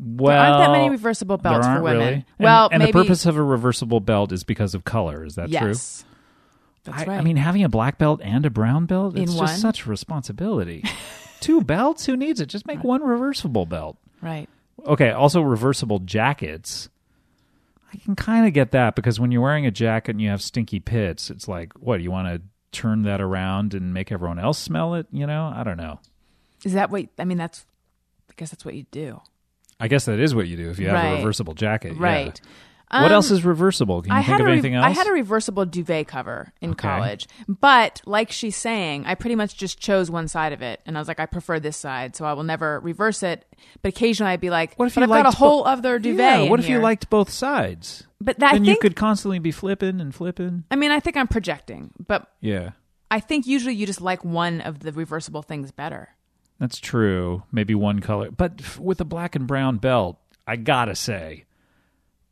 Well, 0.00 0.32
There 0.32 0.40
aren't 0.40 0.64
that 0.64 0.70
many 0.78 0.90
reversible 0.90 1.36
belts 1.38 1.66
for 1.66 1.82
women. 1.82 1.98
Really. 1.98 2.12
And- 2.14 2.24
Well, 2.38 2.68
and, 2.70 2.80
maybe 2.80 2.92
the 2.92 3.02
purpose 3.02 3.26
of 3.26 3.36
a 3.36 3.42
reversible 3.42 4.00
belt 4.00 4.32
is 4.32 4.44
because 4.44 4.74
of 4.74 4.84
color. 4.84 5.24
Is 5.24 5.34
that 5.34 5.46
true? 5.50 5.68
yes. 5.68 6.04
That's 6.84 7.02
I, 7.02 7.04
right. 7.04 7.18
I 7.18 7.22
mean, 7.22 7.36
having 7.36 7.64
a 7.64 7.68
black 7.68 7.98
belt 7.98 8.20
and 8.22 8.46
a 8.46 8.50
brown 8.50 8.86
belt, 8.86 9.16
In 9.16 9.24
it's 9.24 9.34
one? 9.34 9.48
just 9.48 9.60
such 9.60 9.86
responsibility. 9.86 10.84
Two 11.40 11.60
belts? 11.62 12.06
Who 12.06 12.16
needs 12.16 12.40
it? 12.40 12.46
Just 12.46 12.66
make 12.66 12.82
one 12.82 13.02
reversible 13.02 13.66
belt. 13.66 13.96
right. 14.22 14.48
Okay, 14.86 15.10
also 15.10 15.40
reversible 15.40 15.98
jackets. 15.98 16.88
I 17.92 17.96
can 17.96 18.14
kind 18.14 18.46
of 18.46 18.52
get 18.52 18.70
that 18.70 18.94
because 18.94 19.18
when 19.18 19.32
you're 19.32 19.42
wearing 19.42 19.66
a 19.66 19.72
jacket 19.72 20.12
and 20.12 20.20
you 20.20 20.28
have 20.28 20.40
stinky 20.40 20.78
pits, 20.78 21.30
it's 21.30 21.48
like, 21.48 21.72
what, 21.80 22.00
you 22.00 22.12
want 22.12 22.28
to 22.28 22.40
turn 22.70 23.02
that 23.02 23.20
around 23.20 23.74
and 23.74 23.92
make 23.92 24.12
everyone 24.12 24.38
else 24.38 24.56
smell 24.58 24.94
it? 24.94 25.06
You 25.10 25.26
know? 25.26 25.52
I 25.52 25.64
don't 25.64 25.78
know. 25.78 25.98
Is 26.64 26.74
that 26.74 26.90
what 26.90 27.06
I 27.18 27.24
mean 27.24 27.38
that's 27.38 27.66
I 28.30 28.34
guess 28.36 28.50
that's 28.50 28.64
what 28.64 28.74
you 28.74 28.84
do. 28.92 29.20
I 29.80 29.88
guess 29.88 30.06
that 30.06 30.18
is 30.18 30.34
what 30.34 30.48
you 30.48 30.56
do 30.56 30.70
if 30.70 30.78
you 30.78 30.86
have 30.88 30.94
Right. 30.94 31.12
a 31.12 31.16
reversible 31.16 31.54
jacket. 31.54 31.92
yeah. 31.94 32.02
Right. 32.02 32.40
what 32.90 33.04
Um, 33.04 33.12
else 33.12 33.30
is 33.30 33.44
reversible? 33.44 34.00
Can 34.00 34.12
you 34.12 34.18
I 34.18 34.22
think 34.22 34.40
of 34.40 34.46
re- 34.46 34.52
anything 34.52 34.74
else? 34.74 34.86
I 34.86 34.90
had 34.90 35.06
a 35.06 35.12
reversible 35.12 35.66
duvet 35.66 36.08
cover 36.08 36.54
in 36.62 36.70
Okay. 36.70 36.88
college, 36.88 37.26
but 37.46 38.00
like 38.06 38.32
she's 38.32 38.56
saying, 38.56 39.04
I 39.04 39.14
pretty 39.14 39.34
much 39.34 39.58
just 39.58 39.78
chose 39.78 40.10
one 40.10 40.26
side 40.26 40.54
of 40.54 40.62
it, 40.62 40.80
and 40.86 40.96
I 40.96 41.00
was 41.02 41.06
like, 41.06 41.20
I 41.20 41.26
prefer 41.26 41.60
this 41.60 41.76
side, 41.76 42.16
so 42.16 42.24
I 42.24 42.32
will 42.32 42.44
never 42.44 42.80
reverse 42.80 43.22
it. 43.22 43.44
But 43.82 43.90
occasionally, 43.90 44.32
I'd 44.32 44.40
be 44.40 44.48
like, 44.48 44.74
what 44.76 44.86
if 44.86 44.96
you 44.96 45.02
I've 45.02 45.08
got 45.10 45.26
a 45.26 45.36
whole 45.36 45.64
bo- 45.64 45.68
other 45.70 45.98
duvet. 45.98 46.44
Yeah, 46.44 46.48
what 46.48 46.60
if 46.60 46.68
you 46.70 46.78
liked 46.78 47.10
both 47.10 47.28
sides? 47.28 48.04
But 48.22 48.38
that, 48.38 48.54
then 48.54 48.64
you 48.64 48.78
could 48.78 48.96
constantly 48.96 49.38
be 49.38 49.50
flipping 49.52 50.00
and 50.00 50.14
flipping. 50.14 50.64
I 50.70 50.76
mean, 50.76 50.90
I 50.90 50.98
think 50.98 51.18
I'm 51.18 51.28
projecting, 51.28 51.90
but 52.06 52.26
Yeah. 52.40 52.70
I 53.10 53.20
think 53.20 53.46
usually 53.46 53.74
you 53.74 53.84
just 53.86 54.00
like 54.00 54.24
one 54.24 54.62
of 54.62 54.80
the 54.80 54.92
reversible 54.92 55.42
things 55.42 55.72
better. 55.72 56.08
That's 56.58 56.78
true. 56.80 57.44
Maybe 57.52 57.74
one 57.74 58.00
color, 58.00 58.30
but 58.30 58.54
f- 58.60 58.78
with 58.78 59.00
a 59.00 59.04
black 59.04 59.36
and 59.36 59.46
brown 59.46 59.76
belt, 59.78 60.18
I 60.46 60.56
gotta 60.56 60.94
say, 60.96 61.44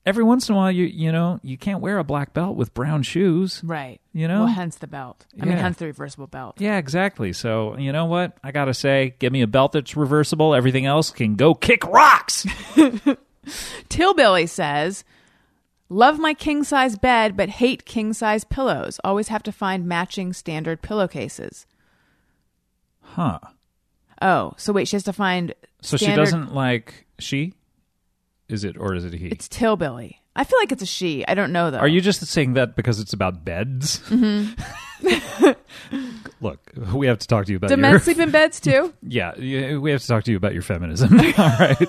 every 0.05 0.25
once 0.25 0.49
in 0.49 0.55
a 0.55 0.59
while, 0.59 0.73
you 0.73 0.85
you 0.85 1.13
know, 1.13 1.39
you 1.43 1.57
can't 1.57 1.81
wear 1.81 1.99
a 1.99 2.05
black 2.05 2.35
belt 2.35 2.57
with 2.57 2.75
brown 2.75 3.03
shoes. 3.05 3.61
Right. 3.65 4.01
You 4.13 4.27
know? 4.27 4.41
Well, 4.45 4.49
hence 4.53 4.77
the 4.77 4.87
belt. 4.89 5.27
I 5.41 5.45
mean, 5.45 5.59
hence 5.59 5.77
the 5.79 5.87
reversible 5.87 6.27
belt. 6.27 6.61
Yeah, 6.61 6.79
exactly. 6.79 7.33
So 7.33 7.77
you 7.79 7.93
know 7.93 8.07
what? 8.07 8.37
I 8.43 8.51
gotta 8.51 8.75
say, 8.75 9.15
give 9.21 9.33
me 9.33 9.43
a 9.43 9.47
belt 9.47 9.73
that's 9.73 9.97
reversible. 9.97 10.55
Everything 10.55 10.87
else 10.87 11.11
can 11.11 11.37
go 11.37 11.55
kick 11.55 11.85
rocks. 11.87 12.47
Tillbilly 13.89 14.47
says, 14.47 15.05
Love 15.89 16.19
my 16.19 16.35
king 16.35 16.65
size 16.65 16.97
bed, 16.99 17.37
but 17.37 17.49
hate 17.49 17.85
king 17.85 18.13
size 18.13 18.43
pillows. 18.43 18.99
Always 19.05 19.29
have 19.29 19.45
to 19.45 19.53
find 19.53 19.87
matching 19.87 20.33
standard 20.33 20.83
pillowcases. 20.83 21.65
huh? 23.03 23.39
Oh, 24.23 24.55
so 24.57 24.73
wait, 24.73 24.89
she 24.89 24.97
has 24.97 25.05
to 25.05 25.13
find. 25.13 25.55
So 25.83 25.97
she 25.97 26.15
doesn't 26.15 26.55
like 26.55 27.07
she. 27.19 27.55
Is 28.49 28.65
it 28.65 28.77
or 28.79 28.95
is 28.95 29.05
it 29.05 29.13
he? 29.13 29.27
It's 29.27 29.49
Tillbilly. 29.49 30.21
I 30.37 30.45
feel 30.45 30.59
like 30.59 30.71
it's 30.71 30.83
a 30.83 30.87
she. 30.87 31.27
I 31.27 31.35
don't 31.35 31.53
know 31.53 31.71
though. 31.71 31.79
Are 31.79 31.89
you 31.89 32.01
just 32.01 32.25
saying 32.27 32.55
that 32.55 32.77
because 32.77 33.01
it's 33.01 33.13
about 33.13 33.45
beds? 33.45 34.01
Mm-hmm. 34.09 34.61
Look, 36.41 36.73
we 36.93 37.07
have 37.07 37.19
to 37.19 37.27
talk 37.27 37.47
to 37.47 37.53
you 37.53 37.57
about 37.57 37.69
Do 37.69 37.73
your 37.73 37.79
men 37.79 38.01
sleep 38.01 38.19
in 38.19 38.31
beds 38.31 38.61
too? 38.61 38.93
Yeah, 39.03 39.35
we 39.79 39.91
have 39.91 40.03
to 40.03 40.07
talk 40.07 40.25
to 40.25 40.31
you 40.31 40.37
about 40.37 40.53
your 40.53 40.63
feminism. 40.63 41.19
All 41.39 41.57
right, 41.59 41.89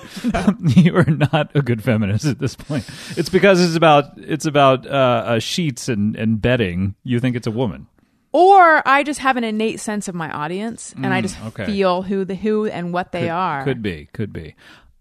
you 0.76 0.96
are 0.96 1.04
not 1.04 1.54
a 1.54 1.62
good 1.62 1.82
feminist 1.82 2.24
at 2.24 2.38
this 2.38 2.54
point. 2.54 2.88
It's 3.16 3.28
because 3.28 3.62
it's 3.62 3.76
about 3.76 4.16
it's 4.16 4.46
about 4.46 4.86
uh, 4.86 4.90
uh, 4.90 5.38
sheets 5.40 5.88
and 5.88 6.16
and 6.16 6.40
bedding. 6.40 6.94
You 7.02 7.20
think 7.20 7.36
it's 7.36 7.46
a 7.46 7.50
woman. 7.50 7.88
Or 8.32 8.86
I 8.86 9.02
just 9.04 9.20
have 9.20 9.36
an 9.38 9.44
innate 9.44 9.80
sense 9.80 10.06
of 10.08 10.14
my 10.14 10.30
audience, 10.30 10.92
and 10.96 11.06
I 11.06 11.20
just 11.22 11.36
Mm, 11.38 11.46
okay. 11.48 11.64
feel 11.66 12.02
who 12.02 12.24
the 12.24 12.34
who 12.34 12.66
and 12.66 12.92
what 12.92 13.12
they 13.12 13.22
Could- 13.22 13.30
are. 13.30 13.64
Could 13.64 13.82
be, 13.82 14.08
could 14.12 14.32
be. 14.32 14.54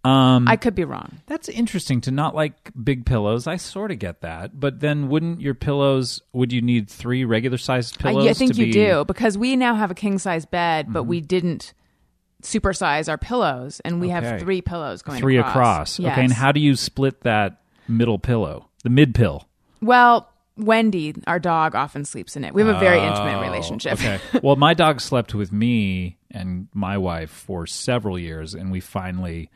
Um, 0.05 0.47
I 0.47 0.55
could 0.55 0.73
be 0.75 0.85
wrong. 0.85 1.19
that's 1.25 1.49
interesting 1.49 1.99
to 2.01 2.11
not 2.11 2.33
like 2.33 2.71
big 2.81 3.05
pillows. 3.05 3.45
I 3.45 3.57
sort 3.57 3.91
of 3.91 3.99
get 3.99 4.21
that, 4.21 4.57
but 4.57 4.79
then 4.79 5.09
wouldn't 5.09 5.41
your 5.41 5.53
pillows? 5.53 6.21
Would 6.31 6.53
you 6.53 6.61
need 6.61 6.87
three 6.89 7.25
regular 7.25 7.57
sized 7.57 7.99
pillows? 7.99 8.23
yeah, 8.23 8.31
I 8.31 8.33
think 8.33 8.57
you 8.57 8.65
be, 8.67 8.71
Mm-hmm. 8.73 8.99
do 8.99 9.05
because 9.05 9.37
we 9.37 9.57
now 9.57 9.75
have 9.75 9.91
a 9.91 9.95
king 9.95 10.17
size 10.17 10.45
bed, 10.45 10.93
but 10.93 11.03
we 11.03 11.19
didn't 11.19 11.73
supersize 12.41 13.09
our 13.09 13.17
pillows, 13.17 13.81
and 13.83 13.99
we 13.99 14.07
Okay. 14.13 14.13
have 14.25 14.39
three 14.39 14.61
pillows 14.61 15.01
going 15.01 15.19
Three 15.19 15.37
across. 15.37 15.51
across. 15.53 15.99
Yes. 15.99 16.11
Okay, 16.13 16.23
and 16.23 16.31
how 16.33 16.51
do 16.53 16.59
you 16.61 16.75
split 16.75 17.21
that 17.21 17.61
middle 17.89 18.19
pillow, 18.19 18.69
the 18.83 18.89
mid 18.89 19.13
pill? 19.15 19.47
Well, 19.81 20.29
Wendy, 20.57 21.15
our 21.27 21.39
dog, 21.39 21.75
often 21.75 22.03
sleeps 22.05 22.35
in 22.35 22.43
it. 22.43 22.53
We 22.53 22.61
have 22.61 22.75
a 22.75 22.79
very 22.79 22.99
intimate 22.99 23.38
Oh, 23.38 23.41
relationship. 23.41 23.93
Okay. 23.93 24.19
well, 24.43 24.55
my 24.55 24.73
dog 24.73 25.01
slept 25.01 25.34
with 25.34 25.51
me 25.51 26.17
and 26.31 26.67
my 26.73 26.97
wife 26.97 27.29
for 27.29 27.65
several 27.67 28.17
years, 28.19 28.53
and 28.53 28.71
we 28.71 28.79
finally 28.79 29.49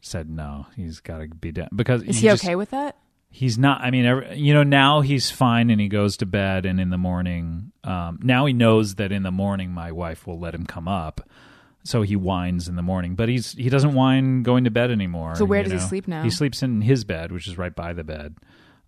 said 0.00 0.28
no. 0.28 0.66
He's 0.76 1.00
got 1.00 1.18
to 1.18 1.28
be 1.28 1.52
down 1.52 1.68
because 1.74 2.02
Is 2.02 2.18
he 2.18 2.28
just- 2.28 2.44
okay 2.44 2.54
with 2.54 2.70
that? 2.70 2.96
He's 3.28 3.58
not. 3.58 3.82
I 3.82 3.90
mean, 3.90 4.06
every, 4.06 4.38
you 4.38 4.54
know, 4.54 4.62
now 4.62 5.02
he's 5.02 5.30
fine, 5.30 5.68
and 5.68 5.78
he 5.78 5.88
goes 5.88 6.16
to 6.18 6.26
bed, 6.26 6.64
and 6.64 6.80
in 6.80 6.88
the 6.88 6.96
morning, 6.96 7.72
um, 7.84 8.18
now 8.22 8.46
he 8.46 8.54
knows 8.54 8.94
that 8.94 9.12
in 9.12 9.24
the 9.24 9.30
morning 9.32 9.72
my 9.72 9.92
wife 9.92 10.26
will 10.26 10.38
let 10.38 10.54
him 10.54 10.64
come 10.64 10.88
up. 10.88 11.28
So 11.82 12.00
he 12.02 12.16
whines 12.16 12.66
in 12.66 12.76
the 12.76 12.82
morning, 12.82 13.14
but 13.14 13.28
he's 13.28 13.52
he 13.52 13.68
doesn't 13.68 13.92
whine 13.94 14.42
going 14.42 14.64
to 14.64 14.70
bed 14.70 14.90
anymore. 14.90 15.34
So 15.34 15.44
where 15.44 15.62
you 15.62 15.68
does 15.68 15.82
he 15.82 15.88
sleep 15.88 16.08
now? 16.08 16.22
He 16.22 16.30
sleeps 16.30 16.62
in 16.62 16.80
his 16.80 17.04
bed, 17.04 17.30
which 17.30 17.46
is 17.46 17.58
right 17.58 17.74
by 17.74 17.92
the 17.92 18.04
bed. 18.04 18.36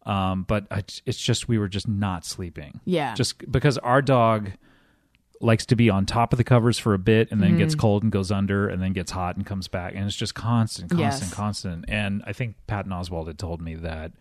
Um, 0.08 0.44
but 0.44 0.66
I, 0.70 0.78
it's 1.06 1.18
just 1.18 1.48
we 1.48 1.58
were 1.58 1.68
just 1.68 1.86
not 1.86 2.24
sleeping. 2.24 2.80
Yeah. 2.84 3.14
Just 3.14 3.50
because 3.52 3.76
our 3.78 4.00
dog 4.02 4.50
likes 5.40 5.66
to 5.66 5.76
be 5.76 5.88
on 5.90 6.04
top 6.06 6.32
of 6.32 6.36
the 6.38 6.44
covers 6.44 6.78
for 6.78 6.94
a 6.94 6.98
bit 6.98 7.30
and 7.30 7.40
then 7.40 7.56
gets 7.58 7.74
Mm-hmm. 7.74 7.80
cold 7.80 8.02
and 8.02 8.10
goes 8.10 8.32
under 8.32 8.68
and 8.68 8.82
then 8.82 8.92
gets 8.92 9.12
hot 9.12 9.36
and 9.36 9.46
comes 9.46 9.68
back 9.68 9.94
and 9.94 10.04
it's 10.06 10.16
just 10.16 10.34
constant, 10.34 10.90
constant, 10.90 11.00
Yes. 11.30 11.34
constant. 11.34 11.84
And 11.88 12.22
I 12.26 12.32
think 12.32 12.56
Patton 12.66 12.90
Oswalt 12.90 13.26
had 13.28 13.38
told 13.38 13.60
me 13.62 13.74
that 13.76 14.12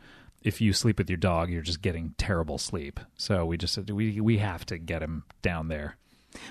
if 0.43 0.61
you 0.61 0.73
sleep 0.73 0.99
with 0.99 1.09
your 1.09 1.17
dog, 1.17 1.49
you're 1.49 1.63
just 1.63 1.81
getting 1.81 2.13
terrible 2.19 2.57
sleep. 2.59 2.99
So 3.15 3.45
we 3.45 3.57
just 3.57 3.73
said 3.73 3.89
we 3.89 4.21
we 4.21 4.37
have 4.37 4.65
to 4.67 4.77
get 4.77 5.01
him 5.01 5.23
down 5.41 5.69
there. 5.69 5.95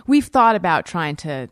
We've 0.07 0.27
thought 0.27 0.57
about 0.57 0.85
trying 0.87 1.15
to 1.17 1.49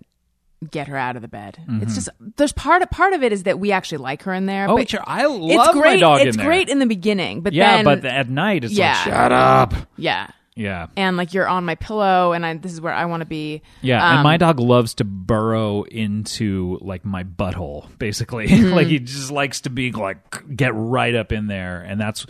get 0.71 0.89
her 0.89 0.97
out 0.97 1.17
of 1.17 1.23
the 1.23 1.29
bed. 1.29 1.59
Mm-hmm. 1.61 1.83
It's 1.83 1.95
just 1.95 2.09
there's 2.37 2.53
part 2.53 2.89
part 2.91 3.13
of 3.13 3.23
it 3.23 3.33
is 3.33 3.45
that 3.45 3.59
we 3.59 3.73
actually 3.73 3.99
like 3.99 4.23
her 4.25 4.33
in 4.35 4.47
there. 4.47 4.69
Oh, 4.69 4.77
but 4.77 4.91
sure. 4.91 5.01
I 5.07 5.25
it's 5.27 5.57
love 5.57 5.73
great. 5.73 5.95
my 5.95 5.97
dog 5.97 6.21
it's 6.21 6.37
in 6.37 6.39
there. 6.39 6.47
great 6.47 6.69
in 6.69 6.79
the 6.79 6.87
beginning, 6.87 7.41
but 7.43 7.53
Yeah, 7.53 7.77
then 7.77 7.85
but 7.85 8.05
at 8.05 8.29
night 8.29 8.65
it's 8.65 8.73
Yeah. 8.75 8.93
like 8.95 9.05
shut 9.05 9.33
up. 9.33 9.75
yeah, 9.97 10.29
Yeah. 10.57 10.87
and 10.97 11.17
like 11.17 11.35
you're 11.35 11.49
on 11.49 11.65
my 11.65 11.75
pillow, 11.75 12.33
and 12.33 12.45
I 12.47 12.55
this 12.55 12.73
is 12.73 12.81
where 12.81 12.93
I 12.95 13.05
want 13.07 13.21
to 13.23 13.27
be. 13.27 13.63
Yeah, 13.83 14.05
Um, 14.07 14.15
and 14.17 14.23
my 14.25 14.37
dog 14.37 14.61
loves 14.61 14.95
to 14.95 15.05
burrow 15.05 15.83
into 15.85 16.79
like 16.81 17.05
my 17.05 17.25
butthole, 17.25 17.87
basically. 17.99 18.47
Mm-hmm. 18.55 18.75
like 18.75 18.87
he 18.89 18.99
just 18.99 19.31
likes 19.31 19.63
to 19.63 19.71
be 19.71 19.93
like 19.93 20.57
get 20.57 20.73
right 20.75 21.15
up 21.15 21.33
in 21.33 21.47
there, 21.47 21.81
and 21.81 22.01
that's 22.01 22.27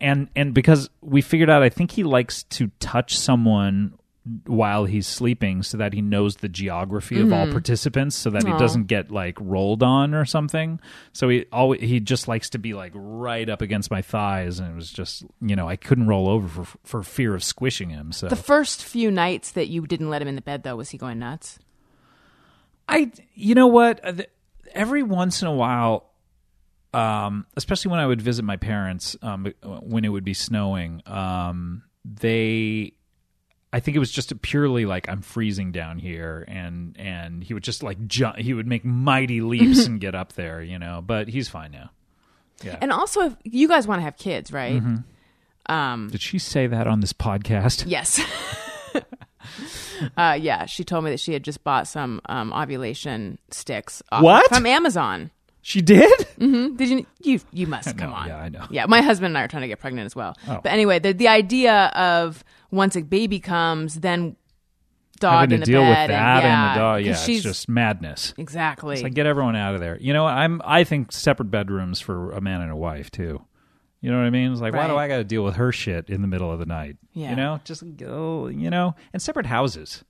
and 0.00 0.28
and 0.36 0.52
because 0.52 0.90
we 1.00 1.22
figured 1.22 1.48
out, 1.48 1.62
I 1.62 1.68
think 1.70 1.90
he 1.90 2.02
likes 2.04 2.42
to 2.44 2.70
touch 2.80 3.16
someone 3.18 3.94
while 4.46 4.84
he's 4.86 5.06
sleeping, 5.06 5.62
so 5.62 5.76
that 5.78 5.92
he 5.92 6.02
knows 6.02 6.36
the 6.36 6.48
geography 6.48 7.20
of 7.20 7.32
all 7.32 7.46
participants, 7.50 8.16
so 8.16 8.30
that 8.30 8.42
he 8.42 8.48
Mm-hmm. 8.50 8.58
Doesn't 8.58 8.84
get 8.86 9.10
like 9.10 9.36
rolled 9.40 9.82
on 9.82 10.14
or 10.14 10.24
something. 10.24 10.80
So 11.12 11.28
he 11.28 11.46
always 11.52 11.80
he 11.80 12.00
just 12.00 12.26
likes 12.26 12.50
to 12.50 12.58
be 12.58 12.74
like 12.74 12.92
right 12.94 13.48
up 13.48 13.62
against 13.62 13.90
my 13.90 14.02
thighs, 14.02 14.58
and 14.58 14.72
it 14.72 14.74
was 14.74 14.90
just 14.90 15.24
you 15.40 15.54
know 15.56 15.68
I 15.68 15.76
couldn't 15.76 16.06
roll 16.08 16.28
over 16.28 16.64
for 16.64 16.78
for 16.84 17.02
fear 17.02 17.34
of 17.34 17.44
squishing 17.44 17.90
him. 17.90 18.12
So 18.12 18.28
The 18.28 18.36
first 18.36 18.84
few 18.84 19.10
nights 19.10 19.52
that 19.52 19.68
you 19.68 19.86
didn't 19.86 20.10
let 20.10 20.22
him 20.22 20.28
in 20.28 20.34
the 20.34 20.42
bed, 20.42 20.62
though, 20.64 20.76
was 20.76 20.90
he 20.90 20.98
going 20.98 21.18
nuts? 21.18 21.58
I, 22.88 23.10
you 23.34 23.54
know 23.54 23.66
what? 23.68 24.00
Uh, 24.04 24.22
Every 24.72 25.02
once 25.02 25.40
in 25.42 25.48
a 25.48 25.54
while, 25.54 26.10
um, 26.92 27.46
especially 27.56 27.90
when 27.92 28.00
I 28.00 28.06
would 28.06 28.20
visit 28.20 28.44
my 28.44 28.56
parents, 28.56 29.16
um, 29.22 29.52
when 29.62 30.04
it 30.04 30.08
would 30.08 30.24
be 30.24 30.34
snowing, 30.34 31.02
um, 31.06 31.82
they, 32.04 32.92
I 33.72 33.80
think 33.80 33.96
it 33.96 34.00
was 34.00 34.10
just 34.10 34.40
purely 34.42 34.86
like 34.86 35.08
I'm 35.08 35.20
freezing 35.22 35.72
down 35.72 35.98
here, 35.98 36.44
and 36.48 36.96
and 36.98 37.42
he 37.44 37.52
would 37.54 37.64
just 37.64 37.82
like 37.82 38.06
jump. 38.06 38.36
He 38.38 38.54
would 38.54 38.66
make 38.66 38.84
mighty 38.84 39.40
leaps 39.40 39.86
and 39.86 40.00
get 40.00 40.14
up 40.14 40.32
there, 40.34 40.62
you 40.62 40.78
know. 40.78 41.02
But 41.04 41.28
he's 41.28 41.48
fine 41.48 41.72
now. 41.72 41.90
Yeah. 42.62 42.78
And 42.80 42.90
also, 42.92 43.22
if 43.22 43.36
you 43.44 43.68
guys 43.68 43.86
want 43.86 43.98
to 43.98 44.04
have 44.04 44.16
kids, 44.16 44.50
right? 44.52 44.80
Mm-hmm. 44.82 45.72
Um, 45.72 46.08
Did 46.10 46.22
she 46.22 46.38
say 46.38 46.66
that 46.68 46.86
on 46.86 47.00
this 47.00 47.12
podcast? 47.12 47.84
yes. 47.88 48.20
uh, 50.16 50.38
yeah, 50.40 50.66
she 50.66 50.84
told 50.84 51.04
me 51.04 51.10
that 51.10 51.20
she 51.20 51.32
had 51.32 51.42
just 51.42 51.62
bought 51.64 51.88
some 51.88 52.20
um, 52.26 52.52
ovulation 52.52 53.38
sticks 53.50 54.02
off- 54.12 54.22
What? 54.22 54.48
from 54.48 54.66
Amazon. 54.66 55.30
She 55.62 55.82
did. 55.82 56.08
Did 56.38 56.80
you? 56.80 57.06
You 57.22 57.40
you 57.52 57.66
must 57.66 57.98
come 57.98 58.12
on. 58.12 58.28
yeah, 58.28 58.36
I 58.38 58.48
know. 58.48 58.66
Yeah, 58.70 58.86
my 58.86 59.02
husband 59.02 59.30
and 59.32 59.38
I 59.38 59.42
are 59.42 59.48
trying 59.48 59.62
to 59.62 59.68
get 59.68 59.80
pregnant 59.80 60.06
as 60.06 60.14
well. 60.14 60.36
Oh. 60.46 60.60
But 60.62 60.70
anyway, 60.70 61.00
the 61.00 61.12
the 61.12 61.26
idea 61.26 61.86
of 61.86 62.44
once 62.70 62.96
a 62.96 63.02
baby 63.02 63.40
comes, 63.40 63.96
then 64.00 64.36
dog 65.20 65.40
Having 65.40 65.54
in 65.54 65.60
to 65.60 65.66
the 65.66 65.72
deal 65.72 65.80
with 65.82 65.94
bed, 65.94 66.10
that 66.10 66.36
and, 66.36 66.44
yeah, 66.44 66.68
and 66.68 66.76
the 66.76 66.80
dog. 66.80 67.04
Yeah, 67.04 67.14
she's 67.14 67.38
it's 67.38 67.44
just 67.44 67.68
madness. 67.68 68.34
exactly. 68.36 69.02
Like 69.02 69.14
get 69.14 69.26
everyone 69.26 69.56
out 69.56 69.74
of 69.74 69.80
there. 69.80 69.98
You 70.00 70.12
know, 70.12 70.26
I'm 70.26 70.60
I 70.64 70.84
think 70.84 71.12
separate 71.12 71.50
bedrooms 71.50 72.00
for 72.00 72.32
a 72.32 72.40
man 72.40 72.60
and 72.60 72.70
a 72.70 72.76
wife 72.76 73.10
too. 73.10 73.44
You 74.00 74.10
know 74.10 74.18
what 74.18 74.26
I 74.26 74.30
mean? 74.30 74.52
It's 74.52 74.60
like 74.60 74.74
why 74.74 74.86
do 74.86 74.96
I 74.96 75.08
got 75.08 75.16
to 75.16 75.24
deal 75.24 75.42
with 75.42 75.56
her 75.56 75.72
shit 75.72 76.10
in 76.10 76.22
the 76.22 76.28
middle 76.28 76.52
of 76.52 76.58
the 76.58 76.66
night? 76.66 76.96
Yeah. 77.12 77.30
You 77.30 77.36
know, 77.36 77.60
just 77.64 77.82
go. 77.96 78.46
You 78.48 78.70
know, 78.70 78.94
and 79.12 79.20
separate 79.20 79.46
houses. 79.46 80.04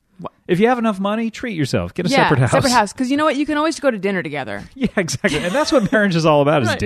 If 0.49 0.61
you 0.61 0.69
have 0.69 0.79
enough 0.79 0.99
money, 0.99 1.31
treat 1.31 1.57
yourself. 1.57 1.93
Get 1.93 2.07
a 2.07 2.09
yeah, 2.09 2.25
separate 2.25 2.41
house. 2.41 2.51
Separate 2.53 2.73
house, 2.73 2.93
because 2.93 3.11
you 3.11 3.17
know 3.17 3.25
what? 3.25 3.37
You 3.37 3.45
can 3.45 3.59
always 3.59 3.79
go 3.81 3.91
to 3.91 3.99
dinner 3.99 4.23
together. 4.23 4.65
Yeah, 4.75 4.89
exactly. 4.97 5.39
And 5.39 5.55
that's 5.55 5.73
what 5.73 5.91
marriage 5.91 6.15
is 6.15 6.27
all 6.27 6.43
about: 6.43 6.63
is 6.63 6.69
Right, 6.69 6.79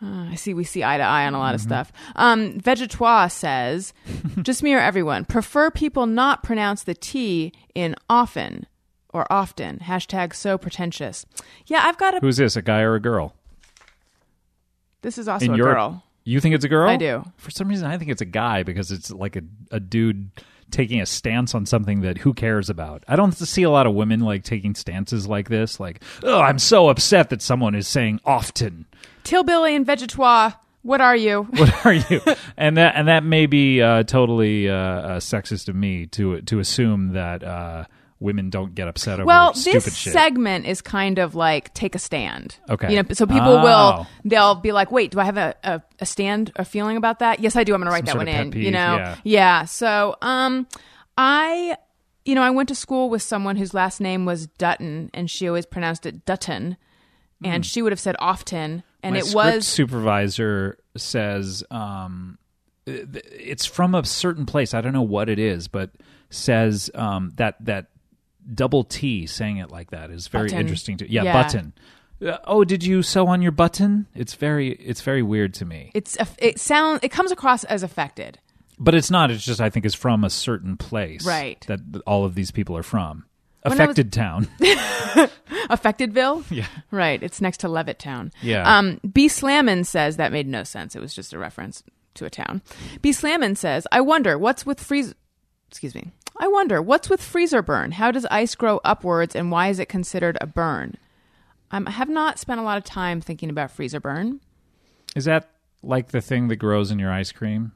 dinners. 0.00 0.28
I 0.32 0.34
see 0.36 0.54
we 0.54 0.64
see 0.64 0.84
eye 0.84 0.96
to 0.98 1.02
eye 1.02 1.26
on 1.26 1.34
a 1.34 1.38
lot 1.38 1.48
Mm-hmm. 1.48 1.54
of 1.56 1.60
stuff. 1.60 1.92
Um, 2.16 2.58
Vegetois 2.60 3.28
says, 3.28 3.92
just 4.42 4.62
me 4.62 4.74
or 4.74 4.78
everyone, 4.80 5.24
prefer 5.24 5.70
people 5.70 6.06
not 6.06 6.42
pronounce 6.42 6.82
the 6.84 6.94
T 6.94 7.52
in 7.74 7.94
often 8.08 8.66
or 9.12 9.26
often. 9.32 9.78
Hashtag 9.78 10.34
so 10.34 10.58
pretentious. 10.58 11.24
Yeah, 11.66 11.82
I've 11.84 11.98
got 11.98 12.14
a. 12.14 12.18
Who's 12.20 12.36
this? 12.36 12.56
A 12.56 12.62
guy 12.62 12.80
or 12.82 12.94
a 12.94 13.00
girl? 13.00 13.34
This 15.02 15.18
is 15.18 15.28
also 15.28 15.46
In 15.46 15.52
a 15.54 15.56
your- 15.56 15.72
girl. 15.74 16.04
You 16.24 16.40
think 16.40 16.54
it's 16.54 16.64
a 16.64 16.68
girl? 16.68 16.90
I 16.90 16.96
do. 16.98 17.24
For 17.38 17.50
some 17.50 17.68
reason, 17.68 17.86
I 17.90 17.96
think 17.96 18.10
it's 18.10 18.20
a 18.20 18.26
guy 18.26 18.62
because 18.62 18.92
it's 18.92 19.10
like 19.10 19.34
a, 19.36 19.40
a 19.70 19.80
dude 19.80 20.30
taking 20.70 21.00
a 21.00 21.06
stance 21.06 21.54
on 21.54 21.66
something 21.66 22.00
that 22.02 22.18
who 22.18 22.34
cares 22.34 22.68
about. 22.70 23.04
I 23.08 23.16
don't 23.16 23.32
see 23.32 23.62
a 23.62 23.70
lot 23.70 23.86
of 23.86 23.94
women 23.94 24.20
like 24.20 24.44
taking 24.44 24.74
stances 24.74 25.26
like 25.26 25.48
this. 25.48 25.80
Like, 25.80 26.02
oh, 26.22 26.40
I'm 26.40 26.58
so 26.58 26.88
upset 26.88 27.30
that 27.30 27.42
someone 27.42 27.74
is 27.74 27.88
saying 27.88 28.20
often. 28.24 28.86
Tillbilly 29.24 29.74
and 29.74 29.86
Vegetois, 29.86 30.52
what 30.82 31.00
are 31.00 31.16
you? 31.16 31.42
What 31.52 31.86
are 31.86 31.92
you? 31.92 32.20
and 32.56 32.76
that 32.76 32.94
and 32.96 33.08
that 33.08 33.24
may 33.24 33.46
be 33.46 33.82
uh, 33.82 34.04
totally 34.04 34.68
uh, 34.68 34.74
uh, 34.74 35.20
sexist 35.20 35.68
of 35.68 35.74
me 35.74 36.06
to 36.06 36.40
to 36.42 36.58
assume 36.58 37.12
that 37.12 37.42
uh, 37.42 37.84
women 38.20 38.50
don't 38.50 38.74
get 38.74 38.88
upset 38.88 39.20
over 39.20 39.22
stupid 39.22 39.24
shit. 39.24 39.26
Well, 39.26 39.54
stupid 39.54 39.82
this 39.82 39.96
shit. 39.96 40.12
segment 40.12 40.66
is 40.66 40.80
kind 40.82 41.18
of 41.18 41.34
like 41.34 41.72
take 41.74 41.94
a 41.94 41.98
stand. 41.98 42.56
Okay. 42.68 42.90
You 42.94 43.02
know, 43.02 43.08
so 43.12 43.26
people 43.26 43.58
Oh. 43.58 43.62
will 43.62 44.06
they'll 44.24 44.54
be 44.56 44.72
like, 44.72 44.90
"Wait, 44.90 45.12
do 45.12 45.20
I 45.20 45.24
have 45.24 45.36
a, 45.36 45.54
a, 45.62 45.82
a 46.00 46.06
stand, 46.06 46.50
a 46.56 46.64
feeling 46.64 46.96
about 46.96 47.20
that?" 47.20 47.40
Yes, 47.40 47.54
I 47.56 47.64
do. 47.64 47.74
I'm 47.74 47.80
going 47.80 47.86
to 47.86 47.92
write 47.92 48.04
that 48.06 48.12
Some 48.12 48.18
one 48.18 48.26
sort 48.26 48.36
of 48.40 48.46
in. 48.46 48.52
pet 48.52 48.60
you 48.62 48.70
know, 48.70 49.14
yeah. 49.24 49.64
So, 49.66 50.16
um, 50.20 50.66
I, 51.16 51.76
you 52.24 52.34
know, 52.34 52.42
I 52.42 52.50
went 52.50 52.68
to 52.70 52.74
school 52.74 53.08
with 53.08 53.22
someone 53.22 53.56
whose 53.56 53.72
last 53.74 54.00
name 54.00 54.24
was 54.24 54.46
Dutton, 54.46 55.10
and 55.14 55.30
she 55.30 55.46
always 55.48 55.66
pronounced 55.66 56.04
it 56.06 56.24
Dutton, 56.24 56.76
and 57.44 57.64
she 57.64 57.82
would 57.82 57.92
have 57.92 58.00
said 58.00 58.16
often, 58.18 58.82
and. 59.02 59.14
My 59.14 59.20
it 59.20 59.32
was 59.34 59.66
supervisor 59.66 60.78
says 60.96 61.62
um, 61.70 62.38
it's 62.86 63.64
from 63.66 63.94
a 63.94 64.04
certain 64.04 64.44
place. 64.46 64.74
I 64.74 64.80
don't 64.80 64.92
know 64.92 65.02
what 65.02 65.28
it 65.28 65.38
is, 65.38 65.68
but 65.68 65.90
says 66.30 66.90
um, 66.94 67.32
that 67.36 67.54
that 67.64 67.86
double 68.54 68.84
T 68.84 69.26
saying 69.26 69.58
it 69.58 69.70
like 69.70 69.90
that 69.90 70.10
is 70.10 70.28
very 70.28 70.46
Button. 70.48 70.60
interesting 70.60 70.96
to 70.98 71.10
yeah, 71.10 71.22
Yeah. 71.24 71.32
button. 71.42 71.72
Uh, 72.24 72.36
oh, 72.44 72.64
did 72.64 72.82
you 72.84 73.02
sew 73.02 73.26
on 73.28 73.42
your 73.42 73.52
button? 73.52 74.06
It's 74.14 74.34
very 74.34 74.70
it's 74.72 75.02
very 75.02 75.22
weird 75.22 75.54
to 75.54 75.64
me, 75.64 75.90
it's 75.94 76.16
it 76.38 76.58
sounds 76.58 77.00
it 77.02 77.10
comes 77.10 77.30
across 77.30 77.62
as 77.64 77.82
affected. 77.82 78.38
but 78.78 78.94
it's 78.94 79.10
not. 79.10 79.30
It's 79.30 79.44
just 79.44 79.60
I 79.60 79.70
think 79.70 79.86
it's 79.86 79.94
from 79.94 80.24
a 80.24 80.30
certain 80.30 80.76
place, 80.76 81.24
Right. 81.26 81.64
That 81.68 81.80
all 82.06 82.24
of 82.24 82.34
these 82.34 82.50
people 82.50 82.76
are 82.76 82.82
from. 82.82 83.24
I 83.64 83.70
was- 83.70 83.78
Affected 83.78 84.12
town. 84.12 84.48
Affectedville? 85.68 86.44
Yeah. 86.50 86.66
Right. 86.90 87.22
It's 87.22 87.40
next 87.40 87.58
to 87.58 87.68
Levittown. 87.68 88.32
Yeah. 88.42 88.78
Um, 88.78 89.00
B. 89.12 89.28
Slammin 89.28 89.84
says 89.84 90.16
that 90.16 90.32
made 90.32 90.46
no 90.46 90.64
sense. 90.64 90.94
It 90.96 91.00
was 91.00 91.14
just 91.14 91.32
a 91.32 91.38
reference 91.38 91.82
to 92.14 92.24
a 92.24 92.30
town. 92.30 92.62
B. 93.02 93.12
Slammin 93.12 93.56
says, 93.56 93.86
I 93.92 94.00
wonder 94.00 94.38
what's 94.38 94.64
with 94.64 94.80
freeze. 94.80 95.14
Excuse 95.68 95.94
me. 95.94 96.12
I 96.40 96.48
wonder 96.48 96.80
what's 96.80 97.10
with 97.10 97.22
freezer 97.22 97.62
burn. 97.62 97.92
How 97.92 98.10
does 98.10 98.26
ice 98.26 98.54
grow 98.54 98.80
upwards, 98.84 99.34
and 99.34 99.50
why 99.50 99.68
is 99.68 99.78
it 99.78 99.88
considered 99.88 100.38
a 100.40 100.46
burn? 100.46 100.94
Um, 101.70 101.86
I 101.86 101.90
have 101.92 102.08
not 102.08 102.38
spent 102.38 102.60
a 102.60 102.62
lot 102.62 102.78
of 102.78 102.84
time 102.84 103.20
thinking 103.20 103.50
about 103.50 103.70
freezer 103.70 104.00
burn. 104.00 104.40
Is 105.16 105.24
that 105.24 105.50
like 105.82 106.08
the 106.08 106.20
thing 106.20 106.48
that 106.48 106.56
grows 106.56 106.90
in 106.90 106.98
your 106.98 107.12
ice 107.12 107.32
cream? 107.32 107.72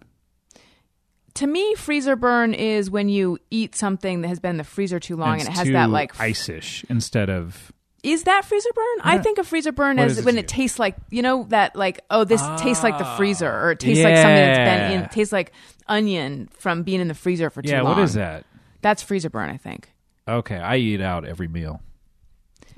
To 1.35 1.47
me, 1.47 1.75
freezer 1.75 2.15
burn 2.15 2.53
is 2.55 2.91
when 2.91 3.09
you 3.09 3.39
eat 3.51 3.75
something 3.75 4.21
that 4.21 4.29
has 4.29 4.39
been 4.39 4.53
in 4.53 4.57
the 4.59 4.65
freezer 4.65 5.01
too 5.01 5.17
long 5.17 5.41
and, 5.41 5.49
it's 5.49 5.49
it 5.49 5.53
has 5.53 5.69
that 5.71 5.91
like 5.91 6.21
ice-ish 6.21 6.85
instead 6.91 7.31
of 7.31 7.73
Is 8.03 8.25
that 8.25 8.45
freezer 8.45 8.69
burn? 8.75 8.99
I 9.03 9.19
think 9.19 9.39
of 9.39 9.47
freezer 9.47 9.73
burn 9.73 9.97
What 9.97 10.11
as 10.11 10.23
when 10.25 10.37
it 10.37 10.47
tastes 10.47 10.79
like 10.79 10.95
you 11.11 11.23
know 11.23 11.47
that 11.49 11.75
like 11.75 12.01
oh 12.11 12.25
this 12.25 12.43
tastes 12.59 12.85
like 12.85 12.99
the 12.99 13.07
freezer 13.17 13.51
or 13.51 13.71
it 13.71 13.81
tastes 13.81 14.05
like 14.05 14.17
something 14.17 14.35
that's 14.35 14.59
been 14.59 14.91
Yeah. 14.93 15.03
in 15.05 15.09
tastes 15.09 15.33
like 15.33 15.53
onion 15.89 16.51
from 16.53 16.83
being 16.83 17.01
in 17.01 17.09
the 17.09 17.15
freezer 17.15 17.49
for 17.49 17.63
too 17.63 17.71
yeah. 17.71 17.81
long. 17.83 17.97
What 17.97 18.03
is 18.05 18.13
that? 18.15 18.45
That's 18.83 19.03
freezer 19.03 19.31
burn, 19.31 19.49
I 19.51 19.57
think. 19.57 19.91
Okay, 20.29 20.57
I 20.57 20.77
eat 20.77 21.01
out 21.01 21.25
every 21.25 21.49
meal. 21.49 21.81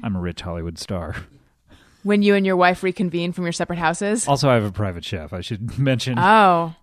I'm 0.02 0.16
a 0.16 0.20
rich 0.20 0.40
Hollywood 0.42 0.78
star. 0.78 1.16
When 2.02 2.22
you 2.22 2.34
and 2.34 2.44
your 2.44 2.56
wife 2.56 2.82
reconvene 2.82 3.32
from 3.32 3.44
your 3.44 3.52
separate 3.52 3.78
houses. 3.78 4.28
Also, 4.28 4.48
I 4.50 4.54
have 4.54 4.64
a 4.64 4.70
private 4.72 5.04
chef. 5.04 5.32
I 5.32 5.40
should 5.40 5.78
mention. 5.78 6.18
Oh. 6.18 6.74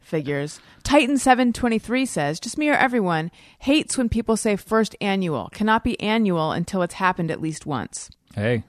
Figures. 0.00 0.60
Titan 0.82 1.16
seven 1.16 1.52
twenty 1.54 1.78
three 1.78 2.04
says, 2.04 2.38
"Just 2.38 2.58
me 2.58 2.68
or 2.68 2.74
everyone 2.74 3.30
hates 3.60 3.96
when 3.96 4.08
people 4.10 4.36
say 4.36 4.56
first 4.56 4.94
annual 5.00 5.48
cannot 5.54 5.84
be 5.84 5.98
annual 6.00 6.52
until 6.52 6.82
it's 6.82 6.94
happened 6.94 7.30
at 7.30 7.40
least 7.40 7.64
once." 7.64 8.10
hey, 8.34 8.62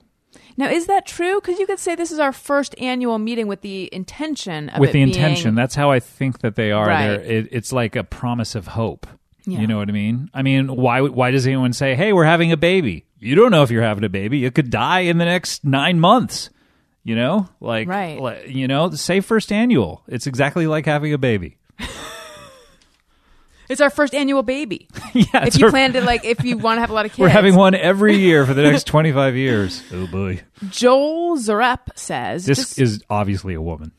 Now, 0.57 0.69
is 0.69 0.87
that 0.87 1.05
true? 1.05 1.35
Because 1.41 1.59
you 1.59 1.67
could 1.67 1.79
say 1.79 1.95
this 1.95 2.11
is 2.11 2.19
our 2.19 2.31
first 2.31 2.73
annual 2.79 3.19
meeting 3.19 3.47
with 3.47 3.61
the 3.61 3.89
intention 3.93 4.69
of 4.69 4.79
with 4.79 4.91
it 4.91 4.93
the 4.93 4.99
being- 5.03 5.07
intention. 5.09 5.53
That's 5.55 5.75
how 5.75 5.91
I 5.91 5.99
think 5.99 6.39
that 6.39 6.55
they 6.55 6.71
are. 6.71 6.87
Right. 6.87 7.09
It, 7.09 7.47
it's 7.51 7.73
like 7.73 7.95
a 7.97 8.03
promise 8.05 8.55
of 8.55 8.67
hope. 8.67 9.05
Yeah. 9.45 9.59
You 9.59 9.68
know 9.68 9.77
what 9.77 9.89
I 9.89 9.91
mean? 9.91 10.30
I 10.34 10.41
mean, 10.43 10.68
why? 10.76 11.01
Why 11.01 11.31
does 11.31 11.47
anyone 11.47 11.73
say, 11.73 11.95
"Hey, 11.95 12.13
we're 12.13 12.26
having 12.26 12.51
a 12.51 12.57
baby"? 12.57 13.05
You 13.19 13.35
don't 13.35 13.51
know 13.51 13.63
if 13.63 13.72
you're 13.72 13.81
having 13.84 14.03
a 14.03 14.09
baby. 14.09 14.38
You 14.39 14.51
could 14.51 14.69
die 14.69 15.01
in 15.01 15.18
the 15.18 15.26
next 15.26 15.63
nine 15.65 15.99
months. 15.99 16.49
You 17.03 17.15
know, 17.15 17.49
like, 17.59 17.88
Right. 17.88 18.19
like, 18.22 18.47
you 18.49 18.68
know, 18.68 18.91
say 18.91 19.22
first 19.22 19.51
annual. 19.51 20.03
It's 20.07 20.27
exactly 20.27 20.68
like 20.68 20.85
having 20.85 21.13
a 21.13 21.18
baby. 21.18 21.57
It's 23.69 23.80
our 23.80 23.89
first 23.89 24.13
annual 24.13 24.43
baby. 24.43 24.88
yeah, 25.13 25.45
if 25.45 25.57
you 25.57 25.65
our- 25.65 25.72
plan 25.72 25.93
to 25.93 26.01
like, 26.01 26.26
if 26.26 26.43
you 26.43 26.57
want 26.57 26.77
to 26.77 26.81
have 26.81 26.89
a 26.89 26.93
lot 26.93 27.05
of 27.05 27.11
kids, 27.11 27.19
we're 27.22 27.30
having 27.30 27.55
one 27.55 27.73
every 27.73 28.18
year 28.18 28.45
for 28.45 28.53
the 28.53 28.61
next 28.63 28.84
twenty 28.88 29.11
five 29.13 29.35
years. 29.35 29.81
Oh 29.93 30.07
boy, 30.07 30.41
Joel 30.69 31.38
Zarep 31.38 31.80
says, 31.95 32.45
this 32.45 32.57
just- 32.57 32.80
is 32.80 33.03
obviously 33.09 33.53
a 33.53 33.61
woman. 33.61 33.91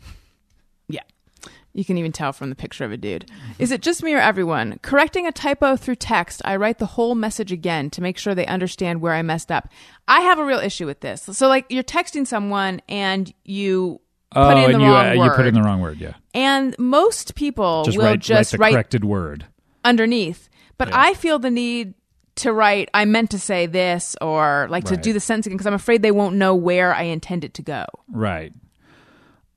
You 1.74 1.84
can 1.84 1.96
even 1.98 2.12
tell 2.12 2.32
from 2.32 2.50
the 2.50 2.54
picture 2.56 2.84
of 2.84 2.92
a 2.92 2.96
dude. 2.96 3.30
Is 3.58 3.70
it 3.70 3.80
just 3.82 4.02
me 4.02 4.12
or 4.14 4.18
everyone? 4.18 4.78
Correcting 4.82 5.26
a 5.26 5.32
typo 5.32 5.76
through 5.76 5.94
text, 5.96 6.42
I 6.44 6.56
write 6.56 6.78
the 6.78 6.86
whole 6.86 7.14
message 7.14 7.50
again 7.52 7.88
to 7.90 8.02
make 8.02 8.18
sure 8.18 8.34
they 8.34 8.46
understand 8.46 9.00
where 9.00 9.14
I 9.14 9.22
messed 9.22 9.50
up. 9.50 9.68
I 10.06 10.20
have 10.20 10.38
a 10.38 10.44
real 10.44 10.58
issue 10.60 10.86
with 10.86 11.00
this. 11.00 11.22
So, 11.22 11.48
like, 11.48 11.66
you're 11.70 11.82
texting 11.82 12.26
someone 12.26 12.80
and 12.88 13.32
you 13.44 14.00
Oh, 14.34 14.48
put 14.48 14.56
in 14.56 14.64
and 14.64 14.74
the 14.74 14.78
you 14.78 14.84
wrong 14.92 15.06
uh, 15.06 15.16
word. 15.18 15.24
you 15.24 15.30
put 15.32 15.46
in 15.46 15.54
the 15.54 15.62
wrong 15.62 15.80
word. 15.80 15.98
Yeah, 16.00 16.14
and 16.34 16.74
most 16.78 17.34
people 17.34 17.84
just 17.84 17.98
will 17.98 18.04
write, 18.06 18.20
just 18.20 18.52
write 18.52 18.56
the 18.56 18.58
write 18.62 18.72
corrected 18.72 19.04
word. 19.04 19.46
underneath. 19.84 20.48
But 20.78 20.88
Yeah. 20.88 21.00
I 21.02 21.14
feel 21.14 21.38
the 21.38 21.50
need 21.50 21.92
to 22.36 22.50
write, 22.50 22.88
I 22.94 23.04
meant 23.04 23.30
to 23.32 23.38
say 23.38 23.66
this, 23.66 24.16
or 24.22 24.68
like 24.70 24.84
to 24.84 24.96
do 24.96 25.12
the 25.12 25.20
sentence 25.20 25.44
again 25.46 25.58
because 25.58 25.66
I'm 25.66 25.74
afraid 25.74 26.00
they 26.00 26.10
won't 26.12 26.36
know 26.36 26.54
where 26.54 26.94
I 26.94 27.02
intend 27.02 27.44
it 27.44 27.52
to 27.54 27.62
go. 27.62 27.84
Right. 28.10 28.54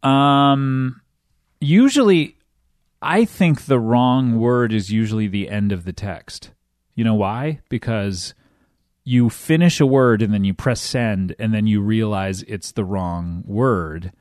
Um 0.03 1.01
usually 1.65 2.37
I 3.01 3.25
think 3.25 3.65
the 3.65 3.79
wrong 3.79 4.39
word 4.39 4.73
is 4.73 4.91
usually 4.91 5.27
the 5.27 5.49
end 5.49 5.71
of 5.71 5.85
the 5.85 5.93
text. 5.93 6.51
You 6.95 7.03
know 7.03 7.15
why? 7.15 7.61
Because 7.69 8.33
you 9.03 9.29
finish 9.29 9.79
a 9.79 9.85
word 9.85 10.21
and 10.21 10.33
then 10.33 10.43
you 10.43 10.53
press 10.53 10.81
send 10.81 11.35
and 11.37 11.53
then 11.53 11.67
you 11.67 11.81
realize 11.81 12.41
it's 12.43 12.71
the 12.71 12.85
wrong 12.85 13.43
word. 13.45 14.11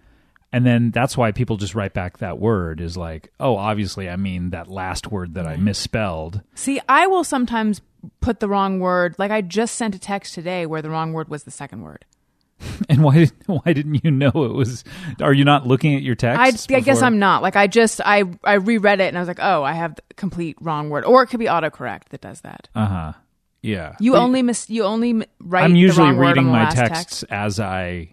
And 0.53 0.67
then 0.67 0.91
that's 0.91 1.17
why 1.17 1.33
people 1.33 1.57
just 1.57 1.75
write 1.75 1.95
back 1.95 2.19
that 2.19 2.39
word 2.39 2.81
is 2.81 2.97
like, 2.97 3.33
oh, 3.41 3.57
obviously 3.57 4.09
I 4.09 4.17
mean 4.17 4.51
that 4.51 4.69
last 4.69 5.11
word 5.11 5.35
that 5.35 5.47
I 5.47 5.55
mm-hmm. 5.55 5.65
misspelled. 5.65 6.43
See, 6.55 6.81
I 6.89 7.07
will 7.07 7.25
sometimes 7.25 7.81
put 8.21 8.41
the 8.41 8.49
wrong 8.49 8.81
word. 8.81 9.17
Like 9.19 9.31
I 9.31 9.41
just 9.41 9.77
sent 9.77 9.95
a 9.95 9.99
text 9.99 10.35
today 10.35 10.67
where 10.67 10.83
the 10.83 10.91
wrong 10.91 11.13
word 11.13 11.29
was 11.29 11.45
the 11.45 11.51
second 11.51 11.83
word. 11.83 12.05
And 12.89 13.03
why 13.03 13.27
why 13.47 13.73
didn't 13.73 14.05
you 14.05 14.11
know 14.11 14.31
it 14.35 14.53
was 14.55 14.85
are 15.21 15.33
you 15.33 15.45
not 15.45 15.67
looking 15.67 15.95
at 15.95 16.03
your 16.03 16.15
text? 16.15 16.71
I 16.73 16.81
guess? 16.81 17.03
I'm 17.03 17.19
not. 17.19 17.43
Like 17.43 17.57
I 17.57 17.67
just 17.67 18.01
I 18.05 18.25
I 18.45 18.55
reread 18.55 19.01
it 19.01 19.09
and 19.09 19.17
I 19.17 19.21
was 19.21 19.29
like, 19.29 19.41
oh, 19.41 19.63
I 19.63 19.73
have 19.73 19.95
the 19.97 20.03
complete 20.17 20.57
wrong 20.61 20.91
word, 20.91 21.05
or 21.05 21.23
it 21.23 21.27
could 21.29 21.41
be 21.41 21.47
autocorrect 21.47 22.09
that 22.11 22.21
does 22.21 22.41
that. 22.43 22.69
Uh-huh. 22.75 23.13
Yeah. 23.63 23.97
You 24.01 24.13
But- 24.13 24.21
only 24.21 24.43
miss. 24.43 24.69
You 24.69 24.85
only 24.85 25.25
write. 25.41 25.65
I'm 25.65 25.73
the 25.73 25.79
usually 25.81 26.13
reading 26.13 26.45
my 26.47 26.67
texts 26.71 27.21
text. 27.21 27.25
as 27.31 27.59
I 27.61 28.11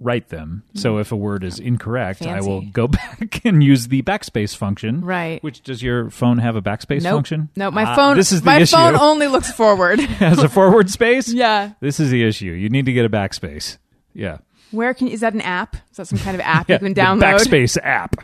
write 0.00 0.28
them. 0.28 0.64
So 0.74 0.98
if 0.98 1.12
a 1.12 1.16
word 1.16 1.44
is 1.44 1.58
incorrect, 1.60 2.22
I 2.26 2.40
will 2.40 2.62
go 2.62 2.88
back 2.88 3.40
and 3.44 3.62
use 3.62 3.88
the 3.88 4.02
backspace 4.02 4.54
function. 4.56 5.00
Right. 5.04 5.42
Which 5.42 5.62
does 5.62 5.82
your 5.82 6.10
phone 6.10 6.38
have 6.38 6.56
a 6.56 6.62
backspace 6.62 7.02
Nope. 7.02 7.14
function? 7.14 7.48
No, 7.56 7.70
my 7.70 7.84
Ah, 7.84 7.94
phone. 7.94 8.16
This 8.16 8.32
is 8.32 8.40
the 8.42 8.46
my 8.46 8.58
issue. 8.58 8.74
phone 8.76 8.96
only 8.96 9.28
looks 9.28 9.50
forward. 9.52 10.00
has 10.20 10.38
a 10.40 10.48
forward 10.48 10.90
space. 10.90 11.32
yeah. 11.32 11.72
This 11.80 12.00
is 12.00 12.10
the 12.10 12.22
issue. 12.24 12.50
You 12.52 12.68
need 12.70 12.86
to 12.86 12.92
get 12.92 13.04
a 13.04 13.08
backspace. 13.08 13.78
Yeah. 14.14 14.38
Where 14.70 14.94
can 14.94 15.08
is 15.08 15.20
that 15.20 15.34
an 15.34 15.40
app? 15.42 15.76
Is 15.90 15.98
that 15.98 16.06
some 16.08 16.18
kind 16.18 16.34
of 16.34 16.40
app 16.44 16.68
yeah 16.68 16.76
you 16.76 16.78
can 16.80 16.94
download? 16.94 17.22
backspace 17.22 17.76
app. 17.82 18.16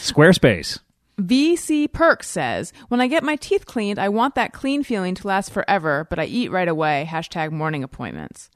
Squarespace. 0.00 0.78
VC 1.20 1.90
Perk 1.92 2.22
says, 2.22 2.72
When 2.88 3.00
I 3.00 3.06
get 3.06 3.22
my 3.22 3.36
teeth 3.36 3.66
cleaned, 3.66 3.98
I 3.98 4.08
want 4.08 4.34
that 4.36 4.52
clean 4.52 4.82
feeling 4.82 5.14
to 5.16 5.26
last 5.26 5.52
forever, 5.52 6.06
but 6.08 6.18
I 6.18 6.24
eat 6.24 6.50
right 6.50 6.68
away. 6.68 7.06
Hashtag 7.08 7.52
morning 7.52 7.84
appointments. 7.84 8.50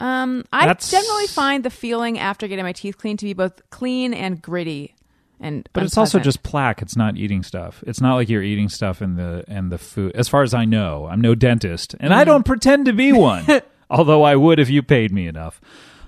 Um, 0.00 0.44
I 0.52 0.66
That's- 0.66 0.90
generally 0.90 1.28
find 1.28 1.64
the 1.64 1.70
feeling 1.70 2.18
after 2.18 2.48
getting 2.48 2.64
my 2.64 2.72
teeth 2.72 2.98
cleaned 2.98 3.20
to 3.20 3.24
be 3.26 3.32
both 3.32 3.62
clean 3.70 4.12
and 4.12 4.42
gritty. 4.42 4.94
And 5.40 5.68
But 5.72 5.84
it's 5.84 5.96
also 5.96 6.18
just 6.18 6.42
plaque. 6.42 6.80
It's 6.82 6.96
not 6.96 7.16
eating 7.16 7.42
stuff. 7.42 7.82
It's 7.86 8.00
not 8.00 8.14
like 8.16 8.28
you're 8.28 8.42
eating 8.42 8.68
stuff 8.68 9.00
in 9.02 9.14
the 9.16 9.44
and 9.46 9.70
the 9.70 9.78
food. 9.78 10.12
As 10.16 10.28
far 10.28 10.42
as 10.42 10.54
I 10.54 10.64
know, 10.64 11.06
I'm 11.10 11.20
no 11.20 11.34
dentist, 11.34 11.94
and 12.00 12.12
Mm. 12.12 12.16
I 12.16 12.24
don't 12.24 12.44
pretend 12.46 12.86
to 12.86 12.92
be 12.92 13.12
one. 13.12 13.44
although 13.90 14.22
I 14.22 14.36
would 14.36 14.58
if 14.58 14.68
you 14.70 14.82
paid 14.82 15.12
me 15.12 15.26
enough. 15.26 15.60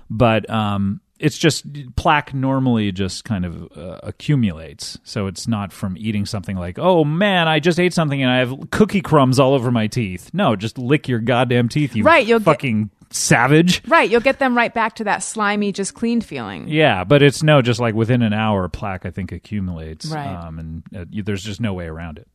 But 0.09 0.49
um, 0.49 1.01
it's 1.19 1.37
just 1.37 1.65
plaque 1.95 2.33
normally 2.33 2.91
just 2.91 3.25
kind 3.25 3.45
of 3.45 3.71
uh, 3.77 3.99
accumulates. 4.03 4.97
So 5.03 5.27
it's 5.27 5.47
not 5.47 5.73
from 5.73 5.97
eating 5.97 6.25
something 6.25 6.55
like, 6.57 6.79
oh 6.79 7.03
man, 7.03 7.47
I 7.47 7.59
just 7.59 7.79
ate 7.79 7.93
something 7.93 8.21
and 8.21 8.31
I 8.31 8.37
have 8.37 8.69
cookie 8.71 9.01
crumbs 9.01 9.39
all 9.39 9.53
over 9.53 9.71
my 9.71 9.87
teeth. 9.87 10.29
No, 10.33 10.55
just 10.55 10.77
lick 10.77 11.07
your 11.07 11.19
goddamn 11.19 11.69
teeth, 11.69 11.95
you 11.95 12.03
Right, 12.03 12.25
you'll 12.25 12.39
get- 12.39 12.45
fucking 12.45 12.89
savage. 13.09 13.81
right. 13.87 14.09
You'll 14.09 14.21
get 14.21 14.39
them 14.39 14.55
right 14.55 14.73
back 14.73 14.95
to 14.97 15.05
that 15.05 15.19
slimy, 15.23 15.71
just 15.71 15.93
cleaned 15.93 16.25
feeling. 16.25 16.67
Yeah, 16.67 17.03
but 17.05 17.21
it's 17.23 17.41
no, 17.41 17.61
just 17.61 17.79
like 17.79 17.95
within 17.95 18.21
an 18.21 18.33
hour, 18.33 18.67
plaque 18.69 19.05
I 19.05 19.11
think 19.11 19.31
accumulates, 19.31 20.07
Right. 20.07 20.27
um, 20.27 20.59
and 20.59 20.83
uh, 20.95 21.05
there's 21.23 21.43
just 21.43 21.59
no 21.61 21.73
way 21.73 21.85
around 21.87 22.17
it. 22.17 22.27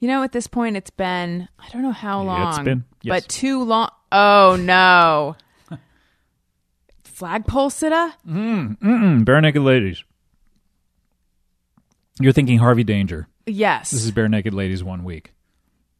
You 0.00 0.08
know, 0.08 0.22
at 0.22 0.32
this 0.32 0.46
point, 0.46 0.76
it's 0.76 0.90
been 0.90 1.48
I 1.58 1.68
don't 1.70 1.82
know 1.82 1.92
how 1.92 2.22
long, 2.22 2.48
It's 2.48 2.58
been- 2.60 2.84
yes. 3.02 3.22
but 3.22 3.28
too 3.28 3.62
long. 3.64 3.90
Oh 4.12 4.56
no! 4.60 5.36
Flagpole 7.04 7.70
sitter. 7.70 8.12
Mm, 8.28 8.78
Barenaked 9.24 9.62
Ladies. 9.62 10.02
You're 12.20 12.32
thinking 12.32 12.58
Harvey 12.58 12.84
Danger. 12.84 13.28
Yes. 13.46 13.90
This 13.90 14.04
is 14.04 14.12
Barenaked 14.12 14.52
Ladies 14.52 14.84
one 14.84 15.04
week. 15.04 15.32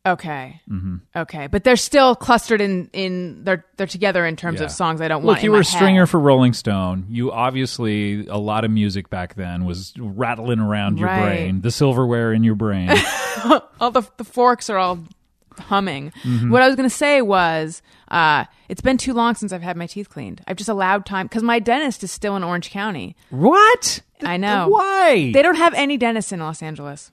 okay. 0.07 0.61
Mm-hmm. 0.71 0.97
Okay, 1.17 1.47
but 1.47 1.63
they're 1.65 1.77
still 1.77 2.15
clustered 2.15 2.61
in 2.61 2.89
in 2.93 3.45
they're 3.45 3.65
they're 3.77 3.87
together 3.87 4.25
in 4.27 4.37
terms 4.37 4.61
Yeah. 4.61 4.67
of 4.67 4.73
songs 4.73 5.01
I 5.01 5.09
don't 5.09 5.23
want. 5.23 5.39
Look, 5.39 5.45
you 5.45 5.53
were 5.53 5.61
a 5.61 5.65
stringer 5.65 6.03
head. 6.03 6.11
for 6.11 6.21
Rolling 6.21 6.53
Stone. 6.53 7.07
You 7.09 7.33
obviously 7.33 8.27
a 8.27 8.39
lot 8.39 8.65
of 8.65 8.71
music 8.71 9.09
back 9.11 9.35
then 9.35 9.65
was 9.65 9.93
rattling 9.99 10.59
around 10.61 10.99
your 10.99 11.09
Right. 11.09 11.23
brain, 11.23 11.61
the 11.63 11.71
silverware 11.71 12.33
in 12.33 12.45
your 12.45 12.55
brain. 12.55 12.91
all 13.81 13.91
the 13.91 14.03
the 14.17 14.25
forks 14.25 14.69
are 14.71 14.79
all 14.79 15.01
humming. 15.59 16.13
Mm-hmm. 16.23 16.51
What 16.51 16.63
I 16.63 16.67
was 16.67 16.77
going 16.77 16.89
to 16.89 16.95
say 16.95 17.23
was, 17.23 17.83
uh, 18.09 18.45
it's 18.69 18.81
been 18.81 18.97
too 18.99 19.13
long 19.13 19.35
since 19.35 19.53
I've 19.53 19.63
had 19.63 19.77
my 19.77 19.87
teeth 19.87 20.09
cleaned. 20.09 20.43
I've 20.47 20.57
just 20.57 20.69
allowed 20.69 21.07
time 21.07 21.27
because 21.27 21.43
my 21.43 21.59
dentist 21.59 22.03
is 22.05 22.11
still 22.11 22.37
in 22.37 22.45
Orange 22.45 22.71
County. 22.71 23.17
what? 23.31 24.01
I 24.23 24.37
know. 24.37 24.69
Why? 24.69 25.31
They 25.33 25.43
don't 25.43 25.57
have 25.57 25.73
any 25.75 25.97
dentists 25.97 26.33
in 26.33 26.41
Los 26.41 26.63
Angeles. 26.63 27.11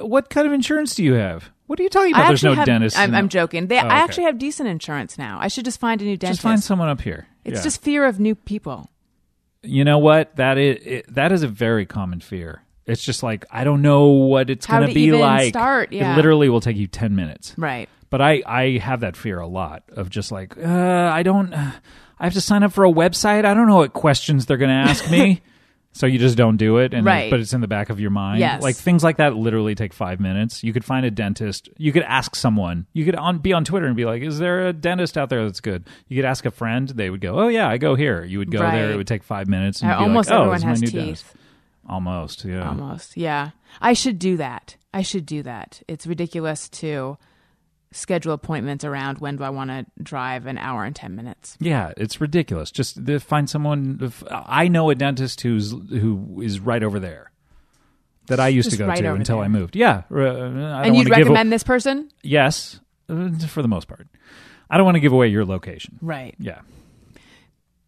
what 0.00 0.28
kind 0.30 0.46
of 0.46 0.52
insurance 0.52 0.94
do 0.94 1.02
you 1.04 1.14
have? 1.14 1.50
What 1.66 1.80
are 1.80 1.82
you 1.82 1.88
talking 1.88 2.14
I 2.14 2.18
about? 2.18 2.28
There's 2.28 2.44
no 2.44 2.54
have, 2.54 2.66
dentist. 2.66 2.98
I'm, 2.98 3.14
I'm 3.14 3.28
joking. 3.30 3.68
They, 3.68 3.76
Oh, 3.76 3.86
okay. 3.86 3.88
I 3.88 3.98
actually 4.00 4.24
have 4.24 4.36
decent 4.38 4.68
insurance 4.68 5.16
now. 5.16 5.38
I 5.40 5.48
should 5.48 5.64
just 5.64 5.80
find 5.80 6.02
a 6.02 6.04
new 6.04 6.16
dentist. 6.18 6.38
Just 6.38 6.42
find 6.42 6.62
someone 6.62 6.88
up 6.90 7.00
here. 7.00 7.26
it's 7.44 7.58
Yeah. 7.60 7.62
just 7.62 7.82
fear 7.82 8.04
of 8.04 8.20
new 8.20 8.34
people. 8.34 8.90
you 9.62 9.82
know 9.84 9.98
what 9.98 10.36
that 10.36 10.58
is 10.58 10.76
it, 10.84 11.14
that 11.14 11.32
is 11.32 11.42
a 11.42 11.48
very 11.48 11.86
common 11.86 12.20
fear 12.20 12.62
it's 12.86 13.04
just 13.04 13.22
like 13.22 13.44
i 13.50 13.64
don't 13.64 13.82
know 13.82 14.06
what 14.08 14.50
it's 14.50 14.66
How 14.66 14.78
going 14.78 14.88
to 14.88 14.94
be 14.94 15.02
even 15.02 15.20
like. 15.20 15.48
start, 15.48 15.92
yeah. 15.92 16.12
it 16.12 16.16
literally 16.16 16.48
will 16.48 16.60
take 16.60 16.76
you 16.76 16.86
10 16.86 17.14
minutes. 17.16 17.54
Right. 17.56 17.88
but 18.10 18.20
i 18.20 18.42
i 18.46 18.78
have 18.78 19.00
that 19.00 19.16
fear 19.16 19.38
a 19.40 19.46
lot 19.46 19.82
of 19.88 20.10
just 20.10 20.30
like 20.32 20.56
uh, 20.58 21.10
i 21.12 21.22
don't 21.22 21.52
uh, 21.52 21.72
i 22.18 22.24
have 22.24 22.34
to 22.34 22.40
sign 22.40 22.62
up 22.62 22.72
for 22.72 22.84
a 22.84 22.92
website? 22.92 23.44
I 23.44 23.54
don't 23.54 23.66
know 23.66 23.76
what 23.76 23.92
questions 23.92 24.46
they're 24.46 24.56
going 24.56 24.70
to 24.70 24.90
ask 24.90 25.10
me. 25.10 25.42
So 25.96 26.06
you 26.06 26.18
just 26.18 26.36
don't 26.36 26.56
do 26.56 26.78
it 26.78 26.92
and 26.92 27.06
Right. 27.06 27.30
but 27.30 27.38
it's 27.38 27.52
in 27.52 27.60
the 27.60 27.68
back 27.68 27.88
of 27.88 28.00
your 28.00 28.10
mind. 28.10 28.40
Yes. 28.40 28.64
like 28.64 28.74
things 28.74 29.04
like 29.04 29.18
that 29.18 29.36
literally 29.36 29.76
take 29.76 29.92
five 29.92 30.18
minutes. 30.18 30.64
You 30.64 30.72
could 30.72 30.84
find 30.84 31.06
a 31.06 31.10
dentist. 31.10 31.68
You 31.78 31.92
could 31.92 32.02
ask 32.02 32.34
someone. 32.34 32.86
You 32.94 33.04
could 33.04 33.14
on, 33.14 33.38
be 33.38 33.52
on 33.52 33.64
twitter 33.64 33.86
and 33.86 33.94
be 33.94 34.04
like 34.04 34.20
is 34.22 34.40
there 34.40 34.66
a 34.66 34.72
dentist 34.72 35.16
out 35.16 35.28
there 35.30 35.44
that's 35.44 35.60
good? 35.60 35.84
You 36.08 36.16
could 36.18 36.24
ask 36.24 36.44
a 36.46 36.50
friend. 36.50 36.88
They 36.88 37.10
would 37.10 37.20
go 37.20 37.38
oh 37.38 37.46
yeah 37.46 37.68
i 37.68 37.78
go 37.78 37.94
here. 37.94 38.24
You 38.24 38.40
would 38.40 38.50
go 38.50 38.58
there. 38.58 38.90
It 38.90 38.96
would 38.96 39.06
take 39.06 39.22
five 39.22 39.46
minutes 39.46 39.82
and 39.82 39.90
be 39.90 39.94
almost 39.94 40.30
like, 40.30 40.36
oh, 40.40 40.50
everyone 40.50 40.62
has 40.62 40.80
teeth. 40.80 40.92
dentist. 40.94 41.26
Almost, 41.88 42.44
yeah. 42.44 42.68
Almost. 42.68 43.16
Yeah. 43.16 43.50
I 43.80 43.92
should 43.92 44.18
do 44.18 44.36
that. 44.38 44.76
I 44.92 45.02
should 45.02 45.26
do 45.26 45.42
that. 45.42 45.82
It's 45.88 46.06
ridiculous 46.06 46.68
to 46.70 47.18
schedule 47.92 48.32
appointments 48.32 48.84
around 48.84 49.18
when 49.18 49.36
do 49.36 49.44
I 49.44 49.50
want 49.50 49.70
to 49.70 49.86
drive 50.02 50.46
an 50.46 50.58
hour 50.58 50.84
and 50.84 50.96
10 50.96 51.14
minutes. 51.14 51.56
Yeah, 51.60 51.92
it's 51.96 52.20
ridiculous. 52.20 52.70
Just 52.70 53.04
to 53.06 53.20
find 53.20 53.48
someone. 53.48 54.12
I 54.30 54.68
know 54.68 54.90
a 54.90 54.94
dentist 54.94 55.42
who's 55.42 55.70
who 55.72 56.40
is 56.42 56.58
right 56.60 56.82
over 56.82 56.98
there 56.98 57.30
that 58.26 58.40
I 58.40 58.48
used 58.48 58.70
Just 58.70 58.78
to 58.78 58.82
go 58.84 58.88
right 58.88 58.96
to 59.02 59.12
until 59.14 59.36
there. 59.36 59.44
I 59.44 59.48
moved. 59.48 59.76
Yeah, 59.76 60.02
uh, 60.10 60.16
I 60.18 60.86
and 60.86 60.96
you'd 60.96 61.04
give 61.06 61.16
a- 61.16 61.20
recommend 61.20 61.52
this 61.52 61.62
person? 61.62 62.08
yes, 62.22 62.80
uh, 63.08 63.30
for 63.46 63.62
the 63.62 63.68
most 63.68 63.86
part. 63.86 64.08
I 64.70 64.76
don't 64.76 64.86
want 64.86 64.96
to 64.96 65.00
give 65.00 65.12
away 65.12 65.28
your 65.28 65.44
location. 65.44 65.98
Right. 66.00 66.34
Yeah. 66.38 66.60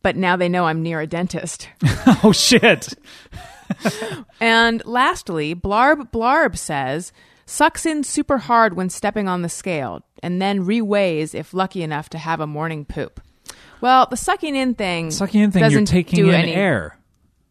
But 0.02 0.14
now 0.14 0.36
they 0.36 0.48
know 0.48 0.66
I'm 0.66 0.82
near 0.82 1.00
a 1.00 1.06
dentist. 1.06 1.68
Oh 2.22 2.30
shit. 2.32 2.94
And 4.40 4.84
lastly, 4.84 5.54
Blarb 5.54 6.10
Blarb 6.10 6.56
says, 6.56 7.12
sucks 7.46 7.86
in 7.86 8.04
super 8.04 8.38
hard 8.38 8.74
when 8.74 8.90
stepping 8.90 9.28
on 9.28 9.42
the 9.42 9.48
scale 9.48 10.02
and 10.22 10.40
then 10.42 10.64
reweighs 10.66 11.34
if 11.34 11.54
lucky 11.54 11.82
enough 11.82 12.08
to 12.10 12.18
have 12.18 12.40
a 12.40 12.46
morning 12.46 12.84
poop. 12.84 13.20
Well, 13.80 14.06
the 14.10 14.16
sucking 14.16 14.56
in 14.56 14.74
thing 14.74 15.10
Sucking 15.10 15.40
in 15.40 15.50
thing, 15.52 15.70
you're 15.70 15.84
taking 15.84 16.26
in 16.28 16.34
any, 16.34 16.54
air, 16.54 16.98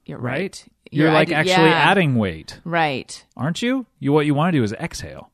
You're 0.05 0.17
right? 0.19 0.33
right. 0.41 0.65
You're, 0.91 1.11
like 1.11 1.29
I- 1.31 1.35
actually 1.35 1.69
yeah. 1.69 1.89
adding 1.89 2.15
weight, 2.15 2.59
Right. 2.63 3.23
aren't 3.35 3.61
you? 3.61 3.85
You 3.99 4.11
what 4.13 4.25
you 4.25 4.33
want 4.33 4.53
to 4.53 4.57
do 4.59 4.63
is 4.63 4.73
exhale. 4.73 5.31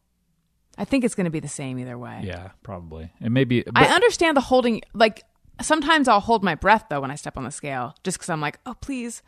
I 0.78 0.86
think 0.86 1.04
it's 1.04 1.16
going 1.16 1.26
to 1.26 1.32
be 1.32 1.40
the 1.40 1.48
same 1.48 1.78
either 1.80 1.98
way. 1.98 2.22
Yeah, 2.24 2.50
probably. 2.64 3.12
It 3.22 3.32
may 3.32 3.44
be. 3.44 3.62
But, 3.64 3.78
I 3.78 3.86
understand 3.94 4.36
the 4.38 4.42
holding. 4.42 4.82
Like 4.94 5.24
sometimes 5.62 6.08
I'll 6.08 6.20
hold 6.22 6.44
my 6.44 6.56
breath 6.56 6.86
though 6.90 7.02
when 7.02 7.12
I 7.12 7.16
step 7.16 7.38
on 7.38 7.44
the 7.44 7.52
scale, 7.52 7.94
just 8.04 8.18
because 8.18 8.30
I'm 8.30 8.42
like, 8.42 8.60
oh 8.66 8.74
please. 8.82 9.22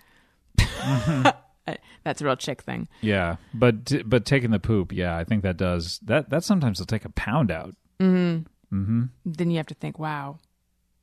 Mm-hmm. 0.57 1.29
That's 2.03 2.21
a 2.21 2.25
real 2.25 2.35
chick 2.35 2.61
thing. 2.61 2.89
Yeah, 3.01 3.37
but 3.53 4.07
but 4.09 4.25
taking 4.25 4.51
the 4.51 4.59
poop, 4.59 4.91
yeah, 4.91 5.15
I 5.17 5.23
think 5.23 5.43
that 5.43 5.55
does 5.55 5.99
that. 6.03 6.29
That 6.29 6.43
sometimes 6.43 6.79
will 6.79 6.85
take 6.85 7.05
a 7.05 7.09
pound 7.09 7.49
out. 7.51 7.75
Then 7.99 8.45
you 9.51 9.57
have 9.57 9.67
to 9.67 9.73
think, 9.75 9.97
wow, 9.99 10.39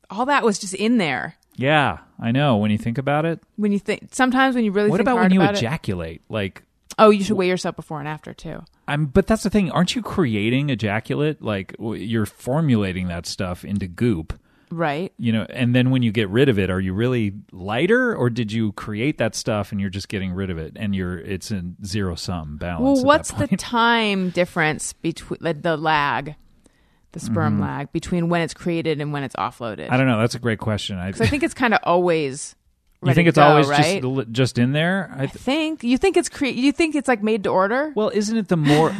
all 0.09 0.25
that 0.27 0.43
was 0.43 0.59
just 0.59 0.73
in 0.75 0.97
there. 0.97 1.35
Yeah, 1.55 1.99
I 2.19 2.31
know. 2.31 2.57
When 2.57 2.69
you 2.71 2.77
think 2.77 2.97
about 2.97 3.25
it, 3.25 3.39
When 3.55 3.71
you 3.71 3.79
think, 3.79 4.09
sometimes 4.11 4.55
when 4.55 4.63
you 4.63 4.71
really 4.71 4.89
what 4.89 4.97
think 4.97 5.07
about 5.07 5.19
when 5.21 5.31
you 5.31 5.41
about 5.41 5.55
it- 5.55 5.57
ejaculate? 5.59 6.21
Like, 6.29 6.63
oh, 6.99 7.09
you 7.09 7.23
should 7.23 7.37
weigh 7.37 7.47
yourself 7.47 7.75
before 7.75 7.99
and 7.99 8.07
after 8.07 8.33
too. 8.33 8.63
I'm. 8.87 9.05
But 9.07 9.25
that's 9.27 9.43
the 9.43 9.49
thing. 9.49 9.71
Aren't 9.71 9.95
you 9.95 10.01
creating 10.01 10.69
ejaculate? 10.69 11.41
Like, 11.41 11.75
you're 11.79 12.25
formulating 12.25 13.07
that 13.07 13.25
stuff 13.25 13.65
into 13.65 13.87
goop. 13.87 14.37
Right. 14.71 15.11
You 15.17 15.33
know, 15.33 15.45
and 15.49 15.75
then 15.75 15.91
when 15.91 16.01
you 16.01 16.13
get 16.13 16.29
rid 16.29 16.47
of 16.47 16.57
it, 16.57 16.69
are 16.69 16.79
you 16.79 16.93
really 16.93 17.33
lighter, 17.51 18.15
or 18.15 18.29
did 18.29 18.51
you 18.51 18.71
create 18.71 19.17
that 19.17 19.35
stuff 19.35 19.71
and 19.71 19.81
you're 19.81 19.89
just 19.89 20.07
getting 20.07 20.31
rid 20.31 20.49
of 20.49 20.57
it, 20.57 20.73
and 20.77 20.95
you're 20.95 21.17
it's 21.19 21.51
a 21.51 21.61
zero 21.85 22.15
sum 22.15 22.57
balance? 22.57 22.83
Well, 22.83 23.05
what's 23.05 23.31
the 23.31 23.47
time 23.57 24.29
difference 24.29 24.93
between 24.93 25.39
the, 25.41 25.53
the 25.53 25.77
lag, 25.77 26.35
the 27.11 27.19
sperm 27.19 27.59
lag 27.59 27.91
between 27.91 28.29
when 28.29 28.41
it's 28.41 28.53
created 28.53 29.01
and 29.01 29.11
when 29.11 29.23
it's 29.23 29.35
offloaded? 29.35 29.85
Mm-hmm. 29.85 29.93
I 29.93 29.97
don't 29.97 30.07
know. 30.07 30.19
That's 30.19 30.35
a 30.35 30.39
great 30.39 30.59
question. 30.59 30.97
I, 30.97 31.07
I 31.09 31.11
think 31.11 31.43
it's 31.43 31.53
kind 31.53 31.73
of 31.73 31.81
always. 31.83 32.55
you 33.03 33.13
think 33.13 33.27
it's 33.27 33.35
go, 33.35 33.43
always 33.43 33.67
right? 33.67 34.01
just 34.01 34.31
just 34.31 34.57
in 34.57 34.71
there? 34.71 35.13
I 35.17 35.23
I 35.23 35.27
think 35.27 35.83
you 35.83 35.97
think 35.97 36.15
it's 36.15 36.29
cre- 36.29 36.45
you 36.45 36.71
think 36.71 36.95
it's 36.95 37.09
like 37.09 37.21
made 37.21 37.43
to 37.43 37.49
order. 37.49 37.91
Well, 37.93 38.09
isn't 38.13 38.37
it 38.37 38.47
the 38.47 38.57
more? 38.57 38.95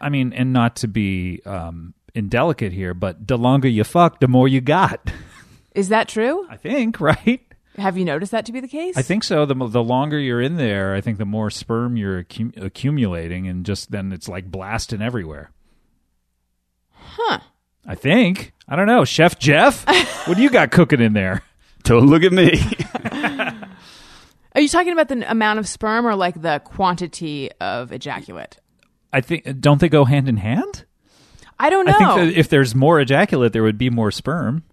I 0.00 0.08
mean, 0.08 0.32
and 0.32 0.52
not 0.52 0.76
to 0.76 0.88
be 0.88 1.40
um, 1.46 1.94
indelicate 2.14 2.72
here, 2.72 2.94
but 2.94 3.26
the 3.26 3.38
longer 3.38 3.68
you 3.68 3.84
fuck, 3.84 4.20
the 4.20 4.28
more 4.28 4.48
you 4.48 4.60
got. 4.60 5.12
Is 5.74 5.88
that 5.88 6.08
true? 6.08 6.46
I 6.50 6.56
think, 6.56 7.00
right? 7.00 7.40
Have 7.76 7.96
you 7.96 8.04
noticed 8.04 8.32
that 8.32 8.46
to 8.46 8.52
be 8.52 8.60
the 8.60 8.68
case? 8.68 8.96
I 8.96 9.02
think 9.02 9.24
so. 9.24 9.46
The 9.46 9.54
the 9.54 9.82
longer 9.82 10.18
you're 10.18 10.40
in 10.40 10.56
there, 10.56 10.94
I 10.94 11.00
think 11.00 11.18
the 11.18 11.24
more 11.24 11.50
sperm 11.50 11.96
you're 11.96 12.24
accu- 12.24 12.60
accumulating, 12.60 13.46
and 13.46 13.64
just 13.64 13.90
then 13.90 14.12
it's 14.12 14.28
like 14.28 14.50
blasting 14.50 15.00
everywhere. 15.00 15.50
Huh. 16.92 17.38
I 17.86 17.94
think. 17.94 18.52
I 18.68 18.76
don't 18.76 18.86
know, 18.86 19.04
Chef 19.04 19.38
Jeff. 19.38 19.86
what 20.26 20.36
do 20.36 20.42
you 20.42 20.50
got 20.50 20.70
cooking 20.70 21.00
in 21.00 21.12
there? 21.12 21.42
Don't 21.84 22.06
look 22.06 22.22
at 22.22 22.32
me. 22.32 22.60
Are 24.54 24.60
you 24.60 24.68
talking 24.68 24.92
about 24.92 25.08
the 25.08 25.30
amount 25.30 25.60
of 25.60 25.68
sperm 25.68 26.06
or 26.06 26.14
like 26.14 26.40
the 26.40 26.60
quantity 26.64 27.50
of 27.60 27.92
ejaculate? 27.92 28.58
I 29.12 29.20
think. 29.20 29.60
Don't 29.60 29.80
they 29.80 29.88
go 29.88 30.04
hand 30.04 30.28
in 30.28 30.36
hand? 30.36 30.84
I 31.60 31.70
don't 31.70 31.84
know. 31.86 31.92
I 31.92 31.98
think 32.16 32.32
that 32.34 32.38
if 32.40 32.48
there's 32.48 32.74
more 32.74 32.98
ejaculate, 33.00 33.52
there 33.52 33.62
would 33.62 33.78
be 33.78 33.90
more 33.90 34.10
sperm. 34.10 34.64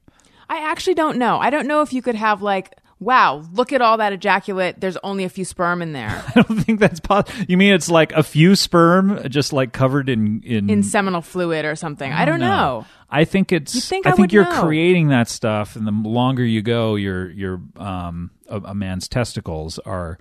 I 0.49 0.59
actually 0.71 0.93
don't 0.95 1.17
know. 1.17 1.37
I 1.37 1.49
don't 1.49 1.67
know 1.67 1.81
if 1.81 1.91
you 1.91 2.01
could 2.01 2.15
have 2.15 2.41
like, 2.41 2.73
wow, 2.99 3.43
look 3.53 3.73
at 3.73 3.81
all 3.81 3.97
that 3.97 4.13
ejaculate. 4.13 4.79
There's 4.79 4.95
only 5.03 5.23
a 5.25 5.29
few 5.29 5.43
sperm 5.45 5.81
in 5.81 5.91
there 5.91 6.23
I 6.35 6.41
don't 6.41 6.59
think 6.63 6.79
that's 6.79 6.99
possible. 7.01 7.45
You 7.47 7.57
mean 7.57 7.73
it's 7.73 7.89
like 7.89 8.13
a 8.13 8.23
few 8.23 8.55
sperm 8.55 9.27
just 9.29 9.51
like 9.53 9.73
covered 9.73 10.07
in 10.09 10.41
in, 10.43 10.69
in 10.69 10.83
seminal 10.83 11.21
fluid 11.21 11.65
or 11.65 11.75
something. 11.75 12.11
I 12.11 12.23
don't 12.25 12.39
No. 12.39 12.47
know. 12.47 12.85
I 13.09 13.23
think 13.25 13.51
it's. 13.51 13.75
You 13.75 13.81
think 13.81 14.05
I 14.07 14.11
I 14.11 14.13
think 14.13 14.31
you're 14.33 14.43
know. 14.45 14.63
creating 14.63 15.09
that 15.09 15.29
stuff, 15.29 15.75
and 15.77 15.85
the 15.87 15.91
longer 15.91 16.43
you 16.43 16.61
go, 16.61 16.95
your 16.95 17.29
your 17.31 17.61
um 17.77 18.31
a, 18.49 18.57
a 18.57 18.73
man's 18.75 19.07
testicles 19.07 19.79
are 19.79 20.17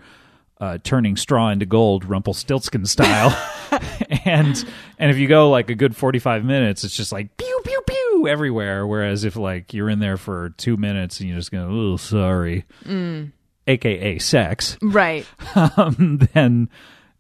uh, 0.61 0.79
turning 0.83 1.17
straw 1.17 1.51
into 1.51 1.67
gold, 1.67 2.05
Rumpelstiltskin 2.05 2.87
style, 2.87 3.31
and 4.25 4.65
and 4.99 5.11
if 5.11 5.19
you 5.19 5.29
go 5.29 5.51
like 5.51 5.69
a 5.71 5.75
good 5.75 5.95
forty 5.97 6.19
five 6.19 6.45
minutes, 6.45 6.85
it's 6.85 6.97
just 6.97 7.13
like 7.13 7.37
pew 7.37 7.61
pew 7.65 7.83
pew 7.87 8.27
everywhere. 8.29 8.87
Whereas 8.87 9.25
if 9.25 9.37
like 9.37 9.75
you're 9.75 9.91
in 9.91 9.99
there 9.99 10.17
for 10.17 10.51
two 10.57 10.77
minutes 10.77 11.21
and 11.21 11.29
you're 11.29 11.39
just 11.39 11.51
go, 11.53 11.69
oh 11.71 11.97
sorry, 11.97 12.65
Mm. 12.85 13.33
aka 13.67 14.19
sex, 14.19 14.79
Right. 14.83 15.27
um, 15.77 16.21
then 16.33 16.69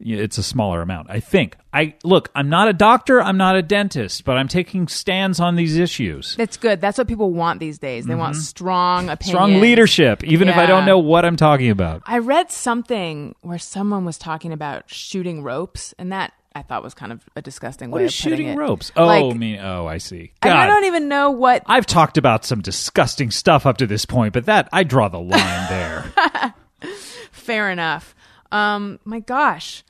it's 0.00 0.38
a 0.38 0.42
smaller 0.42 0.82
amount. 0.82 1.10
I 1.10 1.20
think. 1.20 1.56
I 1.72 1.94
look. 2.04 2.30
I'm 2.34 2.48
not 2.48 2.68
a 2.68 2.72
doctor. 2.72 3.20
I'm 3.20 3.36
not 3.36 3.56
a 3.56 3.62
dentist, 3.62 4.24
but 4.24 4.36
I'm 4.36 4.48
taking 4.48 4.88
stands 4.88 5.40
on 5.40 5.56
these 5.56 5.76
issues. 5.76 6.36
That's 6.36 6.56
good. 6.56 6.80
That's 6.80 6.98
what 6.98 7.08
people 7.08 7.32
want 7.32 7.60
these 7.60 7.78
days. 7.78 8.06
They 8.06 8.14
want 8.14 8.36
strong 8.36 9.08
opinions. 9.08 9.20
Mm-hmm. 9.20 9.30
Strong 9.30 9.60
leadership, 9.60 10.24
even 10.24 10.48
if 10.48 10.56
I 10.56 10.66
don't 10.66 10.86
know 10.86 10.98
what 10.98 11.24
I'm 11.24 11.36
talking 11.36 11.70
about. 11.70 12.02
I 12.06 12.18
read 12.18 12.50
something 12.50 13.34
where 13.42 13.58
someone 13.58 14.04
was 14.04 14.18
talking 14.18 14.52
about 14.52 14.88
shooting 14.90 15.42
ropes, 15.42 15.94
and 15.98 16.12
that 16.12 16.32
I 16.54 16.62
thought 16.62 16.82
was 16.82 16.94
kind 16.94 17.12
of 17.12 17.22
a 17.36 17.42
disgusting 17.42 17.90
What 17.90 17.98
way 17.98 18.04
of 18.06 18.12
shooting 18.12 18.46
it. 18.48 18.56
ropes? 18.56 18.90
Oh, 18.96 19.04
Like, 19.04 19.24
I 19.24 19.36
mean, 19.36 19.58
oh, 19.60 19.86
I 19.86 19.98
see. 19.98 20.32
I, 20.40 20.48
God, 20.48 20.56
I 20.56 20.66
don't 20.66 20.84
even 20.84 21.06
know 21.08 21.30
what. 21.30 21.62
I've 21.66 21.84
talked 21.84 22.16
about 22.16 22.46
some 22.46 22.62
disgusting 22.62 23.30
stuff 23.30 23.66
up 23.66 23.76
to 23.78 23.86
this 23.86 24.06
point, 24.06 24.32
but 24.32 24.46
that 24.46 24.68
I 24.72 24.82
draw 24.82 25.08
the 25.08 25.20
line 25.20 25.68
there. 25.68 26.54
Fair 27.30 27.70
enough. 27.70 28.14
Um, 28.52 29.00
my 29.04 29.20
gosh, 29.20 29.84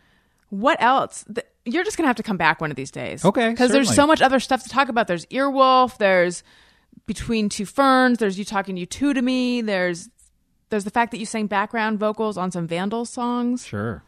what 0.60 0.80
else? 0.82 1.24
Th- 1.32 1.46
You're 1.64 1.84
just 1.84 1.96
gonna 1.96 2.06
have 2.08 2.16
to 2.16 2.22
come 2.22 2.36
back 2.36 2.60
one 2.60 2.70
of 2.70 2.76
these 2.76 2.90
days, 2.90 3.24
Okay, 3.24 3.50
Because 3.50 3.70
there's 3.70 3.94
so 3.94 4.06
much 4.06 4.22
other 4.22 4.40
stuff 4.40 4.62
to 4.62 4.68
talk 4.68 4.88
about. 4.88 5.06
There's 5.06 5.26
Earwolf. 5.26 5.98
There's 5.98 6.42
Between 7.06 7.48
Two 7.48 7.64
Ferns. 7.66 8.18
There's 8.18 8.38
you 8.38 8.44
talking 8.44 8.76
to 8.76 8.86
U2 8.86 9.14
to 9.14 9.22
me. 9.22 9.60
There's 9.62 10.08
there's 10.70 10.84
the 10.84 10.90
fact 10.90 11.12
that 11.12 11.18
you 11.18 11.26
sang 11.26 11.46
background 11.46 11.98
vocals 12.00 12.36
on 12.36 12.50
some 12.50 12.66
Vandal 12.66 13.04
songs. 13.04 13.64
sure, 13.64 14.02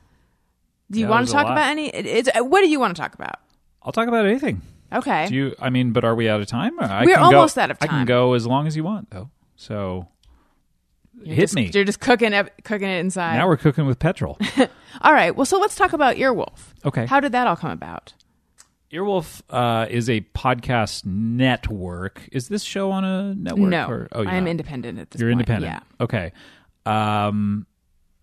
Do 0.91 0.99
you 0.99 1.05
Yeah, 1.07 1.11
want 1.11 1.21
there's 1.27 1.31
to 1.33 1.37
a 1.37 1.41
talk 1.43 1.47
lot. 1.49 1.53
about 1.53 1.71
any? 1.71 1.89
It, 1.89 2.05
it's, 2.07 2.29
uh, 2.37 2.45
what 2.45 2.63
do 2.63 2.69
you 2.69 2.81
want 2.81 2.97
to 2.97 3.01
talk 3.01 3.15
about? 3.15 3.37
I'll 3.83 3.93
talk 3.93 4.09
about 4.09 4.27
anything. 4.27 4.63
Okay. 4.93 5.27
Do 5.29 5.35
you? 5.37 5.55
I 5.61 5.71
mean, 5.71 5.93
but 5.93 6.05
are 6.05 6.15
we 6.17 6.29
out 6.29 6.41
of 6.41 6.47
time? 6.49 6.73
I 6.81 7.05
We're 7.05 7.15
can 7.15 7.23
almost 7.23 7.57
out 7.59 7.71
of 7.71 7.77
I 7.81 7.87
can 7.87 7.97
time. 7.99 8.07
go 8.07 8.33
as 8.35 8.47
long 8.47 8.67
as 8.67 8.75
you 8.77 8.83
want, 8.85 9.11
though. 9.11 9.31
So 9.57 10.09
You're 11.23 11.35
hit 11.35 11.43
just- 11.43 11.55
me. 11.55 11.71
You're 11.73 11.85
just 11.85 12.01
cooking 12.01 12.33
ev- 12.33 12.51
cooking 12.65 12.89
it 12.89 12.99
inside. 13.01 13.37
Now 13.37 13.47
we're 13.49 13.57
cooking 13.57 13.87
with 13.87 13.99
petrol. 13.99 14.39
all 15.03 15.13
right. 15.13 15.35
Well, 15.35 15.47
so 15.47 15.59
let's 15.59 15.75
talk 15.77 15.93
about 15.93 16.17
Earwolf. 16.17 16.73
Okay. 16.85 17.07
How 17.07 17.21
did 17.21 17.33
that 17.33 17.47
all 17.47 17.57
come 17.57 17.71
about? 17.71 18.15
Earwolf 18.93 19.43
uh, 19.51 19.87
is 19.91 20.09
a 20.09 20.23
podcast 20.35 21.05
network. 21.05 22.27
Is 22.33 22.49
this 22.49 22.63
show 22.63 22.91
on 22.91 23.05
a 23.05 23.35
network? 23.35 23.69
no, 23.69 23.87
or- 23.89 24.09
oh, 24.13 24.21
I'm 24.25 24.45
not. 24.45 24.51
independent 24.51 24.99
at 24.99 25.11
this 25.11 25.21
You're 25.21 25.31
point. 25.31 25.41
independent. 25.41 25.73
Yeah. 26.01 26.05
Okay. 26.05 26.33
Um, 26.87 27.67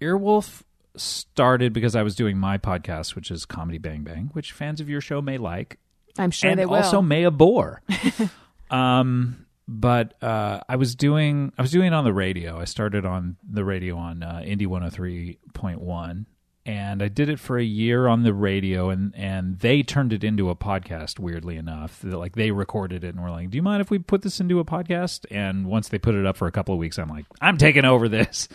Earwolf 0.02 0.64
started 0.96 1.72
because 1.74 1.96
I 1.96 2.02
was 2.04 2.16
doing 2.16 2.38
my 2.38 2.58
podcast, 2.58 3.16
which 3.16 3.30
is 3.30 3.46
Comedy 3.46 3.78
Bang 3.78 4.04
Bang, 4.04 4.30
which 4.34 4.54
fans 4.54 4.82
of 4.82 4.90
your 4.90 5.02
show 5.02 5.22
may 5.22 5.38
like, 5.38 5.78
I'm 6.18 6.32
sure 6.32 6.50
and 6.50 6.60
they 6.60 6.66
will. 6.66 6.76
also 6.76 7.02
may 7.02 7.26
abhor. 7.26 7.82
um, 8.72 9.46
but 9.68 10.22
uh, 10.24 10.60
I 10.70 10.76
was 10.76 10.96
doing 10.96 11.52
I 11.58 11.62
was 11.62 11.72
doing 11.72 11.88
it 11.88 11.94
on 11.94 12.04
the 12.04 12.14
radio. 12.14 12.60
I 12.60 12.66
started 12.66 13.06
on 13.06 13.38
the 13.48 13.66
radio 13.66 13.98
on 13.98 14.24
uh, 14.24 14.42
Indie 14.46 14.68
103.1 14.68 16.26
and 16.68 17.04
I 17.04 17.08
did 17.10 17.30
it 17.30 17.40
for 17.40 17.58
a 17.60 17.64
year 17.64 18.08
on 18.08 18.24
the 18.24 18.34
radio 18.34 18.90
and 18.90 19.14
and 19.16 19.60
they 19.60 19.84
turned 19.84 20.14
it 20.14 20.24
into 20.24 20.50
a 20.50 20.56
podcast 20.56 21.20
weirdly 21.20 21.58
enough. 21.58 22.04
Like 22.04 22.36
they 22.36 22.52
recorded 22.52 23.04
it 23.04 23.14
and 23.14 23.24
were 23.24 23.30
like, 23.30 23.50
"Do 23.52 23.56
you 23.58 23.62
mind 23.64 23.82
if 23.82 23.90
we 23.92 24.00
put 24.00 24.22
this 24.24 24.40
into 24.40 24.60
a 24.60 24.66
podcast?" 24.66 25.26
And 25.32 25.68
once 25.68 25.90
they 25.90 26.00
put 26.00 26.16
it 26.16 26.26
up 26.26 26.38
for 26.38 26.48
a 26.48 26.52
couple 26.52 26.74
of 26.74 26.80
weeks, 26.80 26.98
I'm 26.98 27.10
like, 27.10 27.26
"I'm 27.42 27.58
taking 27.58 27.86
over 27.86 28.08
this." 28.10 28.48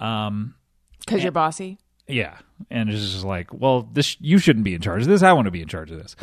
Um 0.00 0.54
because 1.00 1.22
you're 1.22 1.32
bossy. 1.32 1.78
yeah, 2.08 2.38
and 2.70 2.88
it's 2.90 3.12
just 3.12 3.24
like, 3.24 3.52
well, 3.52 3.88
this 3.92 4.16
you 4.20 4.38
shouldn't 4.38 4.64
be 4.64 4.74
in 4.74 4.80
charge 4.80 5.02
of 5.02 5.08
this. 5.08 5.22
I 5.22 5.32
want 5.32 5.46
to 5.46 5.50
be 5.50 5.62
in 5.62 5.68
charge 5.68 5.90
of 5.90 5.98
this. 5.98 6.14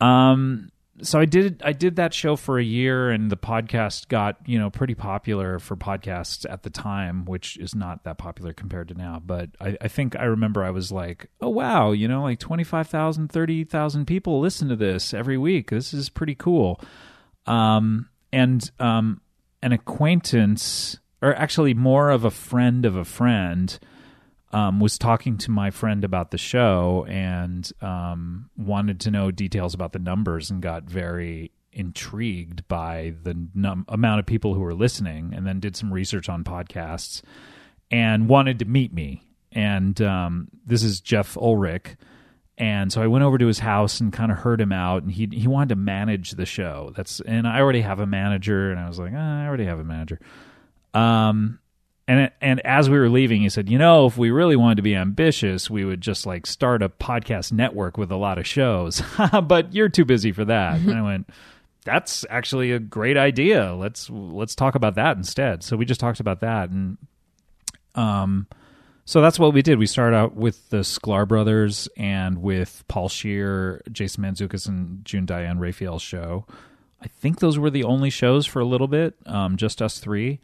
Um, 0.00 0.70
so 1.00 1.18
I 1.18 1.24
did 1.24 1.62
I 1.64 1.72
did 1.72 1.96
that 1.96 2.12
show 2.12 2.36
for 2.36 2.58
a 2.58 2.64
year, 2.64 3.10
and 3.10 3.30
the 3.30 3.36
podcast 3.36 4.08
got 4.08 4.36
you 4.46 4.58
know 4.58 4.68
pretty 4.68 4.94
popular 4.94 5.58
for 5.58 5.74
podcasts 5.74 6.44
at 6.50 6.62
the 6.62 6.70
time, 6.70 7.24
which 7.24 7.56
is 7.56 7.74
not 7.74 8.04
that 8.04 8.18
popular 8.18 8.52
compared 8.52 8.88
to 8.88 8.94
now. 8.94 9.20
But 9.24 9.50
I, 9.58 9.76
I 9.80 9.88
think 9.88 10.16
I 10.16 10.24
remember 10.24 10.62
I 10.62 10.70
was 10.70 10.92
like, 10.92 11.30
oh 11.40 11.48
wow, 11.48 11.92
you 11.92 12.08
know, 12.08 12.22
like 12.22 12.38
25,000, 12.40 13.28
30,000 13.32 14.06
people 14.06 14.40
listen 14.40 14.68
to 14.68 14.76
this 14.76 15.14
every 15.14 15.38
week. 15.38 15.70
This 15.70 15.94
is 15.94 16.10
pretty 16.10 16.34
cool. 16.34 16.78
Um, 17.46 18.10
and 18.30 18.70
um, 18.78 19.22
an 19.62 19.72
acquaintance, 19.72 20.98
or 21.22 21.34
actually 21.34 21.72
more 21.72 22.10
of 22.10 22.24
a 22.24 22.30
friend 22.30 22.84
of 22.84 22.96
a 22.96 23.04
friend 23.04 23.78
um, 24.52 24.80
was 24.80 24.98
talking 24.98 25.38
to 25.38 25.50
my 25.50 25.70
friend 25.70 26.04
about 26.04 26.30
the 26.30 26.38
show 26.38 27.06
and 27.08 27.70
um, 27.80 28.50
wanted 28.56 29.00
to 29.00 29.10
know 29.10 29.30
details 29.30 29.74
about 29.74 29.92
the 29.92 29.98
numbers 29.98 30.50
and 30.50 30.62
got 30.62 30.84
very 30.84 31.52
intrigued 31.72 32.66
by 32.68 33.14
the 33.22 33.34
num- 33.54 33.86
amount 33.88 34.20
of 34.20 34.26
people 34.26 34.54
who 34.54 34.60
were 34.60 34.74
listening 34.74 35.32
and 35.34 35.46
then 35.46 35.58
did 35.58 35.74
some 35.74 35.92
research 35.92 36.28
on 36.28 36.44
podcasts 36.44 37.22
and 37.90 38.28
wanted 38.28 38.58
to 38.58 38.64
meet 38.66 38.92
me. 38.92 39.22
And 39.52 40.00
um, 40.02 40.48
this 40.66 40.82
is 40.82 41.00
Jeff 41.00 41.36
Ulrich. 41.36 41.96
And 42.58 42.92
so 42.92 43.02
I 43.02 43.06
went 43.06 43.24
over 43.24 43.38
to 43.38 43.46
his 43.46 43.58
house 43.58 44.00
and 44.00 44.12
kind 44.12 44.30
of 44.30 44.38
heard 44.38 44.60
him 44.60 44.72
out, 44.72 45.02
and 45.02 45.10
he 45.10 45.26
he 45.32 45.48
wanted 45.48 45.70
to 45.70 45.76
manage 45.76 46.32
the 46.32 46.44
show. 46.44 46.92
That's 46.94 47.20
and 47.20 47.48
I 47.48 47.58
already 47.60 47.80
have 47.80 47.98
a 47.98 48.06
manager, 48.06 48.70
and 48.70 48.78
I 48.78 48.86
was 48.86 48.98
like, 48.98 49.12
ah, 49.16 49.42
I 49.42 49.46
already 49.46 49.64
have 49.64 49.80
a 49.80 49.84
manager. 49.84 50.20
Um, 50.92 51.58
and 52.08 52.30
and 52.40 52.60
as 52.60 52.90
we 52.90 52.98
were 52.98 53.08
leaving, 53.08 53.42
he 53.42 53.48
said, 53.48 53.70
"You 53.70 53.78
know, 53.78 54.06
if 54.06 54.18
we 54.18 54.30
really 54.30 54.56
wanted 54.56 54.76
to 54.76 54.82
be 54.82 54.94
ambitious, 54.96 55.70
we 55.70 55.84
would 55.84 56.00
just 56.00 56.26
like 56.26 56.46
start 56.46 56.82
a 56.82 56.88
podcast 56.88 57.52
network 57.52 57.96
with 57.96 58.10
a 58.10 58.16
lot 58.16 58.38
of 58.38 58.46
shows. 58.46 59.02
but 59.44 59.72
you're 59.72 59.88
too 59.88 60.04
busy 60.04 60.32
for 60.32 60.44
that." 60.44 60.80
and 60.80 60.94
I 60.94 61.02
went, 61.02 61.30
"That's 61.84 62.24
actually 62.28 62.72
a 62.72 62.80
great 62.80 63.16
idea. 63.16 63.74
Let's 63.74 64.10
let's 64.10 64.54
talk 64.56 64.74
about 64.74 64.96
that 64.96 65.16
instead." 65.16 65.62
So 65.62 65.76
we 65.76 65.84
just 65.84 66.00
talked 66.00 66.18
about 66.18 66.40
that, 66.40 66.70
and 66.70 66.98
um, 67.94 68.48
so 69.04 69.20
that's 69.20 69.38
what 69.38 69.54
we 69.54 69.62
did. 69.62 69.78
We 69.78 69.86
started 69.86 70.16
out 70.16 70.34
with 70.34 70.70
the 70.70 70.78
Sklar 70.78 71.26
brothers 71.26 71.88
and 71.96 72.38
with 72.38 72.84
Paul 72.88 73.08
Scheer, 73.08 73.80
Jason 73.92 74.24
Mantzoukas, 74.24 74.66
and 74.66 75.04
June 75.04 75.26
Diane 75.26 75.58
Raphael 75.58 75.98
show. 76.00 76.46
I 77.00 77.08
think 77.08 77.40
those 77.40 77.58
were 77.58 77.70
the 77.70 77.84
only 77.84 78.10
shows 78.10 78.46
for 78.46 78.60
a 78.60 78.64
little 78.64 78.86
bit, 78.86 79.14
um, 79.26 79.56
just 79.56 79.82
us 79.82 79.98
three. 79.98 80.40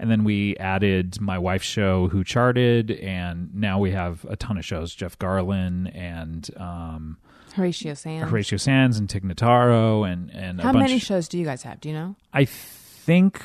And 0.00 0.10
then 0.10 0.24
we 0.24 0.56
added 0.56 1.20
my 1.20 1.38
wife's 1.38 1.66
show, 1.66 2.08
Who 2.08 2.24
Charted, 2.24 2.90
and 2.90 3.54
now 3.54 3.78
we 3.78 3.90
have 3.90 4.24
a 4.24 4.34
ton 4.34 4.56
of 4.56 4.64
shows. 4.64 4.94
Jeff 4.94 5.18
Garlin 5.18 5.94
and 5.94 6.48
um, 6.56 7.18
Horatio 7.52 7.92
Sanz. 7.92 8.30
Horatio 8.30 8.56
Sanz 8.56 8.98
and 8.98 9.10
Tig 9.10 9.24
Notaro 9.24 10.10
and 10.10 10.30
and 10.30 10.58
a 10.58 10.62
How 10.62 10.72
many 10.72 10.98
shows 10.98 11.28
do 11.28 11.38
you 11.38 11.44
guys 11.44 11.62
have? 11.64 11.82
Do 11.82 11.90
you 11.90 11.94
know? 11.94 12.16
I 12.32 12.46
think 12.46 13.42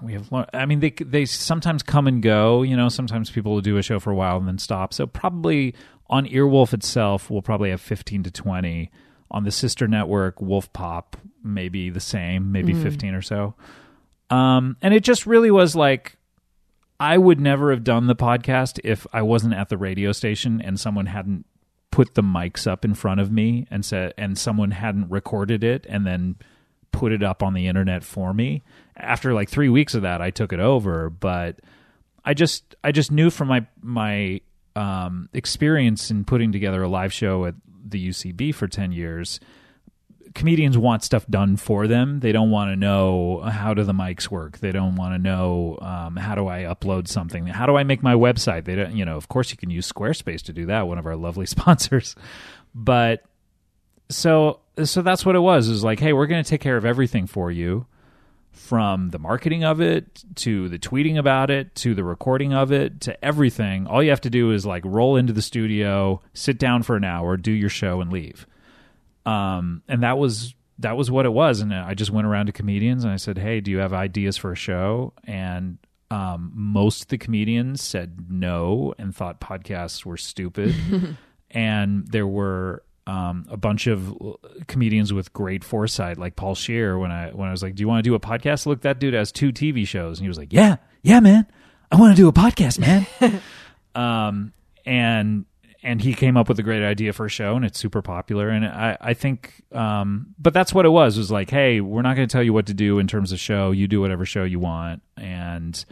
we 0.00 0.12
have. 0.12 0.32
I 0.54 0.64
mean, 0.64 0.78
they 0.78 0.90
they 0.90 1.24
sometimes 1.24 1.82
come 1.82 2.06
and 2.06 2.22
go. 2.22 2.62
You 2.62 2.76
know, 2.76 2.88
sometimes 2.88 3.28
people 3.28 3.52
will 3.52 3.60
do 3.60 3.78
a 3.78 3.82
show 3.82 3.98
for 3.98 4.12
a 4.12 4.14
while 4.14 4.36
and 4.36 4.46
then 4.46 4.58
stop. 4.58 4.94
So 4.94 5.08
probably 5.08 5.74
on 6.08 6.26
Earwolf 6.26 6.72
itself, 6.72 7.30
we'll 7.30 7.42
probably 7.42 7.70
have 7.70 7.80
fifteen 7.80 8.22
to 8.22 8.30
twenty. 8.30 8.92
On 9.28 9.42
the 9.42 9.50
sister 9.50 9.88
network, 9.88 10.40
Wolf 10.40 10.72
Pop, 10.72 11.16
maybe 11.42 11.90
the 11.90 11.98
same, 11.98 12.52
maybe 12.52 12.72
fifteen 12.74 13.12
or 13.12 13.22
so. 13.22 13.56
Um, 14.30 14.76
and 14.82 14.92
it 14.92 15.04
just 15.04 15.26
really 15.26 15.50
was 15.50 15.76
like 15.76 16.16
I 16.98 17.18
would 17.18 17.40
never 17.40 17.70
have 17.70 17.84
done 17.84 18.06
the 18.06 18.16
podcast 18.16 18.80
if 18.82 19.06
I 19.12 19.22
wasn't 19.22 19.54
at 19.54 19.68
the 19.68 19.76
radio 19.76 20.12
station 20.12 20.60
and 20.60 20.80
someone 20.80 21.06
hadn't 21.06 21.44
put 21.90 22.14
the 22.14 22.22
mics 22.22 22.66
up 22.66 22.84
in 22.84 22.94
front 22.94 23.20
of 23.20 23.30
me 23.30 23.66
and 23.70 23.84
said 23.84 24.14
and 24.16 24.36
someone 24.36 24.70
hadn't 24.70 25.10
recorded 25.10 25.62
it 25.62 25.86
and 25.88 26.06
then 26.06 26.36
put 26.92 27.12
it 27.12 27.22
up 27.22 27.42
on 27.42 27.54
the 27.54 27.66
internet 27.66 28.02
for 28.02 28.32
me. 28.32 28.62
After 28.96 29.34
like 29.34 29.50
3 29.50 29.68
weeks 29.68 29.94
of 29.94 30.02
that, 30.02 30.22
I 30.22 30.30
took 30.30 30.52
it 30.52 30.60
over, 30.60 31.10
but 31.10 31.60
I 32.24 32.34
just 32.34 32.74
I 32.82 32.92
just 32.92 33.12
knew 33.12 33.30
from 33.30 33.48
my 33.48 33.66
my 33.80 34.40
um, 34.74 35.28
experience 35.32 36.10
in 36.10 36.24
putting 36.24 36.52
together 36.52 36.82
a 36.82 36.88
live 36.88 37.12
show 37.12 37.44
at 37.46 37.54
the 37.88 38.08
UCB 38.08 38.54
for 38.54 38.66
10 38.66 38.92
years 38.92 39.38
comedians 40.36 40.76
want 40.76 41.02
stuff 41.02 41.26
done 41.28 41.56
for 41.56 41.88
them. 41.88 42.20
They 42.20 42.30
don't 42.30 42.50
want 42.50 42.70
to 42.70 42.76
know 42.76 43.40
how 43.40 43.74
do 43.74 43.82
the 43.82 43.94
mics 43.94 44.28
work. 44.28 44.58
They 44.58 44.70
don't 44.70 44.94
want 44.94 45.14
to 45.14 45.18
know 45.18 45.78
um, 45.80 46.16
how 46.16 46.34
do 46.34 46.46
I 46.46 46.60
upload 46.60 47.08
something. 47.08 47.46
How 47.46 47.66
do 47.66 47.76
I 47.76 47.82
make 47.82 48.02
my 48.02 48.14
website? 48.14 48.66
They 48.66 48.76
don't. 48.76 48.94
You 48.94 49.04
know, 49.04 49.16
of 49.16 49.28
course, 49.28 49.50
you 49.50 49.56
can 49.56 49.70
use 49.70 49.90
Squarespace 49.90 50.42
to 50.42 50.52
do 50.52 50.66
that. 50.66 50.86
One 50.86 50.98
of 50.98 51.06
our 51.06 51.16
lovely 51.16 51.46
sponsors, 51.56 52.14
but 52.74 53.24
so 54.10 54.60
so 54.84 55.02
that's 55.02 55.26
what 55.26 55.34
it 55.34 55.40
was. 55.40 55.68
Is 55.68 55.82
like, 55.82 55.98
hey, 55.98 56.12
we're 56.12 56.26
going 56.26 56.44
to 56.44 56.48
take 56.48 56.60
care 56.60 56.76
of 56.76 56.84
everything 56.84 57.26
for 57.26 57.50
you. 57.50 57.86
From 58.52 59.10
the 59.10 59.18
marketing 59.18 59.64
of 59.64 59.82
it 59.82 60.24
to 60.36 60.68
the 60.70 60.78
tweeting 60.78 61.18
about 61.18 61.50
it 61.50 61.74
to 61.76 61.94
the 61.94 62.02
recording 62.02 62.54
of 62.54 62.72
it 62.72 63.02
to 63.02 63.24
everything, 63.24 63.86
all 63.86 64.02
you 64.02 64.08
have 64.10 64.22
to 64.22 64.30
do 64.30 64.50
is 64.50 64.64
like 64.64 64.82
roll 64.84 65.16
into 65.16 65.34
the 65.34 65.42
studio, 65.42 66.22
sit 66.32 66.58
down 66.58 66.82
for 66.82 66.96
an 66.96 67.04
hour, 67.04 67.36
do 67.36 67.52
your 67.52 67.68
show, 67.68 68.00
and 68.00 68.10
leave 68.10 68.46
um, 69.26 69.82
and 69.88 70.02
that 70.02 70.18
was 70.18 70.54
that 70.78 70.96
was 70.96 71.10
what 71.10 71.26
it 71.26 71.32
was. 71.32 71.60
And 71.60 71.74
I 71.74 71.94
just 71.94 72.10
went 72.10 72.26
around 72.26 72.46
to 72.46 72.52
comedians 72.52 73.04
and 73.04 73.12
I 73.12 73.16
said, 73.16 73.38
"Hey, 73.38 73.60
do 73.60 73.70
you 73.70 73.78
have 73.78 73.92
ideas 73.92 74.36
for 74.36 74.52
a 74.52 74.56
show?" 74.56 75.12
And 75.24 75.78
um, 76.10 76.52
most 76.54 77.02
of 77.02 77.08
the 77.08 77.18
comedians 77.18 77.82
said 77.82 78.30
no 78.30 78.94
and 78.98 79.14
thought 79.14 79.40
podcasts 79.40 80.04
were 80.04 80.16
stupid. 80.16 80.74
and 81.50 82.06
there 82.06 82.26
were 82.26 82.84
um, 83.06 83.46
a 83.48 83.56
bunch 83.56 83.86
of 83.86 84.16
comedians 84.66 85.12
with 85.12 85.32
great 85.32 85.64
foresight, 85.64 86.18
like 86.18 86.36
Paul 86.36 86.54
Scheer. 86.54 86.98
When 86.98 87.10
I 87.10 87.30
when 87.30 87.48
I 87.48 87.52
was 87.52 87.62
like, 87.62 87.74
"Do 87.74 87.80
you 87.82 87.88
want 87.88 88.04
to 88.04 88.08
do 88.08 88.14
a 88.14 88.20
podcast?" 88.20 88.66
Look, 88.66 88.82
that 88.82 88.98
dude 88.98 89.14
has 89.14 89.32
two 89.32 89.52
TV 89.52 89.86
shows, 89.86 90.18
and 90.18 90.24
he 90.24 90.28
was 90.28 90.38
like, 90.38 90.52
"Yeah, 90.52 90.76
yeah, 91.02 91.20
man, 91.20 91.46
I 91.90 91.96
want 91.96 92.16
to 92.16 92.20
do 92.20 92.28
a 92.28 92.32
podcast, 92.32 92.78
man." 92.78 93.06
um, 93.94 94.52
and 94.84 95.46
and 95.86 96.02
he 96.02 96.12
came 96.14 96.36
up 96.36 96.48
with 96.48 96.58
a 96.58 96.62
great 96.62 96.82
idea 96.82 97.12
for 97.12 97.26
a 97.26 97.28
show 97.30 97.54
and 97.56 97.64
it's 97.64 97.78
super 97.78 98.02
popular. 98.02 98.48
And 98.50 98.66
i 98.66 98.98
i 99.00 99.14
think 99.14 99.62
um 99.72 100.34
but 100.38 100.52
that's 100.52 100.74
what 100.74 100.84
it 100.84 100.90
was 100.90 101.16
was 101.16 101.30
like 101.30 101.48
hey 101.48 101.80
we're 101.80 102.02
not 102.02 102.16
going 102.16 102.28
to 102.28 102.32
tell 102.32 102.42
you 102.42 102.52
what 102.52 102.66
to 102.66 102.74
do 102.74 102.98
in 102.98 103.06
terms 103.06 103.30
of 103.32 103.38
show. 103.38 103.70
You 103.70 103.86
do 103.88 104.00
whatever 104.00 104.26
show 104.26 104.44
you 104.44 104.58
want 104.58 105.00
and 105.16 105.84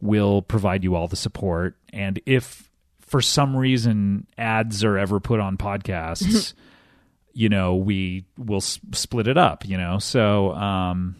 we'll 0.00 0.42
provide 0.42 0.82
you 0.84 0.94
all 0.94 1.08
the 1.08 1.16
support. 1.16 1.76
And 1.92 2.20
if 2.24 2.70
for 3.00 3.20
some 3.20 3.54
reason 3.56 4.26
ads 4.38 4.84
are 4.84 4.96
ever 4.96 5.20
put 5.20 5.38
on 5.40 5.56
podcasts 5.58 6.54
you 7.34 7.48
know 7.48 7.74
we 7.76 8.24
will 8.38 8.56
s- 8.58 8.78
split 8.92 9.26
it 9.26 9.36
up 9.36 9.66
you 9.66 9.76
know? 9.76 9.98
So 9.98 10.52
um 10.54 11.16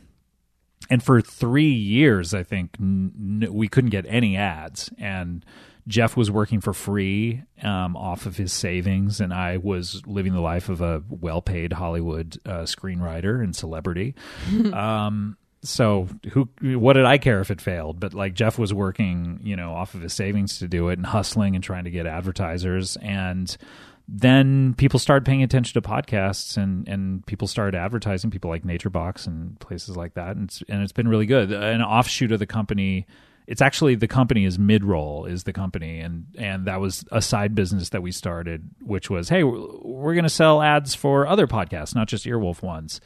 and 0.91 1.03
for 1.03 1.21
three 1.21 1.73
years 1.73 2.35
i 2.35 2.43
think 2.43 2.77
n- 2.81 3.41
n- 3.43 3.53
we 3.53 3.69
couldn't 3.69 3.91
get 3.91 4.07
any 4.09 4.37
ads. 4.37 4.91
And 4.99 5.45
jeff 5.89 6.17
was 6.17 6.31
working 6.31 6.61
for 6.61 6.73
free 6.73 7.43
um, 7.63 7.97
off 7.97 8.27
of 8.27 8.37
his 8.37 8.53
savings 8.53 9.21
and 9.21 9.33
i 9.33 9.57
was 9.57 10.03
living 10.07 10.33
the 10.33 10.41
life 10.41 10.69
of 10.69 10.81
a 10.81 11.03
well-paid 11.09 11.73
hollywood 11.73 12.39
uh, 12.47 12.63
screenwriter 12.63 13.43
and 13.43 13.55
celebrity. 13.57 14.15
Um, 14.73 15.37
so 15.65 16.09
who 16.33 16.49
what 16.77 16.95
did 16.95 17.05
i 17.05 17.19
care 17.19 17.41
if 17.41 17.51
it 17.51 17.61
failed? 17.61 18.01
But 18.01 18.15
like 18.15 18.35
jeff 18.35 18.59
was 18.59 18.75
working 18.75 19.39
you 19.43 19.55
know 19.55 19.73
off 19.73 19.95
of 19.95 20.01
his 20.01 20.13
savings 20.13 20.59
to 20.59 20.69
do 20.69 20.89
it 20.89 20.99
and 20.99 21.07
hustling 21.07 21.55
and 21.55 21.63
trying 21.63 21.85
to 21.85 21.91
get 21.91 22.07
advertisers. 22.07 22.97
And 22.97 23.57
then 24.09 24.75
people 24.75 24.99
started 24.99 25.25
paying 25.25 25.43
attention 25.43 25.81
to 25.81 25.89
podcasts 25.89 26.57
and, 26.57 26.89
and 26.89 27.25
people 27.27 27.47
started 27.49 27.77
advertising 27.79 28.31
people 28.31 28.51
like 28.51 28.65
naturebox 28.65 29.27
and 29.27 29.59
places 29.61 29.97
like 29.97 30.15
that. 30.15 30.37
And 30.37 30.45
it's, 30.45 30.63
and 30.69 30.83
it's 30.83 30.93
been 30.93 31.09
really 31.09 31.27
good. 31.27 31.53
An 31.53 31.83
offshoot 31.83 32.33
of 32.33 32.39
the 32.39 32.47
company 32.47 33.07
it's 33.47 33.61
actually 33.61 33.95
the 33.95 34.09
company 34.09 34.45
is 34.45 34.59
midroll 34.59 35.29
is 35.29 35.45
the 35.45 35.53
company 35.53 36.01
and 36.01 36.27
and 36.39 36.67
that 36.67 36.81
was 36.81 37.05
a 37.11 37.21
side 37.21 37.55
business 37.55 37.91
that 37.91 38.03
we 38.03 38.13
started 38.13 38.69
which 38.81 39.11
was 39.11 39.29
hey 39.29 39.43
we're, 39.43 40.15
going 40.15 40.25
to 40.25 40.29
sell 40.29 40.63
ads 40.63 40.95
for 40.95 41.27
other 41.27 41.47
podcasts 41.47 41.95
not 41.95 42.09
just 42.09 42.27
earwolf 42.27 42.63
ones. 42.63 43.01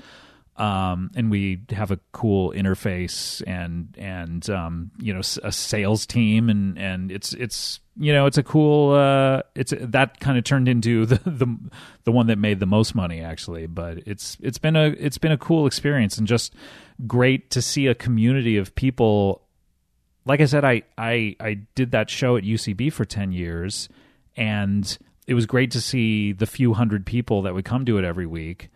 Um, 0.56 1.10
and 1.14 1.30
we 1.30 1.60
have 1.70 1.90
a 1.90 2.00
cool 2.12 2.52
interface 2.52 3.42
and 3.46 3.94
and 3.98 4.48
um, 4.48 4.90
you 4.98 5.12
know 5.12 5.20
a 5.42 5.52
sales 5.52 6.06
team 6.06 6.48
and 6.48 6.78
and 6.78 7.12
it's 7.12 7.34
it's 7.34 7.80
you 7.98 8.10
know 8.10 8.24
it's 8.24 8.38
a 8.38 8.42
cool 8.42 8.94
uh, 8.94 9.42
it's 9.54 9.74
that 9.78 10.18
kind 10.18 10.38
of 10.38 10.44
turned 10.44 10.66
into 10.66 11.04
the, 11.12 11.20
the 11.28 11.58
the 12.04 12.12
one 12.12 12.28
that 12.28 12.38
made 12.38 12.58
the 12.58 12.66
most 12.66 12.94
money 12.94 13.20
actually. 13.20 13.66
But 13.66 13.98
it's 14.06 14.38
it's 14.40 14.56
been 14.56 14.76
a 14.76 14.86
it's 14.98 15.18
been 15.18 15.32
a 15.32 15.36
cool 15.36 15.66
experience 15.66 16.16
and 16.16 16.26
just 16.26 16.54
great 17.06 17.50
to 17.50 17.60
see 17.60 17.86
a 17.86 17.94
community 17.94 18.56
of 18.56 18.74
people 18.74 19.42
like 20.26 20.40
I 20.40 20.44
said, 20.44 20.64
I, 20.64 20.82
I 20.98 21.36
I 21.40 21.54
did 21.74 21.92
that 21.92 22.10
show 22.10 22.36
at 22.36 22.44
UCB 22.44 22.92
for 22.92 23.04
ten 23.04 23.32
years, 23.32 23.88
and 24.36 24.98
it 25.26 25.34
was 25.34 25.46
great 25.46 25.70
to 25.72 25.80
see 25.80 26.32
the 26.32 26.46
few 26.46 26.74
hundred 26.74 27.06
people 27.06 27.42
that 27.42 27.54
would 27.54 27.64
come 27.64 27.84
to 27.86 27.98
it 27.98 28.04
every 28.04 28.26
week. 28.26 28.68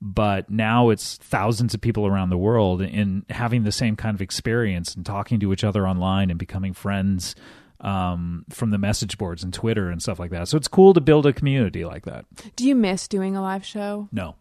But 0.00 0.48
now 0.48 0.90
it's 0.90 1.16
thousands 1.16 1.74
of 1.74 1.80
people 1.80 2.06
around 2.06 2.30
the 2.30 2.38
world 2.38 2.82
in 2.82 3.24
having 3.30 3.64
the 3.64 3.72
same 3.72 3.96
kind 3.96 4.14
of 4.14 4.22
experience 4.22 4.94
and 4.94 5.04
talking 5.04 5.40
to 5.40 5.52
each 5.52 5.64
other 5.64 5.88
online 5.88 6.30
and 6.30 6.38
becoming 6.38 6.72
friends 6.72 7.34
um, 7.80 8.44
from 8.48 8.70
the 8.70 8.78
message 8.78 9.18
boards 9.18 9.42
and 9.42 9.52
Twitter 9.52 9.90
and 9.90 10.00
stuff 10.00 10.20
like 10.20 10.30
that. 10.30 10.46
So 10.46 10.56
it's 10.56 10.68
cool 10.68 10.94
to 10.94 11.00
build 11.00 11.26
a 11.26 11.32
community 11.32 11.84
like 11.84 12.04
that. 12.04 12.26
Do 12.54 12.64
you 12.64 12.76
miss 12.76 13.08
doing 13.08 13.34
a 13.34 13.42
live 13.42 13.64
show? 13.64 14.08
No, 14.12 14.36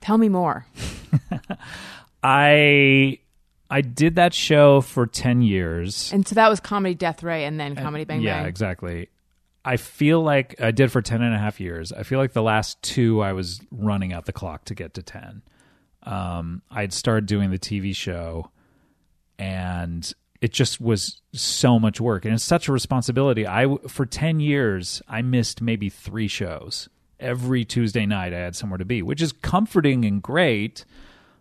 Tell 0.00 0.18
me 0.18 0.28
more. 0.28 0.66
I 2.22 3.18
I 3.68 3.80
did 3.80 4.16
that 4.16 4.32
show 4.34 4.80
for 4.80 5.06
ten 5.06 5.42
years. 5.42 6.12
And 6.12 6.26
so 6.26 6.34
that 6.34 6.48
was 6.48 6.60
Comedy 6.60 6.94
Death 6.94 7.22
Ray 7.22 7.44
and 7.44 7.58
then 7.58 7.76
Comedy 7.76 8.04
Bang 8.04 8.20
yeah, 8.20 8.34
Bang. 8.34 8.42
Yeah, 8.42 8.48
exactly. 8.48 9.08
I 9.66 9.78
feel 9.78 10.22
like 10.22 10.60
I 10.60 10.70
did 10.70 10.92
for 10.92 11.02
10 11.02 11.22
and 11.22 11.34
a 11.34 11.38
half 11.38 11.58
years. 11.58 11.90
I 11.92 12.04
feel 12.04 12.20
like 12.20 12.32
the 12.32 12.42
last 12.42 12.80
two 12.82 13.20
I 13.20 13.32
was 13.32 13.60
running 13.72 14.12
out 14.12 14.24
the 14.24 14.32
clock 14.32 14.64
to 14.66 14.76
get 14.76 14.94
to 14.94 15.02
10. 15.02 15.42
Um, 16.04 16.62
I'd 16.70 16.92
started 16.92 17.26
doing 17.26 17.50
the 17.50 17.58
TV 17.58 17.94
show 17.94 18.52
and 19.40 20.10
it 20.40 20.52
just 20.52 20.80
was 20.80 21.20
so 21.32 21.80
much 21.80 22.00
work 22.00 22.24
and 22.24 22.32
it's 22.32 22.44
such 22.44 22.68
a 22.68 22.72
responsibility. 22.72 23.44
I 23.44 23.66
for 23.88 24.06
10 24.06 24.38
years 24.38 25.02
I 25.08 25.22
missed 25.22 25.60
maybe 25.60 25.88
3 25.88 26.28
shows. 26.28 26.88
Every 27.18 27.64
Tuesday 27.64 28.06
night 28.06 28.32
I 28.32 28.38
had 28.38 28.54
somewhere 28.54 28.78
to 28.78 28.84
be, 28.84 29.02
which 29.02 29.20
is 29.20 29.32
comforting 29.32 30.04
and 30.04 30.22
great, 30.22 30.84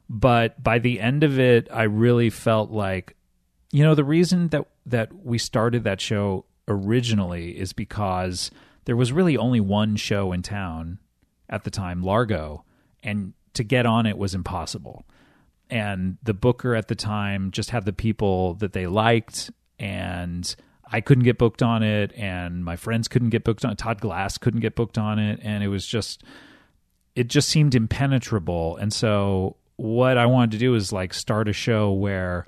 but 0.10 0.62
by 0.64 0.80
the 0.80 1.00
end 1.00 1.24
of 1.24 1.40
it 1.40 1.68
I 1.72 1.84
really 1.84 2.30
felt 2.30 2.72
like 2.72 3.16
you 3.72 3.84
know 3.84 3.96
the 3.96 4.04
reason 4.04 4.50
that 4.50 4.66
that 4.86 5.14
we 5.14 5.38
started 5.38 5.84
that 5.84 6.02
show 6.02 6.46
originally 6.68 7.58
is 7.58 7.74
because 7.74 8.52
there 8.86 8.96
was 8.96 9.12
really 9.12 9.38
only 9.38 9.60
one 9.60 9.96
show 9.96 10.32
in 10.32 10.42
town 10.42 11.00
at 11.50 11.64
the 11.64 11.72
time 11.72 12.02
largo 12.02 12.64
and 13.04 13.34
to 13.54 13.64
get 13.64 13.86
on 13.86 14.06
it 14.06 14.18
was 14.18 14.36
impossible. 14.36 15.06
And 15.70 16.18
the 16.22 16.34
booker 16.34 16.76
at 16.76 16.88
the 16.88 16.96
time 16.96 17.52
just 17.52 17.72
had 17.72 17.86
the 17.86 17.94
people 17.94 18.54
that 18.56 18.74
they 18.74 18.86
liked 18.86 19.50
and 19.80 20.56
i 20.92 21.02
couldn't 21.02 21.24
get 21.24 21.38
booked 21.38 21.62
on 21.64 21.84
it 21.84 22.14
and 22.16 22.64
my 22.64 22.76
friends 22.76 23.08
couldn't 23.08 23.30
get 23.30 23.44
booked 23.44 23.66
on 23.66 23.72
it. 23.72 23.78
Todd 23.78 24.00
glass 24.00 24.38
couldn't 24.38 24.60
get 24.60 24.76
booked 24.76 24.98
on 24.98 25.18
it 25.18 25.40
and 25.42 25.64
it 25.64 25.68
was 25.68 25.86
just 25.86 26.24
it 27.16 27.28
just 27.28 27.50
seemed 27.50 27.74
impenetrable. 27.74 28.78
And 28.78 28.94
so 28.94 29.56
what 29.78 30.18
i 30.18 30.26
wanted 30.26 30.52
to 30.52 30.58
do 30.58 30.76
is 30.76 30.94
like 30.94 31.14
start 31.14 31.48
a 31.48 31.54
show 31.54 31.92
where 31.92 32.46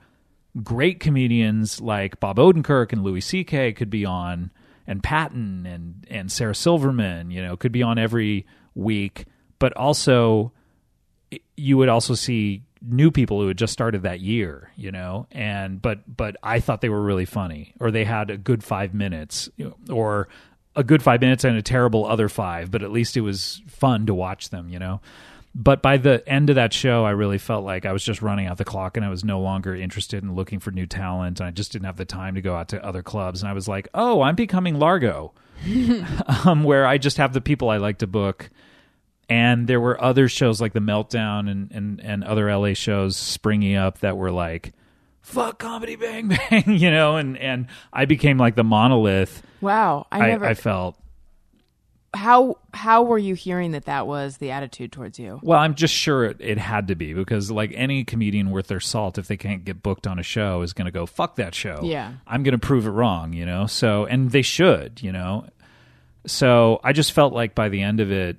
great 0.63 0.99
comedians 0.99 1.81
like 1.81 2.19
Bob 2.19 2.37
Odenkirk 2.37 2.91
and 2.91 3.03
Louis 3.03 3.21
C.K. 3.21 3.73
could 3.73 3.89
be 3.89 4.05
on, 4.05 4.51
and 4.85 5.03
Patton 5.03 5.65
and 5.65 6.07
and 6.09 6.31
Sarah 6.31 6.55
Silverman, 6.55 7.31
you 7.31 7.41
know, 7.41 7.57
could 7.57 7.71
be 7.71 7.83
on 7.83 7.97
every 7.97 8.45
week. 8.75 9.25
But 9.59 9.73
also, 9.73 10.51
you 11.55 11.77
would 11.77 11.89
also 11.89 12.13
see 12.13 12.63
new 12.81 13.09
people 13.09 13.41
who 13.41 13.47
had 13.47 13.57
just 13.57 13.73
started 13.73 14.03
that 14.03 14.19
year, 14.19 14.71
you 14.75 14.91
know, 14.91 15.27
and 15.31 15.81
but 15.81 16.15
but 16.15 16.37
I 16.43 16.59
thought 16.59 16.81
they 16.81 16.89
were 16.89 17.01
really 17.01 17.25
funny, 17.25 17.73
or 17.79 17.91
they 17.91 18.05
had 18.05 18.29
a 18.29 18.37
good 18.37 18.63
five 18.63 18.93
minutes, 18.93 19.49
or 19.89 20.27
a 20.75 20.83
good 20.83 21.01
five 21.01 21.21
minutes 21.21 21.43
and 21.43 21.57
a 21.57 21.61
terrible 21.61 22.05
other 22.05 22.29
five, 22.29 22.69
but 22.69 22.83
at 22.83 22.91
least 22.91 23.17
it 23.17 23.21
was 23.21 23.61
fun 23.67 24.05
to 24.05 24.13
watch 24.13 24.51
them, 24.51 24.69
you 24.69 24.79
know. 24.79 25.01
But 25.59 25.81
by 25.81 25.97
the 25.97 26.23
end 26.29 26.51
of 26.51 26.55
that 26.55 26.71
show, 26.71 27.03
I 27.03 27.09
really 27.11 27.39
felt 27.39 27.65
like 27.65 27.87
I 27.87 27.91
was 27.91 28.03
just 28.03 28.21
running 28.21 28.45
out 28.45 28.59
the 28.59 28.63
clock 28.63 28.95
and 28.95 29.03
I 29.03 29.09
was 29.09 29.23
no 29.23 29.39
longer 29.39 29.75
interested 29.75 30.21
in 30.21 30.35
looking 30.35 30.59
for 30.59 30.69
new 30.69 30.85
talent. 30.85 31.39
And 31.39 31.47
I 31.47 31.51
just 31.51 31.71
didn't 31.71 31.87
have 31.87 31.97
the 31.97 32.05
time 32.05 32.35
to 32.35 32.41
go 32.41 32.55
out 32.55 32.69
to 32.69 32.85
other 32.85 33.01
clubs. 33.01 33.41
And 33.41 33.49
I 33.49 33.53
was 33.53 33.67
like, 33.67 33.87
oh, 33.95 34.21
I'm 34.21 34.35
becoming 34.35 34.77
Largo, 34.77 35.33
um, 36.45 36.63
where 36.63 36.85
I 36.85 36.99
just 36.99 37.17
have 37.17 37.33
the 37.33 37.41
people 37.41 37.71
I 37.71 37.77
like 37.77 37.97
to 37.99 38.07
book. 38.07 38.51
And 39.29 39.65
there 39.65 39.81
were 39.81 39.99
other 39.99 40.29
shows 40.29 40.61
like 40.61 40.73
The 40.73 40.79
Meltdown 40.79 41.49
and, 41.49 41.71
and, 41.71 42.01
and 42.01 42.23
other 42.23 42.55
LA 42.55 42.73
shows 42.75 43.17
springing 43.17 43.75
up 43.75 43.97
that 44.01 44.15
were 44.15 44.31
like, 44.31 44.73
fuck 45.21 45.57
comedy 45.57 45.95
bang 45.95 46.27
bang, 46.27 46.65
you 46.67 46.91
know? 46.91 47.15
And, 47.15 47.35
and 47.35 47.65
I 47.91 48.05
became 48.05 48.37
like 48.37 48.53
the 48.53 48.63
monolith. 48.63 49.41
Wow, 49.59 50.05
I 50.11 50.19
I, 50.19 50.27
never. 50.27 50.45
I 50.45 50.53
felt. 50.53 50.99
How 52.13 52.57
how 52.73 53.03
were 53.03 53.17
you 53.17 53.35
hearing 53.35 53.71
that 53.71 53.85
that 53.85 54.07
was 54.07 54.37
the 54.37 54.51
attitude 54.51 54.91
towards 54.91 55.19
you? 55.19 55.39
Well, 55.43 55.59
I'm 55.59 55.75
just 55.75 55.93
sure 55.93 56.25
it, 56.25 56.37
it 56.39 56.57
had 56.57 56.87
to 56.87 56.95
be 56.95 57.13
because, 57.13 57.51
like 57.51 57.71
any 57.75 58.03
comedian 58.03 58.49
worth 58.49 58.67
their 58.67 58.79
salt, 58.79 59.17
if 59.17 59.27
they 59.27 59.37
can't 59.37 59.65
get 59.65 59.83
booked 59.83 60.07
on 60.07 60.17
a 60.17 60.23
show, 60.23 60.61
is 60.61 60.73
going 60.73 60.85
to 60.85 60.91
go 60.91 61.05
fuck 61.05 61.35
that 61.35 61.53
show. 61.53 61.81
Yeah. 61.83 62.13
I'm 62.25 62.43
going 62.43 62.57
to 62.57 62.65
prove 62.65 62.87
it 62.87 62.91
wrong, 62.91 63.33
you 63.33 63.45
know. 63.45 63.67
So, 63.67 64.05
and 64.05 64.31
they 64.31 64.41
should, 64.41 65.01
you 65.01 65.11
know. 65.11 65.47
So 66.25 66.79
I 66.83 66.93
just 66.93 67.11
felt 67.11 67.33
like 67.33 67.55
by 67.55 67.69
the 67.69 67.81
end 67.81 67.99
of 67.99 68.11
it, 68.11 68.37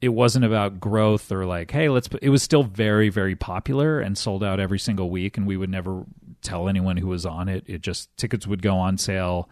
it 0.00 0.10
wasn't 0.10 0.44
about 0.44 0.80
growth 0.80 1.30
or 1.32 1.46
like, 1.46 1.70
hey, 1.70 1.88
let's. 1.88 2.08
Put, 2.08 2.22
it 2.22 2.28
was 2.28 2.42
still 2.42 2.62
very, 2.62 3.08
very 3.08 3.36
popular 3.36 4.00
and 4.00 4.18
sold 4.18 4.44
out 4.44 4.60
every 4.60 4.78
single 4.78 5.10
week, 5.10 5.36
and 5.36 5.46
we 5.46 5.56
would 5.56 5.70
never 5.70 6.04
tell 6.42 6.68
anyone 6.68 6.96
who 6.96 7.08
was 7.08 7.24
on 7.24 7.48
it. 7.48 7.64
It 7.66 7.80
just 7.80 8.14
tickets 8.16 8.46
would 8.46 8.62
go 8.62 8.76
on 8.76 8.98
sale 8.98 9.48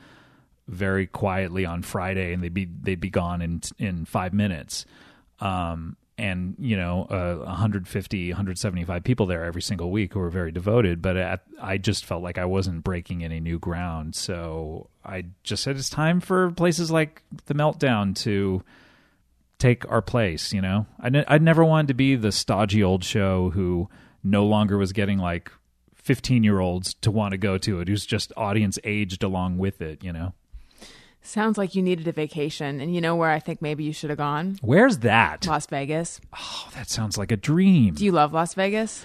very 0.71 1.07
quietly 1.07 1.67
on 1.67 1.83
Friday, 1.83 2.33
and 2.33 2.43
they'd 2.43 2.55
be 2.55 2.65
they'd 2.65 3.01
be 3.01 3.11
gone 3.11 3.43
in 3.43 3.61
in 3.79 4.05
five 4.05 4.33
minutes. 4.33 4.87
Um, 5.41 5.97
and 6.17 6.55
you 6.59 6.77
know, 6.77 7.07
uh, 7.11 7.45
150, 7.47 8.31
175 8.31 9.05
people 9.05 9.27
there 9.27 9.45
every 9.45 9.63
single 9.63 9.91
week 9.91 10.13
who 10.13 10.21
were 10.21 10.31
very 10.31 10.53
devoted. 10.53 11.01
But 11.01 11.17
at, 11.17 11.43
I 11.61 11.79
just 11.79 12.05
felt 12.05 12.23
like 12.23 12.37
I 12.39 12.45
wasn't 12.45 12.85
breaking 12.85 13.25
any 13.25 13.41
new 13.41 13.59
ground, 13.59 14.15
so 14.15 14.91
I 15.05 15.27
just 15.43 15.63
said 15.63 15.77
it's 15.77 15.91
time 15.91 16.21
for 16.21 16.51
places 16.53 16.91
like 16.91 17.23
the 17.47 17.55
Meltdown 17.55 18.15
to 18.17 18.63
take 19.59 19.91
our 19.91 20.03
place. 20.03 20.53
You 20.53 20.61
know, 20.61 20.87
I 21.01 21.09
ne- 21.09 21.25
I 21.27 21.39
never 21.39 21.65
wanted 21.65 21.89
to 21.89 21.95
be 21.95 22.17
the 22.17 22.33
stodgy 22.33 22.83
old 22.83 23.03
show 23.03 23.51
who 23.51 23.89
no 24.23 24.45
longer 24.45 24.77
was 24.77 24.93
getting 24.93 25.19
like 25.19 25.51
15 25.95 26.45
year 26.45 26.61
olds 26.61 26.95
to 26.95 27.11
want 27.11 27.33
to 27.33 27.39
go 27.39 27.57
to 27.59 27.81
it, 27.81 27.89
who's 27.89 28.05
just 28.05 28.31
audience 28.37 28.79
aged 28.85 29.23
along 29.23 29.59
with 29.59 29.81
it. 29.81 30.05
You 30.05 30.13
know. 30.13 30.35
Sounds 31.23 31.59
like 31.59 31.75
you 31.75 31.83
needed 31.83 32.09
a 32.09 32.13
vacation, 32.13 32.81
and 32.81 32.95
you 32.95 33.01
know 33.01 33.15
where 33.15 33.31
I 33.31 33.39
think 33.41 33.61
maybe 33.61 33.85
you 33.85 33.93
should 33.93 34.11
have 34.11 34.19
gone? 34.19 34.59
Where's 34.63 34.99
that? 34.99 35.47
Las 35.47 35.67
Vegas. 35.67 36.21
Oh, 36.37 36.69
that 36.75 36.89
sounds 36.89 37.19
like 37.19 37.31
a 37.31 37.37
dream. 37.37 37.95
Do 37.95 38.05
you 38.05 38.13
love 38.13 38.33
Las 38.33 38.55
Vegas? 38.55 39.05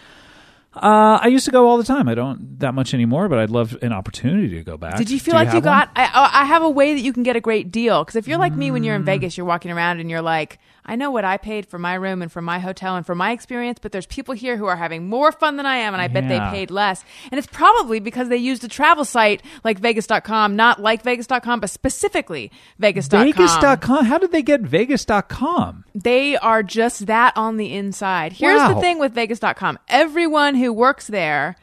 uh, 0.76 1.20
I 1.22 1.28
used 1.28 1.46
to 1.46 1.52
go 1.52 1.68
all 1.68 1.78
the 1.78 1.84
time. 1.84 2.08
I 2.10 2.16
don't 2.16 2.60
that 2.60 2.74
much 2.74 2.94
anymore, 2.94 3.28
but 3.30 3.40
I'd 3.40 3.50
love 3.50 3.78
an 3.82 3.92
opportunity 3.94 4.50
to 4.56 4.64
go 4.64 4.78
back. 4.78 4.98
Did 4.98 5.10
you 5.10 5.20
feel 5.20 5.34
Do 5.34 5.38
like 5.40 5.48
you 5.50 5.56
have 5.56 5.64
got? 5.64 5.90
I, 5.96 6.30
I 6.34 6.46
have 6.46 6.64
a 6.64 6.70
way 6.70 6.94
that 6.94 7.02
you 7.02 7.14
can 7.14 7.24
get 7.24 7.36
a 7.36 7.42
great 7.42 7.72
deal 7.72 8.04
because 8.04 8.16
if 8.16 8.28
you're 8.28 8.38
like 8.38 8.54
me 8.54 8.72
when 8.72 8.84
you're 8.84 8.96
in 8.96 9.06
Vegas, 9.06 9.38
you're 9.38 9.46
walking 9.46 9.72
around 9.72 10.00
and 10.00 10.10
you're 10.10 10.22
like, 10.22 10.58
I 10.86 10.95
know 10.95 11.10
what 11.12 11.26
I 11.26 11.38
paid 11.38 11.66
for 11.66 11.80
my 11.80 11.95
room 11.95 12.22
and 12.22 12.32
for 12.32 12.41
my 12.41 12.60
hotel 12.60 12.95
and 12.95 13.06
for 13.06 13.16
my 13.16 13.32
experience, 13.32 13.80
but 13.82 13.91
there's 13.91 14.06
people 14.06 14.36
here 14.36 14.56
who 14.56 14.66
are 14.66 14.76
having 14.76 15.10
more 15.10 15.32
fun 15.32 15.57
than 15.57 15.66
I 15.66 15.78
am, 15.78 15.94
and 15.94 16.02
I 16.02 16.07
bet 16.07 16.28
they 16.28 16.40
paid 16.52 16.70
less. 16.70 17.03
And 17.32 17.40
it's 17.40 17.48
probably 17.48 17.99
because 17.99 18.30
they 18.30 18.38
used 18.38 18.64
a 18.64 18.68
travel 18.68 19.06
site 19.06 19.41
like 19.64 19.80
Vegas.com, 19.80 20.56
not 20.56 20.82
like 20.82 21.02
Vegas.com, 21.02 21.60
but 21.60 21.70
specifically 21.70 22.52
Vegas.com. 22.78 23.26
Vegas.com. 23.26 24.06
How 24.06 24.18
did 24.18 24.32
they 24.32 24.44
get 24.44 24.62
Vegas.com? 24.62 25.86
They 25.95 26.38
are 26.38 26.62
just 26.62 27.07
that 27.07 27.36
on 27.36 27.57
the 27.57 27.74
inside. 27.74 28.34
Here's 28.34 28.62
the 28.68 28.80
thing 28.80 28.99
with 28.99 29.14
Vegas.com 29.14 29.80
everyone 29.88 30.56
who 30.56 30.72
works 30.72 31.07
there 31.07 31.56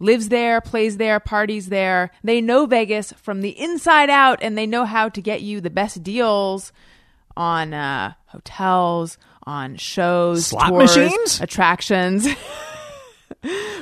lives 0.00 0.30
there, 0.30 0.60
plays 0.60 0.96
there, 0.96 1.20
parties 1.20 1.68
there. 1.68 2.10
They 2.24 2.40
know 2.40 2.66
Vegas 2.66 3.12
from 3.12 3.42
the 3.42 3.50
inside 3.50 4.10
out 4.10 4.38
and 4.42 4.58
they 4.58 4.66
know 4.66 4.84
how 4.84 5.08
to 5.10 5.20
get 5.20 5.42
you 5.42 5.60
the 5.60 5.70
best 5.70 6.02
deals 6.02 6.72
on 7.36 7.72
uh, 7.72 8.14
hotels, 8.30 9.18
on 9.44 9.76
shows, 9.76 10.46
Slot 10.46 10.68
tours, 10.68 10.96
machines? 10.96 11.40
attractions. 11.40 12.26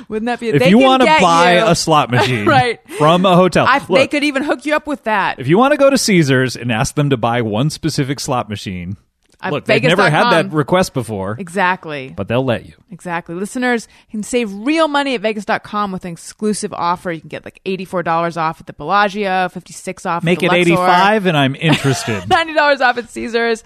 Wouldn't 0.07 0.27
that 0.27 0.39
be? 0.39 0.49
If 0.49 0.59
they 0.59 0.69
you 0.69 0.77
want 0.79 1.01
to 1.01 1.17
buy 1.19 1.57
you- 1.57 1.65
a 1.67 1.75
slot 1.75 2.09
machine 2.11 2.45
Right. 2.45 2.79
from 2.97 3.25
a 3.25 3.35
hotel, 3.35 3.65
I, 3.67 3.79
look, 3.79 3.87
they 3.89 4.07
could 4.07 4.23
even 4.23 4.43
hook 4.43 4.65
you 4.65 4.75
up 4.75 4.87
with 4.87 5.03
that. 5.03 5.39
if 5.39 5.47
you 5.47 5.57
want 5.57 5.71
to 5.73 5.77
go 5.77 5.89
to 5.89 5.97
Caesars 5.97 6.55
and 6.55 6.71
ask 6.71 6.95
them 6.95 7.09
to 7.09 7.17
buy 7.17 7.41
one 7.41 7.69
specific 7.69 8.19
slot 8.19 8.47
machine, 8.49 8.95
Uh, 9.41 9.49
look, 9.51 9.65
they've 9.65 9.81
never 9.81 10.09
had 10.09 10.31
that 10.31 10.51
request 10.51 10.93
before, 10.93 11.37
Exactly. 11.39 12.09
but 12.09 12.27
they'll 12.27 12.43
let 12.43 12.65
you. 12.65 12.73
Exactly. 12.91 13.35
Listeners 13.35 13.87
can 14.11 14.21
save 14.21 14.51
real 14.53 14.87
money 14.89 15.15
at 15.15 15.21
Vegas.com 15.21 15.91
with 15.93 16.03
an 16.03 16.11
exclusive 16.11 16.73
offer. 16.73 17.11
You 17.11 17.21
can 17.21 17.29
get 17.29 17.45
like 17.45 17.61
$84 17.63 18.35
off 18.35 18.59
at 18.59 18.67
the 18.67 18.73
Bellagio, 18.73 19.47
56 19.47 20.05
off 20.05 20.23
Make 20.23 20.39
at 20.43 20.51
it 20.51 20.65
the 20.65 20.71
Luxor, 20.71 20.83
85 20.83 21.25
and 21.27 21.37
I'm 21.37 21.55
interested. 21.55 22.23
$90 22.29 22.81
off 22.81 22.97
at 22.97 23.09
Caesars, 23.09 23.63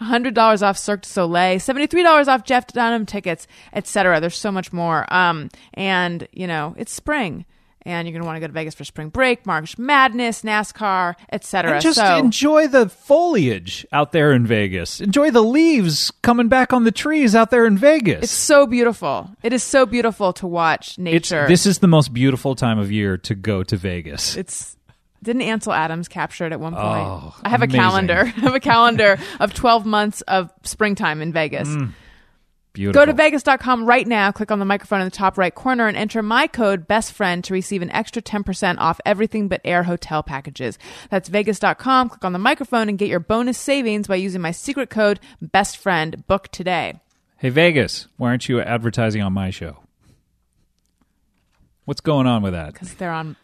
$100 0.00 0.62
off 0.62 0.78
Cirque 0.78 1.02
du 1.02 1.08
Soleil, 1.08 1.58
$73 1.58 2.28
off 2.28 2.44
Jeff 2.44 2.66
Dunham 2.68 3.06
tickets, 3.06 3.46
etc. 3.72 4.20
There's 4.20 4.36
so 4.36 4.52
much 4.52 4.72
more. 4.72 5.12
Um, 5.12 5.48
and, 5.74 6.28
you 6.32 6.46
know, 6.46 6.74
it's 6.78 6.92
spring. 6.92 7.44
And 7.88 8.06
you're 8.06 8.12
going 8.12 8.22
to 8.22 8.26
want 8.26 8.36
to 8.36 8.40
go 8.40 8.46
to 8.46 8.52
Vegas 8.52 8.74
for 8.74 8.84
spring 8.84 9.08
break, 9.08 9.46
March 9.46 9.78
Madness, 9.78 10.42
NASCAR, 10.42 11.14
etc. 11.32 11.72
And 11.72 11.82
just 11.82 11.98
so, 11.98 12.16
enjoy 12.18 12.68
the 12.68 12.88
foliage 12.88 13.86
out 13.92 14.12
there 14.12 14.32
in 14.32 14.46
Vegas. 14.46 15.00
Enjoy 15.00 15.30
the 15.30 15.42
leaves 15.42 16.10
coming 16.22 16.48
back 16.48 16.72
on 16.72 16.84
the 16.84 16.92
trees 16.92 17.34
out 17.34 17.50
there 17.50 17.64
in 17.66 17.78
Vegas. 17.78 18.24
it's 18.24 18.32
so 18.32 18.66
beautiful. 18.66 19.30
It 19.42 19.52
is 19.52 19.62
so 19.62 19.86
beautiful 19.86 20.32
to 20.34 20.46
watch 20.46 20.98
It's- 20.98 20.98
nature. 20.98 21.46
this 21.48 21.64
is 21.66 21.78
the 21.78 21.88
most 21.88 22.12
beautiful 22.12 22.54
time 22.54 22.78
of 22.78 22.92
year 22.92 23.16
to 23.18 23.34
go 23.34 23.62
to 23.62 23.76
Vegas. 23.76 24.36
It's 24.36 24.76
didn't 25.22 25.42
Ansel 25.42 25.72
Adams 25.72 26.06
capture 26.06 26.46
it 26.46 26.52
at 26.52 26.60
one 26.60 26.74
point? 26.74 26.84
Oh, 26.84 27.34
I 27.42 27.48
have 27.48 27.62
amazing. 27.62 27.80
a 27.80 27.82
calendar. 27.82 28.20
I 28.36 28.40
have 28.40 28.54
a 28.54 28.60
calendar 28.60 29.18
of 29.40 29.52
12 29.52 29.84
months 29.84 30.20
of 30.22 30.52
springtime 30.62 31.20
in 31.22 31.32
Vegas. 31.32 31.68
Mm. 31.68 31.92
Beautiful. 32.74 33.00
Go 33.00 33.06
to 33.06 33.12
vegas.com 33.12 33.86
right 33.86 34.06
now, 34.06 34.30
click 34.30 34.50
on 34.52 34.58
the 34.60 34.64
microphone 34.64 35.00
in 35.00 35.06
the 35.06 35.10
top 35.10 35.36
right 35.36 35.54
corner 35.54 35.88
and 35.88 35.96
enter 35.96 36.22
my 36.22 36.46
code 36.46 36.86
BESTFRIEND 36.86 37.42
to 37.44 37.54
receive 37.54 37.82
an 37.82 37.90
extra 37.90 38.22
10% 38.22 38.78
off 38.78 39.00
everything 39.04 39.48
but 39.48 39.60
air 39.64 39.82
hotel 39.82 40.22
packages. 40.22 40.78
That's 41.10 41.28
vegas.com, 41.28 42.10
click 42.10 42.24
on 42.24 42.32
the 42.32 42.38
microphone 42.38 42.88
and 42.88 42.96
get 42.98 43.08
your 43.08 43.20
bonus 43.20 43.58
savings 43.58 44.06
by 44.06 44.16
using 44.16 44.40
my 44.40 44.52
secret 44.52 44.90
code 44.90 45.18
BESTFRIEND. 45.42 46.26
Book 46.28 46.48
today. 46.48 47.00
Hey 47.38 47.48
Vegas, 47.50 48.08
why 48.16 48.28
aren't 48.28 48.48
you 48.48 48.60
advertising 48.60 49.22
on 49.22 49.32
my 49.32 49.50
show? 49.50 49.78
What's 51.84 52.00
going 52.00 52.26
on 52.26 52.42
with 52.42 52.52
that? 52.52 52.74
Cuz 52.74 52.94
they're 52.94 53.10
on 53.12 53.36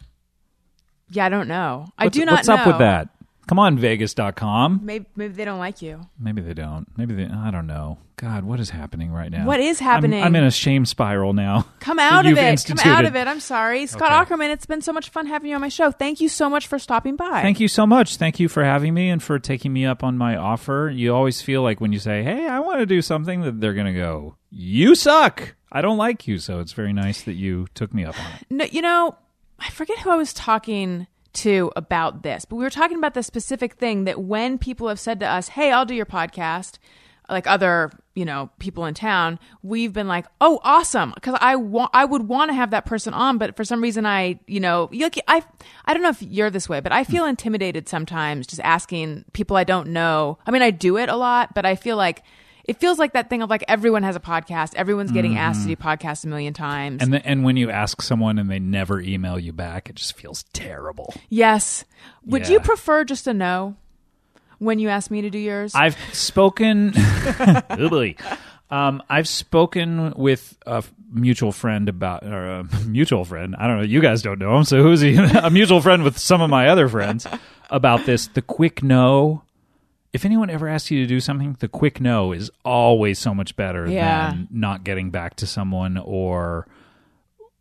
Yeah, 1.09 1.25
I 1.25 1.29
don't 1.29 1.47
know. 1.47 1.87
I 1.97 2.09
do 2.09 2.25
not 2.25 2.35
What's 2.35 2.47
know. 2.47 2.55
up 2.55 2.67
with 2.67 2.77
that? 2.79 3.09
Come 3.47 3.59
on, 3.59 3.77
Vegas.com. 3.77 4.81
Maybe 4.83 5.05
maybe 5.15 5.33
they 5.33 5.45
don't 5.45 5.59
like 5.59 5.81
you. 5.81 6.01
Maybe 6.19 6.41
they 6.41 6.53
don't. 6.53 6.87
Maybe 6.97 7.13
they. 7.13 7.25
I 7.25 7.51
don't 7.51 7.67
know. 7.67 7.99
God, 8.17 8.45
what 8.45 8.59
is 8.61 8.69
happening 8.69 9.11
right 9.11 9.29
now? 9.29 9.45
What 9.45 9.59
is 9.59 9.81
I'm- 9.81 9.89
happening? 9.91 10.23
I'm, 10.23 10.35
in 10.35 10.43
a 10.45 10.51
shame 10.51 10.85
spiral 10.85 11.33
now. 11.33 11.67
Come 11.81 11.99
out 11.99 12.25
of 12.25 12.37
it. 12.37 12.63
Come 12.65 12.79
out 12.85 13.03
of 13.05 13.15
it. 13.15 13.27
I'm 13.27 13.41
sorry. 13.41 13.85
Scott 13.87 14.11
Okay. 14.11 14.35
Aukerman, 14.35 14.51
it's 14.51 14.65
been 14.65 14.81
so 14.81 14.93
much 14.93 15.09
fun 15.09 15.25
having 15.25 15.49
you 15.49 15.55
on 15.55 15.61
my 15.61 15.67
show. 15.69 15.91
Thank 15.91 16.21
you 16.21 16.29
so 16.29 16.49
much 16.49 16.67
for 16.67 16.79
stopping 16.79 17.17
by. 17.17 17.41
Thank 17.41 17.59
you 17.59 17.67
so 17.67 17.85
much. 17.85 18.15
Thank 18.15 18.39
you 18.39 18.47
for 18.47 18.63
having 18.63 18.93
me 18.93 19.09
and 19.09 19.21
for 19.21 19.37
taking 19.37 19.73
me 19.73 19.85
up 19.85 20.01
on 20.03 20.17
my 20.17 20.37
offer. 20.37 20.89
You 20.93 21.13
always 21.13 21.41
feel 21.41 21.61
like 21.61 21.81
when 21.81 21.91
you 21.91 21.99
say, 21.99 22.23
"Hey, 22.23 22.47
I 22.47 22.59
want 22.61 22.79
to 22.79 22.85
do 22.85 23.01
something," 23.01 23.41
that 23.41 23.59
they're 23.59 23.73
going 23.73 23.93
to 23.93 23.99
go, 23.99 24.37
"You 24.49 24.95
suck. 24.95 25.55
I 25.71 25.81
don't 25.81 25.97
like 25.97 26.25
you." 26.27 26.37
So 26.39 26.61
it's 26.61 26.71
very 26.73 26.93
nice 26.93 27.21
that 27.23 27.33
you 27.33 27.67
took 27.73 27.93
me 27.93 28.05
up 28.05 28.17
on 28.17 28.31
it. 28.39 28.45
No, 28.49 28.65
you 28.65 28.81
know, 28.81 29.17
I 29.59 29.69
forget 29.71 29.99
who 29.99 30.09
I 30.09 30.15
was 30.15 30.33
talking 30.33 31.07
to 31.35 31.71
about 31.75 32.23
this, 32.23 32.45
but 32.45 32.55
we 32.55 32.63
were 32.63 32.69
talking 32.69 32.97
about 32.97 33.13
the 33.13 33.23
specific 33.23 33.75
thing 33.75 34.05
that 34.05 34.21
when 34.21 34.57
people 34.57 34.87
have 34.87 34.99
said 34.99 35.19
to 35.19 35.27
us, 35.27 35.49
"Hey, 35.49 35.71
I'll 35.71 35.85
do 35.85 35.95
your 35.95 36.05
podcast," 36.05 36.77
like 37.29 37.47
other 37.47 37.91
you 38.13 38.25
know 38.25 38.49
people 38.59 38.85
in 38.85 38.93
town, 38.93 39.39
we've 39.61 39.93
been 39.93 40.07
like, 40.07 40.25
"Oh, 40.39 40.59
awesome!" 40.63 41.11
Because 41.15 41.37
I 41.41 41.55
want, 41.55 41.91
I 41.93 42.05
would 42.05 42.27
want 42.27 42.49
to 42.49 42.55
have 42.55 42.71
that 42.71 42.85
person 42.85 43.13
on, 43.13 43.37
but 43.37 43.55
for 43.55 43.63
some 43.63 43.81
reason, 43.81 44.05
I 44.05 44.39
you 44.47 44.59
know, 44.59 44.89
like, 44.91 45.19
I 45.27 45.43
I 45.85 45.93
don't 45.93 46.03
know 46.03 46.09
if 46.09 46.21
you're 46.21 46.49
this 46.49 46.69
way, 46.69 46.79
but 46.79 46.91
I 46.91 47.03
feel 47.03 47.25
intimidated 47.25 47.89
sometimes 47.89 48.47
just 48.47 48.61
asking 48.61 49.25
people 49.33 49.57
I 49.57 49.63
don't 49.63 49.89
know. 49.89 50.37
I 50.45 50.51
mean, 50.51 50.61
I 50.61 50.71
do 50.71 50.97
it 50.97 51.09
a 51.09 51.15
lot, 51.15 51.53
but 51.53 51.65
I 51.65 51.75
feel 51.75 51.97
like. 51.97 52.23
It 52.67 52.79
feels 52.79 52.97
like 52.97 53.13
that 53.13 53.29
thing 53.29 53.41
of 53.43 53.49
like 53.49 53.63
everyone 53.67 54.01
has 54.03 54.15
a 54.15 54.19
podcast, 54.19 54.73
everyone's 54.75 55.11
getting 55.11 55.37
asked 55.37 55.61
to 55.61 55.67
do 55.67 55.75
podcasts 55.75 56.25
a 56.25 56.27
million 56.27 56.51
times. 56.53 57.01
And 57.03 57.13
the, 57.13 57.23
and 57.25 57.43
when 57.43 57.57
you 57.57 57.69
ask 57.69 58.01
someone 58.01 58.39
and 58.39 58.49
they 58.49 58.57
never 58.59 58.99
email 58.99 59.37
you 59.37 59.53
back, 59.53 59.87
it 59.89 59.95
just 59.95 60.17
feels 60.17 60.43
terrible. 60.51 61.13
Yes. 61.29 61.85
Would 62.25 62.43
Yeah. 62.47 62.53
you 62.53 62.59
prefer 62.61 63.03
just 63.03 63.27
a 63.27 63.33
no 63.35 63.75
when 64.57 64.79
you 64.79 64.89
ask 64.89 65.11
me 65.11 65.21
to 65.21 65.29
do 65.29 65.37
yours? 65.37 65.73
I've 65.75 65.95
spoken. 66.11 66.93
Um, 68.67 69.03
I've 69.07 69.27
spoken 69.27 70.11
with 70.17 70.57
a 70.65 70.83
mutual 71.11 71.51
friend 71.51 71.87
about, 71.87 72.23
or 72.23 72.45
a 72.61 72.63
mutual 72.87 73.23
friend. 73.23 73.55
I 73.57 73.67
don't 73.67 73.77
know. 73.77 73.83
You 73.83 74.01
guys 74.01 74.23
don't 74.23 74.39
know 74.39 74.57
him, 74.57 74.63
so 74.63 74.81
who's 74.81 75.01
he? 75.01 75.15
a 75.43 75.51
mutual 75.51 75.81
friend 75.81 76.03
with 76.03 76.17
some 76.17 76.41
of 76.41 76.49
my 76.49 76.67
other 76.69 76.89
friends 76.89 77.27
about 77.69 78.05
this. 78.07 78.25
The 78.27 78.41
quick 78.41 78.81
no 78.81 79.43
if 80.15 80.23
anyone 80.25 80.49
ever 80.49 80.67
asks 80.69 80.89
you 80.91 81.01
to 81.01 81.05
do 81.05 81.19
something, 81.19 81.57
the 81.59 81.67
quick 81.67 81.99
no 81.99 82.31
is 82.31 82.49
always 82.63 83.19
so 83.19 83.33
much 83.35 83.55
better 83.57 83.85
Yeah. 83.87 84.29
than 84.31 84.47
not 84.49 84.83
getting 84.85 85.11
back 85.11 85.35
to 85.37 85.45
someone 85.45 85.97
or 85.97 86.67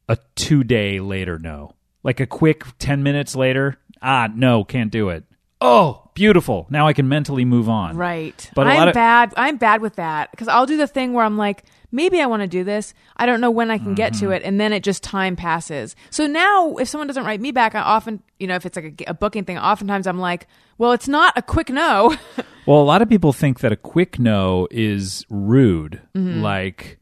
a 0.09 0.17
two 0.37 0.63
day 0.63 1.01
later 1.01 1.39
no. 1.39 1.75
Like 2.05 2.21
a 2.21 2.27
quick 2.27 2.65
10 2.79 3.03
minutes 3.03 3.35
later, 3.35 3.79
ah, 4.01 4.29
no, 4.33 4.63
can't 4.63 4.93
do 4.93 5.09
it. 5.09 5.25
Oh, 5.61 6.04
beautiful. 6.15 6.67
Now 6.71 6.87
I 6.87 6.93
can 6.93 7.09
mentally 7.09 7.45
move 7.45 7.69
on. 7.69 7.97
Right. 7.97 8.51
But 8.55 8.67
I'm 8.67 8.89
of- 8.89 8.95
bad. 8.95 9.35
I'm 9.37 9.57
bad 9.57 9.81
with 9.83 9.97
that 9.97 10.31
because 10.31 10.49
I'll 10.49 10.67
do 10.67 10.77
the 10.77 10.87
thing 10.87 11.13
where 11.13 11.25
I'm 11.25 11.37
like, 11.37 11.65
maybe 11.93 12.21
I 12.21 12.27
want 12.27 12.43
to 12.43 12.49
do 12.49 12.65
this. 12.65 12.95
I 13.17 13.27
don't 13.27 13.41
know 13.41 13.51
when 13.51 13.71
I 13.71 13.79
can 13.79 13.95
get 13.95 14.13
Mm-hmm. 14.13 14.27
to 14.27 14.33
it, 14.33 14.43
and 14.45 14.61
then 14.61 14.73
it 14.73 14.83
just 14.83 15.03
time 15.03 15.37
passes. 15.37 15.95
So 16.11 16.27
now, 16.27 16.77
if 16.77 16.89
someone 16.89 17.07
doesn't 17.07 17.25
write 17.25 17.41
me 17.41 17.53
back, 17.53 17.75
I 17.75 17.81
often, 17.81 18.23
you 18.39 18.47
know, 18.47 18.55
if 18.57 18.65
it's 18.67 18.77
like 18.77 19.03
a, 19.07 19.11
a 19.11 19.15
booking 19.15 19.45
thing, 19.45 19.59
oftentimes 19.59 20.07
I'm 20.07 20.19
like, 20.19 20.47
well, 20.79 20.93
it's 20.93 21.07
not 21.09 21.33
a 21.37 21.43
quick 21.43 21.69
no. 21.71 22.17
Well, 22.67 22.81
a 22.81 22.83
lot 22.83 23.03
of 23.03 23.11
people 23.11 23.35
think 23.35 23.61
that 23.61 23.73
a 23.73 23.77
quick 23.77 24.19
no 24.19 24.67
is 24.71 25.27
rude. 25.29 26.01
Mm-hmm. 26.17 26.41
Like, 26.41 26.99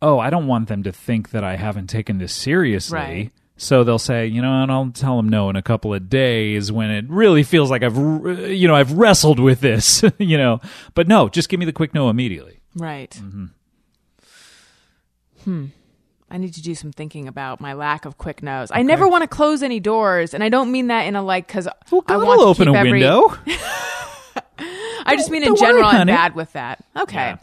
oh, 0.00 0.20
I 0.20 0.30
don't 0.30 0.46
want 0.46 0.68
them 0.68 0.84
to 0.84 0.92
think 0.92 1.30
that 1.30 1.42
I 1.42 1.56
haven't 1.56 1.88
taken 1.88 2.18
this 2.18 2.32
seriously. 2.32 2.96
Right. 2.96 3.30
So 3.62 3.84
they'll 3.84 4.00
say, 4.00 4.26
you 4.26 4.42
know, 4.42 4.62
and 4.62 4.72
I'll 4.72 4.90
tell 4.90 5.16
them 5.16 5.28
no 5.28 5.48
in 5.48 5.54
a 5.54 5.62
couple 5.62 5.94
of 5.94 6.08
days 6.10 6.72
when 6.72 6.90
it 6.90 7.04
really 7.08 7.44
feels 7.44 7.70
like 7.70 7.84
I've, 7.84 7.96
you 7.96 8.66
know, 8.66 8.74
I've 8.74 8.90
wrestled 8.90 9.38
with 9.38 9.60
this, 9.60 10.02
you 10.18 10.36
know. 10.36 10.60
But 10.94 11.06
no, 11.06 11.28
just 11.28 11.48
give 11.48 11.60
me 11.60 11.66
the 11.66 11.72
quick 11.72 11.94
no 11.94 12.10
immediately. 12.10 12.60
right. 12.74 13.10
Mm-hmm. 13.10 13.44
Hmm. 15.44 15.66
I 16.28 16.38
need 16.38 16.54
to 16.54 16.62
do 16.62 16.74
some 16.74 16.92
thinking 16.92 17.28
about 17.28 17.60
my 17.60 17.74
lack 17.74 18.04
of 18.04 18.18
quick 18.18 18.42
no's. 18.42 18.70
I 18.72 18.82
never 18.82 19.06
want 19.06 19.22
to 19.22 19.28
close 19.28 19.62
any 19.62 19.80
doors, 19.80 20.34
and 20.34 20.42
I 20.42 20.48
don't 20.48 20.72
mean 20.72 20.86
that 20.86 21.02
in 21.02 21.14
a 21.14 21.22
like 21.22 21.46
because 21.46 21.68
I 21.68 21.72
God 21.90 22.08
want 22.08 22.26
will 22.26 22.38
to 22.38 22.62
open 22.62 22.68
a 22.68 22.74
every, 22.74 22.92
window. 22.92 23.28
I 25.04 25.14
just 25.16 25.30
mean 25.30 25.42
in 25.42 25.54
don't 25.54 25.60
worry, 25.60 25.72
general, 25.72 25.84
I'm 25.84 26.06
bad 26.06 26.34
with 26.34 26.52
that. 26.54 26.82
Okay. 26.96 27.16
Yeah. 27.16 27.36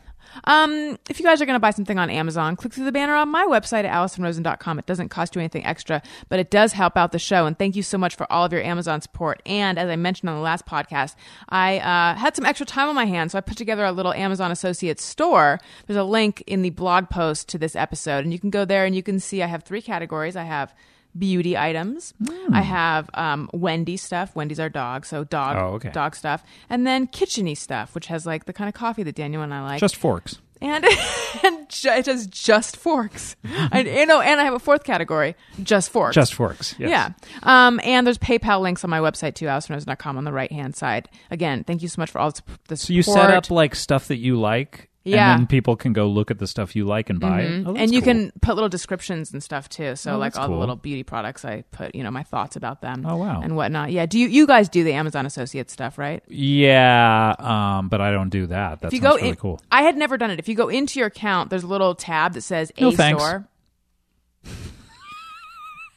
Um, 0.46 0.98
if 1.10 1.20
you 1.20 1.26
guys 1.26 1.42
are 1.42 1.46
going 1.46 1.56
to 1.56 1.60
buy 1.60 1.72
something 1.72 1.98
on 1.98 2.10
Amazon, 2.10 2.56
click 2.56 2.74
through 2.74 2.86
the 2.86 2.92
banner 2.92 3.16
on 3.16 3.30
my 3.30 3.46
website 3.46 3.84
at 3.84 3.94
AlisonRosen.com. 3.94 4.80
It 4.80 4.86
doesn't 4.86 5.10
cost 5.10 5.36
you 5.36 5.42
anything 5.42 5.66
extra, 5.66 6.02
but 6.30 6.40
it 6.40 6.50
does 6.50 6.74
help 6.74 6.98
out 6.98 7.12
the 7.12 7.20
show. 7.20 7.46
And 7.46 7.58
thank 7.58 7.76
you 7.76 7.84
so 7.84 7.98
much 7.98 8.16
for 8.16 8.32
all 8.32 8.46
of 8.46 8.54
your 8.54 8.62
Amazon 8.62 9.02
support. 9.02 9.42
And 9.46 9.78
as 9.78 9.90
I 9.90 9.96
mentioned 9.96 10.30
on 10.30 10.36
the 10.36 10.42
last 10.42 10.66
podcast, 10.66 11.16
I 11.50 11.80
uh, 11.80 12.16
had 12.16 12.36
some 12.36 12.46
extra 12.46 12.66
time 12.66 12.90
on 12.90 12.96
my 12.96 13.06
hands, 13.06 13.32
so 13.32 13.38
I 13.38 13.42
put 13.42 13.58
together 13.58 13.86
a 13.86 13.92
little 13.92 14.14
Amazon 14.14 14.52
Associates 14.52 15.04
store. 15.04 15.60
There's 15.88 15.98
a 15.98 16.04
link 16.04 16.44
in 16.48 16.62
the 16.62 16.70
blog 16.70 17.10
post 17.10 17.50
to 17.50 17.58
this 17.58 17.76
episode, 17.76 18.24
and 18.24 18.34
you 18.34 18.40
can 18.40 18.50
go 18.50 18.66
there 18.66 18.86
and 18.86 18.96
you 18.96 19.04
can 19.04 19.20
see 19.20 19.44
I 19.44 19.48
have 19.48 19.64
three 19.64 19.82
categories. 19.82 20.36
I 20.36 20.44
have 20.44 20.74
beauty 21.18 21.58
items. 21.58 22.14
Hmm. 22.26 22.54
I 22.54 22.62
have 22.62 23.10
um, 23.14 23.50
Wendy 23.54 23.98
stuff. 23.98 24.36
Wendy's 24.36 24.60
our 24.60 24.70
dog, 24.70 25.06
so 25.06 25.24
dog 25.24 25.58
Oh, 25.58 25.76
okay. 25.76 25.90
dog 25.92 26.16
stuff, 26.16 26.44
and 26.70 26.86
then 26.86 27.08
kitcheny 27.08 27.58
stuff, 27.58 27.96
which 27.96 28.08
has 28.08 28.26
like 28.26 28.46
the 28.46 28.54
kind 28.54 28.68
of 28.68 28.74
coffee 28.74 29.04
that 29.04 29.16
Daniel 29.16 29.42
and 29.42 29.54
I 29.54 29.62
like. 29.64 29.80
Just 29.80 29.96
forks. 29.96 30.40
and 30.62 30.84
and 31.44 31.70
ju- 31.70 31.90
it 31.90 32.06
has 32.06 32.28
just 32.28 32.76
forks. 32.78 33.36
I, 33.72 33.82
you 33.82 34.06
know, 34.06 34.20
and 34.22 34.40
I 34.42 34.44
have 34.44 34.54
a 34.54 34.60
fourth 34.60 34.84
category, 34.84 35.36
just 35.64 35.90
forks. 35.90 36.16
Just 36.16 36.34
forks. 36.34 36.76
Yes. 36.78 36.90
Yeah. 36.90 37.12
Um, 37.44 37.80
and 37.84 38.06
there's 38.06 38.18
PayPal 38.18 38.62
links 38.62 38.84
on 38.84 38.90
my 38.90 39.00
website 39.00 39.36
too, 39.36 39.46
AllisonRose.com 39.46 40.18
on 40.18 40.26
the 40.26 40.34
right 40.34 40.52
hand 40.52 40.76
side. 40.76 41.08
Again, 41.32 41.64
thank 41.64 41.82
you 41.82 41.88
so 41.88 42.02
much 42.02 42.12
for 42.12 42.20
all 42.20 42.32
the 42.32 42.36
support. 42.76 42.80
So 42.80 42.94
you 42.94 43.04
set 43.04 43.32
up 43.32 43.50
like 43.50 43.74
stuff 43.74 44.10
that 44.10 44.18
you 44.18 44.40
like, 44.40 44.89
Yeah. 45.10 45.32
and 45.34 45.42
then 45.42 45.48
people 45.48 45.76
can 45.76 45.94
go 45.94 46.08
look 46.08 46.32
at 46.32 46.40
the 46.40 46.48
stuff 46.48 46.76
you 46.76 46.86
like 46.86 47.10
and 47.10 47.20
buy 47.20 47.42
it. 47.42 47.64
Oh, 47.68 47.76
and 47.76 47.94
you 47.94 48.02
cool. 48.02 48.14
can 48.14 48.32
put 48.42 48.56
little 48.56 48.70
descriptions 48.70 49.32
and 49.34 49.44
stuff 49.44 49.70
too. 49.70 49.96
So 49.96 50.14
Oh, 50.16 50.18
like 50.18 50.38
all 50.38 50.48
cool. 50.48 50.56
the 50.56 50.60
little 50.60 50.76
beauty 50.76 51.04
products, 51.04 51.44
I 51.46 51.64
put 51.72 51.94
you 51.96 52.04
know 52.04 52.12
my 52.12 52.24
thoughts 52.24 52.56
about 52.56 52.82
them. 52.82 53.06
Oh, 53.06 53.18
wow. 53.18 53.42
and 53.42 53.56
whatnot. 53.56 53.92
Yeah. 53.92 54.06
Do 54.06 54.18
you 54.20 54.28
you 54.28 54.48
guys 54.48 54.70
do 54.70 54.84
the 54.84 54.94
Amazon 54.94 55.26
Associate 55.26 55.70
stuff, 55.70 55.98
right? 55.98 56.24
Yeah, 56.28 57.36
um, 57.40 57.90
but 57.90 58.02
I 58.02 58.12
don't 58.12 58.30
do 58.30 58.48
that. 58.48 58.82
That 58.82 58.88
if 58.88 58.94
you 58.94 59.00
sounds 59.02 59.12
go 59.14 59.16
really 59.18 59.30
in, 59.30 59.36
cool. 59.36 59.62
I 59.72 59.84
had 59.84 59.98
never 59.98 60.18
done 60.18 60.32
it. 60.32 60.40
If 60.40 60.48
you 60.48 60.56
go 60.56 60.70
into 60.70 61.00
your 61.00 61.08
account, 61.08 61.50
there's 61.50 61.64
a 61.64 61.68
little 61.68 61.96
tab 61.96 62.34
that 62.34 62.42
says 62.42 62.72
a 62.78 62.92
thanks. 62.92 63.22
store. 63.24 63.48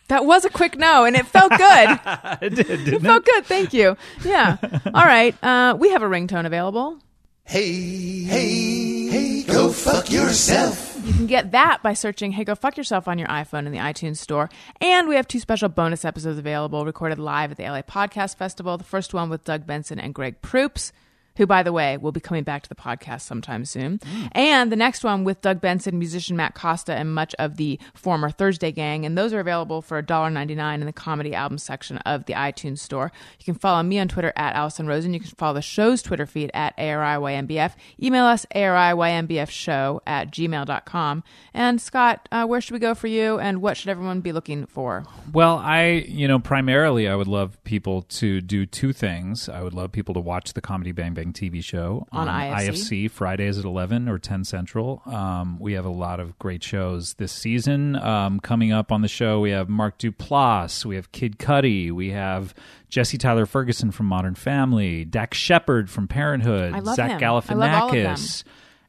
That 0.08 0.26
was 0.26 0.44
a 0.44 0.50
quick 0.50 0.76
no, 0.76 1.04
and 1.04 1.16
it 1.16 1.26
felt 1.26 1.50
good. 1.50 1.60
it 2.42 2.54
did, 2.54 2.66
didn't 2.66 2.94
it 2.94 3.02
felt 3.02 3.24
good. 3.24 3.46
Thank 3.46 3.72
you. 3.72 3.96
Yeah. 4.24 4.58
All 4.94 5.04
right. 5.04 5.34
Uh, 5.42 5.74
we 5.78 5.90
have 5.90 6.02
a 6.02 6.06
ringtone 6.06 6.44
available. 6.44 6.98
Hey, 7.44 8.22
hey, 8.24 8.91
hey, 9.12 9.42
go 9.42 9.70
fuck 9.70 10.10
yourself. 10.10 10.96
You 11.04 11.12
can 11.12 11.26
get 11.26 11.50
that 11.52 11.82
by 11.82 11.92
searching 11.92 12.32
Hey 12.32 12.44
Go 12.44 12.54
Fuck 12.54 12.78
Yourself 12.78 13.06
on 13.06 13.18
your 13.18 13.28
iPhone 13.28 13.66
in 13.66 13.72
the 13.72 13.78
iTunes 13.78 14.16
store. 14.16 14.48
And 14.80 15.06
we 15.06 15.16
have 15.16 15.28
two 15.28 15.38
special 15.38 15.68
bonus 15.68 16.06
episodes 16.06 16.38
available 16.38 16.86
recorded 16.86 17.18
live 17.18 17.50
at 17.50 17.58
the 17.58 17.64
LA 17.64 17.82
Podcast 17.82 18.36
Festival. 18.36 18.78
The 18.78 18.84
first 18.84 19.12
one 19.12 19.28
with 19.28 19.44
Doug 19.44 19.66
Benson 19.66 19.98
and 19.98 20.14
Greg 20.14 20.40
Proops, 20.40 20.92
who, 21.36 21.46
by 21.46 21.62
the 21.62 21.72
way, 21.72 21.96
will 21.96 22.12
be 22.12 22.20
coming 22.20 22.44
back 22.44 22.62
to 22.62 22.68
the 22.68 22.74
podcast 22.74 23.22
sometime 23.22 23.64
soon. 23.64 24.00
And 24.32 24.70
the 24.70 24.76
next 24.76 25.04
one 25.04 25.24
with 25.24 25.40
Doug 25.40 25.60
Benson, 25.60 25.98
musician 25.98 26.36
Matt 26.36 26.54
Costa, 26.54 26.94
and 26.94 27.14
much 27.14 27.34
of 27.38 27.56
the 27.56 27.78
former 27.94 28.30
Thursday 28.30 28.72
gang. 28.72 29.06
And 29.06 29.16
those 29.16 29.32
are 29.32 29.40
available 29.40 29.82
for 29.82 30.02
$1.99 30.02 30.74
in 30.74 30.86
the 30.86 30.92
comedy 30.92 31.34
album 31.34 31.58
section 31.58 31.98
of 31.98 32.26
the 32.26 32.34
iTunes 32.34 32.78
store. 32.78 33.12
You 33.38 33.44
can 33.44 33.54
follow 33.54 33.82
me 33.82 33.98
on 33.98 34.08
Twitter 34.08 34.32
at 34.36 34.54
Alison 34.54 34.86
Rosen. 34.86 35.14
You 35.14 35.20
can 35.20 35.30
follow 35.30 35.54
the 35.54 35.62
show's 35.62 36.02
Twitter 36.02 36.26
feed 36.26 36.50
at 36.54 36.76
ARIYNBF. 36.76 37.74
Email 38.02 38.24
us 38.24 38.46
ARIYNBFshow 38.54 40.00
at 40.06 40.30
gmail.com. 40.30 41.24
And 41.54 41.80
Scott, 41.80 42.28
uh, 42.32 42.46
where 42.46 42.60
should 42.60 42.74
we 42.74 42.78
go 42.78 42.94
for 42.94 43.06
you 43.06 43.38
and 43.38 43.62
what 43.62 43.76
should 43.76 43.88
everyone 43.88 44.20
be 44.20 44.32
looking 44.32 44.66
for? 44.66 45.04
Well, 45.32 45.58
I, 45.58 46.04
you 46.08 46.28
know, 46.28 46.38
primarily 46.38 47.08
I 47.08 47.14
would 47.14 47.28
love 47.28 47.62
people 47.64 48.02
to 48.02 48.40
do 48.40 48.66
two 48.66 48.92
things. 48.92 49.48
I 49.48 49.62
would 49.62 49.74
love 49.74 49.92
people 49.92 50.14
to 50.14 50.20
watch 50.20 50.52
the 50.54 50.60
Comedy 50.60 50.92
Bang 50.92 51.14
Bang 51.14 51.21
TV 51.30 51.62
show 51.62 52.06
On 52.10 52.26
IFC. 52.26 52.68
IFC 52.68 53.10
Fridays 53.10 53.58
at 53.58 53.66
11 53.66 54.08
or 54.08 54.18
10 54.18 54.44
Central. 54.44 55.02
Um, 55.04 55.58
we 55.60 55.74
have 55.74 55.84
a 55.84 55.90
lot 55.90 56.20
of 56.20 56.38
great 56.38 56.64
shows 56.64 57.14
this 57.14 57.32
season. 57.32 57.96
Um, 57.96 58.40
coming 58.40 58.72
up 58.72 58.90
on 58.90 59.02
the 59.02 59.08
show, 59.08 59.40
we 59.40 59.50
have 59.50 59.68
Mark 59.68 59.98
Duplass, 59.98 60.86
we 60.86 60.96
have 60.96 61.12
Kid 61.12 61.38
Cudi, 61.38 61.92
we 61.92 62.10
have 62.10 62.54
Jesse 62.88 63.18
Tyler 63.18 63.44
Ferguson 63.44 63.90
from 63.90 64.06
Modern 64.06 64.34
Family, 64.34 65.04
Dax 65.04 65.36
Shepard 65.36 65.90
from 65.90 66.08
Parenthood, 66.08 66.72
Zach 66.94 67.20
him. 67.20 67.24
I 67.28 67.54
love 67.54 67.82
all 67.82 67.88
of 67.90 67.94
them. 67.94 68.04
Galifianakis. 68.04 68.44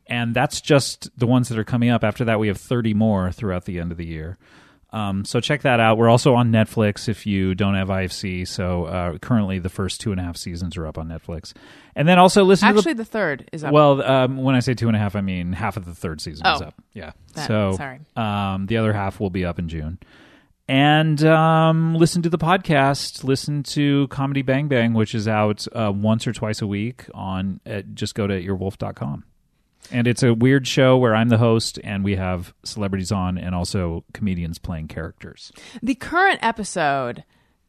And 0.08 0.34
that's 0.34 0.62
just 0.62 1.10
the 1.18 1.28
ones 1.28 1.50
that 1.50 1.58
are 1.58 1.64
coming 1.64 1.90
up. 1.90 2.04
After 2.04 2.26
that, 2.26 2.40
we 2.40 2.48
have 2.48 2.58
30 2.58 2.94
more 2.94 3.32
throughout 3.32 3.66
the 3.66 3.80
end 3.80 3.92
of 3.92 3.98
the 3.98 4.06
year. 4.06 4.38
Um, 4.94 5.26
so 5.26 5.40
check 5.40 5.64
that 5.64 5.80
out. 5.80 5.98
We're 5.98 6.08
also 6.10 6.36
on 6.36 6.52
Netflix 6.52 7.10
if 7.10 7.26
you 7.26 7.56
don't 7.56 7.74
have 7.74 7.88
IFC. 7.88 8.48
So 8.48 8.86
uh, 8.86 9.18
currently, 9.18 9.58
the 9.58 9.68
first 9.70 10.00
two 10.00 10.12
and 10.12 10.20
a 10.22 10.24
half 10.24 10.38
seasons 10.38 10.78
are 10.78 10.86
up 10.86 11.00
on 11.00 11.08
Netflix. 11.10 11.52
And 11.96 12.08
then 12.08 12.20
also 12.20 12.44
listen 12.44 12.72
to 12.72 12.78
Actually, 12.78 12.94
the. 12.94 12.98
the 13.04 13.06
third 13.10 13.50
is 13.52 13.64
up. 13.64 13.74
Well, 13.74 14.02
um, 14.04 14.38
when 14.38 14.54
I 14.56 14.60
say 14.60 14.76
two 14.76 14.88
and 14.88 14.96
a 14.96 15.00
half, 15.00 15.16
I 15.16 15.22
mean 15.22 15.52
half 15.54 15.78
of 15.78 15.86
the 15.86 15.96
third 15.96 16.22
season 16.22 16.46
is 16.46 16.62
Oh. 16.62 16.66
up. 16.68 16.76
Yeah. 16.94 17.12
That- 17.34 17.48
so 17.48 17.72
sorry. 17.76 18.02
Um, 18.16 18.68
the 18.68 18.78
other 18.78 18.94
half 18.94 19.20
will 19.20 19.32
be 19.32 19.44
up 19.46 19.58
in 19.58 19.68
June. 19.68 19.98
And 20.68 21.22
um, 21.26 21.96
listen 21.96 22.22
to 22.22 22.30
the 22.30 22.38
podcast. 22.38 23.24
Listen 23.26 23.64
to 23.64 24.08
Comedy 24.08 24.44
Bang 24.44 24.68
Bang, 24.70 24.94
which 24.94 25.14
is 25.14 25.28
out 25.28 25.66
uh, 25.74 25.92
once 25.94 26.26
or 26.26 26.32
twice 26.34 26.62
a 26.62 26.68
week 26.68 27.06
on. 27.14 27.60
At, 27.66 27.96
just 27.96 28.16
go 28.16 28.28
to 28.28 28.34
earwolf.com. 28.42 29.26
And 29.92 30.08
it's 30.08 30.24
a 30.24 30.34
weird 30.34 30.68
show 30.68 30.98
where 30.98 31.16
I'm 31.16 31.30
the 31.30 31.38
host 31.38 31.80
and 31.84 32.04
we 32.04 32.16
have 32.16 32.54
celebrities 32.64 33.12
on 33.12 33.38
and 33.38 33.54
also 33.54 34.04
comedians 34.14 34.58
playing 34.60 34.88
characters. 34.88 35.52
The 35.82 35.96
current 35.96 36.40
episode 36.42 37.24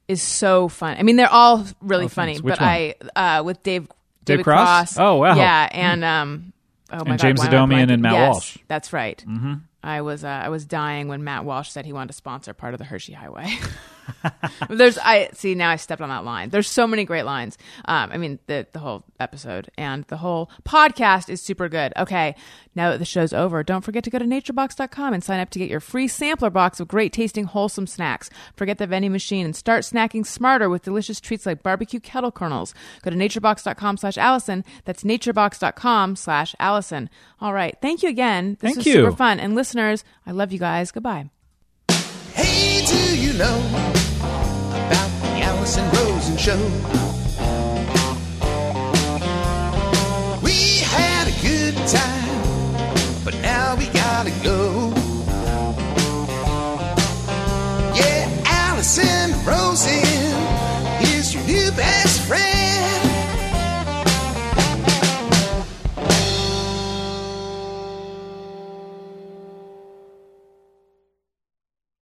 is 0.08 0.22
so 0.22 0.68
fun. 0.68 0.96
I 0.98 1.02
mean, 1.02 1.16
they're 1.16 1.28
all 1.30 1.64
really 1.80 2.06
Oh, 2.06 2.08
funny, 2.08 2.40
but 2.40 2.60
I 2.60 2.94
uh, 3.16 3.42
with 3.44 3.62
Dave 3.62 3.88
Dave 4.24 4.38
David 4.38 4.44
Cross? 4.44 4.98
Oh, 4.98 5.16
wow. 5.16 5.36
yeah, 5.36 5.68
and 5.70 6.04
um, 6.04 6.52
oh 6.90 7.04
my 7.04 7.12
And 7.12 7.20
James 7.20 7.40
Adomian 7.40 7.92
and? 7.92 8.00
Matt 8.00 8.12
Yes, 8.12 8.32
Walsh. 8.32 8.58
That's 8.68 8.92
right. 8.92 9.22
Mm-hmm. 9.28 9.54
I 9.82 10.00
was 10.00 10.24
uh, 10.24 10.28
I 10.28 10.48
was 10.48 10.64
dying 10.64 11.08
when 11.08 11.24
Matt 11.24 11.44
Walsh 11.44 11.70
said 11.70 11.84
he 11.84 11.92
wanted 11.92 12.08
to 12.08 12.12
sponsor 12.14 12.54
part 12.54 12.72
of 12.74 12.78
the 12.78 12.84
Hershey 12.84 13.12
Highway. 13.12 13.52
There's 14.68 14.98
I 14.98 15.30
see 15.32 15.54
now 15.54 15.70
I 15.70 15.76
stepped 15.76 16.02
on 16.02 16.08
that 16.08 16.24
line. 16.24 16.50
There's 16.50 16.68
so 16.68 16.86
many 16.86 17.04
great 17.04 17.24
lines. 17.24 17.58
Um, 17.84 18.10
I 18.12 18.16
mean 18.18 18.38
the 18.46 18.66
the 18.72 18.78
whole 18.78 19.04
episode 19.20 19.70
and 19.76 20.04
the 20.04 20.16
whole 20.16 20.50
podcast 20.64 21.28
is 21.28 21.40
super 21.40 21.68
good. 21.68 21.92
Okay, 21.96 22.34
now 22.74 22.90
that 22.90 22.98
the 22.98 23.04
show's 23.04 23.32
over, 23.32 23.62
don't 23.62 23.82
forget 23.82 24.04
to 24.04 24.10
go 24.10 24.18
to 24.18 24.24
naturebox.com 24.24 25.14
and 25.14 25.22
sign 25.22 25.40
up 25.40 25.50
to 25.50 25.58
get 25.58 25.70
your 25.70 25.80
free 25.80 26.08
sampler 26.08 26.50
box 26.50 26.80
of 26.80 26.88
great 26.88 27.12
tasting 27.12 27.44
wholesome 27.44 27.86
snacks. 27.86 28.30
Forget 28.56 28.78
the 28.78 28.86
vending 28.86 29.12
machine 29.12 29.44
and 29.44 29.54
start 29.54 29.82
snacking 29.82 30.26
smarter 30.26 30.68
with 30.68 30.82
delicious 30.82 31.20
treats 31.20 31.46
like 31.46 31.62
barbecue 31.62 32.00
kettle 32.00 32.32
kernels. 32.32 32.74
Go 33.02 33.10
to 33.10 33.16
naturebox.com 33.16 33.96
slash 33.96 34.18
Allison. 34.18 34.64
That's 34.84 35.04
naturebox.com 35.04 36.16
slash 36.16 36.54
Allison. 36.58 37.10
All 37.40 37.52
right. 37.52 37.76
Thank 37.80 38.02
you 38.02 38.08
again. 38.08 38.56
This 38.60 38.74
Thank 38.74 38.76
was 38.78 38.86
you. 38.86 38.92
super 38.94 39.12
fun. 39.12 39.40
And 39.40 39.54
listeners, 39.54 40.04
I 40.26 40.32
love 40.32 40.52
you 40.52 40.58
guys. 40.58 40.90
Goodbye 40.90 41.30
do 42.94 43.18
you 43.18 43.32
know 43.32 43.58
about 44.86 45.10
the 45.22 45.32
Alison 45.42 45.84
Rosen 45.96 46.36
show? 46.36 46.60
We 50.42 50.80
had 50.94 51.26
a 51.28 51.36
good 51.42 51.76
time, 51.88 53.24
but 53.24 53.34
now 53.42 53.76
we 53.76 53.86
gotta 53.88 54.32
go. 54.42 54.93